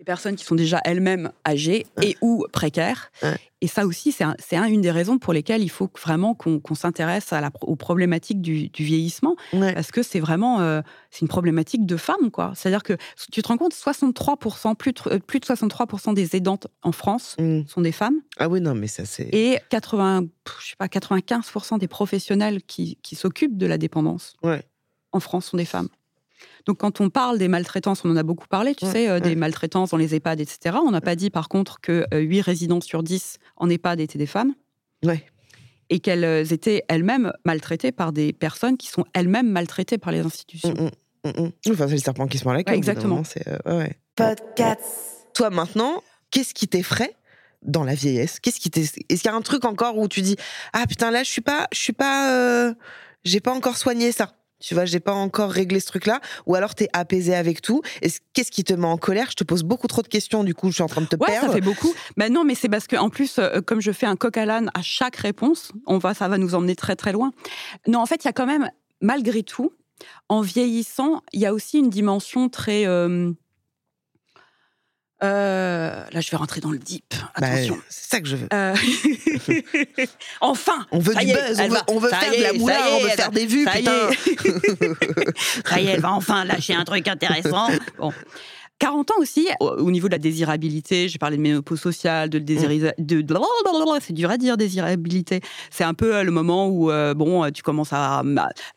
Les 0.00 0.04
personnes 0.04 0.34
qui 0.34 0.44
sont 0.46 0.54
déjà 0.54 0.80
elles-mêmes 0.86 1.30
âgées 1.46 1.86
et 2.00 2.16
ou 2.22 2.46
précaires. 2.50 3.12
Ouais. 3.22 3.36
Et 3.60 3.66
ça 3.66 3.84
aussi, 3.84 4.12
c'est 4.12 4.24
un- 4.24 4.34
c'est 4.38 4.56
un- 4.56 4.64
une 4.64 4.80
des 4.80 4.90
raisons 4.90 5.18
pour 5.18 5.34
lesquelles 5.34 5.62
il 5.62 5.68
faut 5.68 5.90
vraiment 6.02 6.34
qu'on 6.34 6.74
s'intéresse 6.74 7.34
aux 7.60 7.76
problématiques 7.76 8.40
du, 8.40 8.70
du 8.70 8.82
vieillissement, 8.82 9.36
Ouais. 9.52 9.74
parce 9.74 9.90
que 9.92 10.02
c'est 10.02 10.18
vraiment 10.18 10.60
euh, 10.62 10.80
c'est 11.10 11.20
une 11.20 11.28
problématique 11.28 11.84
de 11.84 11.98
femmes. 11.98 12.30
quoi. 12.30 12.52
C'est-à-dire 12.56 12.82
que 12.82 12.94
tu 13.30 13.42
te 13.42 13.48
rends 13.48 13.58
compte, 13.58 13.74
63%, 13.74 14.74
plus 14.74 14.92
de, 14.94 15.00
euh, 15.08 15.18
plus 15.18 15.38
de 15.38 15.44
63% 15.44 16.14
des 16.14 16.34
aidantes 16.34 16.68
en 16.82 16.92
France 16.92 17.36
Mm. 17.38 17.66
sont 17.66 17.82
des 17.82 17.92
femmes 17.92 18.20
Ah 18.38 18.48
oui, 18.48 18.62
non, 18.62 18.74
mais 18.74 18.86
ça, 18.86 19.04
c'est. 19.04 19.28
et 19.34 19.58
80, 19.68 20.22
pff, 20.44 20.56
je 20.62 20.68
sais 20.70 20.76
pas, 20.78 20.88
95% 20.88 21.76
des 21.76 21.88
professionnels 21.88 22.62
qui, 22.62 22.96
qui 23.02 23.16
s'occupent 23.16 23.58
de 23.58 23.66
la 23.66 23.76
dépendance 23.76 24.32
Ouais. 24.42 24.62
en 25.12 25.20
France 25.20 25.44
sont 25.44 25.58
des 25.58 25.66
femmes. 25.66 25.88
Donc 26.66 26.78
quand 26.78 27.00
on 27.00 27.10
parle 27.10 27.38
des 27.38 27.48
maltraitances, 27.48 28.04
on 28.04 28.10
en 28.10 28.16
a 28.16 28.22
beaucoup 28.22 28.46
parlé, 28.48 28.74
tu 28.74 28.84
Ouais, 28.84 28.90
sais, 28.92 29.08
euh, 29.08 29.20
des 29.20 29.30
ouais. 29.30 29.34
maltraitances 29.34 29.90
dans 29.90 29.96
les 29.96 30.14
EHPAD, 30.14 30.40
etc. 30.40 30.76
On 30.84 30.90
n'a 30.90 31.00
pas 31.00 31.16
dit 31.16 31.30
par 31.30 31.48
contre 31.48 31.80
que 31.80 32.04
euh, 32.14 32.18
8 32.20 32.40
résidents 32.42 32.80
sur 32.80 33.02
10 33.02 33.36
en 33.56 33.68
EHPAD 33.70 34.00
étaient 34.00 34.18
des 34.18 34.26
femmes 34.26 34.54
Ouais. 35.04 35.24
et 35.88 36.00
qu'elles 36.00 36.24
euh, 36.24 36.44
étaient 36.44 36.84
elles-mêmes 36.88 37.32
maltraitées 37.44 37.92
par 37.92 38.12
des 38.12 38.32
personnes 38.32 38.76
qui 38.76 38.88
sont 38.88 39.04
elles-mêmes 39.14 39.48
maltraitées 39.50 39.98
par 39.98 40.12
les 40.12 40.20
institutions. 40.20 40.70
Mm, 40.74 41.28
mm, 41.28 41.30
mm, 41.42 41.42
mm. 41.46 41.72
Enfin, 41.72 41.86
c'est 41.88 41.94
le 41.94 41.98
serpent 41.98 42.26
qui 42.26 42.38
se 42.38 42.44
mord 42.44 42.54
la 42.54 42.62
queue. 42.64 42.72
Ouais, 42.72 42.78
exactement. 42.78 43.22
euh, 43.46 43.58
ouais, 43.66 43.76
ouais. 43.76 43.96
Toi, 45.34 45.50
maintenant, 45.50 46.02
qu'est-ce 46.30 46.54
qui 46.54 46.68
t'effraie 46.68 47.14
dans 47.62 47.84
la 47.84 47.94
vieillesse? 47.94 48.40
Qu'est-ce 48.40 48.60
qui 48.60 48.70
t'est- 48.70 48.82
Est-ce 49.08 49.22
qu'il 49.22 49.24
y 49.24 49.28
a 49.28 49.34
un 49.34 49.40
truc 49.42 49.64
encore 49.64 49.96
où 49.98 50.08
tu 50.08 50.20
dis 50.22 50.36
Ah 50.72 50.86
putain, 50.86 51.10
là, 51.10 51.22
je 51.22 51.30
suis 51.30 51.40
pas. 51.40 51.66
Je 51.72 51.78
suis 51.78 51.92
pas. 51.92 52.32
euh, 52.34 52.74
J'ai 53.24 53.40
pas 53.40 53.52
encore 53.52 53.76
soigné 53.76 54.12
ça. 54.12 54.32
Tu 54.60 54.74
vois, 54.74 54.84
j'ai 54.84 55.00
pas 55.00 55.12
encore 55.14 55.50
réglé 55.50 55.80
ce 55.80 55.86
truc-là. 55.86 56.20
Ou 56.46 56.54
alors, 56.54 56.74
t'es 56.74 56.88
apaisé 56.92 57.34
avec 57.34 57.62
tout. 57.62 57.80
Est-ce- 58.02 58.20
Qu'est-ce 58.34 58.50
qui 58.50 58.62
te 58.62 58.72
met 58.74 58.86
en 58.86 58.96
colère? 58.98 59.26
Je 59.30 59.36
te 59.36 59.44
pose 59.44 59.62
beaucoup 59.62 59.86
trop 59.86 60.02
de 60.02 60.08
questions, 60.08 60.44
du 60.44 60.54
coup, 60.54 60.68
je 60.68 60.74
suis 60.74 60.82
en 60.82 60.86
train 60.86 61.00
de 61.00 61.06
te 61.06 61.16
Ouais, 61.16 61.26
perdre. 61.26 61.48
ça 61.48 61.52
fait 61.54 61.60
beaucoup. 61.60 61.92
Mais 62.16 62.28
non, 62.28 62.44
mais 62.44 62.54
c'est 62.54 62.68
parce 62.68 62.86
que 62.86 62.96
en 62.96 63.08
plus, 63.10 63.38
euh, 63.38 63.60
comme 63.60 63.80
je 63.80 63.90
fais 63.90 64.06
un 64.06 64.16
coq 64.16 64.36
à 64.36 64.44
l'âne 64.46 64.70
à 64.74 64.82
chaque 64.82 65.16
réponse, 65.16 65.72
on 65.86 65.98
va, 65.98 66.14
ça 66.14 66.28
va 66.28 66.38
nous 66.38 66.54
emmener 66.54 66.76
très 66.76 66.94
très 66.94 67.12
loin. 67.12 67.32
Non, 67.88 67.98
en 68.00 68.06
fait, 68.06 68.22
il 68.24 68.26
y 68.26 68.30
a 68.30 68.32
quand 68.32 68.46
même, 68.46 68.70
malgré 69.00 69.42
tout, 69.42 69.72
en 70.28 70.40
vieillissant, 70.42 71.22
il 71.32 71.40
y 71.40 71.46
a 71.46 71.52
aussi 71.54 71.78
une 71.78 71.90
dimension 71.90 72.48
très. 72.48 72.86
euh, 72.86 73.32
euh, 75.22 76.04
là, 76.12 76.20
je 76.20 76.30
vais 76.30 76.36
rentrer 76.36 76.60
dans 76.60 76.70
le 76.70 76.78
deep. 76.78 77.04
Bah, 77.38 77.46
Attention. 77.48 77.78
c'est 77.88 78.10
ça 78.10 78.20
que 78.20 78.28
je 78.28 78.36
veux. 78.36 78.48
Euh, 78.52 78.74
enfin 80.40 80.86
On 80.92 80.98
veut 80.98 81.14
du 81.14 81.26
buzz, 81.26 81.60
on 81.60 81.68
veut, 81.68 81.76
on 81.88 82.00
faire 82.08 82.32
de 82.36 82.42
la 82.42 82.52
moula, 82.52 82.78
on 82.94 83.02
veut 83.02 83.08
faire 83.10 83.30
des 83.30 83.46
vues, 83.46 83.64
Ça 83.64 83.72
putain. 83.72 83.92
est. 84.10 85.66
Ça 85.68 85.80
y 85.80 85.86
est, 85.86 85.90
elle 85.90 86.00
va 86.00 86.12
enfin 86.12 86.44
lâcher 86.44 86.74
un 86.74 86.84
truc 86.84 87.06
intéressant. 87.08 87.68
Bon. 87.98 88.12
40 88.78 89.10
ans 89.10 89.14
aussi, 89.18 89.46
au 89.60 89.66
au 89.68 89.90
niveau 89.90 90.08
de 90.08 90.12
la 90.12 90.18
désirabilité, 90.18 91.08
j'ai 91.10 91.18
parlé 91.18 91.36
de 91.36 91.42
ménopause 91.42 91.78
sociale, 91.80 92.30
de, 92.30 92.38
désirisa- 92.38 92.94
de, 92.96 93.20
de- 93.20 93.36
c'est 94.00 94.14
dur 94.14 94.30
à 94.30 94.38
dire 94.38 94.56
désirabilité. 94.56 95.42
C'est 95.70 95.84
un 95.84 95.92
peu 95.92 96.16
euh, 96.16 96.22
le 96.22 96.30
moment 96.30 96.66
où 96.68 96.90
euh, 96.90 97.12
bon, 97.12 97.50
tu 97.50 97.62
commences 97.62 97.92
à, 97.92 98.22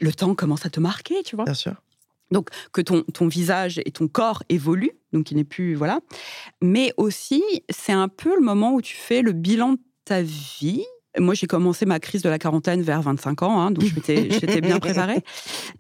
le 0.02 0.12
temps 0.12 0.36
commence 0.36 0.66
à 0.66 0.70
te 0.70 0.82
marquer, 0.82 1.24
tu 1.24 1.38
vois. 1.38 1.46
Bien 1.46 1.54
sûr. 1.54 1.74
Donc 2.34 2.50
que 2.74 2.82
ton, 2.82 3.04
visage 3.28 3.80
et 3.86 3.92
ton 3.92 4.08
corps 4.08 4.44
évoluent, 4.50 4.92
donc 5.14 5.32
il 5.32 5.38
n'est 5.38 5.44
plus 5.44 5.76
voilà. 5.76 6.02
Mais 6.62 6.94
aussi, 6.98 7.44
c'est 7.70 7.94
un 7.94 8.10
peu 8.10 8.36
le 8.36 8.42
moment 8.42 8.74
où 8.74 8.82
tu 8.82 8.98
fais 8.98 9.22
le 9.22 9.32
bilan 9.32 9.74
de 9.74 9.80
ta 10.04 10.22
vie. 10.22 10.84
Moi, 11.18 11.36
j'ai 11.36 11.46
commencé 11.46 11.86
ma 11.86 12.00
crise 12.00 12.24
de 12.24 12.30
la 12.30 12.40
quarantaine 12.40 12.82
vers 12.82 13.02
25 13.04 13.44
ans, 13.44 13.62
hein, 13.62 13.72
donc 13.72 13.86
j'étais 13.86 14.62
bien 14.62 14.80
préparée. 14.80 15.22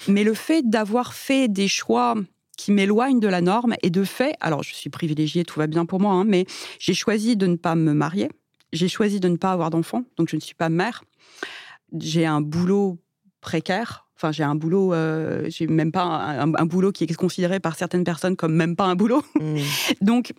Mais 0.07 0.23
le 0.23 0.35
fait 0.35 0.61
d'avoir 0.63 1.15
fait 1.15 1.47
des 1.47 1.67
choix 1.67 2.15
qui 2.57 2.71
m'éloignent 2.71 3.19
de 3.19 3.27
la 3.27 3.41
norme. 3.41 3.75
Et 3.81 3.89
de 3.89 4.03
fait, 4.03 4.35
alors 4.39 4.63
je 4.63 4.73
suis 4.73 4.89
privilégiée, 4.89 5.43
tout 5.43 5.59
va 5.59 5.67
bien 5.67 5.85
pour 5.85 5.99
moi, 5.99 6.13
hein, 6.13 6.23
mais 6.23 6.45
j'ai 6.79 6.93
choisi 6.93 7.35
de 7.35 7.47
ne 7.47 7.55
pas 7.55 7.75
me 7.75 7.93
marier. 7.93 8.29
J'ai 8.71 8.87
choisi 8.87 9.19
de 9.19 9.27
ne 9.27 9.37
pas 9.37 9.51
avoir 9.51 9.69
d'enfants, 9.69 10.03
donc 10.17 10.29
je 10.29 10.35
ne 10.35 10.41
suis 10.41 10.55
pas 10.55 10.69
mère. 10.69 11.03
J'ai 11.99 12.25
un 12.25 12.41
boulot 12.41 12.97
précaire. 13.41 14.02
Enfin, 14.23 14.31
j'ai 14.31 14.43
un 14.43 14.55
boulot, 14.55 14.93
euh, 14.93 15.43
j'ai 15.49 15.67
même 15.67 15.91
pas 15.91 16.05
un, 16.05 16.65
boulot 16.65 16.93
qui 16.93 17.03
est 17.03 17.13
considéré 17.13 17.59
par 17.59 17.75
certaines 17.75 18.05
personnes 18.05 18.37
comme 18.37 18.55
même 18.55 18.77
pas 18.77 18.85
un 18.85 18.95
boulot. 18.95 19.21
Mmh. 19.43 19.57
donc, 19.99 20.31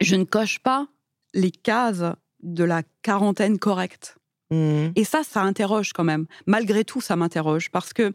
je 0.00 0.14
ne 0.14 0.22
coche 0.22 0.60
pas 0.60 0.86
les 1.34 1.50
cases 1.50 2.04
de 2.42 2.62
la 2.62 2.82
quarantaine 3.02 3.58
correcte. 3.58 4.16
Mmh. 4.52 4.90
Et 4.94 5.02
ça, 5.02 5.22
ça 5.24 5.40
interroge 5.42 5.92
quand 5.92 6.04
même. 6.04 6.26
Malgré 6.46 6.84
tout, 6.84 7.00
ça 7.00 7.16
m'interroge 7.16 7.70
parce 7.72 7.92
que 7.92 8.12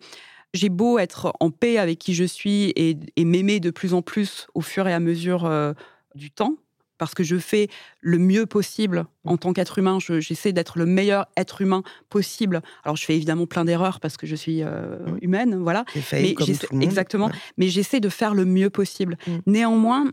j'ai 0.54 0.70
beau 0.70 0.98
être 1.00 1.34
en 1.42 1.52
paix 1.52 1.78
avec 1.78 2.00
qui 2.00 2.14
je 2.14 2.24
suis 2.24 2.72
et, 2.78 2.98
m'aimer 3.26 3.60
de 3.60 3.72
plus 3.72 3.94
en 3.94 4.02
plus 4.02 4.48
au 4.54 4.62
fur 4.62 4.88
et 4.88 4.94
à 4.94 5.02
mesure 5.02 5.46
euh, 5.46 5.74
du 6.16 6.32
temps, 6.32 6.56
parce 6.98 7.14
que 7.14 7.24
je 7.24 7.38
fais 7.38 7.70
le 8.02 8.18
mieux 8.18 8.46
possible 8.46 9.06
en 9.24 9.34
mmh. 9.34 9.38
tant 9.40 9.54
qu'être 9.54 9.80
humain. 9.80 9.98
J'essaie 10.00 10.54
d'être 10.54 10.78
le 10.78 10.86
meilleur 10.86 11.28
être 11.38 11.62
humain 11.62 11.84
possible. 12.10 12.62
Alors, 12.84 12.96
je 12.96 13.06
fais 13.06 13.16
évidemment 13.16 13.46
plein 13.46 13.66
d'erreurs 13.66 14.00
parce 14.00 14.18
que 14.18 14.28
je 14.28 14.36
suis 14.36 14.64
euh, 14.64 14.98
mmh. 14.98 15.18
humaine, 15.22 15.56
voilà. 15.62 15.86
Mais 16.12 16.36
exactement. 16.82 17.30
Mais 17.58 17.70
j'essaie 17.70 18.00
de 18.00 18.10
faire 18.10 18.34
le 18.34 18.46
mieux 18.46 18.70
possible. 18.70 19.18
Néanmoins, 19.46 20.06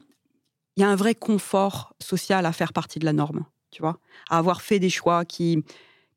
il 0.77 0.81
y 0.81 0.85
a 0.85 0.89
un 0.89 0.97
vrai 0.97 1.15
confort 1.15 1.95
social 2.01 2.47
à 2.47 2.53
faire 2.53 2.73
partie 2.73 2.99
de 2.99 3.05
la 3.05 3.13
norme, 3.13 3.45
tu 3.71 3.83
vois, 3.83 3.99
à 4.29 4.39
avoir 4.39 4.63
fait 4.63 4.79
des 4.79 4.91
choix 4.91 5.25
qui 5.25 5.63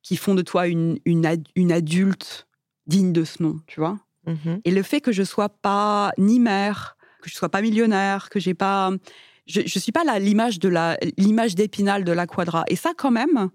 qui 0.07 0.15
font 0.15 0.35
de 0.35 0.41
toi 0.41 0.67
une, 0.67 0.99
une, 1.03 1.27
une 1.57 1.71
adulte 1.73 2.47
digne 2.85 3.11
de 3.11 3.25
ce 3.25 3.43
nom, 3.43 3.59
tu 3.67 3.81
vois. 3.81 3.99
Mmh 4.25 4.59
Et 4.63 4.71
le 4.71 4.81
fait 4.81 5.01
que 5.01 5.11
je 5.11 5.23
sois 5.23 5.49
pas 5.49 6.13
ni 6.17 6.39
mère, 6.39 6.95
que 7.21 7.29
je 7.29 7.35
sois 7.35 7.49
pas 7.49 7.61
millionnaire, 7.61 8.29
que 8.29 8.39
j'ai 8.39 8.53
pas, 8.53 8.91
je, 9.47 9.61
je 9.65 9.79
suis 9.79 9.91
pas 9.91 10.03
là 10.03 10.19
l'image 10.19 10.59
de 10.59 10.69
la 10.69 10.97
l'image 11.17 11.55
d'épinal 11.55 12.03
de 12.03 12.11
la 12.11 12.27
quadra. 12.27 12.63
Et 12.67 12.75
ça 12.75 12.91
quand 12.95 13.11
même, 13.11 13.49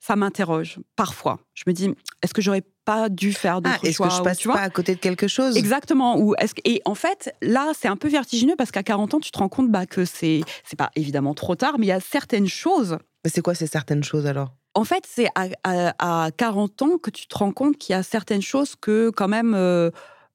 ça 0.00 0.16
m'interroge 0.16 0.78
parfois. 0.96 1.38
Je 1.54 1.64
me 1.66 1.72
dis, 1.72 1.90
est-ce 2.22 2.34
que 2.34 2.42
j'aurais 2.42 2.64
pas 2.84 3.08
dû 3.08 3.32
faire 3.32 3.60
d'autres 3.60 3.80
ah, 3.82 3.86
est-ce 3.86 3.98
que 3.98 4.10
je 4.10 4.22
passe 4.22 4.42
pas 4.42 4.60
à 4.60 4.70
côté 4.70 4.94
de 4.94 5.00
quelque 5.00 5.28
chose? 5.28 5.56
Exactement. 5.56 6.18
Ou 6.18 6.34
est-ce 6.38 6.54
et 6.64 6.80
en 6.84 6.94
fait, 6.94 7.34
là, 7.42 7.72
c'est 7.78 7.88
un 7.88 7.96
peu 7.96 8.08
vertigineux 8.08 8.54
parce 8.56 8.70
qu'à 8.70 8.82
40 8.82 9.14
ans, 9.14 9.20
tu 9.20 9.30
te 9.30 9.38
rends 9.38 9.48
compte 9.48 9.70
bah, 9.70 9.86
que 9.86 10.04
c'est 10.04 10.42
c'est 10.64 10.78
pas 10.78 10.90
évidemment 10.96 11.34
trop 11.34 11.54
tard, 11.54 11.78
mais 11.78 11.86
il 11.86 11.90
y 11.90 11.92
a 11.92 12.00
certaines 12.00 12.48
choses. 12.48 12.98
Mais 13.24 13.30
c'est 13.30 13.42
quoi 13.42 13.54
ces 13.54 13.66
certaines 13.66 14.04
choses 14.04 14.26
alors? 14.26 14.54
En 14.74 14.84
fait, 14.84 15.04
c'est 15.08 15.28
à, 15.34 16.30
40 16.36 16.82
ans 16.82 16.98
que 16.98 17.10
tu 17.10 17.26
te 17.26 17.36
rends 17.36 17.52
compte 17.52 17.78
qu'il 17.78 17.94
y 17.94 17.96
a 17.96 18.04
certaines 18.04 18.42
choses 18.42 18.76
que, 18.80 19.10
quand 19.10 19.26
même, 19.26 19.54
euh, 19.54 19.90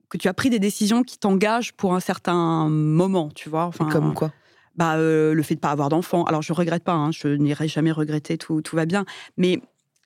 que 0.10 0.18
tu 0.18 0.28
as 0.28 0.34
pris 0.34 0.50
des 0.50 0.60
décisions 0.60 1.04
qui 1.04 1.18
t'engagent 1.18 1.72
pour 1.74 1.96
un 1.96 2.02
certain 2.02 2.68
moment, 2.68 3.30
tu 3.34 3.48
vois. 3.48 3.64
Enfin, 3.64 3.88
comme 3.90 4.14
quoi? 4.14 4.34
Bah, 4.76 4.98
euh, 4.98 5.34
le 5.34 5.44
fait 5.44 5.56
de 5.56 5.60
ne 5.60 5.62
pas 5.62 5.72
avoir 5.72 5.90
d'enfant. 5.90 6.24
Alors, 6.26 6.42
je 6.42 6.52
ne 6.52 6.58
regrette 6.58 6.84
pas, 6.84 6.94
hein, 6.94 7.12
je 7.12 7.28
n'irai 7.28 7.68
jamais 7.68 7.92
regretter, 7.92 8.38
tout, 8.38 8.62
tout 8.62 8.76
va 8.76 8.86
bien. 8.86 9.06
Mais 9.38 9.62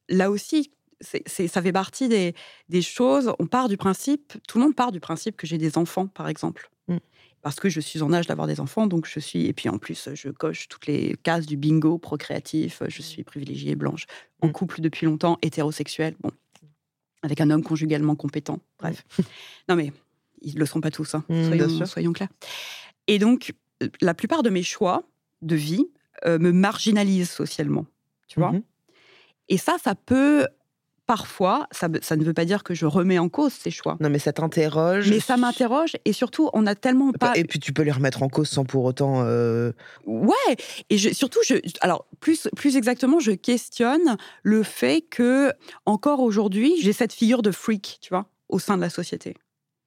là 0.10 0.32
aussi, 0.32 0.72
ça 1.02 1.62
fait 1.62 1.72
partie 1.72 2.10
des, 2.10 2.34
des, 2.70 2.82
choses. 2.82 3.32
On 3.40 3.46
part 3.46 3.70
du 3.70 3.78
principe, 3.78 4.34
tout 4.48 4.58
le 4.58 4.66
monde 4.66 4.76
part 4.76 4.92
du 4.92 5.00
principe 5.00 5.38
que 5.38 5.46
j'ai 5.46 5.58
des 5.58 5.78
enfants, 5.78 6.08
par 6.08 6.28
exemple 6.28 6.70
parce 7.48 7.62
que 7.62 7.70
je 7.70 7.80
suis 7.80 8.02
en 8.02 8.12
âge 8.12 8.28
d'avoir 8.28 8.46
des 8.46 8.60
enfants, 8.60 8.88
donc 8.88 9.08
je 9.08 9.22
suis. 9.22 9.46
Et 9.46 9.54
puis 9.54 9.70
en 9.70 9.78
plus, 9.78 10.10
je 10.14 10.30
coche 10.30 10.68
toutes 10.68 10.86
les 10.86 11.16
cases 11.24 11.46
du 11.46 11.56
bingo 11.56 11.98
procréatif. 11.98 12.84
Je 12.88 13.02
suis 13.02 13.24
privilégiée 13.24 13.76
blanche, 13.76 14.06
en 14.42 14.48
mmh. 14.48 14.52
couple 14.52 14.82
depuis 14.82 15.06
longtemps, 15.06 15.38
hétérosexuel, 15.42 16.16
bon, 16.20 16.32
avec 17.24 17.40
un 17.40 17.50
homme 17.50 17.64
conjugalement 17.64 18.16
compétent. 18.16 18.60
Bref. 18.80 19.06
non 19.70 19.78
mais 19.78 19.94
ils 20.42 20.56
ne 20.56 20.60
le 20.60 20.66
sont 20.66 20.82
pas 20.82 20.92
tous, 20.92 21.16
hein. 21.16 21.24
mmh, 21.30 21.86
soyons, 21.86 22.12
clairs. 22.12 22.28
Et 23.08 23.18
donc, 23.18 23.54
la 24.02 24.14
plupart 24.14 24.44
de 24.44 24.50
mes 24.50 24.64
choix 24.64 25.04
de 25.42 25.56
vie 25.56 25.88
euh, 26.26 26.40
me 26.40 26.52
marginalisent 26.52 27.32
socialement, 27.32 27.86
tu 28.28 28.40
vois. 28.40 28.52
Mmh 28.52 28.62
et 29.50 29.58
ça, 29.58 29.78
ça 29.82 29.96
peut 29.96 30.46
parfois, 31.08 31.68
ça, 31.72 31.88
ne 31.88 32.24
veut 32.24 32.34
pas 32.34 32.46
dire 32.46 32.64
que 32.64 32.74
je 32.74 32.86
remets 32.86 33.18
en 33.18 33.30
cause 33.30 33.54
ces 33.54 33.72
choix. 33.72 33.98
Non, 34.02 34.10
mais 34.10 34.20
ça 34.20 34.34
t'interroge. 34.34 35.10
Mais 35.10 35.22
ça 35.22 35.38
m'interroge 35.38 35.96
et 36.04 36.12
surtout, 36.12 36.50
on 36.54 36.68
a 36.68 36.76
tellement 36.76 37.14
pas. 37.14 37.32
Et 37.36 37.46
puis 37.46 37.60
tu 37.60 37.72
peux 37.72 37.84
les 37.84 37.92
remettre 37.92 38.24
en 38.24 38.28
cause 38.28 38.50
sans 38.50 38.66
pour 38.66 38.84
autant. 38.84 39.24
Euh, 39.24 39.72
ouais, 40.06 40.58
et 40.90 40.98
surtout, 40.98 41.40
je, 41.48 41.56
alors 41.80 42.06
plus, 42.20 42.50
plus 42.56 42.76
exactement, 42.76 43.20
je 43.20 43.32
questionne 43.32 44.18
le 44.44 44.64
fait 44.64 45.02
que 45.02 45.54
encore 45.86 46.20
aujourd'hui, 46.20 46.74
j'ai 46.82 46.94
cette 46.94 47.14
figure 47.14 47.42
de 47.42 47.52
freak, 47.52 48.00
tu 48.02 48.10
vois, 48.10 48.26
au 48.50 48.60
sein 48.60 48.76
de 48.76 48.82
la 48.82 48.90
société. 48.90 49.36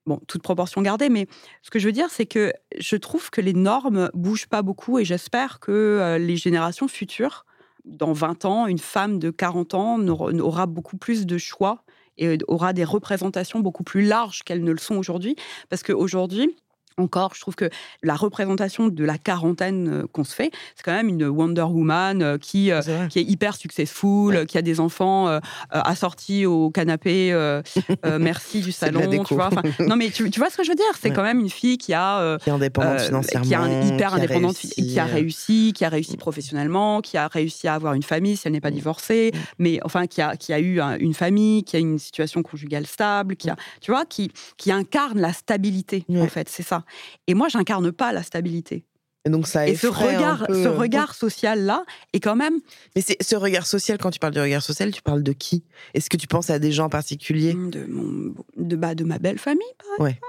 Bon, 0.06 0.18
toute 0.26 0.42
proportion 0.42 0.80
gardée, 0.80 1.10
mais 1.10 1.26
ce 1.62 1.70
que 1.70 1.78
je 1.78 1.86
veux 1.86 1.92
dire, 1.92 2.08
c'est 2.10 2.26
que 2.26 2.52
je 2.78 2.96
trouve 2.96 3.30
que 3.30 3.40
les 3.40 3.52
normes 3.52 4.10
bougent 4.14 4.48
pas 4.48 4.62
beaucoup 4.62 4.98
et 4.98 5.04
j'espère 5.04 5.60
que 5.60 5.70
euh, 5.70 6.18
les 6.18 6.36
générations 6.36 6.88
futures 6.88 7.44
dans 7.84 8.12
20 8.12 8.44
ans, 8.44 8.66
une 8.66 8.78
femme 8.78 9.18
de 9.18 9.30
40 9.30 9.74
ans 9.74 9.98
aura 10.08 10.66
beaucoup 10.66 10.96
plus 10.96 11.26
de 11.26 11.38
choix 11.38 11.84
et 12.18 12.38
aura 12.48 12.72
des 12.72 12.84
représentations 12.84 13.60
beaucoup 13.60 13.82
plus 13.84 14.02
larges 14.02 14.42
qu'elles 14.42 14.62
ne 14.62 14.72
le 14.72 14.78
sont 14.78 14.96
aujourd'hui. 14.96 15.36
Parce 15.68 15.82
qu'aujourd'hui, 15.82 16.54
encore, 17.00 17.34
je 17.34 17.40
trouve 17.40 17.56
que 17.56 17.70
la 18.02 18.14
représentation 18.14 18.88
de 18.88 19.04
la 19.04 19.18
quarantaine 19.18 19.88
euh, 19.88 20.06
qu'on 20.12 20.24
se 20.24 20.34
fait, 20.34 20.50
c'est 20.76 20.84
quand 20.84 20.92
même 20.92 21.08
une 21.08 21.24
Wonder 21.24 21.62
Woman 21.62 22.22
euh, 22.22 22.38
qui, 22.38 22.70
euh, 22.70 22.80
est, 22.80 23.08
qui 23.08 23.18
est 23.18 23.24
hyper 23.24 23.56
successful, 23.56 24.46
qui 24.46 24.58
a 24.58 24.62
des 24.62 24.80
enfants 24.80 25.40
assortis 25.70 26.46
au 26.46 26.70
canapé, 26.70 27.32
merci 28.20 28.60
du 28.60 28.72
salon, 28.72 29.24
tu 29.24 29.34
vois. 29.34 29.50
non, 29.80 29.96
mais 29.96 30.10
tu, 30.10 30.28
vois 30.36 30.50
ce 30.50 30.56
que 30.56 30.64
je 30.64 30.70
veux 30.70 30.76
dire? 30.76 30.84
C'est 31.00 31.10
quand 31.10 31.22
même 31.22 31.40
une 31.40 31.50
fille 31.50 31.78
qui 31.78 31.94
a 31.94 32.38
qui 32.38 32.48
est 32.48 32.52
indépendante 32.52 33.00
financièrement, 33.00 33.46
qui 33.46 33.54
est 33.54 33.94
hyper 33.94 34.14
indépendante, 34.14 34.56
qui 34.56 34.98
a 34.98 35.04
réussi, 35.04 35.72
qui 35.74 35.84
a 35.84 35.88
réussi 35.88 36.16
professionnellement, 36.16 37.00
qui 37.00 37.16
a 37.16 37.28
réussi 37.28 37.68
à 37.68 37.74
avoir 37.74 37.94
une 37.94 38.02
famille 38.02 38.36
si 38.36 38.46
elle 38.46 38.52
n'est 38.52 38.60
pas 38.60 38.70
mm. 38.70 38.74
divorcée, 38.74 39.30
mm. 39.32 39.38
mais 39.58 39.80
enfin 39.84 40.06
qui 40.06 40.20
a 40.20 40.36
qui 40.36 40.52
a 40.52 40.60
eu 40.60 40.80
une 41.00 41.14
famille, 41.14 41.64
qui 41.64 41.76
a 41.76 41.78
une 41.78 41.98
situation 41.98 42.42
conjugale 42.42 42.86
stable, 42.86 43.36
qui 43.36 43.50
a, 43.50 43.56
tu 43.80 43.90
vois, 43.90 44.04
qui 44.04 44.30
qui 44.56 44.72
incarne 44.72 45.20
la 45.20 45.32
stabilité 45.32 46.04
en 46.18 46.28
fait, 46.28 46.48
c'est 46.48 46.62
ça. 46.62 46.84
Et 47.26 47.34
moi, 47.34 47.48
j'incarne 47.48 47.92
pas 47.92 48.12
la 48.12 48.22
stabilité. 48.22 48.84
Et 49.26 49.30
donc 49.30 49.46
ça 49.46 49.68
et 49.68 49.76
ce 49.76 49.86
regard, 49.86 50.46
ce 50.48 50.68
regard 50.68 51.14
social 51.14 51.64
là 51.64 51.84
est 52.14 52.20
quand 52.20 52.36
même. 52.36 52.54
Mais 52.96 53.02
c'est 53.02 53.22
ce 53.22 53.36
regard 53.36 53.66
social. 53.66 53.98
Quand 53.98 54.10
tu 54.10 54.18
parles 54.18 54.32
du 54.32 54.40
regard 54.40 54.62
social, 54.62 54.90
tu 54.92 55.02
parles 55.02 55.22
de 55.22 55.32
qui? 55.32 55.62
Est-ce 55.92 56.08
que 56.08 56.16
tu 56.16 56.26
penses 56.26 56.48
à 56.48 56.58
des 56.58 56.72
gens 56.72 56.88
particuliers 56.88 57.52
De 57.52 57.84
mon, 57.84 58.34
de 58.56 58.76
bah, 58.76 58.94
de 58.94 59.04
ma 59.04 59.18
belle 59.18 59.38
famille, 59.38 59.60
par 59.78 60.06
exemple. 60.06 60.26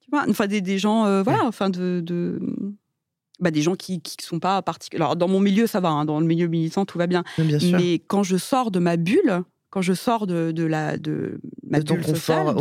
Tu 0.00 0.10
vois, 0.10 0.24
enfin 0.28 0.48
des, 0.48 0.60
des 0.60 0.78
gens, 0.78 1.06
euh, 1.06 1.22
voilà, 1.22 1.44
enfin 1.44 1.70
de, 1.70 2.00
de 2.04 2.40
bah, 3.38 3.52
des 3.52 3.62
gens 3.62 3.76
qui 3.76 4.00
qui 4.00 4.16
sont 4.20 4.40
pas 4.40 4.62
particuliers. 4.62 5.00
Alors 5.00 5.14
dans 5.14 5.28
mon 5.28 5.38
milieu, 5.38 5.68
ça 5.68 5.78
va. 5.78 5.90
Hein, 5.90 6.04
dans 6.04 6.18
le 6.18 6.26
milieu 6.26 6.48
militant, 6.48 6.84
tout 6.84 6.98
va 6.98 7.06
bien. 7.06 7.22
bien 7.38 7.60
sûr. 7.60 7.78
Mais 7.78 8.00
quand 8.00 8.24
je 8.24 8.36
sors 8.36 8.72
de 8.72 8.80
ma 8.80 8.96
bulle, 8.96 9.44
quand 9.74 9.82
je 9.82 9.92
sors 9.92 10.28
de, 10.28 10.52
de 10.52 10.62
la 10.62 10.96
de 10.98 11.40
ma 11.68 11.80
de 11.80 11.84
ton 11.84 11.96
confort, 11.96 12.54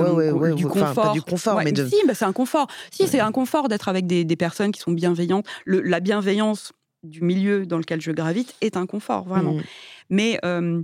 du 0.56 0.66
confort, 0.66 1.14
du 1.14 1.22
confort, 1.22 1.62
mais 1.64 1.72
si, 1.76 1.96
bah, 2.08 2.16
c'est 2.16 2.26
un 2.26 2.34
confort. 2.34 2.66
Si, 2.90 3.08
c'est 3.08 3.20
un 3.20 3.32
confort 3.32 3.70
d'être 3.70 3.88
avec 3.88 4.08
des, 4.08 4.26
des, 4.26 4.36
personnes 4.36 4.72
qui 4.72 4.80
sont 4.80 4.92
bienveillantes. 4.92 5.46
Le, 5.64 5.82
la 5.82 6.00
bienveillance 6.00 6.74
du 7.04 7.22
milieu 7.22 7.68
dans 7.68 7.78
lequel 7.78 8.02
je 8.02 8.12
gravite 8.12 8.56
est 8.62 8.78
un 8.78 8.88
confort, 8.88 9.26
vraiment. 9.26 9.54
Mmh. 9.54 9.64
Mais 10.10 10.40
euh, 10.44 10.82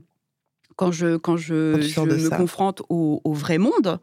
quand 0.76 0.92
je 0.92 1.18
quand 1.18 1.36
je, 1.36 1.82
je 1.82 2.00
me 2.00 2.30
confronte 2.30 2.84
au, 2.90 3.22
au, 3.24 3.34
vrai 3.34 3.58
monde, 3.58 4.00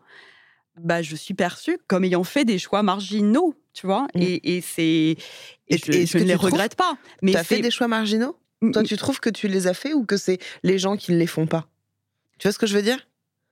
bah 0.81 1.03
je 1.03 1.15
suis 1.15 1.35
perçue 1.35 1.79
comme 1.87 2.03
ayant 2.03 2.25
fait 2.25 2.45
des 2.45 2.59
choix 2.59 2.83
marginaux, 2.83 3.55
tu 3.73 3.87
vois. 3.87 4.09
Mmh. 4.17 4.23
Et, 4.23 4.57
et 4.57 4.61
c'est 4.63 5.17
et, 5.69 5.79
je, 5.79 6.19
ne 6.19 6.25
les 6.25 6.35
regrette 6.35 6.75
pas. 6.75 6.99
Mais 7.23 7.31
tu 7.31 7.39
as 7.39 7.45
fait 7.45 7.61
des 7.61 7.71
choix 7.71 7.87
marginaux? 7.87 8.37
Mmh, 8.63 8.73
Toi, 8.73 8.83
tu 8.83 8.97
trouves 8.97 9.21
que 9.21 9.31
tu 9.31 9.47
les 9.47 9.69
as 9.69 9.75
fait 9.75 9.95
ou 9.95 10.05
que 10.05 10.17
c'est 10.17 10.39
les 10.65 10.77
gens 10.77 10.97
qui 10.97 11.13
ne 11.13 11.19
les 11.19 11.29
font 11.29 11.47
pas? 11.47 11.69
Tu 12.39 12.49
vois 12.49 12.53
ce 12.53 12.59
que 12.59 12.67
je 12.67 12.75
veux 12.75 12.83
dire? 12.83 12.99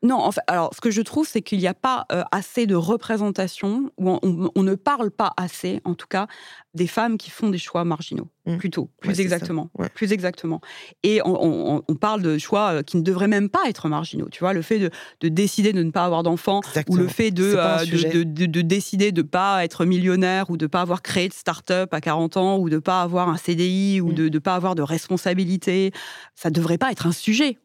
Non, 0.05 0.17
en 0.17 0.31
fait, 0.33 0.43
alors 0.49 0.71
ce 0.75 0.83
que 0.83 0.91
je 0.91 1.01
trouve, 1.01 1.27
c'est 1.27 1.41
qu'il 1.41 1.59
n'y 1.59 1.67
a 1.67 1.73
pas 1.73 2.05
euh, 2.13 2.23
assez 2.31 2.67
de 2.67 2.75
représentation, 2.75 3.91
ou 3.97 4.19
on, 4.23 4.63
ne 4.63 4.75
parle 4.75 5.11
pas 5.11 5.33
assez, 5.39 5.81
en 5.85 5.95
tout 5.95 6.07
cas, 6.07 6.27
des 6.75 6.87
femmes 6.87 7.17
qui 7.17 7.31
font 7.31 7.49
des 7.49 7.57
choix 7.57 7.85
marginaux, 7.85 8.29
mmh. 8.45 8.59
plutôt, 8.59 8.91
plus 9.01 9.19
exactement, 9.21 9.71
plus 9.95 10.13
exactement. 10.13 10.61
Et 11.05 11.23
on, 11.25 11.83
parle 11.99 12.21
de 12.21 12.37
choix 12.37 12.75
euh, 12.75 12.83
qui 12.83 12.99
ne 12.99 13.03
devraient 13.03 13.29
même 13.29 13.49
pas 13.49 13.63
être 13.67 13.89
marginaux. 13.89 14.29
Tu 14.31 14.41
vois, 14.41 14.53
le 14.53 14.61
fait 14.61 14.79
de, 14.79 15.29
décider 15.29 15.73
de 15.73 15.83
ne 15.83 15.91
pas 15.91 16.05
avoir 16.05 16.23
d'enfants, 16.23 16.61
ou 16.91 16.97
le 16.97 17.09
fait 17.09 17.31
de, 17.31 17.55
euh, 17.57 18.25
de, 18.27 18.61
décider 18.61 19.11
de 19.11 19.23
ne 19.23 19.27
pas 19.27 19.65
être 19.65 19.87
millionnaire, 19.87 20.51
ou 20.51 20.59
de 20.59 20.67
ne 20.67 20.69
pas 20.69 20.83
avoir 20.83 21.01
créé 21.01 21.29
de 21.29 21.35
start-up 21.35 21.95
à 21.95 22.03
40 22.03 22.37
ans, 22.37 22.59
ou 22.59 22.69
de 22.69 22.75
ne 22.75 22.81
pas 22.81 23.01
avoir 23.01 23.31
un 23.31 23.39
CDI, 23.39 24.03
ou 24.03 24.11
mmh. 24.11 24.15
de 24.15 24.29
ne 24.29 24.39
pas 24.39 24.55
avoir 24.55 24.75
de 24.75 24.83
responsabilité, 24.83 25.93
ça 26.35 26.51
ne 26.51 26.55
devrait 26.55 26.77
pas 26.77 26.93
être 26.93 27.07
un 27.07 27.13
sujet 27.13 27.57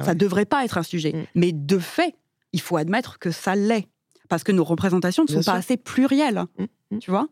ah 0.00 0.04
ça 0.04 0.14
ne 0.14 0.18
devrait 0.18 0.44
pas 0.44 0.64
être 0.64 0.78
un 0.78 0.82
sujet. 0.82 1.12
Mm. 1.12 1.26
Mais 1.34 1.52
de 1.52 1.78
fait, 1.78 2.14
il 2.52 2.60
faut 2.60 2.76
admettre 2.76 3.18
que 3.18 3.30
ça 3.30 3.54
l'est. 3.54 3.88
Parce 4.28 4.42
que 4.42 4.52
nos 4.52 4.64
représentations 4.64 5.24
ne 5.24 5.28
sont 5.28 5.42
pas 5.42 5.54
assez 5.54 5.76
plurielles. 5.76 6.44
Mm, 6.58 6.64
mm. 6.96 6.98
Tu 6.98 7.10
vois? 7.10 7.28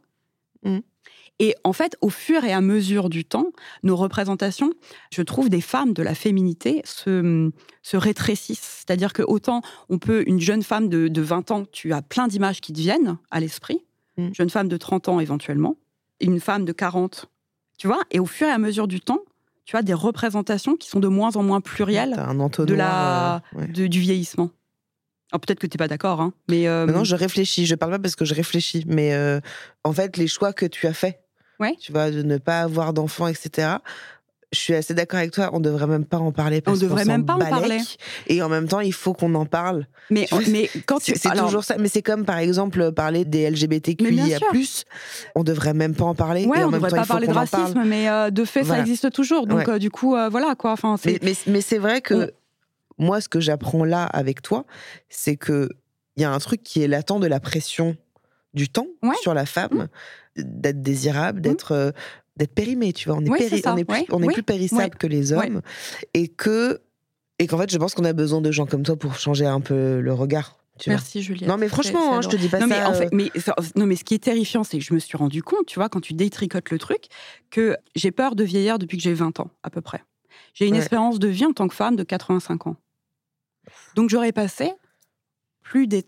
Et 1.40 1.56
en 1.64 1.72
fait, 1.72 1.96
au 2.00 2.10
fur 2.10 2.44
et 2.44 2.52
à 2.52 2.60
mesure 2.60 3.10
du 3.10 3.24
temps, 3.24 3.46
nos 3.82 3.96
représentations, 3.96 4.72
je 5.12 5.20
trouve, 5.20 5.48
des 5.48 5.60
femmes 5.60 5.92
de 5.92 6.02
la 6.02 6.14
féminité 6.14 6.80
se, 6.84 7.50
se 7.82 7.96
rétrécissent. 7.96 8.84
C'est-à-dire 8.86 9.12
que 9.12 9.22
autant 9.22 9.60
on 9.88 9.98
peut, 9.98 10.22
une 10.28 10.40
jeune 10.40 10.62
femme 10.62 10.88
de, 10.88 11.08
de 11.08 11.20
20 11.20 11.50
ans, 11.50 11.64
tu 11.70 11.92
as 11.92 12.02
plein 12.02 12.28
d'images 12.28 12.60
qui 12.60 12.72
te 12.72 12.78
viennent 12.78 13.18
à 13.32 13.40
l'esprit, 13.40 13.84
Mm. 14.16 14.32
jeune 14.32 14.50
femme 14.50 14.68
de 14.68 14.76
30 14.76 15.08
ans 15.08 15.20
éventuellement, 15.20 15.76
une 16.20 16.40
femme 16.40 16.64
de 16.64 16.72
40. 16.72 17.26
Tu 17.78 17.86
vois? 17.86 18.00
Et 18.10 18.20
au 18.20 18.26
fur 18.26 18.46
et 18.46 18.50
à 18.50 18.58
mesure 18.58 18.86
du 18.86 19.00
temps, 19.00 19.20
tu 19.64 19.76
as 19.76 19.82
des 19.82 19.94
représentations 19.94 20.76
qui 20.76 20.88
sont 20.88 21.00
de 21.00 21.08
moins 21.08 21.36
en 21.36 21.42
moins 21.42 21.60
plurielles 21.60 22.14
un 22.18 22.38
entonnoir. 22.40 22.66
de 22.68 22.74
la, 22.74 23.34
euh, 23.36 23.38
ouais. 23.60 23.66
de- 23.68 23.86
du 23.86 24.00
vieillissement. 24.00 24.50
Alors 25.32 25.40
peut-être 25.40 25.58
que 25.58 25.66
tu 25.66 25.74
n'es 25.76 25.78
pas 25.78 25.88
d'accord, 25.88 26.20
hein, 26.20 26.32
mais. 26.48 26.68
euh, 26.68 26.86
Non, 26.86 27.02
je 27.04 27.16
réfléchis. 27.16 27.66
Je 27.66 27.74
parle 27.74 27.92
pas 27.92 27.98
parce 27.98 28.14
que 28.14 28.24
je 28.24 28.34
réfléchis, 28.34 28.84
mais 28.86 29.14
euh, 29.14 29.40
en 29.82 29.92
fait, 29.92 30.16
les 30.16 30.28
choix 30.28 30.52
que 30.52 30.66
tu 30.66 30.86
as 30.86 30.92
faits, 30.92 31.20
Ouais. 31.60 31.74
tu 31.80 31.92
vois, 31.92 32.10
de 32.10 32.22
ne 32.22 32.36
pas 32.38 32.60
avoir 32.60 32.92
d'enfants, 32.92 33.26
etc. 33.26 33.76
Je 34.54 34.60
suis 34.60 34.74
assez 34.74 34.94
d'accord 34.94 35.18
avec 35.18 35.32
toi. 35.32 35.50
On 35.52 35.60
devrait 35.60 35.86
même 35.86 36.04
pas 36.04 36.18
en 36.18 36.32
parler. 36.32 36.60
Parce 36.60 36.78
devrait 36.78 37.02
qu'on 37.02 37.06
s'en 37.06 37.12
même 37.12 37.26
pas 37.26 37.34
en 37.34 37.38
parler. 37.38 37.78
Et 38.28 38.40
en 38.42 38.48
même 38.48 38.68
temps, 38.68 38.80
il 38.80 38.92
faut 38.92 39.12
qu'on 39.12 39.34
en 39.34 39.44
parle. 39.46 39.86
mais, 40.10 40.26
quand 40.86 40.98
tu. 41.00 41.12
C'est 41.16 41.28
alors, 41.28 41.46
toujours 41.46 41.64
ça. 41.64 41.76
Mais 41.78 41.88
c'est 41.88 42.02
comme 42.02 42.24
par 42.24 42.38
exemple 42.38 42.92
parler 42.92 43.24
des 43.24 43.50
LGBTQIA+. 43.50 44.38
On 45.34 45.42
devrait 45.44 45.74
même 45.74 45.94
pas 45.94 46.04
en 46.04 46.14
parler. 46.14 46.46
Ouais, 46.46 46.60
et 46.60 46.64
en 46.64 46.68
on 46.68 46.70
ne 46.70 46.72
même 46.72 46.80
devrait 46.82 46.90
temps, 46.90 46.96
pas 46.96 47.06
parler 47.06 47.26
de 47.26 47.32
parle. 47.32 47.48
racisme, 47.50 47.82
mais 47.84 48.08
euh, 48.08 48.30
de 48.30 48.44
fait, 48.44 48.62
Voilà. 48.62 48.82
ça 48.82 48.86
existe 48.88 49.10
toujours. 49.12 49.46
Donc, 49.46 49.58
Ouais. 49.66 49.70
euh, 49.74 49.78
du 49.78 49.90
coup, 49.90 50.14
euh, 50.16 50.28
voilà, 50.28 50.54
quoi. 50.54 50.72
Enfin, 50.72 50.96
Mais, 51.04 51.18
mais, 51.22 51.34
mais 51.46 51.60
c'est 51.60 51.78
vrai 51.78 52.00
que 52.00 52.32
On- 52.98 53.04
moi, 53.04 53.20
ce 53.20 53.28
que 53.28 53.40
j'apprends 53.40 53.84
là 53.84 54.04
avec 54.04 54.40
toi, 54.42 54.64
c'est 55.08 55.36
que 55.36 55.68
il 56.16 56.22
y 56.22 56.24
a 56.24 56.30
un 56.32 56.38
truc 56.38 56.62
qui 56.62 56.80
est 56.82 56.86
latent 56.88 57.18
de 57.18 57.26
la 57.26 57.40
pression 57.40 57.96
du 58.54 58.68
temps 58.68 58.86
Ouais. 59.02 59.10
Mmh. 59.10 59.14
sur 59.22 59.34
la 59.34 59.46
femme, 59.46 59.88
d'être 60.36 60.80
désirable, 60.80 61.40
d'être 61.40 61.72
euh, 61.72 61.90
d'être 62.36 62.54
périmée, 62.54 62.92
tu 62.92 63.08
vois. 63.08 63.18
On 63.18 63.24
est, 63.24 63.30
Oui, 63.30 63.38
péri- 63.38 63.62
on 63.66 63.76
est 63.76 63.84
plus, 63.84 64.04
on 64.10 64.22
est 64.22 64.32
plus 64.32 64.42
périssable 64.42 64.96
que 64.96 65.06
les 65.06 65.32
hommes, 65.32 65.62
et 66.14 66.28
que 66.28 66.80
et 67.38 67.46
qu'en 67.48 67.58
fait, 67.58 67.70
je 67.70 67.78
pense 67.78 67.94
qu'on 67.94 68.04
a 68.04 68.12
besoin 68.12 68.40
de 68.40 68.50
gens 68.52 68.64
comme 68.66 68.82
toi 68.84 68.96
pour 68.96 69.16
changer 69.16 69.44
un 69.46 69.60
peu 69.60 70.00
le 70.00 70.12
regard. 70.12 70.56
Tu 70.78 70.90
vois. 70.90 70.94
Merci, 70.96 71.22
Juliette. 71.22 71.48
Non, 71.48 71.56
mais 71.56 71.68
franchement, 71.68 72.14
hein, 72.16 72.20
je 72.22 72.28
te 72.28 72.36
dis 72.36 72.48
pas 72.48 72.58
non, 72.60 72.68
ça. 72.68 72.74
mais 72.74 72.84
en 72.84 72.94
fait, 72.94 73.06
euh, 73.06 73.08
mais, 73.12 73.30
ça- 73.36 73.54
non, 73.76 73.86
mais 73.86 73.94
ce 73.96 74.02
qui 74.04 74.14
est 74.14 74.22
terrifiant, 74.22 74.64
c'est 74.64 74.78
que 74.78 74.84
je 74.84 74.92
me 74.94 74.98
suis 74.98 75.16
rendu 75.16 75.42
compte, 75.42 75.66
tu 75.66 75.78
vois, 75.78 75.88
quand 75.88 76.00
tu 76.00 76.14
détricotes 76.14 76.70
le 76.70 76.78
truc, 76.78 77.06
que 77.50 77.76
j'ai 77.94 78.10
peur 78.12 78.34
de 78.34 78.42
vieillir 78.44 78.78
depuis 78.78 78.96
que 78.96 79.02
j'ai 79.02 79.14
20 79.14 79.38
ans, 79.40 79.50
à 79.62 79.70
peu 79.70 79.80
près. 79.80 80.02
J'ai 80.52 80.66
une 80.66 80.74
Ouais. 80.74 80.78
espérance 80.80 81.18
de 81.20 81.28
vie 81.28 81.44
en 81.46 81.52
tant 81.52 81.68
que 81.68 81.74
femme 81.74 81.94
de 81.96 82.02
85 82.02 82.66
ans. 82.68 82.76
Donc 83.94 84.10
j'aurais 84.10 84.32
passé 84.32 84.72
plus 85.62 85.86
des, 85.86 86.04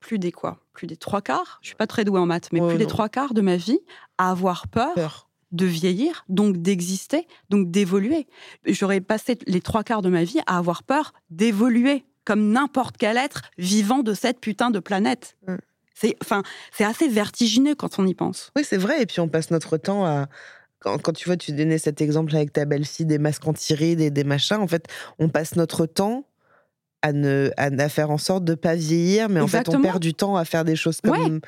plus 0.00 0.18
des 0.18 0.32
quoi? 0.32 0.58
Plus 0.72 0.86
des 0.86 0.96
trois 0.96 1.20
quarts, 1.22 1.58
je 1.62 1.68
suis 1.68 1.76
pas 1.76 1.86
très 1.86 2.04
douée 2.04 2.18
en 2.20 2.26
maths, 2.26 2.48
mais 2.52 2.60
Ouais, 2.60 2.68
plus 2.70 2.78
des 2.78 2.86
trois 2.86 3.08
quarts 3.08 3.34
de 3.34 3.40
ma 3.40 3.56
vie 3.56 3.78
à 4.18 4.30
avoir 4.30 4.66
peur 4.68 4.94
peur. 4.94 5.28
De 5.54 5.66
vieillir, 5.66 6.24
donc 6.28 6.58
d'exister, 6.58 7.26
donc 7.48 7.70
d'évoluer. 7.70 8.26
J'aurais 8.66 9.00
passé 9.00 9.38
les 9.46 9.60
trois 9.60 9.84
quarts 9.84 10.02
de 10.02 10.10
ma 10.10 10.24
vie 10.24 10.40
à 10.46 10.58
avoir 10.58 10.82
peur 10.82 11.14
d'évoluer, 11.30 12.04
comme 12.24 12.50
n'importe 12.50 12.96
quel 12.98 13.16
être 13.16 13.42
vivant 13.56 14.02
de 14.02 14.14
cette 14.14 14.40
putain 14.40 14.70
de 14.70 14.80
planète. 14.80 15.36
Mm. 15.46 15.54
C'est, 15.94 16.16
enfin, 16.20 16.42
c'est 16.72 16.84
assez 16.84 17.08
vertigineux 17.08 17.76
quand 17.76 17.98
on 17.98 18.06
y 18.06 18.14
pense. 18.14 18.50
Oui, 18.56 18.62
c'est 18.64 18.76
vrai. 18.76 19.00
Et 19.00 19.06
puis 19.06 19.20
on 19.20 19.28
passe 19.28 19.50
notre 19.50 19.76
temps 19.76 20.04
à. 20.04 20.26
Quand, 20.80 20.98
quand 21.00 21.12
tu 21.12 21.26
vois, 21.26 21.36
tu 21.36 21.52
donnais 21.52 21.78
cet 21.78 22.02
exemple 22.02 22.34
avec 22.34 22.52
ta 22.52 22.64
belle-fille, 22.66 23.06
des 23.06 23.18
masques 23.18 23.46
anti-rides 23.46 24.00
et 24.00 24.10
des 24.10 24.24
machins. 24.24 24.58
En 24.58 24.66
fait, 24.66 24.86
on 25.18 25.28
passe 25.28 25.54
notre 25.54 25.86
temps 25.86 26.26
à, 27.00 27.12
ne, 27.12 27.50
à, 27.56 27.66
à 27.66 27.88
faire 27.88 28.10
en 28.10 28.18
sorte 28.18 28.44
de 28.44 28.52
ne 28.52 28.56
pas 28.56 28.74
vieillir, 28.74 29.28
mais 29.28 29.40
en 29.40 29.46
fait, 29.46 29.68
on 29.68 29.80
perd 29.80 30.00
du 30.02 30.14
temps 30.14 30.36
à 30.36 30.44
faire 30.44 30.64
des 30.64 30.76
choses 30.76 31.00
comme. 31.00 31.40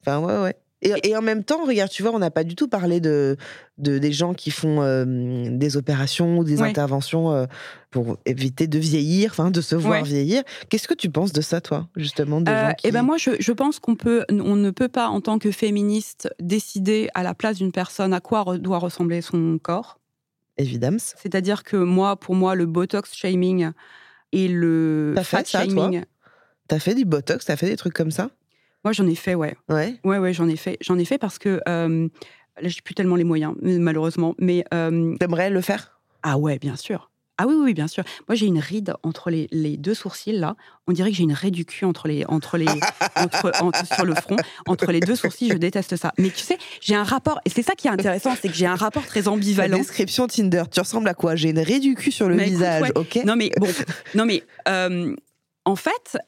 Enfin, 0.00 0.18
ouais, 0.18 0.42
ouais. 0.42 0.56
Et, 0.82 1.10
et 1.10 1.16
en 1.16 1.22
même 1.22 1.44
temps, 1.44 1.64
regarde, 1.64 1.90
tu 1.90 2.02
vois, 2.02 2.12
on 2.12 2.18
n'a 2.18 2.30
pas 2.32 2.44
du 2.44 2.54
tout 2.56 2.66
parlé 2.68 3.00
de, 3.00 3.36
de 3.78 3.98
des 3.98 4.12
gens 4.12 4.34
qui 4.34 4.50
font 4.50 4.82
euh, 4.82 5.04
des 5.50 5.76
opérations 5.76 6.38
ou 6.38 6.44
des 6.44 6.60
Ouais. 6.60 6.68
interventions 6.68 7.32
euh, 7.32 7.46
pour 7.90 8.18
éviter 8.26 8.66
de 8.66 8.78
vieillir, 8.78 9.30
enfin, 9.30 9.50
de 9.50 9.60
se 9.60 9.76
voir 9.76 10.02
Ouais. 10.02 10.08
vieillir. 10.08 10.42
Qu'est-ce 10.68 10.88
que 10.88 10.94
tu 10.94 11.08
penses 11.08 11.32
de 11.32 11.40
ça, 11.40 11.60
toi, 11.60 11.88
justement, 11.96 12.40
des 12.40 12.50
Euh, 12.50 12.68
gens 12.68 12.74
qui... 12.74 12.88
Eh 12.88 12.90
ben 12.90 13.02
moi, 13.02 13.16
je, 13.16 13.30
je 13.38 13.52
pense 13.52 13.78
qu'on 13.78 13.94
peut, 13.94 14.24
on 14.28 14.56
ne 14.56 14.70
peut 14.70 14.88
pas, 14.88 15.06
en 15.08 15.20
tant 15.20 15.38
que 15.38 15.52
féministe, 15.52 16.28
décider 16.40 17.08
à 17.14 17.22
la 17.22 17.34
place 17.34 17.58
d'une 17.58 17.72
personne 17.72 18.12
à 18.12 18.20
quoi 18.20 18.58
doit 18.58 18.78
ressembler 18.78 19.22
son 19.22 19.58
corps. 19.62 20.00
Évidemment. 20.58 20.98
C'est-à-dire 20.98 21.62
que 21.62 21.76
moi, 21.76 22.16
pour 22.16 22.34
moi, 22.34 22.54
le 22.54 22.66
botox 22.66 23.14
shaming 23.14 23.70
et 24.32 24.48
le 24.48 25.14
fat 25.22 25.44
shaming, 25.44 26.02
T'as 26.68 26.78
fait 26.78 26.94
du 26.94 27.04
botox, 27.04 27.44
t'as 27.44 27.56
fait 27.56 27.66
des 27.68 27.76
trucs 27.76 27.92
comme 27.94 28.10
ça? 28.10 28.30
Moi 28.84 28.92
j'en 28.92 29.06
ai 29.06 29.14
fait, 29.14 29.34
ouais. 29.34 29.54
Ouais. 29.68 29.96
Ouais, 30.04 30.18
ouais, 30.18 30.32
j'en 30.32 30.48
ai 30.48 30.56
fait. 30.56 30.76
J'en 30.80 30.98
ai 30.98 31.04
fait 31.04 31.18
parce 31.18 31.38
que 31.38 31.60
euh, 31.68 32.08
là, 32.60 32.68
j'ai 32.68 32.80
plus 32.82 32.94
tellement 32.94 33.16
les 33.16 33.24
moyens, 33.24 33.54
malheureusement. 33.62 34.34
Mais 34.38 34.64
euh, 34.74 35.16
T'aimerais 35.18 35.50
le 35.50 35.60
faire? 35.60 35.98
Ah 36.22 36.38
ouais, 36.38 36.58
bien 36.58 36.76
sûr. 36.76 37.08
Ah 37.38 37.46
oui, 37.48 37.54
oui, 37.58 37.74
bien 37.74 37.88
sûr. 37.88 38.04
Moi, 38.28 38.36
j'ai 38.36 38.46
une 38.46 38.58
ride 38.58 38.92
entre 39.02 39.30
les, 39.30 39.48
les 39.50 39.76
deux 39.76 39.94
sourcils 39.94 40.32
là. 40.38 40.54
On 40.86 40.92
dirait 40.92 41.10
que 41.10 41.16
j'ai 41.16 41.22
une 41.24 41.32
raie 41.32 41.50
du 41.50 41.64
cul 41.64 41.84
entre 41.86 42.06
les, 42.06 42.24
entre 42.26 42.56
les, 42.58 42.66
entre, 43.16 43.52
entre- 43.58 43.86
sur 43.86 44.04
le 44.04 44.14
front, 44.14 44.36
entre 44.66 44.92
les 44.92 45.00
deux 45.00 45.16
sourcils. 45.16 45.48
Je 45.50 45.56
déteste 45.56 45.96
ça. 45.96 46.12
Mais 46.18 46.30
tu 46.30 46.40
sais, 46.42 46.58
j'ai 46.80 46.94
un 46.94 47.02
rapport, 47.02 47.40
et 47.46 47.50
c'est 47.50 47.62
ça 47.62 47.74
qui 47.74 47.88
est 47.88 47.90
intéressant, 47.90 48.34
c'est 48.40 48.48
que 48.48 48.54
j'ai 48.54 48.66
un 48.66 48.76
rapport 48.76 49.04
très 49.06 49.22
La 49.22 49.30
ambivalent. 49.30 49.78
description 49.78 50.26
Tinder, 50.28 50.64
tu 50.70 50.78
ressembles 50.80 51.08
à 51.08 51.14
quoi? 51.14 51.34
J'ai 51.34 51.50
une 51.50 51.58
raie 51.58 51.80
du 51.80 51.94
cul 51.94 52.12
sur 52.12 52.28
le 52.28 52.36
Mais 52.36 52.42
écoute, 52.48 52.58
visage, 52.58 52.82
ouais. 52.82 52.92
ok? 52.94 53.20
Non 53.24 53.34
mais 53.34 53.50
bon, 53.58 53.68
non 54.14 54.26
mais 54.26 54.44
euh, 54.68 55.16
en 55.64 55.74
fait, 55.76 56.18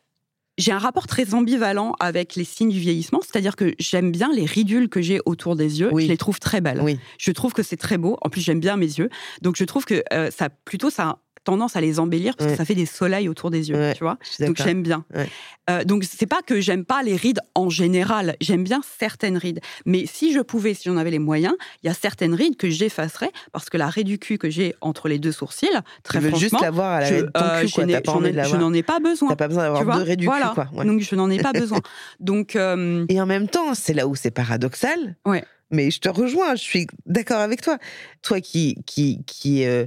j'ai 0.59 0.73
un 0.73 0.79
rapport 0.79 1.07
très 1.07 1.35
ambivalent 1.35 1.95
avec 2.01 2.37
les 2.37 2.45
signes 2.45 2.71
du 2.71 2.79
vieillissement, 2.79 3.21
c'est-à-dire 3.23 3.57
que 3.57 3.75
j'aime 3.79 4.13
bien 4.13 4.31
les 4.33 4.45
ridules 4.45 4.89
que 4.89 5.03
j'ai 5.03 5.21
autour 5.27 5.57
des 5.57 5.81
yeux, 5.81 5.91
Oui. 5.93 6.05
je 6.05 6.09
les 6.09 6.17
trouve 6.17 6.39
très 6.39 6.61
belles. 6.61 6.81
Oui. 6.81 6.99
Je 7.19 7.33
trouve 7.33 7.53
que 7.53 7.63
c'est 7.63 7.77
très 7.77 7.99
beau. 7.99 8.17
En 8.23 8.29
plus, 8.31 8.41
j'aime 8.41 8.61
bien 8.61 8.77
mes 8.77 8.87
yeux, 8.87 9.09
donc 9.43 9.57
je 9.57 9.65
trouve 9.65 9.85
que 9.85 10.03
euh, 10.13 10.31
ça 10.31 10.49
plutôt 10.51 10.91
ça 10.91 11.19
tendance 11.45 11.77
à 11.77 11.81
les 11.81 12.01
embellir 12.01 12.37
parce 12.37 12.47
Ouais. 12.49 12.53
que 12.55 12.59
ça 12.59 12.65
fait 12.65 12.75
des 12.75 12.87
soleils 12.87 13.29
autour 13.29 13.51
des 13.51 13.69
yeux, 13.71 13.77
Ouais, 13.77 13.95
tu 13.95 14.03
vois. 14.03 14.19
Donc 14.41 14.57
j'aime 14.57 14.83
bien. 14.83 15.05
Ouais. 15.15 15.29
Euh, 15.71 15.85
donc 15.85 16.05
c'est 16.05 16.27
pas 16.27 16.43
que 16.43 16.61
j'aime 16.61 16.85
pas 16.85 17.03
les 17.03 17.17
rides 17.17 17.41
en 17.55 17.71
général, 17.71 18.37
j'aime 18.41 18.65
bien 18.65 18.81
certaines 18.99 19.37
rides. 19.39 19.61
Mais 19.87 20.05
si 20.07 20.33
je 20.33 20.41
pouvais, 20.41 20.75
si 20.75 20.89
j'en 20.89 20.97
avais 20.97 21.11
les 21.11 21.19
moyens, 21.19 21.55
il 21.83 21.87
y 21.87 21.91
a 21.91 21.95
certaines 21.95 22.35
rides 22.35 22.57
que 22.57 22.69
j'effacerais 22.69 23.31
parce 23.53 23.71
que 23.71 23.77
la 23.79 23.89
raie 23.89 24.05
du 24.05 24.19
cul 24.19 24.37
que 24.39 24.51
j'ai 24.51 24.75
entre 24.81 25.09
les 25.09 25.19
deux 25.19 25.33
sourcils, 25.33 25.69
très 26.03 26.19
Tu 26.19 26.25
veux 26.25 26.31
franchement, 26.31 26.49
juste 26.51 26.61
l'avoir 26.63 26.93
à 26.93 27.01
la 27.01 27.07
je, 27.09 27.15
euh, 27.15 27.61
cul, 27.61 27.69
je 27.69 27.75
quoi. 27.75 27.85
pas 28.01 28.13
envie 28.13 28.33
de 28.33 28.57
n'en 28.57 28.73
ai 28.75 28.83
pas 28.83 28.99
besoin. 29.01 29.29
T'as 29.29 29.37
pas 29.37 29.49
besoin 29.49 29.65
d'avoir 29.65 29.99
deux 29.99 30.03
raies 30.05 30.17
du 30.17 30.27
voilà. 30.27 30.49
cul, 30.55 30.55
quoi. 30.73 30.85
Donc 30.85 31.01
je 31.01 31.15
n'en 31.15 31.31
ai 31.31 31.39
pas 31.39 31.53
besoin. 31.55 31.81
Donc 32.21 32.57
euh, 32.57 33.05
Et 33.09 33.21
en 33.21 33.27
même 33.27 33.49
temps, 33.49 33.75
c'est 33.75 33.95
là 33.95 34.07
où 34.07 34.15
c'est 34.15 34.31
paradoxal. 34.31 35.17
Ouais. 35.27 35.45
Mais 35.71 35.91
je 35.91 35.99
te 35.99 36.09
rejoins, 36.09 36.55
je 36.55 36.63
suis 36.63 36.87
d'accord 37.07 37.41
avec 37.41 37.63
toi. 37.63 37.79
Toi 38.23 38.41
qui, 38.41 38.77
qui, 38.87 39.25
qui 39.27 39.65
euh, 39.65 39.87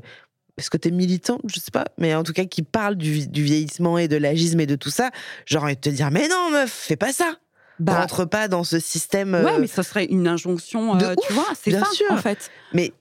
est-ce 0.58 0.70
que 0.70 0.78
tu 0.78 0.88
es 0.88 0.92
militante 0.92 1.42
Je 1.48 1.60
sais 1.60 1.72
pas, 1.72 1.86
mais 1.98 2.16
en 2.16 2.24
tout 2.24 2.34
cas 2.34 2.46
qui 2.46 2.62
parle 2.64 2.96
du, 2.96 3.28
du 3.28 3.44
vieillissement 3.44 3.98
et 3.98 4.08
de 4.08 4.18
l'agisme 4.18 4.60
et 4.60 4.66
de 4.66 4.76
tout 4.76 4.90
ça, 4.90 5.12
j'ai 5.46 5.58
envie 5.58 5.76
de 5.76 5.82
te 5.82 5.90
dire, 5.90 6.10
mais 6.12 6.28
non, 6.28 6.50
meuf, 6.52 6.72
fais 6.72 6.96
pas 6.96 7.14
ça. 7.14 7.36
bah, 7.80 8.00
Rentre 8.02 8.26
pas 8.26 8.48
dans 8.48 8.64
ce 8.64 8.80
système. 8.80 9.34
ouais, 9.34 9.54
euh, 9.54 9.58
mais 9.60 9.68
ça 9.68 9.84
serait 9.84 10.06
une 10.06 10.28
injonction, 10.28 10.96
de 10.96 11.06
euh, 11.06 11.16
tu 11.16 11.32
ouf, 11.32 11.36
vois, 11.36 11.54
c'est 11.62 11.72
ça 11.72 11.86
sûr. 11.86 12.08
en 12.12 12.18
fait. 12.18 12.50
Mais 12.74 12.92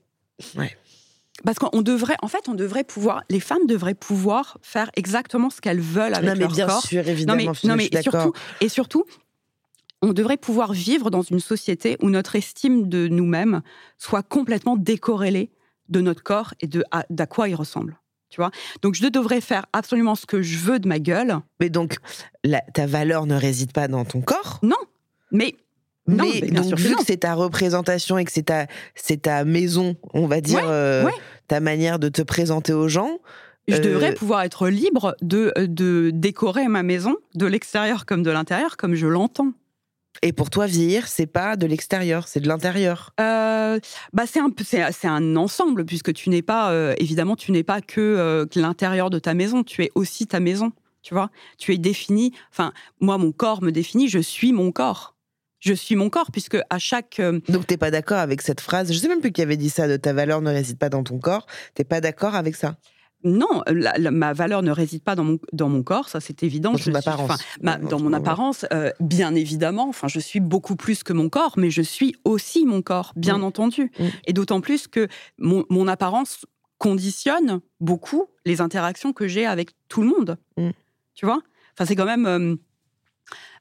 ouais. 0.55 0.77
Parce 1.45 1.59
qu'on 1.59 1.81
devrait, 1.83 2.15
en 2.23 2.27
fait, 2.27 2.49
on 2.49 2.55
devrait 2.55 2.83
pouvoir, 2.83 3.23
les 3.29 3.39
femmes 3.39 3.67
devraient 3.67 3.93
pouvoir 3.93 4.57
faire 4.63 4.89
exactement 4.95 5.51
ce 5.51 5.61
qu'elles 5.61 5.79
veulent 5.81 6.15
avec 6.15 6.27
non, 6.29 6.33
mais 6.35 6.39
leur 6.41 6.51
bien 6.51 6.65
corps. 6.67 6.81
sûr, 6.83 7.03
Non 7.03 7.09
évidemment, 7.11 7.37
mais, 7.37 7.69
non, 7.69 7.75
mais 7.75 7.83
suis 7.83 7.89
d'accord. 7.91 8.21
surtout, 8.21 8.33
et 8.59 8.69
surtout, 8.69 9.05
on 10.01 10.13
devrait 10.13 10.37
pouvoir 10.37 10.73
vivre 10.73 11.09
dans 11.11 11.21
une 11.21 11.39
société 11.39 11.97
où 12.01 12.09
notre 12.09 12.35
estime 12.35 12.89
de 12.89 13.07
nous-mêmes 13.07 13.61
soit 13.99 14.23
complètement 14.23 14.77
décorrélée 14.77 15.51
de 15.89 16.01
notre 16.01 16.23
corps 16.23 16.53
et 16.59 16.67
de 16.67 16.83
à, 16.91 17.05
d'à 17.09 17.25
quoi 17.25 17.49
il 17.49 17.55
ressemble. 17.55 17.97
Tu 18.29 18.41
vois 18.41 18.51
Donc 18.81 18.95
je 18.95 19.07
devrais 19.07 19.39
faire 19.41 19.65
absolument 19.73 20.15
ce 20.15 20.25
que 20.25 20.41
je 20.41 20.57
veux 20.57 20.79
de 20.79 20.87
ma 20.87 20.99
gueule. 20.99 21.37
Mais 21.61 21.69
donc, 21.69 21.97
la- 22.43 22.61
ta 22.73 22.85
valeur 22.85 23.25
ne 23.25 23.35
réside 23.35 23.71
pas 23.71 23.87
dans 23.87 24.03
ton 24.03 24.19
corps? 24.21 24.59
Non, 24.63 24.75
mais 25.31 25.55
non, 26.07 26.25
mais 26.25 26.39
mais 26.41 26.47
bien 26.51 26.61
donc, 26.61 26.69
sûr 26.69 26.89
vu 26.89 26.95
que 26.95 27.03
c'est 27.05 27.17
ta 27.17 27.33
représentation 27.35 28.17
et 28.17 28.25
que 28.25 28.31
c'est 28.31 28.43
ta, 28.43 28.67
c'est 28.95 29.21
ta 29.23 29.43
maison, 29.45 29.95
on 30.13 30.27
va 30.27 30.41
dire, 30.41 30.59
Ouais, 30.59 30.65
euh, 30.67 31.05
ouais. 31.05 31.11
ta 31.47 31.59
manière 31.59 31.99
de 31.99 32.09
te 32.09 32.21
présenter 32.21 32.73
aux 32.73 32.87
gens, 32.89 33.19
je 33.69 33.75
euh, 33.75 33.79
devrais 33.79 34.13
pouvoir 34.13 34.43
être 34.43 34.69
libre 34.69 35.15
de, 35.21 35.53
de 35.57 36.11
décorer 36.13 36.67
ma 36.69 36.83
maison 36.83 37.15
de 37.35 37.45
l'extérieur 37.45 38.05
comme 38.05 38.23
de 38.23 38.31
l'intérieur, 38.31 38.77
comme 38.77 38.93
je 38.95 39.07
l'entends. 39.07 39.51
Et 40.21 40.33
pour 40.33 40.49
toi, 40.49 40.65
vieillir, 40.65 41.07
c'est 41.07 41.27
pas 41.27 41.55
de 41.55 41.65
l'extérieur, 41.65 42.27
c'est 42.27 42.39
de 42.39 42.47
l'intérieur. 42.47 43.13
Euh, 43.19 43.79
bah 44.13 44.23
c'est 44.25 44.39
un 44.39 44.49
c'est 44.63 44.91
c'est 44.91 45.07
un 45.07 45.35
ensemble 45.35 45.85
puisque 45.85 46.13
tu 46.13 46.29
n'es 46.29 46.41
pas 46.41 46.71
euh, 46.71 46.93
évidemment 46.97 47.35
tu 47.35 47.51
n'es 47.51 47.63
pas 47.63 47.81
que, 47.81 48.01
euh, 48.01 48.45
que 48.45 48.59
l'intérieur 48.59 49.09
de 49.09 49.19
ta 49.19 49.33
maison 49.33 49.63
tu 49.63 49.83
es 49.83 49.91
aussi 49.95 50.27
ta 50.27 50.39
maison 50.39 50.71
tu 51.01 51.13
vois 51.13 51.29
tu 51.57 51.73
es 51.73 51.77
défini 51.77 52.33
enfin 52.51 52.73
moi 52.99 53.17
mon 53.17 53.31
corps 53.31 53.61
me 53.61 53.71
définit 53.71 54.07
je 54.07 54.19
suis 54.19 54.53
mon 54.53 54.71
corps 54.71 55.15
je 55.59 55.73
suis 55.73 55.95
mon 55.95 56.09
corps 56.09 56.31
puisque 56.31 56.57
à 56.69 56.79
chaque 56.79 57.21
Donc, 57.49 57.67
t'es 57.67 57.77
pas 57.77 57.91
d'accord 57.91 58.19
avec 58.19 58.41
cette 58.41 58.61
phrase. 58.61 58.93
Je 58.93 58.97
sais 58.97 59.07
même 59.07 59.21
plus 59.21 59.31
qui 59.31 59.41
avait 59.41 59.57
dit 59.57 59.71
ça, 59.71 59.87
de 59.87 59.97
ta 59.97 60.13
valeur 60.13 60.41
ne 60.41 60.51
réside 60.51 60.77
pas 60.77 60.89
dans 60.89 61.03
ton 61.03 61.17
corps. 61.17 61.47
T'es 61.73 61.83
pas 61.83 61.99
d'accord 61.99 62.35
avec 62.35 62.55
ça 62.55 62.77
non 63.23 63.63
la- 63.67 63.97
la- 63.97 64.11
ma 64.11 64.33
valeur 64.33 64.61
ne 64.61 64.71
réside 64.71 65.03
pas 65.03 65.15
dans 65.15 65.23
mon 65.23 65.39
dans 65.51 65.69
mon 65.69 65.81
corps 65.83 66.07
ça 66.09 66.19
c'est 66.19 66.43
évident. 66.43 66.71
Dans 66.71 66.77
Je 66.77 66.83
suis- 66.83 66.91
ma- 67.61 67.77
Dans 67.77 67.99
mon 67.99 68.13
apparence 68.13 68.65
euh, 68.71 68.91
bien 68.99 69.33
évidemment 69.35 69.89
enfin 69.89 70.07
je 70.07 70.19
suis 70.19 70.39
beaucoup 70.39 70.75
plus 70.75 71.03
que 71.03 71.13
mon 71.13 71.27
corps 71.29 71.53
mais 71.57 71.71
je 71.71 71.81
suis 71.81 72.15
aussi 72.25 72.65
mon 72.65 72.81
corps 72.81 73.13
bien 73.15 73.39
Mm. 73.39 73.43
entendu. 73.43 73.91
Mm. 73.99 74.03
et 74.27 74.33
d'autant 74.33 74.61
plus 74.61 74.87
que 74.87 75.07
mon, 75.39 75.65
mon 75.69 75.87
apparence 75.87 76.45
conditionne 76.77 77.59
beaucoup 77.79 78.25
les 78.45 78.61
interactions 78.61 79.11
que 79.13 79.27
j'ai 79.27 79.45
avec 79.47 79.71
tout 79.89 80.01
le 80.03 80.09
monde. 80.09 80.37
Mm. 80.57 80.69
tu 81.15 81.25
vois? 81.25 81.41
Enfin 81.73 81.85
c'est 81.85 81.95
quand 81.95 82.05
même 82.05 82.25
euh, 82.27 82.55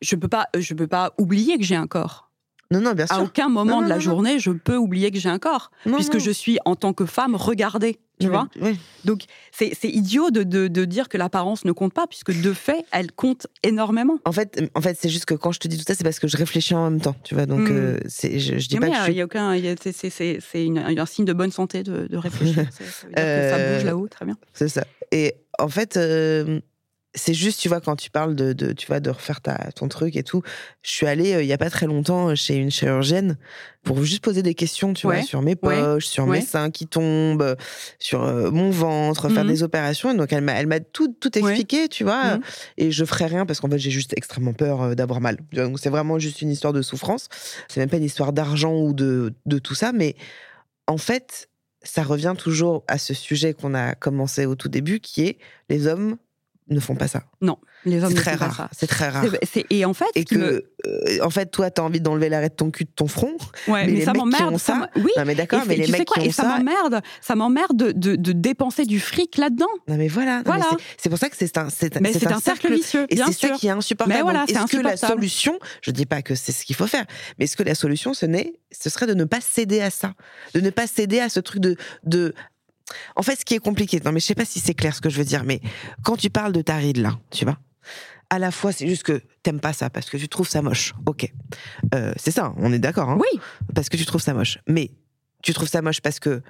je 0.02 0.16
peux 0.16 0.28
pas 0.28 0.48
je 0.56 0.74
peux 0.74 0.86
pas 0.86 1.14
oublier 1.18 1.56
que 1.58 1.64
j'ai 1.64 1.76
un 1.76 1.86
corps 1.86 2.25
Non, 2.72 2.80
non, 2.80 2.92
bien 2.94 3.06
sûr. 3.06 3.16
À 3.16 3.22
aucun 3.22 3.48
moment 3.48 3.80
Non, 3.80 3.84
de 3.84 3.88
la 3.88 3.98
journée, 3.98 4.38
je 4.38 4.50
peux 4.50 4.76
oublier 4.76 5.10
que 5.10 5.18
j'ai 5.18 5.28
un 5.28 5.38
corps, 5.38 5.70
puisque 5.84 6.18
je 6.18 6.30
suis, 6.30 6.58
en 6.64 6.74
tant 6.76 6.92
que 6.92 7.06
femme, 7.06 7.34
regardée. 7.36 7.98
Tu 8.18 8.28
Oui, 8.28 8.32
vois 8.32 8.48
oui. 8.62 8.78
Donc, 9.04 9.24
c'est 9.52 9.74
idiot 9.84 10.30
de, 10.30 10.42
de- 10.42 10.68
de 10.68 10.84
dire 10.86 11.10
que 11.10 11.18
l'apparence 11.18 11.66
ne 11.66 11.72
compte 11.72 11.92
pas, 11.92 12.06
puisque 12.06 12.32
de 12.40 12.52
fait, 12.54 12.86
elle 12.90 13.12
compte 13.12 13.46
énormément. 13.62 14.18
En 14.24 14.32
fait, 14.32 14.58
en 14.74 14.80
fait 14.80 14.96
c'est 14.98 15.10
juste 15.10 15.26
que 15.26 15.34
quand 15.34 15.52
je 15.52 15.60
te 15.60 15.68
dis 15.68 15.76
tout 15.76 15.84
ça, 15.86 15.94
c'est 15.94 16.02
parce 16.02 16.18
que 16.18 16.26
je 16.26 16.38
réfléchis 16.38 16.74
en 16.74 16.90
même 16.90 17.00
temps, 17.02 17.14
tu 17.24 17.34
vois. 17.34 17.44
Donc, 17.44 17.68
Mm. 17.68 17.72
euh, 17.72 17.98
je, 18.06 18.38
je 18.58 18.68
dis 18.68 18.76
Non, 18.76 18.80
pas 18.80 18.86
mais, 18.86 18.92
que 18.92 18.96
je 18.96 19.00
euh, 19.02 19.04
suis 19.04 19.12
il 19.12 19.16
y 19.18 19.20
a 19.20 19.24
aucun, 19.26 19.54
c'est- 19.78 20.98
un 20.98 21.06
signe 21.06 21.26
de 21.26 21.32
bonne 21.34 21.52
santé 21.52 21.82
de, 21.82 22.06
de 22.06 22.16
réfléchir. 22.16 22.66
Ça 22.72 22.84
veut 23.06 23.12
dire 23.12 23.24
que 23.24 23.50
ça 23.50 23.56
Euh, 23.58 23.74
bouge 23.74 23.84
là-haut, 23.84 24.08
très 24.08 24.24
bien. 24.24 24.38
C'est 24.54 24.68
ça. 24.68 24.86
Et 25.12 25.34
en 25.58 25.68
fait, 25.68 25.98
euh, 25.98 26.60
c'est 27.18 27.34
juste, 27.34 27.60
tu 27.60 27.68
vois, 27.68 27.80
quand 27.80 27.96
tu 27.96 28.10
parles 28.10 28.34
de, 28.36 28.52
de- 28.52 28.72
tu 28.72 28.86
vois, 28.86 29.00
de 29.00 29.10
refaire 29.10 29.40
ta, 29.40 29.56
ton 29.74 29.88
truc 29.88 30.14
et 30.16 30.22
tout, 30.22 30.42
je 30.82 30.90
suis 30.90 31.06
allée 31.06 31.32
euh, 31.34 31.42
il 31.42 31.48
y 31.48 31.52
a 31.52 31.58
pas 31.58 31.70
très 31.70 31.86
longtemps 31.86 32.34
chez 32.36 32.54
une 32.56 32.70
chirurgienne 32.70 33.38
pour 33.82 34.04
juste 34.04 34.22
poser 34.22 34.42
des 34.42 34.54
questions, 34.54 34.92
tu 34.92 35.06
vois, 35.06 35.22
sur 35.22 35.40
mes 35.42 35.52
ouais, 35.52 35.56
poches, 35.56 36.06
sur 36.06 36.26
mes 36.26 36.40
seins 36.42 36.70
qui 36.70 36.86
tombent, 36.86 37.42
euh, 37.42 37.54
sur 37.98 38.22
euh, 38.22 38.50
mon 38.50 38.70
ventre, 38.70 39.28
faire 39.30 39.44
Mhm. 39.44 39.50
des 39.50 39.62
opérations. 39.62 40.12
Et 40.12 40.16
donc, 40.16 40.32
elle 40.32 40.42
m'a, 40.44 40.52
elle 40.52 40.66
m'a 40.66 40.80
tout, 40.80 41.08
tout 41.20 41.36
expliqué, 41.38 41.88
tu 41.88 42.04
vois. 42.04 42.36
Mhm. 42.36 42.42
Et 42.78 42.90
je 42.92 43.04
ferai 43.04 43.26
rien 43.26 43.46
parce 43.46 43.60
qu'en 43.60 43.68
fait, 43.70 43.78
j'ai 43.78 43.90
juste 43.90 44.12
extrêmement 44.16 44.52
peur 44.52 44.82
euh, 44.82 44.94
d'avoir 44.94 45.20
mal. 45.20 45.38
Donc, 45.52 45.78
c'est 45.80 45.88
vraiment 45.90 46.18
juste 46.18 46.42
une 46.42 46.50
histoire 46.50 46.72
de 46.72 46.82
souffrance. 46.82 47.28
C'est 47.68 47.80
même 47.80 47.88
pas 47.88 47.96
une 47.96 48.04
histoire 48.04 48.32
d'argent 48.32 48.74
ou 48.74 48.92
de, 48.92 49.32
de 49.46 49.58
tout 49.58 49.74
ça, 49.74 49.92
mais 49.92 50.16
en 50.86 50.98
fait, 50.98 51.48
ça 51.82 52.02
revient 52.02 52.34
toujours 52.36 52.82
à 52.88 52.98
ce 52.98 53.14
sujet 53.14 53.54
qu'on 53.54 53.72
a 53.74 53.94
commencé 53.94 54.44
au 54.46 54.54
tout 54.56 54.68
début, 54.68 54.98
qui 55.00 55.22
est 55.22 55.38
les 55.68 55.86
hommes 55.86 56.16
ne 56.68 56.80
font 56.80 56.96
pas 56.96 57.08
ça. 57.08 57.22
Les 57.84 58.02
hommes 58.02 58.12
ne 58.12 58.16
très 58.16 58.32
font 58.36 58.46
pas 58.46 58.50
ça. 58.52 58.68
C'est 58.72 58.88
très 58.88 59.08
rare. 59.08 59.24
C'est- 59.30 59.46
c'est- 59.60 59.66
et 59.70 59.84
en 59.84 59.94
fait, 59.94 60.06
Et 60.16 60.24
que, 60.24 60.34
me- 60.34 60.70
euh, 60.86 61.18
en 61.24 61.30
fait, 61.30 61.46
toi, 61.46 61.70
t'as 61.70 61.82
envie 61.82 62.00
d'enlever 62.00 62.28
l'arrêt 62.28 62.48
de 62.48 62.54
ton 62.54 62.70
cul 62.72 62.84
de 62.84 62.90
ton 62.90 63.06
front. 63.06 63.36
ouais, 63.68 63.86
mais 63.86 64.04
ça 64.04 64.12
m'emmerde. 64.12 64.58
ça 64.58 64.74
ça, 64.80 64.90
oui. 64.96 65.10
Non, 65.16 65.24
mais 65.24 65.36
d'accord, 65.36 65.62
Et 65.64 65.68
mais 65.68 65.76
les 65.76 65.86
mecs 65.86 66.04
quoi 66.08 66.20
qui 66.20 66.28
Et 66.28 66.32
ça 66.32 66.42
ça. 66.42 66.48
m'emmerde. 66.58 67.00
Ça 67.20 67.36
m'emmerde 67.36 67.76
de, 67.76 67.92
de- 67.92 68.16
de 68.16 68.32
dépenser 68.32 68.84
du 68.86 68.98
fric 68.98 69.36
là-dedans. 69.36 69.66
Non, 69.86 69.96
mais 69.96 70.08
voilà. 70.08 70.38
Non, 70.38 70.42
mais 70.44 70.44
Voilà. 70.46 70.66
c'est- 70.70 70.84
C'est 71.04 71.08
pour 71.08 71.18
ça 71.18 71.28
que 71.30 71.36
c'est 71.38 71.56
un, 71.58 71.68
c'est, 71.70 72.00
Mais 72.00 72.12
c'est 72.12 72.26
un 72.32 72.40
cercle 72.40 72.72
vicieux, 72.72 73.06
Et 73.10 73.14
bien 73.14 73.26
c'est 73.26 73.32
ça 73.40 73.46
sûr. 73.48 73.56
qui 73.56 73.68
est 73.68 73.70
insupportable. 73.70 74.16
Mais 74.16 74.22
voilà, 74.22 74.40
Donc, 74.40 74.50
est-ce 74.50 74.76
que 74.76 74.82
la 74.82 74.96
solution, 74.96 75.58
je 75.82 75.92
dis 75.92 76.06
pas 76.06 76.22
que 76.22 76.34
c'est 76.34 76.50
ce 76.52 76.64
qu'il 76.64 76.74
faut 76.74 76.88
faire, 76.88 77.04
mais 77.38 77.44
est-ce 77.44 77.56
que 77.56 77.62
la 77.62 77.76
solution, 77.76 78.12
ce 78.14 78.26
n'est, 78.26 78.54
ce 78.72 78.90
serait 78.90 79.06
de 79.06 79.14
ne 79.14 79.24
pas 79.24 79.40
céder 79.40 79.80
à 79.80 79.90
ça, 79.90 80.14
de 80.54 80.60
ne 80.60 80.70
pas 80.70 80.88
céder 80.88 81.20
à 81.20 81.28
ce 81.28 81.38
truc 81.38 81.60
de, 81.60 81.76
de. 82.04 82.34
En 83.16 83.22
fait, 83.22 83.36
ce 83.36 83.44
qui 83.44 83.54
est 83.54 83.58
compliqué, 83.58 84.00
non 84.04 84.12
mais 84.12 84.20
je 84.20 84.26
sais 84.26 84.34
pas 84.34 84.44
si 84.44 84.60
c'est 84.60 84.74
clair 84.74 84.94
ce 84.94 85.00
que 85.00 85.10
je 85.10 85.18
veux 85.18 85.24
dire, 85.24 85.44
mais 85.44 85.60
quand 86.04 86.16
tu 86.16 86.30
parles 86.30 86.52
de 86.52 86.62
ta 86.62 86.76
ride 86.76 86.98
là, 86.98 87.18
tu 87.30 87.44
vois, 87.44 87.58
à 88.30 88.38
la 88.38 88.50
fois 88.50 88.72
c'est 88.72 88.86
juste 88.88 89.02
que 89.02 89.20
t'aimes 89.42 89.60
pas 89.60 89.72
ça 89.72 89.90
parce 89.90 90.08
que 90.10 90.16
tu 90.16 90.28
trouves 90.28 90.48
ça 90.48 90.62
moche, 90.62 90.94
ok, 91.06 91.32
Euh, 91.94 92.12
c'est 92.16 92.30
ça, 92.30 92.52
on 92.58 92.72
est 92.72 92.78
d'accord, 92.78 93.10
hein, 93.10 93.18
Oui. 93.20 93.40
parce 93.74 93.88
que 93.88 93.96
tu 93.96 94.04
trouves 94.06 94.22
ça 94.22 94.34
moche, 94.34 94.58
mais 94.68 94.90
tu 95.42 95.52
trouves 95.52 95.68
ça 95.68 95.82
moche 95.82 96.00
parce 96.00 96.20
que 96.20 96.42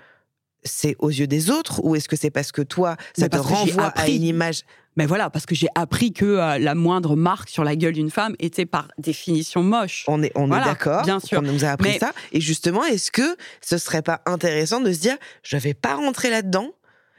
c'est 0.65 0.97
aux 0.99 1.11
yeux 1.11 1.27
des 1.27 1.51
autres 1.51 1.81
ou 1.85 1.95
est-ce 1.97 2.09
que 2.09 2.17
c'est 2.17 2.31
parce 2.31 2.51
que 2.53 2.63
toi 2.63 2.97
ça 3.17 3.25
Mais 3.25 3.29
te 3.29 3.37
renvoie 3.37 3.87
à 3.89 4.09
une 4.09 4.23
image 4.25 4.63
Mais 4.97 5.07
voilà, 5.07 5.29
parce 5.31 5.45
que 5.47 5.55
j'ai 5.55 5.69
appris 5.75 6.13
que 6.13 6.25
euh, 6.25 6.59
la 6.59 6.75
moindre 6.75 7.17
marque 7.17 7.49
sur 7.51 7.65
la 7.65 7.77
gueule 7.77 7.93
d'une 7.93 8.11
femme 8.11 8.35
était 8.39 8.67
par 8.67 8.89
définition 8.99 9.63
moche. 9.63 10.05
On 10.09 10.23
est, 10.23 10.33
on 10.35 10.47
Voilà, 10.47 10.65
est 10.65 10.69
d'accord. 10.69 11.03
bien 11.03 11.21
sûr. 11.21 11.39
On 11.41 11.43
nous 11.43 11.65
a 11.65 11.69
appris 11.69 11.91
Mais- 11.91 11.99
ça. 11.99 12.13
Et 12.33 12.41
justement, 12.41 12.85
est-ce 12.85 13.11
que 13.11 13.37
ce 13.61 13.77
serait 13.79 14.03
pas 14.03 14.23
intéressant 14.27 14.81
de 14.81 14.93
se 14.93 14.99
dire, 15.01 15.17
je 15.43 15.57
vais 15.59 15.75
pas 15.75 15.95
rentrer 15.97 16.31
là-dedans 16.31 16.71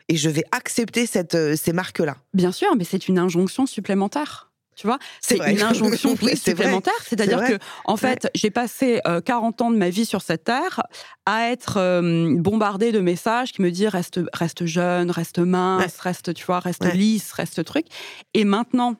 et 0.10 0.16
je 0.18 0.30
vais 0.30 0.44
accepter 0.52 1.06
cette, 1.06 1.36
euh, 1.36 1.56
ces 1.56 1.74
marques-là? 1.74 2.18
Bien 2.34 2.52
sûr, 2.52 2.70
mais 2.78 2.84
c'est 2.84 3.08
une 3.08 3.20
injonction 3.20 3.66
supplémentaire. 3.66 4.52
Tu 4.78 4.86
vois, 4.86 5.00
C'est 5.22 5.38
une 5.40 5.62
injonction 5.64 6.16
Oui, 6.22 6.38
supplémentaire. 6.38 6.94
C'est-à-dire 7.04 7.42
C'est 7.46 7.58
que, 7.58 7.64
en 7.86 7.98
fait, 7.98 8.30
j'ai 8.36 8.52
passé 8.52 9.02
euh, 9.08 9.22
40 9.22 9.62
ans 9.64 9.72
de 9.72 9.76
ma 9.78 9.90
vie 9.90 10.06
sur 10.06 10.22
cette 10.22 10.44
terre 10.44 10.84
à 11.26 11.50
être 11.50 11.78
euh, 11.78 12.36
bombardée 12.38 12.92
de 12.92 13.00
messages 13.00 13.52
qui 13.54 13.64
me 13.64 13.72
disent 13.72 13.88
reste, 13.88 14.20
reste 14.34 14.66
jeune, 14.68 15.10
reste 15.10 15.40
mince, 15.40 15.98
reste, 16.00 16.34
tu 16.36 16.46
vois, 16.46 16.60
reste 16.60 16.84
Ouais. 16.84 16.94
lisse, 16.96 17.32
reste 17.34 17.66
truc. 17.66 17.88
Et 18.36 18.46
maintenant 18.46 18.96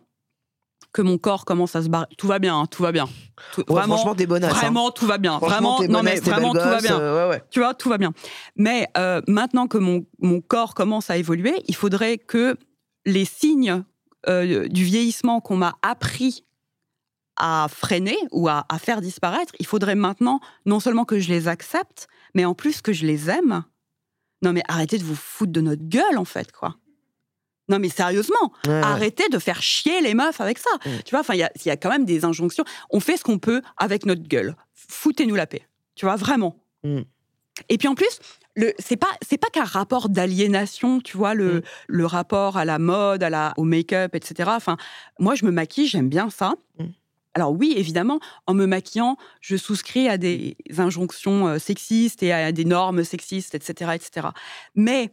que 0.94 1.04
mon 1.04 1.20
corps 1.20 1.46
commence 1.46 1.76
à 1.76 1.84
se 1.84 1.90
barrer, 1.90 2.08
tout 2.18 2.26
va 2.28 2.40
bien, 2.40 2.58
hein, 2.60 2.66
tout 2.66 2.82
va 2.82 2.92
bien. 2.92 3.08
Tout- 3.54 3.64
vraiment, 3.68 3.98
Franchement, 3.98 4.16
des 4.16 4.26
hein. 4.26 4.50
vraiment, 4.50 4.90
tout 4.90 5.06
va 5.06 5.20
bien. 5.20 5.38
Vraiment, 5.38 5.80
non 5.88 6.02
mais 6.02 6.20
tout 6.20 6.30
va 6.32 6.80
bien. 6.82 7.00
euh. 7.00 7.38
Tu 7.52 7.60
vois, 7.60 7.76
tout 7.76 7.90
va 7.90 8.00
bien. 8.00 8.14
Mais 8.56 8.88
euh, 8.98 9.22
maintenant 9.28 9.68
que 9.68 9.78
mon, 9.78 10.06
mon 10.20 10.42
corps 10.42 10.74
commence 10.74 11.12
à 11.12 11.18
évoluer, 11.18 11.54
il 11.68 11.76
faudrait 11.76 12.18
que 12.18 12.58
les 13.06 13.26
signes 13.26 13.84
euh, 14.28 14.68
du 14.68 14.84
vieillissement 14.84 15.42
qu'on 15.42 15.58
m'a 15.58 15.78
appris 15.82 16.44
à 17.36 17.68
freiner 17.70 18.18
ou 18.32 18.48
à, 18.48 18.66
à 18.70 18.80
faire 18.80 19.00
disparaître, 19.02 19.54
il 19.60 19.66
faudrait 19.68 19.96
maintenant 19.96 20.40
non 20.66 20.80
seulement 20.80 21.06
que 21.06 21.20
je 21.20 21.30
les 21.30 21.48
accepte, 21.48 22.08
mais 22.34 22.46
en 22.46 22.56
plus 22.56 22.82
que 22.82 22.94
je 22.94 23.06
les 23.06 23.30
aime. 23.30 23.64
Non 24.42 24.54
mais 24.54 24.64
arrêtez 24.68 24.98
de 24.98 25.04
vous 25.04 25.16
foutre 25.16 25.52
de 25.52 25.62
notre 25.62 25.84
gueule 25.84 26.18
en 26.18 26.26
fait, 26.26 26.52
quoi. 26.52 26.76
Non 27.70 27.80
mais 27.80 27.90
sérieusement, 27.90 28.54
Ouais, 28.66 28.72
ouais. 28.74 28.82
arrêtez 28.82 29.28
de 29.30 29.40
faire 29.40 29.62
chier 29.62 30.02
les 30.02 30.14
meufs 30.14 30.40
avec 30.42 30.58
ça. 30.58 30.70
Tu 31.06 31.12
vois, 31.12 31.20
enfin, 31.20 31.34
il 31.36 31.40
y 31.40 31.68
y 31.68 31.70
a 31.70 31.78
quand 31.78 31.90
même 31.90 32.06
des 32.06 32.24
injonctions. 32.24 32.64
On 32.90 33.00
fait 33.00 33.18
ce 33.18 33.24
qu'on 33.24 33.40
peut 33.40 33.62
avec 33.78 34.06
notre 34.06 34.24
gueule. 34.24 34.56
Foutez-nous 34.74 35.36
la 35.36 35.48
paix. 35.48 35.68
Tu 35.96 36.06
vois, 36.06 36.16
vraiment. 36.16 36.64
Mm. 36.84 37.02
Et 37.70 37.78
puis 37.78 37.88
en 37.88 37.96
plus, 37.96 38.20
le, 38.58 38.74
c'est 38.80 38.97
pas, 38.97 39.12
c'est 39.22 39.38
pas 39.38 39.49
qu'un 39.49 39.64
rapport 39.64 40.10
d'aliénation, 40.10 40.99
tu 40.99 41.16
vois, 41.16 41.36
le, 41.36 41.58
Mm. 41.58 41.62
le 41.88 42.05
rapport 42.05 42.58
à 42.58 42.66
la 42.66 42.80
mode, 42.80 43.22
à 43.22 43.30
la, 43.30 43.53
au 43.55 43.64
make-up, 43.64 44.16
etc. 44.16 44.49
Enfin, 44.55 44.78
moi, 45.20 45.36
je 45.36 45.45
me 45.45 45.51
maquille, 45.51 45.88
j'aime 45.88 46.10
bien 46.10 46.30
ça. 46.30 46.55
Mm. 46.80 46.86
Alors 47.36 47.51
oui, 47.51 47.76
évidemment, 47.78 48.20
en 48.47 48.55
me 48.55 48.66
maquillant, 48.66 49.16
je 49.41 49.55
souscris 49.58 50.10
à 50.10 50.18
des 50.18 50.58
injonctions 50.80 51.47
euh, 51.47 51.60
sexistes 51.60 52.24
et 52.24 52.34
à 52.34 52.51
des 52.51 52.66
normes 52.66 53.03
sexistes, 53.03 53.53
etc., 53.53 53.91
etc. 53.93 54.30
Mais 54.74 55.12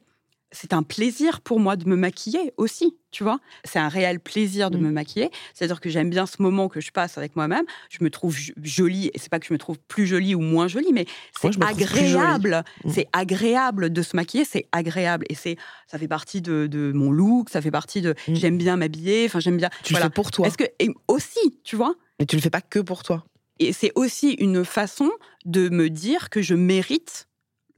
c'est 0.54 0.72
un 0.72 0.82
plaisir 0.82 1.40
pour 1.40 1.58
moi 1.60 1.76
de 1.76 1.86
me 1.88 1.96
maquiller 1.96 2.52
aussi, 2.56 2.96
tu 3.10 3.24
vois. 3.24 3.40
C'est 3.64 3.78
un 3.78 3.88
réel 3.88 4.20
plaisir 4.20 4.70
de 4.70 4.78
Mm. 4.78 4.82
me 4.82 4.90
maquiller. 4.90 5.30
C'est-à-dire 5.52 5.80
que 5.80 5.90
j'aime 5.90 6.10
bien 6.10 6.26
ce 6.26 6.40
moment 6.40 6.68
que 6.68 6.80
je 6.80 6.90
passe 6.92 7.18
avec 7.18 7.34
moi-même. 7.36 7.64
Je 7.90 8.02
me 8.02 8.08
trouve 8.10 8.36
jo- 8.36 8.52
jolie, 8.62 9.10
et 9.12 9.18
c'est 9.18 9.28
pas 9.28 9.40
que 9.40 9.46
je 9.46 9.52
me 9.52 9.58
trouve 9.58 9.78
plus 9.88 10.06
jolie 10.06 10.34
ou 10.34 10.40
moins 10.40 10.68
jolie, 10.68 10.92
mais 10.92 11.06
c'est 11.40 11.60
agréable. 11.62 12.64
Mm. 12.84 12.90
C'est 12.90 13.08
agréable 13.12 13.92
de 13.92 14.02
se 14.02 14.16
maquiller, 14.16 14.44
c'est 14.44 14.66
agréable. 14.72 15.26
Et 15.28 15.34
c'est, 15.34 15.56
ça 15.90 15.98
fait 15.98 16.08
partie 16.08 16.40
de, 16.40 16.66
de 16.66 16.92
mon 16.92 17.10
look, 17.10 17.50
ça 17.50 17.60
fait 17.60 17.70
partie 17.70 18.00
de. 18.00 18.14
Mm. 18.28 18.34
J'aime 18.34 18.58
bien 18.58 18.76
m'habiller, 18.76 19.26
enfin, 19.26 19.40
j'aime 19.40 19.56
bien. 19.56 19.70
Tu 19.82 19.92
voilà. 19.92 20.06
le 20.06 20.10
fais 20.10 20.14
pour 20.14 20.30
toi. 20.30 20.46
Est-ce 20.46 20.56
que. 20.58 20.64
Et 20.78 20.88
aussi, 21.08 21.60
tu 21.64 21.76
vois, 21.76 21.94
Mais 22.20 22.26
tu 22.26 22.36
le 22.36 22.42
fais 22.42 22.50
pas 22.50 22.60
que 22.62 22.78
pour 22.78 23.02
toi. 23.02 23.24
et 23.58 23.72
c'est 23.72 23.92
aussi 23.96 24.32
une 24.32 24.64
façon 24.64 25.10
de 25.44 25.68
me 25.68 25.90
dire 25.90 26.30
que 26.30 26.42
je 26.42 26.54
mérite 26.54 27.28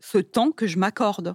ce 0.00 0.18
temps 0.18 0.50
que 0.52 0.66
je 0.66 0.78
m'accorde. 0.78 1.34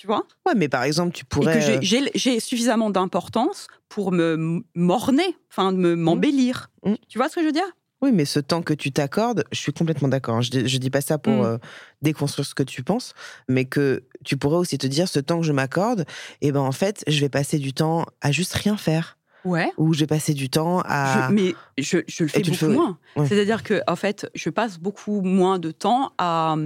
Tu 0.00 0.06
vois? 0.06 0.24
Ouais, 0.46 0.54
mais 0.56 0.70
par 0.70 0.84
exemple, 0.84 1.12
tu 1.12 1.24
Et 1.24 1.26
pourrais. 1.28 1.52
que 1.52 1.60
j'ai- 1.60 1.76
euh, 1.76 1.80
j'ai 1.82 2.10
j'ai 2.14 2.40
suffisamment 2.40 2.88
d'importance 2.88 3.66
pour 3.90 4.12
me 4.12 4.62
m'orner, 4.74 5.36
enfin, 5.50 5.72
me 5.72 5.94
m'embellir. 5.94 6.70
Mm. 6.86 6.94
Tu 7.06 7.18
vois 7.18 7.28
ce 7.28 7.34
que 7.34 7.42
je 7.42 7.46
veux 7.46 7.52
dire? 7.52 7.70
Oui, 8.00 8.10
mais 8.10 8.24
ce 8.24 8.40
temps 8.40 8.62
que 8.62 8.72
tu 8.72 8.92
t'accordes, 8.92 9.44
je 9.52 9.58
suis 9.58 9.74
complètement 9.74 10.08
d'accord. 10.08 10.36
hein. 10.36 10.40
Je, 10.40 10.66
je 10.66 10.78
dis 10.78 10.88
pas 10.88 11.02
ça 11.02 11.18
pour 11.18 11.34
Mm. 11.34 11.44
euh, 11.44 11.58
déconstruire 12.00 12.46
ce 12.46 12.54
que 12.54 12.62
tu 12.62 12.82
penses, 12.82 13.12
mais 13.46 13.66
que 13.66 14.04
tu 14.24 14.38
pourrais 14.38 14.56
aussi 14.56 14.78
te 14.78 14.86
dire, 14.86 15.06
ce 15.06 15.20
temps 15.20 15.40
que 15.40 15.46
je 15.46 15.52
m'accorde, 15.52 16.06
et 16.40 16.50
ben 16.50 16.60
en 16.60 16.72
fait, 16.72 17.04
je 17.06 17.20
vais 17.20 17.28
passer 17.28 17.58
du 17.58 17.74
temps 17.74 18.06
à 18.22 18.32
juste 18.32 18.54
rien 18.54 18.78
faire, 18.78 19.18
Ouais. 19.44 19.70
ou 19.76 19.92
je 19.92 20.00
vais 20.00 20.06
passer 20.06 20.32
du 20.32 20.48
temps 20.48 20.80
à. 20.86 21.28
Je- 21.28 21.34
mais 21.34 21.54
je, 21.76 21.98
je 22.08 22.22
le 22.22 22.28
fais 22.30 22.38
le 22.38 22.44
beaucoup 22.44 22.56
fais, 22.56 22.68
moins. 22.68 22.98
Ouais. 23.16 23.26
C'est-à-dire 23.28 23.62
que, 23.62 23.82
en 23.86 23.96
fait, 23.96 24.30
je 24.34 24.48
passe 24.48 24.78
beaucoup 24.78 25.20
moins 25.20 25.58
de 25.58 25.70
temps 25.72 26.12
à, 26.16 26.56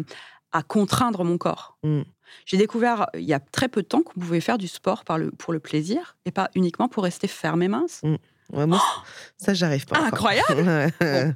à 0.52 0.62
contraindre 0.62 1.24
mon 1.24 1.36
corps. 1.36 1.78
Mm. 1.82 2.02
J'ai 2.46 2.56
découvert 2.56 3.06
il 3.14 3.24
y 3.24 3.32
a 3.34 3.40
très 3.40 3.68
peu 3.68 3.82
de 3.82 3.86
temps 3.88 4.02
qu'on 4.02 4.18
pouvait 4.20 4.40
faire 4.40 4.58
du 4.58 4.68
sport 4.68 5.04
par 5.04 5.18
le, 5.18 5.30
pour 5.30 5.52
le 5.52 5.60
plaisir 5.60 6.16
et 6.24 6.30
pas 6.30 6.50
uniquement 6.54 6.88
pour 6.88 7.02
rester 7.04 7.28
ferme 7.28 7.62
et 7.62 7.68
mince. 7.68 8.02
Ouais, 8.52 8.66
moi, 8.66 8.80
ça, 9.38 9.54
j'arrive 9.54 9.86
pas. 9.86 9.98
Incroyable. 9.98 10.92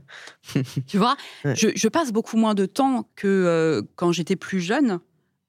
Tu 0.86 0.98
vois, 0.98 1.16
Ouais. 1.44 1.54
je, 1.56 1.68
je 1.74 1.88
passe 1.88 2.12
beaucoup 2.12 2.36
moins 2.36 2.54
de 2.54 2.66
temps 2.66 3.08
que 3.16 3.26
euh, 3.26 3.82
quand 3.96 4.12
j'étais 4.12 4.36
plus 4.36 4.60
jeune 4.60 5.00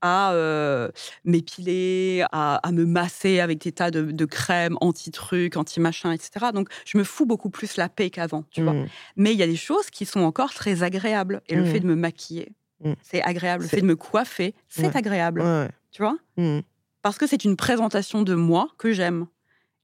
à 0.01 0.31
euh, 0.31 0.89
m'épiler, 1.25 2.23
à, 2.31 2.55
à 2.65 2.71
me 2.71 2.85
masser 2.85 3.41
avec 3.41 3.59
des 3.61 3.73
tas 3.73 3.91
de, 3.91 4.03
de 4.11 4.25
crèmes 4.25 4.77
anti-trucs, 4.79 5.57
anti-machin, 5.57 6.11
etc. 6.13 6.47
Donc, 6.53 6.69
je 6.85 6.97
me 6.97 7.03
fous 7.03 7.25
beaucoup 7.25 7.49
plus 7.49 7.75
la 7.75 7.89
paix 7.89 8.09
qu'avant, 8.09 8.43
tu 8.51 8.63
vois. 8.63 8.73
Mm. 8.73 8.87
Mais 9.17 9.33
il 9.33 9.37
y 9.39 9.43
a 9.43 9.47
des 9.47 9.57
choses 9.57 9.89
qui 9.89 10.05
sont 10.05 10.21
encore 10.21 10.53
très 10.53 10.83
agréables. 10.83 11.41
Et 11.49 11.55
le 11.55 11.63
Mm. 11.63 11.65
fait 11.65 11.79
de 11.81 11.85
me 11.87 11.95
maquiller, 11.95 12.53
Mm. 12.83 12.93
c'est 13.01 13.21
agréable. 13.21 13.63
Le 13.63 13.69
C'est- 13.69 13.75
fait 13.77 13.81
de 13.81 13.87
me 13.87 13.95
coiffer, 13.95 14.53
c'est 14.67 14.87
Ouais. 14.87 14.97
agréable. 14.97 15.41
Ouais, 15.41 15.67
Tu 15.91 16.01
vois. 16.01 16.17
Mm. 16.37 16.59
Parce 17.01 17.17
que 17.17 17.25
c'est 17.27 17.43
une 17.45 17.55
présentation 17.55 18.21
de 18.23 18.35
moi 18.35 18.67
que 18.77 18.91
j'aime. 18.91 19.25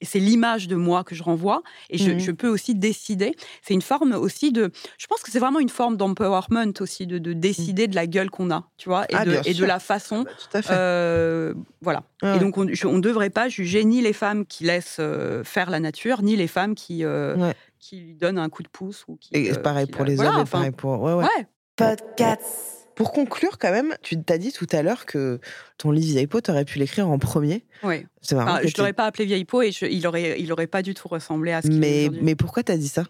Et 0.02 0.06
c'est 0.06 0.20
l'image 0.20 0.68
de 0.68 0.76
moi 0.76 1.06
que 1.06 1.16
je 1.16 1.24
renvoie. 1.24 1.64
Et 1.90 1.98
je, 1.98 2.12
Mhm. 2.12 2.20
je 2.20 2.32
peux 2.32 2.50
aussi 2.50 2.76
décider. 2.76 3.34
C'est 3.62 3.74
une 3.74 3.82
forme 3.82 4.12
aussi 4.12 4.52
de. 4.52 4.70
Je 4.98 5.08
pense 5.08 5.22
que 5.22 5.32
c'est 5.32 5.40
vraiment 5.40 5.62
une 5.62 5.70
forme 5.70 5.96
d'empowerment 5.96 6.74
aussi, 6.82 7.08
de, 7.08 7.18
de 7.18 7.32
décider 7.32 7.88
de 7.88 7.96
la 7.96 8.06
gueule 8.06 8.30
qu'on 8.30 8.52
a, 8.52 8.70
tu 8.78 8.90
vois, 8.90 9.06
et, 9.06 9.16
Ah, 9.16 9.24
de, 9.26 9.40
et 9.46 9.54
la 9.54 9.80
façon. 9.80 10.24
Bah, 10.24 10.32
tout 10.38 10.58
à 10.58 10.62
fait. 10.62 10.74
euh, 10.74 11.54
voilà. 11.82 12.04
Ouais, 12.22 12.36
Et 12.36 12.40
donc, 12.40 12.58
on 12.58 12.66
ne 12.66 13.00
devrait 13.00 13.30
pas 13.30 13.48
juger 13.48 13.86
ni 13.86 14.02
les 14.02 14.12
femmes 14.14 14.46
qui 14.46 14.66
laissent 14.66 14.98
euh, 15.00 15.46
faire 15.46 15.70
la 15.70 15.80
nature, 15.80 16.22
ni 16.24 16.36
les 16.36 16.48
femmes 16.48 16.76
qui, 16.76 17.06
euh, 17.06 17.38
Ouais. 17.38 17.54
qui 17.80 18.02
lui 18.02 18.16
donne 18.16 18.38
un 18.38 18.50
coup 18.50 18.64
de 18.64 18.68
pouce 18.70 19.06
ou 19.08 19.16
qui. 19.16 19.34
Et 19.34 19.54
pareil 19.54 19.86
qui 19.86 19.94
pour 19.94 20.04
la- 20.04 20.10
les 20.10 20.16
voilà, 20.18 20.32
hommes 20.32 20.38
et 20.40 20.42
enfin, 20.42 20.58
pareil 20.58 20.72
pour. 20.72 21.02
Ouais, 21.02 21.14
ouais. 21.14 21.24
Ouais. 21.24 21.48
Podcast. 21.78 22.85
Pour 22.96 23.12
conclure, 23.12 23.58
quand 23.58 23.72
même, 23.72 23.94
tu 24.02 24.22
t'as 24.22 24.38
dit 24.38 24.52
tout 24.52 24.68
à 24.72 24.82
l'heure 24.82 25.06
que 25.06 25.40
ton 25.78 25.92
livre 25.92 26.08
Vieille 26.08 26.28
Peau, 26.28 26.40
t'aurais 26.42 26.66
pu 26.66 26.80
l'écrire 26.80 27.10
en 27.10 27.20
premier. 27.20 27.64
ouais. 27.84 28.08
C'est 28.22 28.36
marrant. 28.36 28.54
Enfin, 28.56 28.68
je 28.68 28.74
l'aurais 28.78 28.94
pas 28.94 29.06
appelé 29.06 29.26
vieille 29.26 29.46
peau 29.46 29.62
et 29.62 29.72
je- 29.72 29.86
il 29.86 30.08
aurait, 30.08 30.40
il 30.42 30.52
aurait 30.52 30.66
pas 30.68 30.82
du 30.82 30.94
tout 30.94 31.08
ressemblé 31.08 31.52
à 31.52 31.62
ce 31.62 31.68
qu'il 31.68 31.78
mais, 31.80 32.10
mais 32.22 32.36
pourquoi 32.36 32.64
t'as 32.64 32.78
dit 32.78 32.88
ça? 32.88 33.04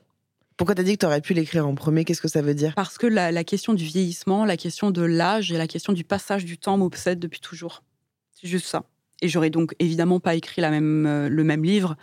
Pourquoi 0.57 0.73
t'as 0.75 0.83
dit 0.83 0.93
que 0.93 0.99
t'aurais 1.05 1.21
pu 1.21 1.33
l'écrire 1.33 1.67
en 1.67 1.75
premier? 1.75 2.03
Qu'est-ce 2.05 2.21
que 2.21 2.27
ça 2.27 2.41
veut 2.41 2.53
dire? 2.53 2.73
Parce 2.75 2.97
que 2.97 3.07
la, 3.07 3.31
la 3.31 3.43
question 3.43 3.73
du 3.73 3.83
vieillissement, 3.85 4.43
la 4.45 4.57
question 4.57 4.89
de 4.91 5.01
l'âge 5.03 5.51
et 5.51 5.57
la 5.57 5.67
question 5.67 5.93
du 5.93 6.03
passage 6.03 6.45
du 6.45 6.57
temps 6.57 6.77
m'obsède 6.77 7.19
depuis 7.19 7.39
toujours. 7.41 7.83
C'est 8.31 8.47
juste 8.47 8.65
ça. 8.67 8.83
Et 9.21 9.27
j'aurais 9.29 9.49
donc 9.49 9.73
évidemment 9.79 10.19
pas 10.19 10.35
écrit 10.35 10.61
la 10.61 10.71
même, 10.71 11.05
euh, 11.05 11.29
le 11.29 11.43
même 11.43 11.63
livre 11.63 11.95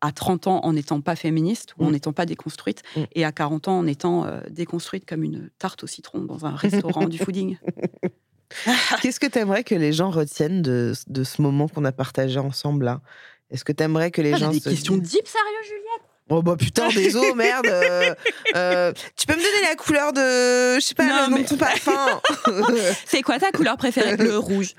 à 0.00 0.12
30 0.12 0.46
ans 0.46 0.60
en 0.64 0.72
n'étant 0.74 1.00
pas 1.00 1.16
féministe 1.16 1.74
ou 1.78 1.84
en 1.84 1.88
Mm. 1.88 1.92
n'étant 1.92 2.12
pas 2.12 2.26
déconstruite 2.26 2.82
Mm. 2.96 3.02
et 3.14 3.24
à 3.24 3.32
40 3.32 3.68
ans 3.68 3.78
en 3.78 3.86
étant 3.86 4.24
euh, 4.26 4.40
déconstruite 4.50 5.04
comme 5.06 5.24
une 5.24 5.50
tarte 5.58 5.82
au 5.84 5.86
citron 5.86 6.20
dans 6.20 6.46
un 6.46 6.54
restaurant 6.54 7.06
du 7.06 7.18
fooding. 7.18 7.56
Qu'est-ce 9.02 9.20
que 9.20 9.26
t'aimerais 9.26 9.62
que 9.64 9.74
les 9.74 9.92
gens 9.92 10.10
retiennent 10.10 10.62
de, 10.62 10.94
de 11.06 11.24
ce 11.24 11.42
moment 11.42 11.68
qu'on 11.68 11.84
a 11.84 11.92
partagé 11.92 12.38
ensemble 12.38 12.86
là? 12.86 13.00
Est-ce 13.50 13.64
que 13.64 13.72
t'aimerais 13.72 14.10
que 14.10 14.22
les 14.22 14.32
Ah, 14.34 14.36
gens 14.38 14.50
des 14.50 14.60
se 14.60 14.68
questions 14.70 14.96
deep 14.96 15.26
sérieux 15.26 15.62
Juliette? 15.64 15.84
Oh 16.30 16.42
bah 16.42 16.56
putain, 16.58 16.88
désolé, 16.88 17.32
merde. 17.34 17.66
euh, 17.66 18.14
euh, 18.54 18.92
tu 19.16 19.26
peux 19.26 19.32
me 19.34 19.38
donner 19.38 19.68
la 19.68 19.74
couleur 19.76 20.12
de, 20.12 20.74
je 20.78 20.80
sais 20.84 20.94
pas, 20.94 21.06
Non, 21.06 21.24
le 21.26 21.30
nom 21.30 21.36
mais- 21.38 21.44
de 21.44 21.48
ton 21.48 21.56
parfum? 21.56 22.20
C'est 23.06 23.22
quoi 23.22 23.38
ta 23.38 23.50
couleur 23.50 23.76
préférée? 23.78 24.16
Le 24.18 24.36
rouge. 24.38 24.74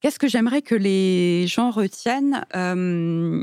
Qu'est-ce 0.00 0.18
que 0.18 0.28
j'aimerais 0.28 0.62
que 0.62 0.74
les 0.74 1.46
gens 1.46 1.70
retiennent 1.70 2.44
Euh, 2.54 3.42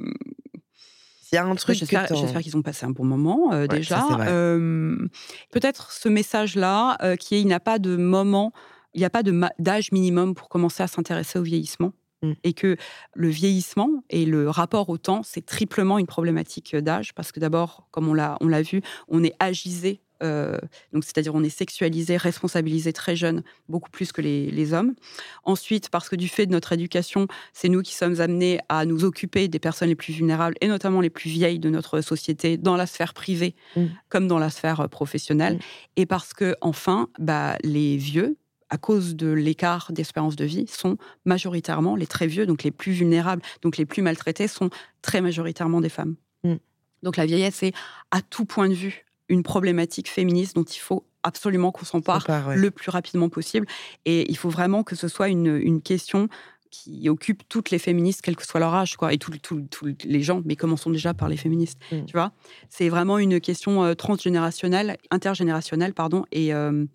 S'il 1.21 1.35
y 1.35 1.38
a 1.38 1.45
un 1.45 1.55
truc 1.55 1.75
J'espère 1.75 2.07
qu'ils 2.41 2.57
ont 2.57 2.61
passé 2.61 2.85
un 2.85 2.91
bon 2.91 3.05
moment 3.05 3.53
euh, 3.53 3.61
Ouais, 3.61 3.67
déjà. 3.67 4.05
Euh, 4.21 4.97
Peut-être 5.51 5.91
ce 5.91 6.09
message-là, 6.09 6.97
euh, 7.03 7.15
qui 7.15 7.35
est 7.35 7.41
il 7.41 7.47
n'y 7.47 7.53
a 7.53 7.59
pas 7.59 7.79
de 7.79 7.95
moment, 7.95 8.53
il 8.93 8.99
n'y 8.99 9.05
a 9.05 9.09
pas 9.09 9.23
d'âge 9.59 9.91
minimum 9.91 10.34
pour 10.34 10.49
commencer 10.49 10.81
à 10.81 10.88
s'intéresser 10.88 11.38
au 11.38 11.43
vieillissement. 11.43 11.93
Mm. 12.23 12.31
Et 12.43 12.53
que 12.53 12.77
le 13.13 13.29
vieillissement 13.29 14.03
et 14.09 14.25
le 14.25 14.49
rapport 14.49 14.89
au 14.89 14.97
temps, 14.97 15.21
c'est 15.23 15.45
triplement 15.45 15.99
une 15.99 16.07
problématique 16.07 16.75
d'âge, 16.75 17.13
parce 17.13 17.31
que 17.31 17.39
d'abord, 17.39 17.88
comme 17.91 18.07
on 18.07 18.15
l'a 18.15 18.38
on 18.41 18.47
l'a 18.47 18.63
vu, 18.63 18.81
on 19.07 19.23
est 19.23 19.35
agisé, 19.39 20.01
euh, 20.23 20.57
donc 20.94 21.03
c'est-à-dire 21.03 21.35
on 21.35 21.44
est 21.44 21.49
sexualisé, 21.49 22.18
responsabilisé 22.18 22.94
très 22.94 23.15
jeune, 23.15 23.44
beaucoup 23.69 23.89
plus 23.89 24.11
que 24.11 24.22
les, 24.22 24.52
les 24.52 24.73
hommes. 24.73 24.94
Ensuite, 25.44 25.89
parce 25.89 26.10
que 26.10 26.15
du 26.15 26.27
fait 26.27 26.45
de 26.45 26.52
notre 26.52 26.73
éducation, 26.73 27.27
c'est 27.53 27.69
nous 27.69 27.81
qui 27.81 27.94
sommes 27.94 28.19
amenés 28.22 28.60
à 28.69 28.85
nous 28.85 29.03
occuper 29.03 29.48
des 29.48 29.60
personnes 29.60 29.89
les 29.89 29.95
plus 29.95 30.14
vulnérables 30.14 30.56
et 30.61 30.68
notamment 30.68 31.02
les 31.02 31.10
plus 31.10 31.30
vieilles 31.30 31.60
de 31.60 31.69
notre 31.69 32.02
société 32.02 32.57
dans 32.57 32.76
la 32.76 32.85
sphère 32.88 33.14
privée 33.14 33.56
Mm. 33.76 33.85
comme 34.10 34.27
dans 34.27 34.39
la 34.39 34.49
sphère 34.49 34.81
euh, 34.81 34.88
professionnelle. 34.88 35.56
Mm. 35.56 35.60
Et 35.98 36.06
parce 36.06 36.34
que, 36.34 36.56
enfin, 36.61 37.10
bah, 37.19 37.57
les 37.64 37.98
vieux, 37.98 38.38
à 38.69 38.77
cause 38.77 39.15
de 39.15 39.27
l'écart 39.27 39.91
d'espérance 39.91 40.35
de 40.35 40.45
vie, 40.45 40.68
sont 40.68 40.98
majoritairement 41.26 41.95
les 41.95 42.07
très 42.07 42.27
vieux, 42.27 42.45
donc 42.45 42.64
les 42.64 42.72
plus 42.72 42.91
vulnérables, 42.91 43.41
donc 43.61 43.77
les 43.77 43.85
plus 43.85 44.02
maltraités, 44.02 44.48
sont 44.48 44.69
très 45.02 45.22
majoritairement 45.22 45.81
des 45.81 45.89
femmes. 45.89 46.15
Mm. 46.44 46.56
Donc 47.03 47.18
la 47.18 47.26
vieillesse 47.26 47.64
est, 47.64 47.73
à 48.11 48.22
tout 48.22 48.45
point 48.45 48.69
de 48.69 48.73
vue, 48.73 49.06
une 49.30 49.44
problématique 49.44 50.10
féministe 50.10 50.56
dont 50.56 50.64
il 50.64 50.80
faut 50.80 51.06
absolument 51.24 51.72
qu'on 51.72 51.86
s'empare 51.86 52.26
ouais. 52.30 52.56
le 52.56 52.72
plus 52.72 52.90
rapidement 52.90 53.30
possible. 53.30 53.68
Et 54.06 54.30
il 54.32 54.38
faut 54.38 54.49
vraiment 54.49 54.84
que 54.84 54.95
ce 54.95 55.08
soit 55.08 55.28
une, 55.28 55.48
une 55.58 55.82
question 55.82 56.30
qui 56.70 57.10
occupe 57.10 57.48
toutes 57.48 57.72
les 57.72 57.80
féministes, 57.80 58.22
quel 58.22 58.36
que 58.36 58.45
soit 58.45 58.60
leur 58.60 58.74
âge, 58.74 58.98
quoi, 58.98 59.14
et 59.14 59.18
tous 59.18 59.32
les 60.04 60.22
gens, 60.22 60.41
mais 60.45 60.56
commençons 60.56 60.90
déjà 60.90 61.14
par 61.14 61.30
les 61.30 61.38
féministes, 61.38 61.80
Mm. 61.91 62.06
tu 62.06 62.14
vois. 62.14 62.32
C'est 62.70 62.90
vraiment 62.90 63.18
une 63.18 63.40
question 63.40 63.84
euh, 63.84 63.94
transgénérationnelle, 63.94 64.98
intergénérationnelle, 65.10 65.94
pardon, 65.94 66.26
et, 66.32 66.54
euh, 66.54 66.86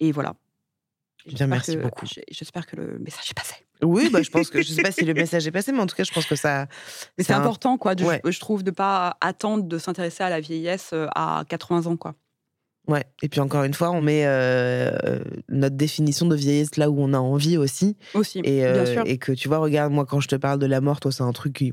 et 0.00 0.12
voilà. 0.12 0.34
Bien, 1.26 1.46
merci 1.46 1.76
que- 1.76 1.82
beaucoup. 1.82 2.06
J'espère 2.30 2.66
que 2.66 2.76
le 2.76 2.98
message 2.98 3.30
est 3.30 3.34
passé. 3.34 3.54
Oui, 3.82 4.08
bah, 4.10 4.22
je 4.22 4.30
pense 4.30 4.50
que 4.50 4.62
je 4.62 4.68
sais 4.72 4.82
pas 4.82 4.92
si 4.92 5.04
le 5.04 5.14
message 5.14 5.46
est 5.46 5.50
passé, 5.50 5.72
mais 5.72 5.80
en 5.80 5.86
tout 5.86 5.96
cas, 5.96 6.04
je 6.04 6.12
pense 6.12 6.26
que 6.26 6.36
ça. 6.36 6.66
Mais 7.18 7.24
c'est 7.24 7.32
un- 7.32 7.40
important, 7.40 7.76
quoi, 7.78 7.94
de, 7.94 8.04
Ouais. 8.04 8.20
je 8.24 8.38
trouve, 8.40 8.62
de 8.62 8.70
pas 8.70 9.16
attendre 9.20 9.64
de 9.64 9.78
s'intéresser 9.78 10.22
à 10.22 10.30
la 10.30 10.40
vieillesse 10.40 10.90
euh, 10.92 11.06
à 11.14 11.44
80 11.48 11.86
ans, 11.86 11.96
quoi. 11.96 12.14
Ouais. 12.86 13.04
Et 13.22 13.28
puis 13.30 13.40
encore 13.40 13.64
une 13.64 13.72
fois, 13.72 13.90
on 13.92 14.02
met 14.02 14.24
euh, 14.26 14.90
notre 15.48 15.74
définition 15.76 16.26
de 16.26 16.36
vieillesse 16.36 16.76
là 16.76 16.90
où 16.90 17.00
on 17.00 17.14
a 17.14 17.18
envie 17.18 17.56
aussi. 17.56 17.96
Aussi, 18.12 18.40
Et, 18.40 18.60
bien 18.60 18.64
euh, 18.66 18.86
sûr. 18.86 19.02
et 19.06 19.16
que 19.16 19.32
tu 19.32 19.48
vois, 19.48 19.56
regarde, 19.58 19.90
moi, 19.92 20.04
quand 20.04 20.20
je 20.20 20.28
te 20.28 20.36
parle 20.36 20.58
de 20.58 20.66
la 20.66 20.82
mort, 20.82 21.00
toi, 21.00 21.10
c'est 21.10 21.22
un 21.22 21.32
truc 21.32 21.54
qui. 21.54 21.72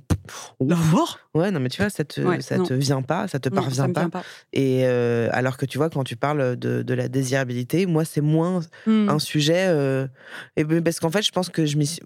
La 0.65 0.75
mort 0.77 1.19
Ouais, 1.33 1.51
non, 1.51 1.59
mais 1.59 1.67
tu 1.69 1.81
vois, 1.81 1.89
ça 1.89 2.05
te, 2.05 2.21
Ouais, 2.21 2.39
ça 2.41 2.57
non. 2.57 2.65
te 2.65 2.73
vient 2.73 3.01
pas, 3.01 3.27
ça 3.27 3.39
te 3.39 3.49
Non, 3.49 3.55
parvient 3.55 3.93
ça 3.93 4.09
pas. 4.09 4.23
Et 4.53 4.83
euh, 4.85 5.27
alors 5.33 5.57
que 5.57 5.65
tu 5.65 5.77
vois, 5.77 5.89
quand 5.89 6.03
tu 6.05 6.15
parles 6.15 6.55
de, 6.55 6.81
de 6.81 6.93
la 6.93 7.09
désirabilité, 7.09 7.85
moi, 7.85 8.05
c'est 8.05 8.21
moins 8.21 8.61
Hmm. 8.85 9.09
un 9.09 9.19
sujet. 9.19 10.07
et 10.55 10.63
ben, 10.63 10.81
parce 10.81 10.99
qu'en 11.01 11.09
fait, 11.11 11.23
je 11.23 11.31
pense 11.31 11.49
que 11.49 11.65
je 11.65 11.77
m'y 11.77 11.87
suis- 11.87 12.01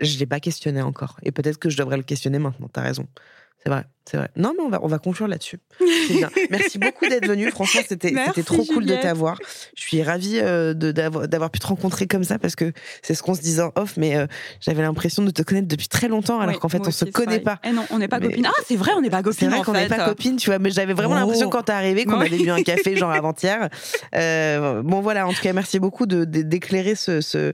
Je 0.00 0.18
l'ai 0.18 0.26
pas 0.26 0.40
questionné 0.40 0.80
encore. 0.80 1.16
Et 1.24 1.32
peut-être 1.32 1.58
que 1.58 1.68
je 1.68 1.76
devrais 1.76 1.96
le 1.98 2.04
questionner 2.04 2.38
maintenant. 2.38 2.68
T'as 2.72 2.80
raison. 2.82 3.06
C'est 3.62 3.68
vrai, 3.70 3.84
c'est 4.10 4.16
vrai. 4.16 4.28
Non, 4.36 4.54
mais 4.56 4.62
on 4.64 4.70
va, 4.70 4.80
on 4.82 4.86
va 4.86 4.98
conclure 4.98 5.28
là-dessus. 5.28 5.58
C'est. 5.78 6.24
Merci 6.50 6.78
beaucoup 6.78 7.06
d'être 7.06 7.26
venu. 7.28 7.50
Franchement, 7.50 7.82
c'était 7.86 8.14
trop 8.42 8.64
cool 8.64 8.86
de 8.86 8.96
t'avoir. 8.96 9.36
Je 9.76 9.82
suis 9.82 10.02
ravie 10.02 10.38
euh, 10.40 10.72
de- 10.72 10.92
d'avoir 10.92 11.28
d'avoir 11.28 11.50
pu 11.50 11.58
te 11.58 11.66
rencontrer 11.66 12.06
comme 12.06 12.24
ça 12.24 12.38
parce 12.38 12.56
que 12.56 12.72
c'est 13.02 13.12
ce 13.14 13.22
qu'on 13.22 13.34
se 13.34 13.42
disait 13.42 13.60
en 13.60 13.70
off, 13.76 13.98
mais 13.98 14.16
euh, 14.16 14.26
j'avais 14.60 14.80
l'impression 14.80 15.22
de 15.22 15.30
te 15.30 15.42
connaître 15.42 15.68
depuis 15.68 15.88
très 15.88 16.08
longtemps 16.08 16.40
alors 16.40 16.58
qu'en 16.58 16.70
fait, 16.70 16.78
on 16.80 16.84
se 16.84 16.88
aussi, 16.88 16.98
c'est 17.04 17.10
connaît 17.12 17.40
pareil. 17.40 17.60
pas. 17.62 17.68
Eh 17.68 17.72
non, 17.72 17.84
on 17.90 17.98
n'est 17.98 18.08
pas 18.08 18.18
Mais- 18.18 18.28
copines. 18.28 18.46
Ah, 18.48 18.62
c'est 18.66 18.76
vrai, 18.76 18.92
on 18.96 19.02
n'est 19.02 19.10
pas 19.10 19.18
C'est 19.18 19.24
copines. 19.24 19.48
vrai 19.50 19.58
en 19.58 19.62
qu'on 19.64 19.72
n'est 19.74 19.88
pas 19.88 20.06
copines, 20.06 20.36
tu 20.36 20.48
vois, 20.48 20.58
mais 20.58 20.70
j'avais 20.70 20.94
vraiment 20.94 21.14
Oh. 21.16 21.18
l'impression 21.18 21.50
quand 21.50 21.64
t'es 21.64 21.72
arrivé 21.72 22.06
qu'on 22.06 22.18
avait 22.18 22.38
bu 22.38 22.48
un 22.50 22.62
café 22.62 22.96
genre 22.96 23.10
avant-hier. 23.12 23.68
Euh, 24.14 24.80
bon 24.82 25.02
voilà, 25.02 25.26
en 25.26 25.34
tout 25.34 25.42
cas, 25.42 25.52
merci 25.52 25.78
beaucoup 25.78 26.06
de- 26.06 26.24
de- 26.24 26.40
d'éclairer 26.42 26.94
ce, 26.94 27.20
ce, 27.20 27.52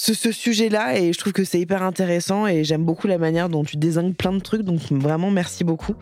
ce, 0.00 0.32
sujet-là 0.32 0.98
et 0.98 1.12
je 1.12 1.18
trouve 1.18 1.32
que 1.32 1.44
c'est 1.44 1.60
hyper 1.60 1.82
intéressant 1.82 2.46
et 2.46 2.64
j'aime 2.64 2.84
beaucoup 2.84 3.06
la 3.06 3.18
manière 3.18 3.48
dont 3.48 3.64
tu 3.64 3.76
désingues 3.76 4.14
plein 4.14 4.32
de 4.32 4.38
trucs, 4.38 4.62
donc 4.62 4.80
vraiment 4.90 5.30
merci 5.30 5.64
beaucoup. 5.64 5.94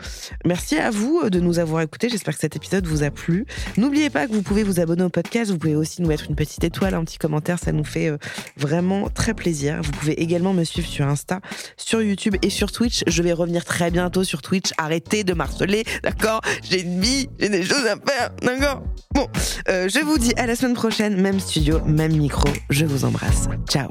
Merci 0.44 0.76
à 0.76 0.90
vous 0.90 1.22
euh, 1.24 1.30
de 1.30 1.40
nous 1.40 1.58
avoir 1.58 1.82
écoutés, 1.82 2.08
j'espère 2.08 2.34
que 2.34 2.40
cet 2.40 2.56
épisode 2.56 2.86
vous 2.86 3.02
a 3.02 3.10
plu. 3.10 3.46
N'oubliez 3.76 4.10
pas 4.10 4.26
que 4.26 4.32
vous 4.32 4.42
pouvez 4.42 4.62
vous 4.62 4.80
abonner 4.80 5.02
au 5.02 5.08
podcast, 5.08 5.50
vous 5.50 5.58
pouvez 5.58 5.74
aussi 5.74 6.02
nous 6.02 6.08
mettre 6.08 6.26
une 6.28 6.36
petite 6.36 6.62
étoile, 6.62 6.94
un 6.94 7.04
petit 7.04 7.18
commentaire, 7.18 7.58
ça 7.58 7.72
nous 7.72 7.84
fait 7.84 8.08
euh, 8.08 8.18
vraiment 8.56 9.08
très 9.08 9.34
plaisir. 9.34 9.80
Vous 9.82 9.92
pouvez 9.92 10.20
également 10.20 10.52
me 10.52 10.64
suivre 10.64 10.88
sur 10.88 11.06
Insta, 11.06 11.40
sur 11.76 12.02
YouTube 12.02 12.36
et 12.42 12.50
sur 12.50 12.72
Twitch. 12.72 13.02
Je 13.06 13.22
vais 13.22 13.32
revenir 13.32 13.64
très 13.64 13.90
bientôt 13.90 14.24
sur 14.24 14.42
Twitch. 14.42 14.72
Arrêtez 14.78 15.24
de 15.24 15.32
marceler, 15.32 15.84
d'accord? 16.02 16.40
J'ai 16.62 16.82
une 16.82 17.00
vie, 17.00 17.28
j'ai 17.38 17.48
des 17.48 17.64
choses 17.64 17.86
à 17.86 17.96
faire, 17.96 18.30
d'accord? 18.42 18.82
Bon, 19.14 19.26
euh, 19.68 19.88
je 19.88 20.00
vous 20.00 20.18
dis 20.18 20.34
à 20.36 20.46
la 20.46 20.54
semaine 20.56 20.74
prochaine, 20.74 21.20
même 21.20 21.40
studio, 21.40 21.80
même 21.84 22.16
micro. 22.16 22.48
Je 22.70 22.84
vous 22.84 23.04
embrasse. 23.04 23.48
Ciao. 23.68 23.85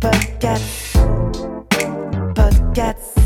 Podcast. 0.00 0.96
Podcast. 2.34 3.25